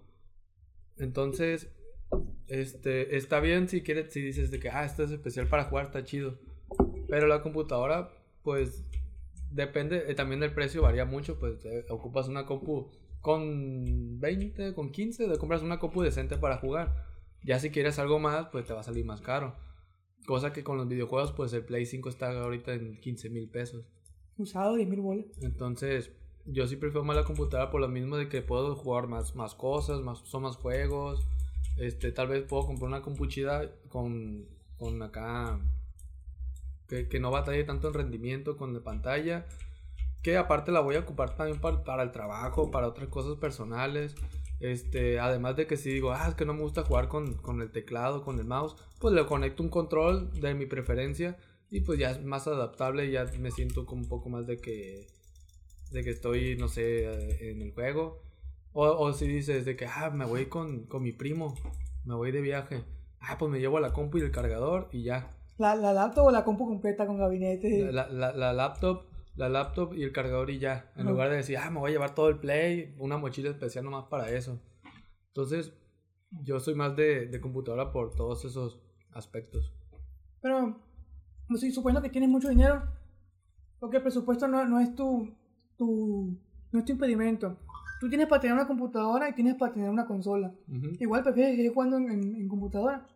Entonces, 0.97 1.70
este, 2.47 3.18
está 3.18 3.39
bien 3.39 3.68
si 3.68 3.82
quieres, 3.82 4.14
si 4.14 4.22
dices 4.22 4.51
de 4.51 4.59
que, 4.59 4.70
ah, 4.70 4.86
esto 4.86 5.03
es 5.03 5.11
especial 5.11 5.47
para 5.47 5.66
jugar, 5.66 5.86
está 5.86 6.03
chido. 6.03 6.39
Pero 7.09 7.28
la 7.28 7.41
computadora, 7.41 8.11
pues, 8.43 8.86
depende, 9.51 10.05
eh, 10.07 10.16
también 10.16 10.39
del 10.39 10.53
precio 10.53 10.82
varía 10.82 11.05
mucho, 11.05 11.38
pues, 11.39 11.64
eh, 11.66 11.86
ocupas 11.89 12.28
una 12.28 12.45
compu 12.45 12.89
con 13.22 14.20
20, 14.20 14.74
con 14.74 14.91
15, 14.91 15.28
te 15.28 15.38
compras 15.38 15.61
una 15.61 15.80
compu 15.80 16.01
decente 16.01 16.38
para 16.38 16.57
jugar. 16.57 17.05
Ya 17.43 17.59
si 17.59 17.70
quieres 17.70 17.99
algo 17.99 18.20
más, 18.20 18.47
pues 18.47 18.66
te 18.66 18.74
va 18.74 18.82
a 18.82 18.84
salir 18.84 19.05
más 19.05 19.22
caro. 19.22 19.55
Cosa 20.26 20.53
que 20.53 20.63
con 20.63 20.78
los 20.78 20.88
videojuegos, 20.88 21.32
pues 21.34 21.51
el 21.53 21.65
Play 21.65 21.86
5 21.86 22.09
está 22.09 22.32
ahorita 22.32 22.74
en 22.74 22.99
15 22.99 23.30
mil 23.30 23.49
pesos. 23.49 23.86
Usado 24.38 24.76
10 24.76 24.88
mil 24.88 25.01
bolas. 25.01 25.26
Entonces, 25.41 26.11
yo 26.45 26.67
sí 26.67 26.76
prefiero 26.76 27.03
más 27.03 27.15
la 27.15 27.24
computadora 27.24 27.69
por 27.69 27.82
lo 27.82 27.88
mismo 27.88 28.17
de 28.17 28.30
que 28.30 28.41
puedo 28.41 28.76
jugar 28.76 29.07
más, 29.07 29.36
más 29.36 29.55
cosas, 29.55 30.01
más, 30.01 30.19
son 30.19 30.43
más 30.43 30.55
juegos. 30.55 31.26
Este, 31.78 32.11
tal 32.11 32.28
vez 32.28 32.43
puedo 32.43 32.65
comprar 32.65 32.88
una 32.88 33.01
compuchida 33.01 33.71
con, 33.89 34.45
con 34.78 35.01
acá 35.01 35.59
que, 36.88 37.07
que 37.07 37.19
no 37.19 37.32
batalle 37.32 37.63
tanto 37.63 37.88
en 37.88 37.93
rendimiento 37.93 38.57
con 38.57 38.74
la 38.74 38.82
pantalla. 38.82 39.45
Que 40.21 40.38
aparte 40.38 40.71
la 40.71 40.80
voy 40.80 40.95
a 40.95 40.99
ocupar 40.99 41.36
también 41.36 41.59
para, 41.59 41.84
para 41.84 42.03
el 42.03 42.11
trabajo, 42.11 42.71
para 42.71 42.88
otras 42.88 43.09
cosas 43.09 43.38
personales. 43.38 44.15
Este, 44.64 45.20
además 45.20 45.57
de 45.57 45.68
que 45.68 45.76
si 45.76 45.91
digo, 45.91 46.14
ah, 46.14 46.26
es 46.30 46.36
que 46.36 46.45
no 46.45 46.53
me 46.53 46.61
gusta 46.61 46.84
jugar 46.84 47.09
con, 47.09 47.34
con 47.34 47.61
el 47.61 47.70
teclado, 47.70 48.24
con 48.24 48.39
el 48.39 48.45
mouse, 48.45 48.78
pues 49.01 49.14
le 49.14 49.26
conecto 49.26 49.61
un 49.61 49.68
control 49.68 50.32
de 50.39 50.53
mi 50.53 50.66
preferencia 50.66 51.36
y 51.70 51.82
pues 51.82 51.99
ya 51.99 52.11
es 52.11 52.24
más 52.24 52.47
adaptable, 52.47 53.11
ya 53.11 53.26
me 53.39 53.51
siento 53.51 53.86
como 53.86 54.03
un 54.03 54.07
poco 54.07 54.30
más 54.30 54.47
de 54.47 54.59
que, 54.59 55.07
de 55.91 56.03
que 56.05 56.11
estoy, 56.11 56.55
no 56.55 56.70
sé, 56.70 57.51
en 57.51 57.61
el 57.61 57.74
juego. 57.74 58.22
O, 58.72 58.88
o 58.88 59.11
si 59.11 59.28
dices 59.28 59.66
de 59.66 59.76
que, 59.76 59.86
ah, 59.86 60.11
me 60.11 60.24
voy 60.24 60.45
con, 60.45 60.86
con 60.86 61.03
mi 61.03 61.11
primo, 61.11 61.55
me 62.05 62.16
voy 62.16 62.32
de 62.32 62.39
viaje. 62.39 62.86
Ah, 63.20 63.38
pues 63.38 63.51
me 63.51 63.59
llevo 63.59 63.82
la 63.82 63.91
compu 63.91 64.20
y 64.20 64.22
el 64.22 64.32
cargador 64.32 64.88
y 64.93 65.03
ya. 65.03 65.30
¿La, 65.57 65.76
la 65.76 65.91
laptop 65.91 66.28
o 66.28 66.32
la 66.32 66.45
compu 66.45 66.66
completa 66.68 67.05
con 67.05 67.18
gabinete? 67.18 67.91
La, 67.91 68.07
la, 68.07 68.32
la 68.32 68.53
laptop, 68.53 69.07
la 69.36 69.49
laptop 69.49 69.93
y 69.93 70.03
el 70.03 70.11
cargador 70.11 70.49
y 70.49 70.59
ya. 70.59 70.91
En 70.95 71.07
lugar 71.07 71.29
de 71.29 71.38
decir, 71.38 71.57
ah, 71.57 71.69
me 71.69 71.79
voy 71.79 71.89
a 71.89 71.93
llevar 71.93 72.13
todo 72.13 72.29
el 72.29 72.38
play, 72.38 72.95
una 72.99 73.17
mochila 73.17 73.49
especial 73.49 73.84
nomás 73.84 74.05
para 74.05 74.29
eso. 74.31 74.61
Entonces, 75.27 75.73
yo 76.43 76.59
soy 76.59 76.75
más 76.75 76.95
de, 76.95 77.27
de 77.27 77.41
computadora 77.41 77.91
por 77.91 78.15
todos 78.15 78.45
esos 78.45 78.79
aspectos. 79.11 79.73
Pero, 80.41 80.79
no 81.49 81.57
sé, 81.57 81.71
suponiendo 81.71 82.01
que 82.01 82.09
tienes 82.09 82.29
mucho 82.29 82.49
dinero, 82.49 82.84
porque 83.79 83.97
el 83.97 84.03
presupuesto 84.03 84.47
no, 84.47 84.65
no 84.65 84.79
es 84.79 84.93
tu, 84.95 85.34
tu, 85.77 86.38
no 86.71 86.79
es 86.79 86.86
tu 86.86 86.91
impedimento. 86.91 87.57
Tú 87.99 88.09
tienes 88.09 88.27
para 88.27 88.41
tener 88.41 88.53
una 88.53 88.67
computadora 88.67 89.29
y 89.29 89.34
tienes 89.34 89.55
para 89.55 89.73
tener 89.73 89.89
una 89.89 90.05
consola. 90.05 90.53
Ujú. 90.67 90.91
Igual 90.99 91.23
prefieres 91.23 91.55
seguir 91.55 91.73
jugando 91.73 91.97
en, 91.97 92.11
en, 92.11 92.36
en 92.36 92.47
computadora. 92.47 93.07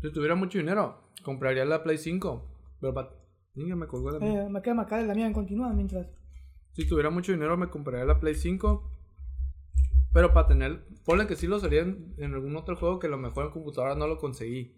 Si 0.00 0.12
tuviera 0.12 0.34
mucho 0.34 0.58
dinero, 0.58 1.00
compraría 1.22 1.64
la 1.64 1.82
Play 1.82 1.98
5. 1.98 2.44
Pero 2.80 2.94
pa... 2.94 3.10
Niña, 3.56 3.74
me 3.74 3.86
colgó 3.86 4.10
la 4.10 4.18
mía. 4.20 4.44
Eh, 4.44 4.48
me 4.50 4.62
queda 4.62 4.74
marcada 4.74 5.02
la 5.02 5.14
mía, 5.14 5.32
continúa 5.32 5.72
mientras. 5.72 6.06
Si 6.72 6.86
tuviera 6.86 7.10
mucho 7.10 7.32
dinero, 7.32 7.56
me 7.56 7.68
compraría 7.68 8.04
la 8.04 8.20
Play 8.20 8.34
5. 8.34 8.90
Pero 10.12 10.32
para 10.32 10.46
tener. 10.46 10.86
Ponle 11.04 11.26
que 11.26 11.36
sí 11.36 11.46
lo 11.46 11.58
sería 11.58 11.82
en, 11.82 12.14
en 12.18 12.34
algún 12.34 12.54
otro 12.56 12.76
juego 12.76 12.98
que 12.98 13.06
a 13.06 13.10
lo 13.10 13.18
mejor 13.18 13.46
en 13.46 13.52
computadora 13.52 13.94
no 13.94 14.06
lo 14.06 14.18
conseguí. 14.18 14.76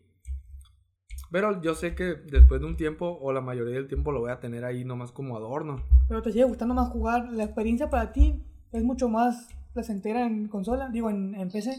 Pero 1.30 1.60
yo 1.60 1.74
sé 1.74 1.94
que 1.94 2.14
después 2.14 2.60
de 2.60 2.66
un 2.66 2.76
tiempo, 2.76 3.18
o 3.20 3.32
la 3.32 3.40
mayoría 3.40 3.74
del 3.74 3.88
tiempo, 3.88 4.12
lo 4.12 4.20
voy 4.20 4.30
a 4.30 4.40
tener 4.40 4.64
ahí 4.64 4.84
nomás 4.84 5.12
como 5.12 5.36
adorno. 5.36 5.82
Pero 6.08 6.22
te 6.22 6.32
sigue 6.32 6.44
gustando 6.44 6.74
más 6.74 6.88
jugar. 6.88 7.30
La 7.32 7.44
experiencia 7.44 7.90
para 7.90 8.12
ti 8.12 8.42
es 8.72 8.82
mucho 8.82 9.08
más 9.08 9.48
placentera 9.74 10.24
en 10.24 10.48
consola, 10.48 10.88
digo, 10.88 11.10
en, 11.10 11.34
en 11.34 11.50
PC. 11.50 11.72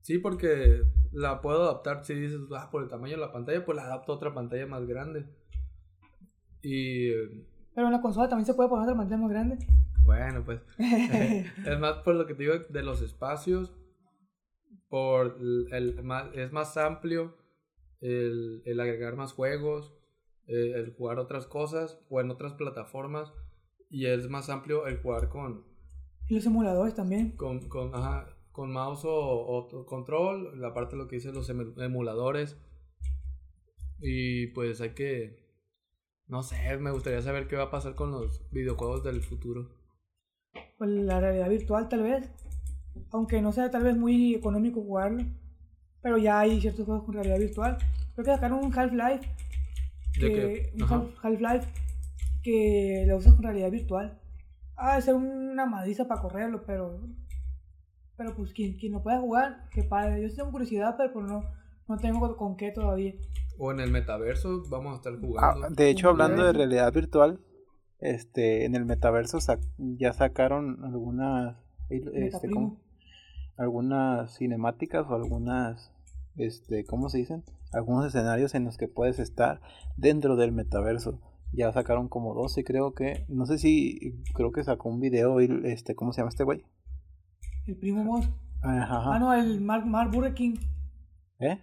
Sí, 0.00 0.18
porque 0.18 0.82
la 1.12 1.40
puedo 1.40 1.64
adaptar. 1.64 2.04
Si 2.04 2.14
dices, 2.14 2.40
ah, 2.56 2.70
por 2.70 2.82
el 2.82 2.88
tamaño 2.88 3.14
de 3.14 3.20
la 3.20 3.32
pantalla, 3.32 3.64
pues 3.64 3.76
la 3.76 3.84
adapto 3.84 4.12
a 4.12 4.16
otra 4.16 4.32
pantalla 4.32 4.66
más 4.66 4.86
grande. 4.86 5.26
Y 6.64 7.08
eh, 7.10 7.46
Pero 7.74 7.86
en 7.88 7.92
la 7.92 8.00
consola 8.00 8.28
también 8.28 8.46
se 8.46 8.54
puede 8.54 8.68
poner 8.68 8.84
otra 8.84 8.96
pantalla 8.96 9.20
más 9.20 9.30
grande. 9.30 9.58
bueno, 10.04 10.42
pues. 10.44 10.60
es 10.78 11.78
más 11.78 11.98
por 11.98 12.14
lo 12.16 12.26
que 12.26 12.34
te 12.34 12.42
digo 12.44 12.54
de 12.68 12.82
los 12.82 13.02
espacios. 13.02 13.72
Por 14.88 15.38
el, 15.40 15.68
el 15.72 16.02
más, 16.04 16.26
es 16.34 16.52
más 16.52 16.76
amplio 16.76 17.36
el, 18.00 18.62
el 18.64 18.78
agregar 18.80 19.16
más 19.16 19.32
juegos, 19.32 19.92
eh, 20.46 20.72
el 20.76 20.94
jugar 20.94 21.18
otras 21.18 21.46
cosas 21.46 21.98
o 22.10 22.20
en 22.20 22.30
otras 22.30 22.52
plataformas. 22.54 23.32
Y 23.90 24.06
es 24.06 24.28
más 24.28 24.50
amplio 24.50 24.86
el 24.86 24.98
jugar 24.98 25.28
con, 25.28 25.64
Y 26.28 26.34
los 26.34 26.46
emuladores 26.46 26.94
también. 26.94 27.32
con, 27.36 27.68
con, 27.68 27.94
ajá, 27.94 28.28
con 28.52 28.72
mouse 28.72 29.04
o, 29.04 29.10
o 29.12 29.86
control, 29.86 30.60
la 30.60 30.72
parte 30.74 30.96
de 30.96 31.02
lo 31.02 31.08
que 31.08 31.16
dicen 31.16 31.34
los 31.34 31.48
emu- 31.50 31.80
emuladores. 31.82 32.56
Y 34.00 34.48
pues 34.48 34.80
hay 34.80 34.90
que, 34.90 35.43
no 36.26 36.42
sé, 36.42 36.76
me 36.78 36.90
gustaría 36.90 37.22
saber 37.22 37.46
qué 37.48 37.56
va 37.56 37.64
a 37.64 37.70
pasar 37.70 37.94
con 37.94 38.10
los 38.10 38.42
videojuegos 38.50 39.04
del 39.04 39.20
futuro. 39.22 39.70
Pues 40.78 40.90
la 40.90 41.20
realidad 41.20 41.48
virtual 41.48 41.88
tal 41.88 42.02
vez. 42.02 42.28
Aunque 43.10 43.42
no 43.42 43.52
sea 43.52 43.70
tal 43.70 43.82
vez 43.84 43.96
muy 43.96 44.34
económico 44.34 44.80
jugarlo. 44.82 45.24
Pero 46.02 46.18
ya 46.18 46.40
hay 46.40 46.60
ciertos 46.60 46.84
juegos 46.86 47.04
con 47.04 47.14
realidad 47.14 47.38
virtual. 47.38 47.78
Creo 48.14 48.24
que 48.24 48.30
sacaron 48.32 48.64
un 48.64 48.76
Half-Life. 48.78 49.28
¿De 50.20 50.32
que- 50.32 50.72
qué? 50.76 50.82
un 50.84 51.12
Half-Life 51.22 51.68
que 52.42 53.04
lo 53.06 53.16
usas 53.16 53.34
con 53.34 53.42
realidad 53.44 53.70
virtual. 53.70 54.20
Ah, 54.76 55.00
ser 55.00 55.14
una 55.14 55.66
madriza 55.66 56.06
para 56.06 56.20
correrlo, 56.20 56.64
pero. 56.66 57.00
Pero 58.16 58.34
pues 58.36 58.52
quien, 58.52 58.76
quien 58.76 58.92
lo 58.92 59.02
pueda 59.02 59.20
jugar, 59.20 59.68
que 59.70 59.82
padre. 59.82 60.22
Yo 60.22 60.32
tengo 60.34 60.50
curiosidad, 60.52 60.94
pero 60.96 61.12
pues 61.12 61.26
no, 61.26 61.42
no 61.88 61.96
tengo 61.98 62.36
con 62.36 62.56
qué 62.56 62.70
todavía. 62.70 63.14
O 63.58 63.70
en 63.72 63.80
el 63.80 63.90
metaverso 63.90 64.62
vamos 64.68 64.94
a 64.94 64.96
estar 64.96 65.12
Ah, 65.14 65.18
jugando. 65.20 65.68
de 65.70 65.90
hecho, 65.90 66.08
hablando 66.10 66.44
de 66.44 66.52
realidad 66.52 66.92
virtual, 66.92 67.40
este, 68.00 68.64
en 68.64 68.74
el 68.74 68.84
metaverso 68.84 69.38
sac- 69.38 69.64
ya 69.78 70.12
sacaron 70.12 70.84
algunas, 70.84 71.56
este, 71.90 72.48
algunas 73.56 74.36
cinemáticas 74.36 75.06
o 75.08 75.14
algunas, 75.14 75.92
este, 76.36 76.84
¿cómo 76.84 77.08
se 77.08 77.18
dicen? 77.18 77.44
Algunos 77.72 78.06
escenarios 78.06 78.54
en 78.54 78.64
los 78.64 78.76
que 78.76 78.88
puedes 78.88 79.18
estar 79.18 79.60
dentro 79.96 80.36
del 80.36 80.52
metaverso. 80.52 81.20
Ya 81.52 81.72
sacaron 81.72 82.08
como 82.08 82.34
12, 82.34 82.64
creo 82.64 82.94
que, 82.94 83.24
no 83.28 83.46
sé 83.46 83.58
si, 83.58 84.20
creo 84.34 84.50
que 84.50 84.64
sacó 84.64 84.88
un 84.88 85.00
video, 85.00 85.38
este, 85.40 85.94
¿cómo 85.94 86.12
se 86.12 86.20
llama 86.20 86.30
este 86.30 86.42
güey? 86.44 86.64
El 87.66 87.76
primo 87.76 88.02
Moss. 88.02 88.28
Ajá, 88.62 89.14
Ah, 89.14 89.18
no, 89.18 89.32
el 89.34 89.60
Mark, 89.60 89.86
Mark 89.86 90.10
Burger 90.10 90.34
King. 90.34 90.56
¿Eh? 91.38 91.58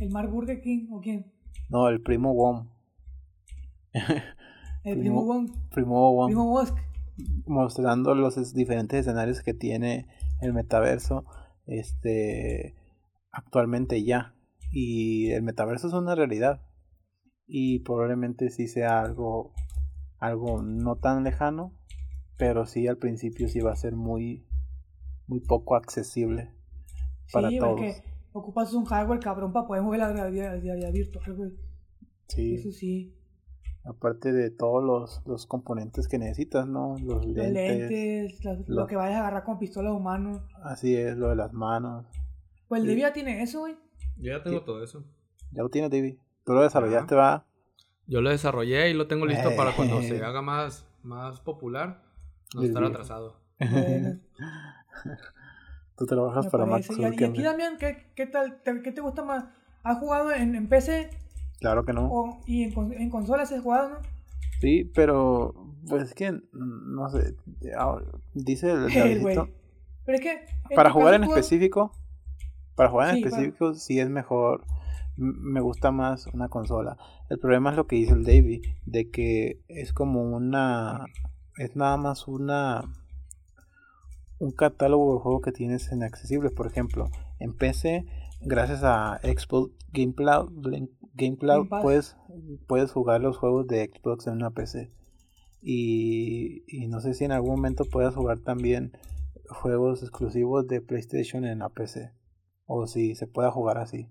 El 0.00 0.10
Mark 0.10 0.30
Burger 0.30 0.60
King, 0.60 0.88
¿o 0.92 1.00
quién? 1.00 1.32
No, 1.68 1.88
el 1.88 2.00
primo 2.02 2.34
Wong. 2.34 2.68
El 4.84 4.98
Primo- 5.00 5.24
Wong. 5.24 5.50
Primo 5.70 6.14
Wong. 6.14 6.28
Primo 6.28 6.44
Mosk. 6.50 6.76
mostrando 7.46 8.14
los 8.14 8.36
es- 8.38 8.54
diferentes 8.54 9.00
escenarios 9.00 9.42
que 9.42 9.52
tiene 9.54 10.06
el 10.40 10.52
metaverso 10.52 11.24
este 11.66 12.76
actualmente 13.32 14.04
ya 14.04 14.34
y 14.70 15.30
el 15.32 15.42
metaverso 15.42 15.88
es 15.88 15.94
una 15.94 16.14
realidad 16.14 16.62
y 17.46 17.80
probablemente 17.80 18.50
sí 18.50 18.68
sea 18.68 19.00
algo 19.00 19.52
algo 20.20 20.62
no 20.62 20.94
tan 20.96 21.24
lejano 21.24 21.72
pero 22.36 22.66
sí 22.66 22.86
al 22.86 22.98
principio 22.98 23.48
sí 23.48 23.60
va 23.60 23.72
a 23.72 23.76
ser 23.76 23.96
muy 23.96 24.46
muy 25.26 25.40
poco 25.40 25.74
accesible 25.74 26.52
para 27.32 27.48
sí, 27.50 27.58
todos 27.58 27.72
porque 27.80 28.02
ocupas 28.38 28.72
un 28.72 28.84
hardware 28.84 29.20
cabrón 29.20 29.52
para 29.52 29.66
poder 29.66 29.82
mover 29.82 30.00
la 30.00 30.12
realidad, 30.12 30.52
virtual, 30.92 31.34
güey. 31.34 31.50
sí 32.28 32.54
Eso 32.54 32.70
sí. 32.72 33.14
aparte 33.84 34.32
de 34.32 34.50
todos 34.50 34.82
los, 34.84 35.22
los 35.26 35.46
componentes 35.46 36.08
que 36.08 36.18
necesitas 36.18 36.66
no 36.66 36.96
los 36.98 37.24
Los 37.24 37.26
lentes, 37.26 37.78
lentes, 37.78 38.44
las- 38.44 38.68
lo- 38.68 38.80
lo 38.82 38.86
que 38.86 38.96
vayas 38.96 39.16
a 39.16 39.20
agarrar 39.20 39.44
con 39.44 39.58
pistola 39.58 39.90
de 39.90 39.98
mano. 40.00 40.46
así 40.62 40.94
es 40.96 41.16
lo 41.16 41.28
de 41.30 41.36
las 41.36 41.52
manos 41.52 42.06
Pues 42.68 42.82
el 42.82 42.88
Sí. 42.88 43.00
Ya 43.00 43.12
tiene 43.14 43.42
eso, 43.42 43.60
güey. 43.60 43.76
Yo 44.18 44.32
ya 44.36 44.42
tengo 44.42 44.58
Sí. 44.58 44.64
todo 44.66 44.82
eso. 44.84 45.04
ya 45.52 45.62
lo 45.62 45.68
tienes 45.70 45.90
David 45.90 46.16
tú 46.44 46.52
lo 46.54 46.62
desarrollaste 46.62 47.14
va 47.14 47.46
Yo 48.06 48.20
lo 48.22 48.30
desarrollé 48.30 48.90
y 48.90 48.94
lo 48.94 49.06
tengo 49.06 49.26
listo 49.26 49.54
para 49.56 49.74
cuando 49.76 50.00
se 50.02 50.16
Eh. 50.16 50.22
haga 50.24 50.40
más, 50.42 50.86
más 51.02 51.40
popular, 51.40 52.02
no 52.54 52.62
estar 52.62 52.82
atrasado. 52.84 53.36
Bueno, 53.58 54.18
Tú 55.98 56.06
trabajas 56.06 56.44
me 56.46 56.50
para 56.50 56.64
parece. 56.66 56.92
Max 56.92 56.98
Y, 56.98 57.02
y 57.02 57.04
aquí, 57.04 57.14
Zuckerberg. 57.24 57.44
Damián, 57.44 57.76
¿qué, 57.78 58.06
qué 58.14 58.26
tal? 58.26 58.62
¿Te- 58.62 58.80
¿Qué 58.82 58.92
te 58.92 59.00
gusta 59.00 59.22
más? 59.24 59.44
¿Has 59.82 59.98
jugado 59.98 60.32
en, 60.32 60.54
en 60.54 60.68
PC 60.68 61.10
Claro 61.60 61.84
que 61.84 61.92
no. 61.92 62.06
o, 62.10 62.40
y 62.46 62.62
en, 62.64 62.72
con- 62.72 62.92
en 62.92 63.10
consolas 63.10 63.50
has 63.52 63.60
jugado, 63.62 63.90
no? 63.90 63.96
Sí, 64.60 64.90
pero 64.94 65.54
pues 65.88 66.04
es 66.04 66.14
que 66.14 66.32
no 66.52 67.10
sé. 67.10 67.34
Dice 68.34 68.70
el 68.72 68.90
El 68.96 69.22
Pero 70.04 70.16
es 70.16 70.20
que. 70.20 70.46
Para 70.74 70.90
jugar 70.90 71.14
en 71.14 71.24
específico, 71.24 71.92
para 72.74 72.90
jugar 72.90 73.10
en 73.10 73.16
Sí, 73.16 73.22
para- 73.22 73.36
específico 73.36 73.74
sí 73.74 73.98
es 74.00 74.08
mejor. 74.08 74.64
Me 75.16 75.60
gusta 75.60 75.90
más 75.90 76.28
una 76.28 76.48
consola. 76.48 76.96
El 77.28 77.38
problema 77.40 77.70
es 77.70 77.76
lo 77.76 77.86
que 77.88 77.96
dice 77.96 78.12
el 78.12 78.24
David, 78.24 78.64
de 78.86 79.10
que 79.10 79.60
es 79.68 79.92
como 79.92 80.22
una, 80.22 81.06
es 81.56 81.74
nada 81.74 81.96
más 81.96 82.28
una, 82.28 82.82
un 84.38 84.52
catálogo 84.52 85.14
de 85.14 85.20
juegos 85.20 85.42
que 85.42 85.52
tienes 85.52 85.90
en 85.92 86.02
accesibles. 86.02 86.52
Por 86.52 86.66
ejemplo, 86.66 87.10
en 87.38 87.54
PC, 87.54 88.04
gracias 88.40 88.82
a 88.84 89.20
Xbox 89.22 89.72
Game 89.92 90.14
Cloud, 90.14 90.50
Game 91.14 91.36
Cloud 91.36 91.68
puedes, 91.82 92.16
puedes 92.66 92.92
jugar 92.92 93.20
los 93.20 93.36
juegos 93.36 93.66
de 93.66 93.90
Xbox 93.92 94.26
en 94.26 94.34
una 94.34 94.50
PC. 94.50 94.90
Y, 95.60 96.62
y 96.68 96.86
no 96.86 97.00
sé 97.00 97.14
si 97.14 97.24
en 97.24 97.32
algún 97.32 97.56
momento 97.56 97.84
puedas 97.84 98.14
jugar 98.14 98.38
también 98.38 98.92
juegos 99.48 100.02
exclusivos 100.02 100.68
de 100.68 100.80
PlayStation 100.80 101.44
en 101.44 101.60
la 101.60 101.68
PC. 101.68 102.12
O 102.66 102.86
si 102.86 103.14
se 103.14 103.26
pueda 103.26 103.50
jugar 103.50 103.78
así. 103.78 104.08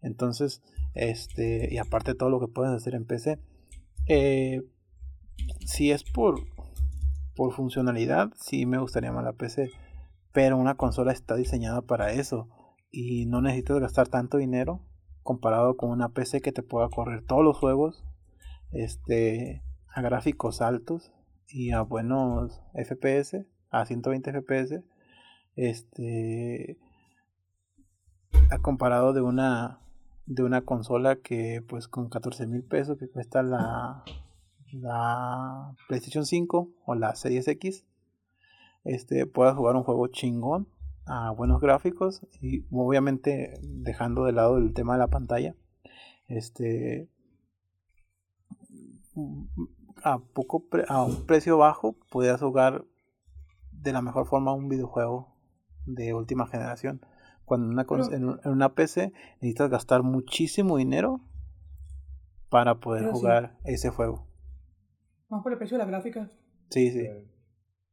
Entonces, 0.00 0.62
este, 0.94 1.72
y 1.72 1.78
aparte 1.78 2.14
todo 2.14 2.30
lo 2.30 2.40
que 2.40 2.48
puedes 2.48 2.72
hacer 2.72 2.94
en 2.94 3.04
PC. 3.04 3.38
Eh, 4.06 4.62
si 5.66 5.90
es 5.90 6.04
por, 6.04 6.40
por 7.40 7.54
funcionalidad, 7.54 8.28
sí 8.36 8.66
me 8.66 8.76
gustaría 8.76 9.12
más 9.12 9.24
la 9.24 9.32
PC. 9.32 9.70
Pero 10.30 10.58
una 10.58 10.74
consola 10.74 11.10
está 11.10 11.36
diseñada 11.36 11.80
para 11.80 12.12
eso. 12.12 12.50
Y 12.90 13.24
no 13.24 13.40
necesitas 13.40 13.80
gastar 13.80 14.08
tanto 14.08 14.36
dinero 14.36 14.82
comparado 15.22 15.78
con 15.78 15.88
una 15.88 16.10
PC 16.10 16.42
que 16.42 16.52
te 16.52 16.62
pueda 16.62 16.90
correr 16.90 17.24
todos 17.24 17.42
los 17.42 17.56
juegos. 17.56 18.04
Este, 18.72 19.62
a 19.88 20.02
gráficos 20.02 20.60
altos 20.60 21.12
y 21.48 21.70
a 21.70 21.80
buenos 21.80 22.60
FPS, 22.74 23.46
a 23.70 23.86
120 23.86 24.32
FPS. 24.34 24.84
Este, 25.56 26.76
ha 28.50 28.58
comparado 28.58 29.14
de 29.14 29.22
una 29.22 29.80
de 30.26 30.42
una 30.42 30.60
consola 30.60 31.16
que 31.16 31.64
pues 31.66 31.88
con 31.88 32.10
14 32.10 32.46
mil 32.46 32.64
pesos 32.64 32.98
que 32.98 33.08
cuesta 33.08 33.42
la 33.42 34.04
la 34.72 35.74
PlayStation 35.88 36.26
5 36.26 36.68
o 36.84 36.94
la 36.94 37.14
Series 37.14 37.48
X 37.48 37.84
este 38.84 39.26
puedas 39.26 39.56
jugar 39.56 39.76
un 39.76 39.82
juego 39.82 40.06
chingón 40.08 40.68
a 41.06 41.30
buenos 41.30 41.60
gráficos 41.60 42.26
y 42.40 42.64
obviamente 42.70 43.54
dejando 43.62 44.24
de 44.24 44.32
lado 44.32 44.58
el 44.58 44.72
tema 44.72 44.94
de 44.94 45.00
la 45.00 45.08
pantalla 45.08 45.54
este 46.28 47.08
a 50.02 50.18
poco 50.18 50.64
a 50.88 51.04
un 51.04 51.26
precio 51.26 51.58
bajo 51.58 51.94
puedas 52.10 52.40
jugar 52.40 52.84
de 53.72 53.92
la 53.92 54.02
mejor 54.02 54.26
forma 54.26 54.52
un 54.52 54.68
videojuego 54.68 55.34
de 55.86 56.14
última 56.14 56.46
generación. 56.46 57.00
Cuando 57.44 57.68
una 57.68 57.86
en, 58.14 58.38
una 58.44 58.74
PC 58.74 59.12
necesitas 59.40 59.70
gastar 59.70 60.02
muchísimo 60.02 60.76
dinero 60.76 61.20
para 62.48 62.76
poder 62.76 63.10
jugar 63.10 63.58
ese 63.64 63.90
juego 63.90 64.29
más 65.30 65.42
por 65.42 65.52
el 65.52 65.58
precio 65.58 65.78
de 65.78 65.84
la 65.84 65.90
gráfica. 65.90 66.30
Sí, 66.70 66.90
sí. 66.90 67.08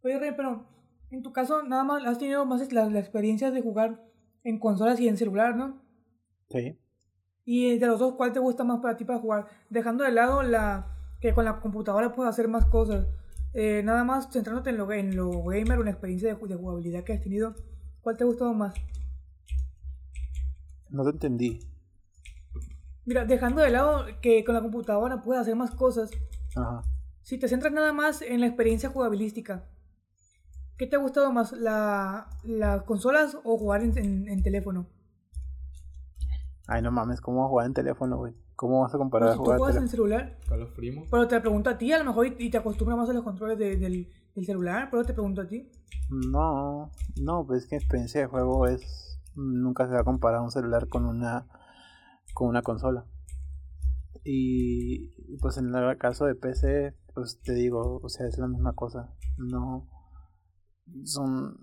Oye, 0.04 0.20
Rey, 0.20 0.32
pero 0.36 0.66
en 1.12 1.24
tu 1.24 1.32
caso, 1.32 1.64
nada 1.64 1.84
más 1.84 2.06
has 2.06 2.18
tenido 2.18 2.46
más 2.46 2.72
la, 2.74 2.90
la 2.90 3.00
experiencia 3.00 3.52
de 3.52 3.62
jugar 3.62 4.04
en 4.44 4.60
consolas 4.60 5.00
y 5.00 5.08
en 5.08 5.18
celular, 5.18 5.56
¿no? 5.56 5.82
Sí. 6.50 6.78
Y 7.46 7.78
de 7.78 7.88
los 7.88 8.00
dos, 8.00 8.16
¿cuál 8.16 8.34
te 8.34 8.40
gusta 8.40 8.64
más 8.64 8.80
para 8.80 8.98
ti 8.98 9.06
para 9.06 9.20
jugar? 9.20 9.48
Dejando 9.70 10.04
de 10.04 10.12
lado 10.12 10.44
la 10.44 10.94
que 11.22 11.34
con 11.34 11.46
la 11.46 11.60
computadora 11.60 12.14
puedes 12.14 12.30
hacer 12.30 12.48
más 12.48 12.66
cosas. 12.66 13.08
Eh, 13.54 13.82
nada 13.84 14.04
más 14.04 14.30
centrándote 14.32 14.70
en 14.70 14.78
lo, 14.78 14.92
en 14.92 15.16
lo 15.16 15.44
gamer, 15.44 15.80
una 15.80 15.92
experiencia 15.92 16.34
de, 16.34 16.48
de 16.48 16.56
jugabilidad 16.56 17.04
que 17.04 17.14
has 17.14 17.22
tenido. 17.22 17.56
¿Cuál 18.02 18.18
te 18.18 18.24
ha 18.24 18.28
gustado 18.28 18.54
más? 18.54 18.74
No 20.90 21.04
te 21.04 21.12
entendí. 21.12 21.60
Mira, 23.06 23.26
dejando 23.26 23.62
de 23.62 23.70
lado 23.70 24.06
que 24.22 24.44
con 24.44 24.56
la 24.56 24.62
computadora 24.62 25.22
puedes 25.22 25.42
hacer 25.42 25.56
más 25.56 25.72
cosas. 25.72 26.12
Ajá. 26.56 26.84
Si 27.28 27.38
te 27.38 27.50
centras 27.50 27.74
nada 27.74 27.92
más 27.92 28.22
en 28.22 28.40
la 28.40 28.48
experiencia 28.48 28.88
jugabilística, 28.88 29.66
¿qué 30.78 30.88
te 30.88 30.96
ha 30.96 31.00
gustado 31.00 31.30
más? 31.34 31.52
¿Las 31.52 32.26
la 32.46 32.86
consolas 32.86 33.38
o 33.44 33.58
jugar 33.58 33.82
en, 33.82 34.30
en, 34.30 34.44
teléfono? 34.44 34.88
Ay, 36.68 36.82
no 36.82 36.90
mames, 36.90 37.20
¿cómo 37.20 37.40
vas 37.40 37.48
a 37.48 37.50
jugar 37.50 37.66
en 37.66 37.74
teléfono, 37.74 38.16
güey? 38.16 38.34
¿Cómo 38.56 38.80
vas 38.80 38.96
a 38.96 38.98
comparar 38.98 39.28
pues 39.28 39.36
a 39.36 39.38
jugar 39.40 39.58
tú 39.58 39.64
juegas 39.66 39.82
en 39.82 39.90
celular? 39.90 40.38
Con 40.48 40.62
los 40.62 40.70
primos. 40.70 41.10
Pero 41.12 41.28
te 41.28 41.42
pregunto 41.42 41.70
a 41.70 41.78
ti, 41.78 41.92
a 41.92 41.98
lo 41.98 42.06
mejor, 42.06 42.28
y 42.28 42.50
te 42.50 42.60
acostumbras 42.60 42.98
más 42.98 43.10
a 43.10 43.14
los 43.14 43.26
controles 43.26 43.58
de, 43.58 43.76
del, 43.76 44.08
del, 44.34 44.46
celular, 44.46 44.88
pero 44.90 45.04
te 45.04 45.12
pregunto 45.12 45.42
a 45.42 45.48
ti. 45.50 45.70
No, 46.08 46.92
no, 47.22 47.46
pues 47.46 47.64
es 47.64 47.68
que 47.68 47.76
experiencia 47.76 48.22
de 48.22 48.28
juego 48.28 48.68
es. 48.68 49.20
Nunca 49.36 49.86
se 49.86 49.96
va 49.96 50.00
a 50.00 50.06
comparar 50.06 50.40
un 50.40 50.52
celular 50.52 50.88
con 50.88 51.06
una, 51.06 51.46
con 52.34 52.48
una 52.48 52.62
consola. 52.62 53.06
Y 54.24 55.10
pues 55.42 55.58
en 55.58 55.76
el 55.76 55.98
caso 55.98 56.26
de 56.26 56.36
PC, 56.36 56.96
pues 57.18 57.42
te 57.42 57.56
digo, 57.56 58.00
o 58.04 58.10
sea, 58.10 58.28
es 58.28 58.38
la 58.38 58.46
misma 58.46 58.74
cosa. 58.74 59.12
No 59.38 59.88
son 61.04 61.58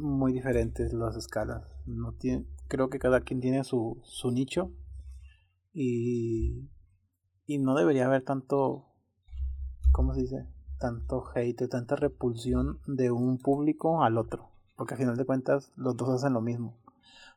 muy 0.00 0.32
diferentes 0.32 0.94
las 0.94 1.16
escalas. 1.16 1.68
No 1.84 2.12
tiene, 2.12 2.46
creo 2.66 2.88
que 2.88 2.98
cada 2.98 3.20
quien 3.20 3.42
tiene 3.42 3.62
su, 3.62 4.00
su 4.04 4.30
nicho 4.30 4.72
y, 5.74 6.70
y 7.44 7.58
no 7.58 7.74
debería 7.74 8.06
haber 8.06 8.24
tanto, 8.24 8.86
¿cómo 9.92 10.14
se 10.14 10.22
dice? 10.22 10.48
Tanto 10.78 11.24
hate, 11.34 11.68
tanta 11.68 11.96
repulsión 11.96 12.80
de 12.86 13.10
un 13.10 13.36
público 13.36 14.02
al 14.02 14.16
otro. 14.16 14.48
Porque 14.76 14.94
al 14.94 15.00
final 15.00 15.18
de 15.18 15.26
cuentas 15.26 15.72
los 15.76 15.94
dos 15.98 16.08
hacen 16.08 16.32
lo 16.32 16.40
mismo. 16.40 16.78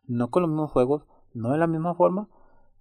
No 0.05 0.31
con 0.31 0.43
los 0.43 0.49
mismos 0.49 0.71
juegos, 0.71 1.03
no 1.33 1.51
de 1.51 1.57
la 1.57 1.67
misma 1.67 1.93
forma, 1.93 2.29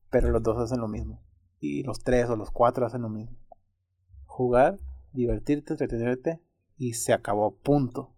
pero 0.09 0.31
los 0.31 0.45
dos 0.45 0.57
hacen 0.59 0.79
lo 0.79 0.87
mismo. 0.87 1.21
Y 1.59 1.83
los 1.83 1.99
tres 1.99 2.31
o 2.31 2.37
los 2.37 2.53
cuatro 2.53 2.87
hacen 2.87 3.03
lo 3.03 3.09
mismo 3.09 3.37
jugar, 4.39 4.79
divertirte, 5.13 5.73
entretenerte 5.73 6.41
y 6.77 6.93
se 6.93 7.13
acabó, 7.13 7.57
punto. 7.57 8.15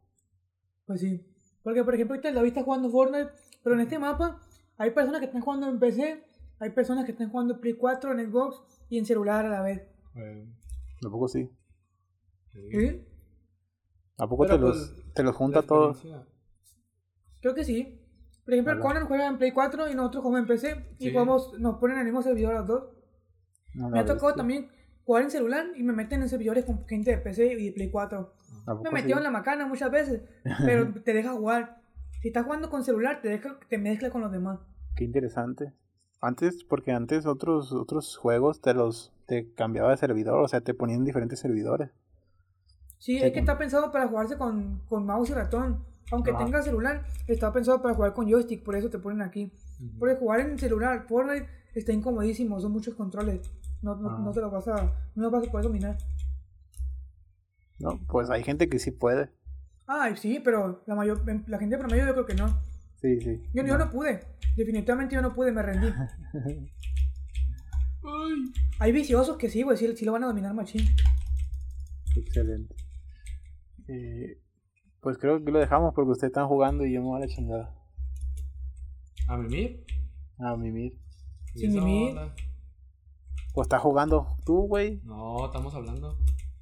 Pues 0.84 1.00
sí. 1.00 1.26
Porque, 1.62 1.82
por 1.82 1.94
ejemplo, 1.94 2.14
ahorita 2.14 2.30
David 2.30 2.48
está 2.48 2.62
jugando 2.62 2.90
Fortnite, 2.90 3.30
pero 3.62 3.74
en 3.74 3.80
este 3.80 3.98
mapa 3.98 4.38
hay 4.76 4.90
personas 4.90 5.20
que 5.20 5.26
están 5.26 5.40
jugando 5.40 5.66
en 5.66 5.78
PC, 5.78 6.22
hay 6.58 6.70
personas 6.70 7.06
que 7.06 7.12
están 7.12 7.30
jugando 7.30 7.54
en 7.54 7.60
Play 7.60 7.72
4, 7.72 8.12
en 8.12 8.30
Xbox 8.30 8.62
y 8.90 8.98
en 8.98 9.06
celular 9.06 9.46
a 9.46 9.48
la 9.48 9.62
vez. 9.62 9.88
¿A 10.14 11.10
poco 11.10 11.26
sí? 11.26 11.50
¿Sí? 12.52 13.06
¿A 14.18 14.28
poco 14.28 14.46
te, 14.46 14.58
los, 14.58 14.92
pues, 14.92 15.14
te 15.14 15.22
los 15.22 15.34
junta 15.34 15.62
todos? 15.62 16.06
Creo 17.40 17.54
que 17.54 17.64
sí. 17.64 17.98
Por 18.44 18.52
ejemplo, 18.52 18.74
el 18.74 18.80
Conan 18.80 19.06
juega 19.06 19.26
en 19.26 19.38
Play 19.38 19.52
4 19.52 19.90
y 19.90 19.94
nosotros 19.94 20.22
jugamos 20.22 20.40
en 20.40 20.46
PC 20.54 20.96
y 20.98 21.12
jugamos, 21.12 21.58
nos 21.58 21.78
ponen 21.78 21.96
en 21.96 22.00
el 22.00 22.06
mismo 22.12 22.20
servidor 22.20 22.52
los 22.52 22.66
dos. 22.66 22.90
Me 23.72 24.00
ha 24.00 24.04
tocado 24.04 24.34
también 24.34 24.68
jugar 25.10 25.24
en 25.24 25.30
celular 25.32 25.66
y 25.74 25.82
me 25.82 25.92
meten 25.92 26.22
en 26.22 26.28
servidores 26.28 26.64
con 26.64 26.86
gente 26.86 27.10
de 27.10 27.18
PC 27.18 27.54
y 27.54 27.66
de 27.66 27.72
Play 27.72 27.90
4. 27.90 28.32
Me 28.84 28.90
metió 28.92 29.16
en 29.16 29.24
la 29.24 29.32
macana 29.32 29.66
muchas 29.66 29.90
veces, 29.90 30.22
pero 30.64 30.94
te 31.02 31.12
deja 31.12 31.32
jugar. 31.32 31.82
Si 32.22 32.28
estás 32.28 32.44
jugando 32.44 32.70
con 32.70 32.84
celular, 32.84 33.20
te 33.20 33.28
deja 33.28 33.58
te 33.68 33.76
mezcla 33.76 34.10
con 34.10 34.20
los 34.20 34.30
demás. 34.30 34.60
Qué 34.94 35.02
interesante. 35.02 35.72
Antes, 36.20 36.62
porque 36.62 36.92
antes 36.92 37.26
otros 37.26 37.72
otros 37.72 38.16
juegos 38.18 38.60
te 38.60 38.72
los 38.72 39.12
te 39.26 39.52
cambiaba 39.52 39.90
de 39.90 39.96
servidor, 39.96 40.44
o 40.44 40.46
sea, 40.46 40.60
te 40.60 40.74
ponían 40.74 41.04
diferentes 41.04 41.40
servidores. 41.40 41.90
Sí, 42.98 43.16
es 43.16 43.32
que 43.32 43.40
está 43.40 43.58
pensado 43.58 43.90
para 43.90 44.06
jugarse 44.06 44.38
con, 44.38 44.80
con 44.88 45.06
mouse 45.06 45.30
y 45.30 45.32
ratón. 45.32 45.84
Aunque 46.12 46.32
tenga 46.34 46.62
celular, 46.62 47.04
está 47.26 47.52
pensado 47.52 47.82
para 47.82 47.96
jugar 47.96 48.12
con 48.12 48.28
joystick, 48.28 48.62
por 48.62 48.76
eso 48.76 48.90
te 48.90 49.00
ponen 49.00 49.22
aquí. 49.22 49.50
Porque 49.98 50.14
jugar 50.14 50.38
en 50.38 50.56
celular, 50.56 51.06
Fortnite, 51.08 51.48
está 51.74 51.92
incomodísimo, 51.92 52.60
son 52.60 52.70
muchos 52.70 52.94
controles. 52.94 53.50
No, 53.82 53.96
no, 53.96 54.18
no 54.18 54.32
te 54.32 54.40
lo 54.40 54.50
vas 54.50 54.68
a, 54.68 54.92
no 55.14 55.22
lo 55.22 55.30
vas 55.30 55.46
a 55.46 55.50
poder 55.50 55.66
dominar. 55.66 55.96
No, 57.78 57.98
pues 58.08 58.28
hay 58.30 58.42
gente 58.42 58.68
que 58.68 58.78
sí 58.78 58.90
puede. 58.90 59.30
Ah, 59.86 60.14
sí, 60.14 60.40
pero 60.44 60.82
la 60.86 60.94
mayor, 60.94 61.22
la 61.48 61.58
gente 61.58 61.78
promedio 61.78 62.06
yo 62.06 62.12
creo 62.12 62.26
que 62.26 62.34
no. 62.34 62.48
Sí, 63.00 63.20
sí. 63.20 63.42
Yo 63.54 63.62
no. 63.62 63.68
yo 63.68 63.78
no 63.78 63.90
pude. 63.90 64.20
Definitivamente 64.56 65.14
yo 65.14 65.22
no 65.22 65.34
pude, 65.34 65.52
me 65.52 65.62
rendí. 65.62 65.88
Hay 68.78 68.92
viciosos 68.92 69.36
que 69.36 69.48
sí, 69.48 69.62
güey, 69.62 69.76
sí, 69.76 69.96
sí, 69.96 70.04
lo 70.04 70.12
van 70.12 70.24
a 70.24 70.28
dominar 70.28 70.54
machín. 70.54 70.82
Excelente. 72.16 72.74
Eh, 73.88 74.40
pues 75.00 75.18
creo 75.18 75.42
que 75.44 75.50
lo 75.50 75.58
dejamos 75.58 75.94
porque 75.94 76.10
ustedes 76.10 76.30
están 76.30 76.48
jugando 76.48 76.84
y 76.84 76.92
yo 76.92 77.00
me 77.00 77.08
voy 77.08 77.16
a 77.18 77.20
la 77.26 77.28
chingada. 77.28 77.74
¿A 79.28 79.36
mimir? 79.36 79.84
A 80.38 80.56
mimir. 80.56 80.98
Sin 81.54 81.72
mimir. 81.74 82.16
¿O 83.54 83.62
estás 83.62 83.80
jugando 83.80 84.36
tú, 84.44 84.66
güey? 84.68 85.00
No, 85.04 85.46
estamos 85.46 85.74
hablando. 85.74 86.16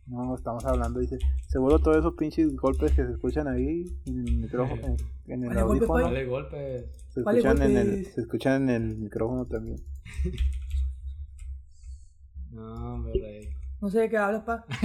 No, 0.07 0.35
estamos 0.35 0.65
hablando, 0.65 1.01
dice. 1.01 1.19
Seguro 1.49 1.79
todos 1.79 1.99
esos 1.99 2.15
pinches 2.15 2.57
golpes 2.57 2.93
que 2.93 3.05
se 3.05 3.13
escuchan 3.13 3.47
ahí 3.47 3.85
en 4.07 4.27
el 4.27 4.37
micrófono, 4.39 4.83
en, 5.27 5.45
en 5.45 5.53
el 5.53 5.59
audífono. 5.59 6.05
Vale, 6.05 6.25
golpes. 6.25 6.87
Se 7.11 7.21
escuchan, 7.21 7.63
en 7.63 7.77
el, 7.77 8.07
se 8.07 8.23
escuchan 8.23 8.71
en 8.71 8.71
el 8.71 8.97
micrófono 8.97 9.47
también. 9.47 9.77
no, 12.53 13.03
rey. 13.05 13.51
No 13.83 13.91
sé 13.91 14.01
de 14.01 14.09
qué 14.09 14.17
hablas, 14.17 14.45
pa. 14.45 14.65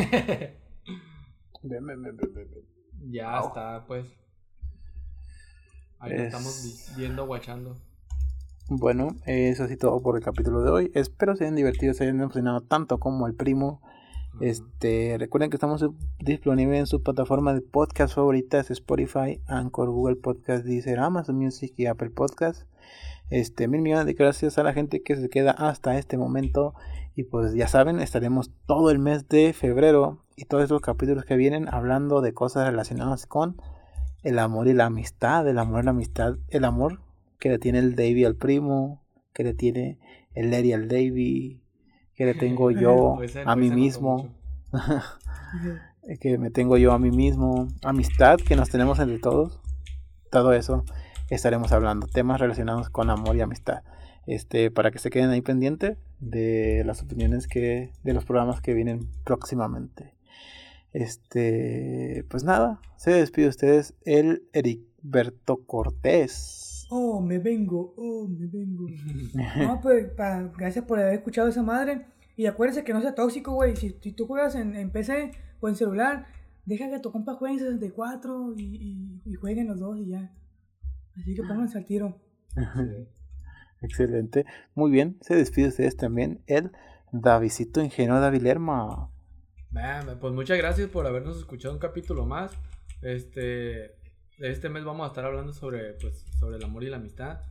ven, 1.63 1.85
ven, 1.85 2.01
ven, 2.01 2.17
ven, 2.17 2.34
ven. 2.34 2.49
Ya 3.11 3.39
está, 3.39 3.85
pues. 3.88 4.05
Ahí 5.99 6.11
es... 6.13 6.21
estamos 6.23 6.91
viendo, 6.97 7.25
guachando. 7.25 7.77
Bueno, 8.69 9.10
eso 9.26 9.68
sí 9.68 9.76
todo 9.76 10.02
por 10.02 10.15
el 10.15 10.23
capítulo 10.23 10.61
de 10.61 10.72
hoy. 10.72 10.91
Espero 10.94 11.35
se 11.35 11.44
hayan 11.44 11.56
divertido, 11.56 11.94
se 11.94 12.06
hayan 12.06 12.22
emocionado 12.22 12.61
tanto 12.61 12.98
como 12.98 13.27
el 13.27 13.35
primo. 13.35 13.81
Este, 14.40 15.18
recuerden 15.19 15.49
que 15.49 15.57
estamos 15.57 15.85
disponibles 16.19 16.80
en 16.80 16.88
su 16.88 17.03
plataforma 17.03 17.53
de 17.53 17.60
podcast 17.60 18.15
favoritas, 18.15 18.72
Spotify, 18.72 19.41
Anchor, 19.48 19.90
Google 19.90 20.15
Podcast, 20.15 20.64
Deezer, 20.64 20.99
Amazon 20.99 21.35
Music 21.35 21.73
y 21.76 21.88
Apple 21.88 22.11
Podcast. 22.11 22.64
Este, 23.30 23.68
mil 23.68 23.81
millones 23.81 24.06
de 24.06 24.14
gracias 24.14 24.57
a 24.57 24.64
la 24.64 24.72
gente 24.72 25.03
que 25.03 25.18
se 25.18 25.30
queda 25.30 25.52
hasta 25.52 25.98
este 25.98 26.18
momento. 26.18 26.73
Y 27.15 27.23
pues 27.23 27.53
ya 27.56 27.68
saben, 27.68 27.99
estaremos 27.99 28.49
todo 28.65 28.91
el 28.91 28.98
mes 28.98 29.27
de 29.27 29.52
febrero 29.52 30.23
y 30.38 30.45
todos 30.45 30.64
estos 30.64 30.81
capítulos 30.81 31.26
que 31.26 31.35
vienen 31.35 31.68
hablando 31.68 32.22
de 32.22 32.34
cosas 32.34 32.65
relacionadas 32.65 33.27
con 33.27 33.61
el 34.23 34.40
amor 34.40 34.69
y 34.69 34.73
la 34.73 34.85
amistad, 34.85 35.45
el 35.49 35.60
amor 35.60 35.81
y 35.81 35.85
la 35.85 35.91
amistad, 35.91 36.38
el 36.48 36.64
amor 36.64 37.02
que 37.44 37.49
le 37.49 37.60
tiene 37.60 37.80
el 37.80 37.94
Davy 37.98 38.24
al 38.24 38.38
primo, 38.38 39.03
que 39.34 39.44
le 39.44 39.53
tiene 39.53 39.99
el 40.34 40.49
Larry 40.49 40.72
al 40.72 40.88
Davy, 40.88 41.61
que 42.15 42.24
le 42.24 42.36
tengo 42.36 42.72
yo 42.72 43.15
Pues, 43.18 43.36
a 43.36 43.44
pues, 43.44 43.57
mí 43.57 43.68
notó 43.68 43.82
mismo, 43.82 44.34
que 46.22 46.38
me 46.38 46.52
tengo 46.52 46.78
yo 46.78 46.94
a 46.94 46.99
mí 46.99 47.11
mismo, 47.11 47.68
amistad 47.82 48.38
que 48.38 48.56
nos 48.56 48.70
tenemos 48.70 48.98
entre 48.99 49.20
todos, 49.20 49.60
todo 50.32 50.53
eso 50.53 50.86
estaremos 51.30 51.74
hablando, 51.74 52.07
temas 52.07 52.40
relacionados 52.40 52.90
con 52.90 53.10
amor 53.10 53.36
y 53.36 53.41
amistad. 53.41 53.84
Este, 54.26 54.72
para 54.72 54.91
que 54.91 54.99
se 54.99 55.10
queden 55.10 55.32
ahí 55.32 55.41
pendientes 55.41 55.98
de 56.22 56.84
las 56.86 57.02
opiniones 57.02 57.49
que, 57.49 57.91
de 58.03 58.14
los 58.14 58.24
programas 58.24 58.61
que 58.61 58.74
vienen 58.74 59.10
próximamente. 59.26 60.14
Este, 60.94 62.24
pues 62.30 62.45
nada, 62.45 62.80
se 62.95 63.11
despide 63.11 63.48
de 63.48 63.49
ustedes 63.49 63.95
el 64.06 64.48
Ericberto 64.53 65.65
Cortés. 65.65 66.62
Oh, 66.89 67.22
me 67.22 67.39
vengo, 67.39 67.93
oh, 67.97 68.27
me 68.27 68.47
vengo. 68.47 68.85
No, 69.57 69.80
pues, 69.81 70.10
pa- 70.11 70.51
gracias 70.57 70.85
por 70.85 70.99
haber 70.99 71.15
escuchado 71.15 71.47
esa 71.47 71.64
madre. 71.64 72.05
Y 72.35 72.45
acuérdense 72.45 72.84
que 72.84 72.93
no 72.93 73.01
sea 73.01 73.15
tóxico, 73.15 73.53
güey. 73.53 73.76
Si, 73.76 73.95
si 74.01 74.11
tú 74.11 74.26
juegas 74.27 74.55
en, 74.55 74.76
en 74.76 74.91
PC 74.91 75.31
o 75.60 75.69
en 75.69 75.76
celular, 75.76 76.26
deja 76.65 76.89
que 76.89 76.99
tu 76.99 77.11
compa 77.11 77.35
juegue 77.35 77.53
en 77.55 77.60
64 77.60 78.53
y, 78.57 78.64
y, 78.64 79.22
y 79.31 79.34
jueguen 79.35 79.68
los 79.68 79.80
dos 79.80 79.97
y 79.99 80.07
ya. 80.07 80.31
Así 81.15 81.35
que 81.35 81.43
pónganse 81.43 81.77
al 81.77 81.85
tiro. 81.85 82.19
Sí. 82.55 83.07
Excelente. 83.81 84.45
Muy 84.76 84.91
bien, 84.91 85.18
se 85.22 85.35
despide 85.35 85.65
de 85.65 85.69
ustedes 85.69 85.97
también 85.97 86.41
el 86.47 86.72
Davidito 87.11 87.81
Ingenuo. 87.84 89.11
Man, 89.72 90.18
Pues 90.19 90.34
muchas 90.34 90.57
gracias 90.57 90.89
por 90.89 91.05
habernos 91.05 91.38
escuchado 91.38 91.73
un 91.73 91.80
capítulo 91.80 92.26
más. 92.26 92.51
Este, 93.01 93.95
este 94.39 94.69
mes 94.69 94.84
vamos 94.84 95.05
a 95.05 95.07
estar 95.07 95.26
hablando 95.26 95.53
sobre, 95.53 95.93
pues, 95.93 96.26
sobre 96.39 96.57
el 96.57 96.64
amor 96.64 96.84
y 96.84 96.89
la 96.89 96.97
amistad. 96.97 97.41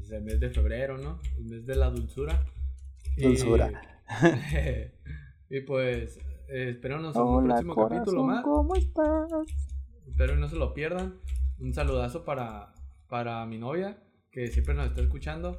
Es 0.00 0.10
el 0.10 0.22
mes 0.22 0.38
de 0.40 0.50
febrero, 0.50 0.98
¿no? 0.98 1.20
El 1.38 1.44
mes 1.44 1.66
de 1.66 1.76
la 1.76 1.90
dulzura. 1.90 2.44
Y- 3.16 3.22
Dulzura. 3.22 3.70
Y, 5.48 5.60
pues, 5.66 6.18
eh, 6.48 6.70
espéranos 6.70 7.16
un 7.16 7.44
próximo 7.44 7.74
capítulo 7.88 8.24
más. 8.24 8.44
¿cómo 8.44 8.74
estás? 8.76 9.30
Espero 10.06 10.36
no 10.36 10.48
se 10.48 10.56
lo 10.56 10.74
pierdan. 10.74 11.14
Un 11.58 11.72
saludazo 11.72 12.24
para, 12.24 12.74
para 13.08 13.44
mi 13.46 13.58
novia, 13.58 13.98
que 14.30 14.48
siempre 14.48 14.74
nos 14.74 14.88
está 14.88 15.00
escuchando. 15.00 15.56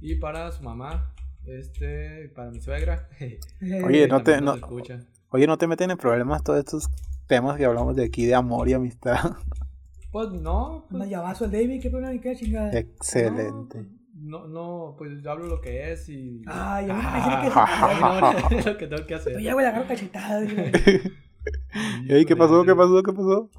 Y 0.00 0.16
para 0.16 0.50
su 0.52 0.62
mamá, 0.62 1.14
este, 1.44 2.28
para 2.34 2.50
mi 2.50 2.60
suegra. 2.60 3.08
Oye, 3.84 4.02
que 4.02 4.08
no 4.08 4.22
te- 4.22 4.40
no- 4.40 4.54
escucha. 4.54 5.00
Oye, 5.30 5.46
¿no 5.46 5.58
te 5.58 5.66
meten 5.66 5.90
en 5.90 5.96
problemas 5.98 6.42
todos 6.42 6.58
estos 6.58 6.88
temas 7.26 7.56
que 7.56 7.64
hablamos 7.64 7.94
de 7.96 8.04
aquí 8.04 8.26
de 8.26 8.34
amor 8.34 8.68
y 8.68 8.72
amistad? 8.72 9.36
Pues 10.10 10.30
no, 10.30 10.86
pues, 10.88 11.02
Anda 11.02 11.06
llavazo 11.06 11.44
al 11.44 11.52
David, 11.52 11.82
qué 11.82 11.90
problema, 11.90 12.20
qué 12.20 12.36
chingada. 12.36 12.78
Excelente. 12.78 13.86
No, 14.14 14.46
no, 14.46 14.94
pues 14.96 15.22
yo 15.22 15.30
hablo 15.30 15.46
lo 15.46 15.60
que 15.60 15.92
es 15.92 16.08
y. 16.08 16.42
Ay, 16.46 16.88
a 16.88 16.94
mí 16.94 17.02
no 17.02 17.10
me 17.10 17.18
que 17.48 17.52
Ah, 17.54 18.38
no, 18.50 18.58
es 18.58 18.66
lo 18.66 18.76
que 18.78 18.86
tengo 18.86 19.06
que 19.06 19.14
hacer. 19.14 19.34
Yo 19.34 19.40
ya 19.40 19.54
voy 19.54 19.64
a 19.64 19.68
agarrar 19.68 19.88
cachetada. 19.88 20.42
Ey, 22.08 22.24
¿qué 22.24 22.34
pasó? 22.34 22.64
¿Qué 22.64 22.74
pasó? 22.74 23.02
¿Qué 23.02 23.12
pasó? 23.12 23.50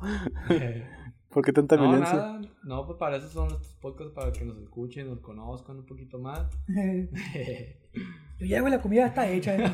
¿Por 1.38 1.46
qué 1.46 1.54
tanta 1.54 1.76
No, 1.76 1.84
violencia? 1.88 2.16
nada. 2.16 2.42
No, 2.64 2.88
pues 2.88 2.98
para 2.98 3.18
eso 3.18 3.30
son 3.30 3.46
estos 3.52 3.68
podcasts, 3.80 4.12
para 4.16 4.32
que 4.32 4.44
nos 4.44 4.58
escuchen, 4.58 5.08
nos 5.08 5.20
conozcan 5.20 5.78
un 5.78 5.86
poquito 5.86 6.18
más. 6.18 6.48
Yo 8.40 8.46
ya 8.48 8.58
hago 8.58 8.70
la 8.70 8.82
comida 8.82 9.06
está 9.06 9.30
hecha. 9.30 9.56
eh. 9.56 9.72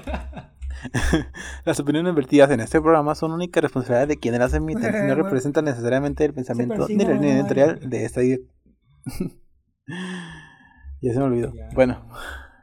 Las 1.64 1.80
opiniones 1.80 2.14
vertidas 2.16 2.52
en 2.52 2.60
este 2.60 2.82
programa 2.82 3.16
son 3.16 3.32
única 3.32 3.62
responsabilidad 3.62 4.10
de 4.10 4.20
quienes 4.20 4.42
las 4.42 4.54
emiten 4.54 4.94
y 4.94 5.08
no 5.08 5.16
representan 5.24 5.64
necesariamente 5.64 6.26
el 6.26 6.34
pensamiento 6.34 6.86
ni 6.90 6.98
la 6.98 7.14
línea 7.14 7.40
editorial 7.40 7.80
de 7.90 8.04
esta 8.04 8.22
idea. 8.22 8.40
ya 11.02 11.14
se 11.14 11.18
me 11.20 11.24
olvidó. 11.24 11.54
Ya. 11.54 11.70
Bueno, 11.74 12.06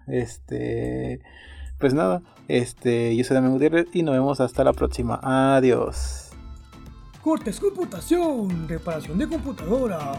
este. 0.08 1.22
Pues 1.78 1.94
nada, 1.94 2.20
este, 2.48 3.16
yo 3.16 3.24
soy 3.24 3.34
Damián 3.36 3.54
Gutiérrez 3.54 3.86
y 3.94 4.02
nos 4.02 4.12
vemos 4.14 4.42
hasta 4.42 4.62
la 4.62 4.74
próxima. 4.74 5.18
Adiós. 5.22 6.29
Cortes 7.22 7.60
computación, 7.60 8.66
reparación 8.66 9.18
de 9.18 9.28
computadoras. 9.28 10.18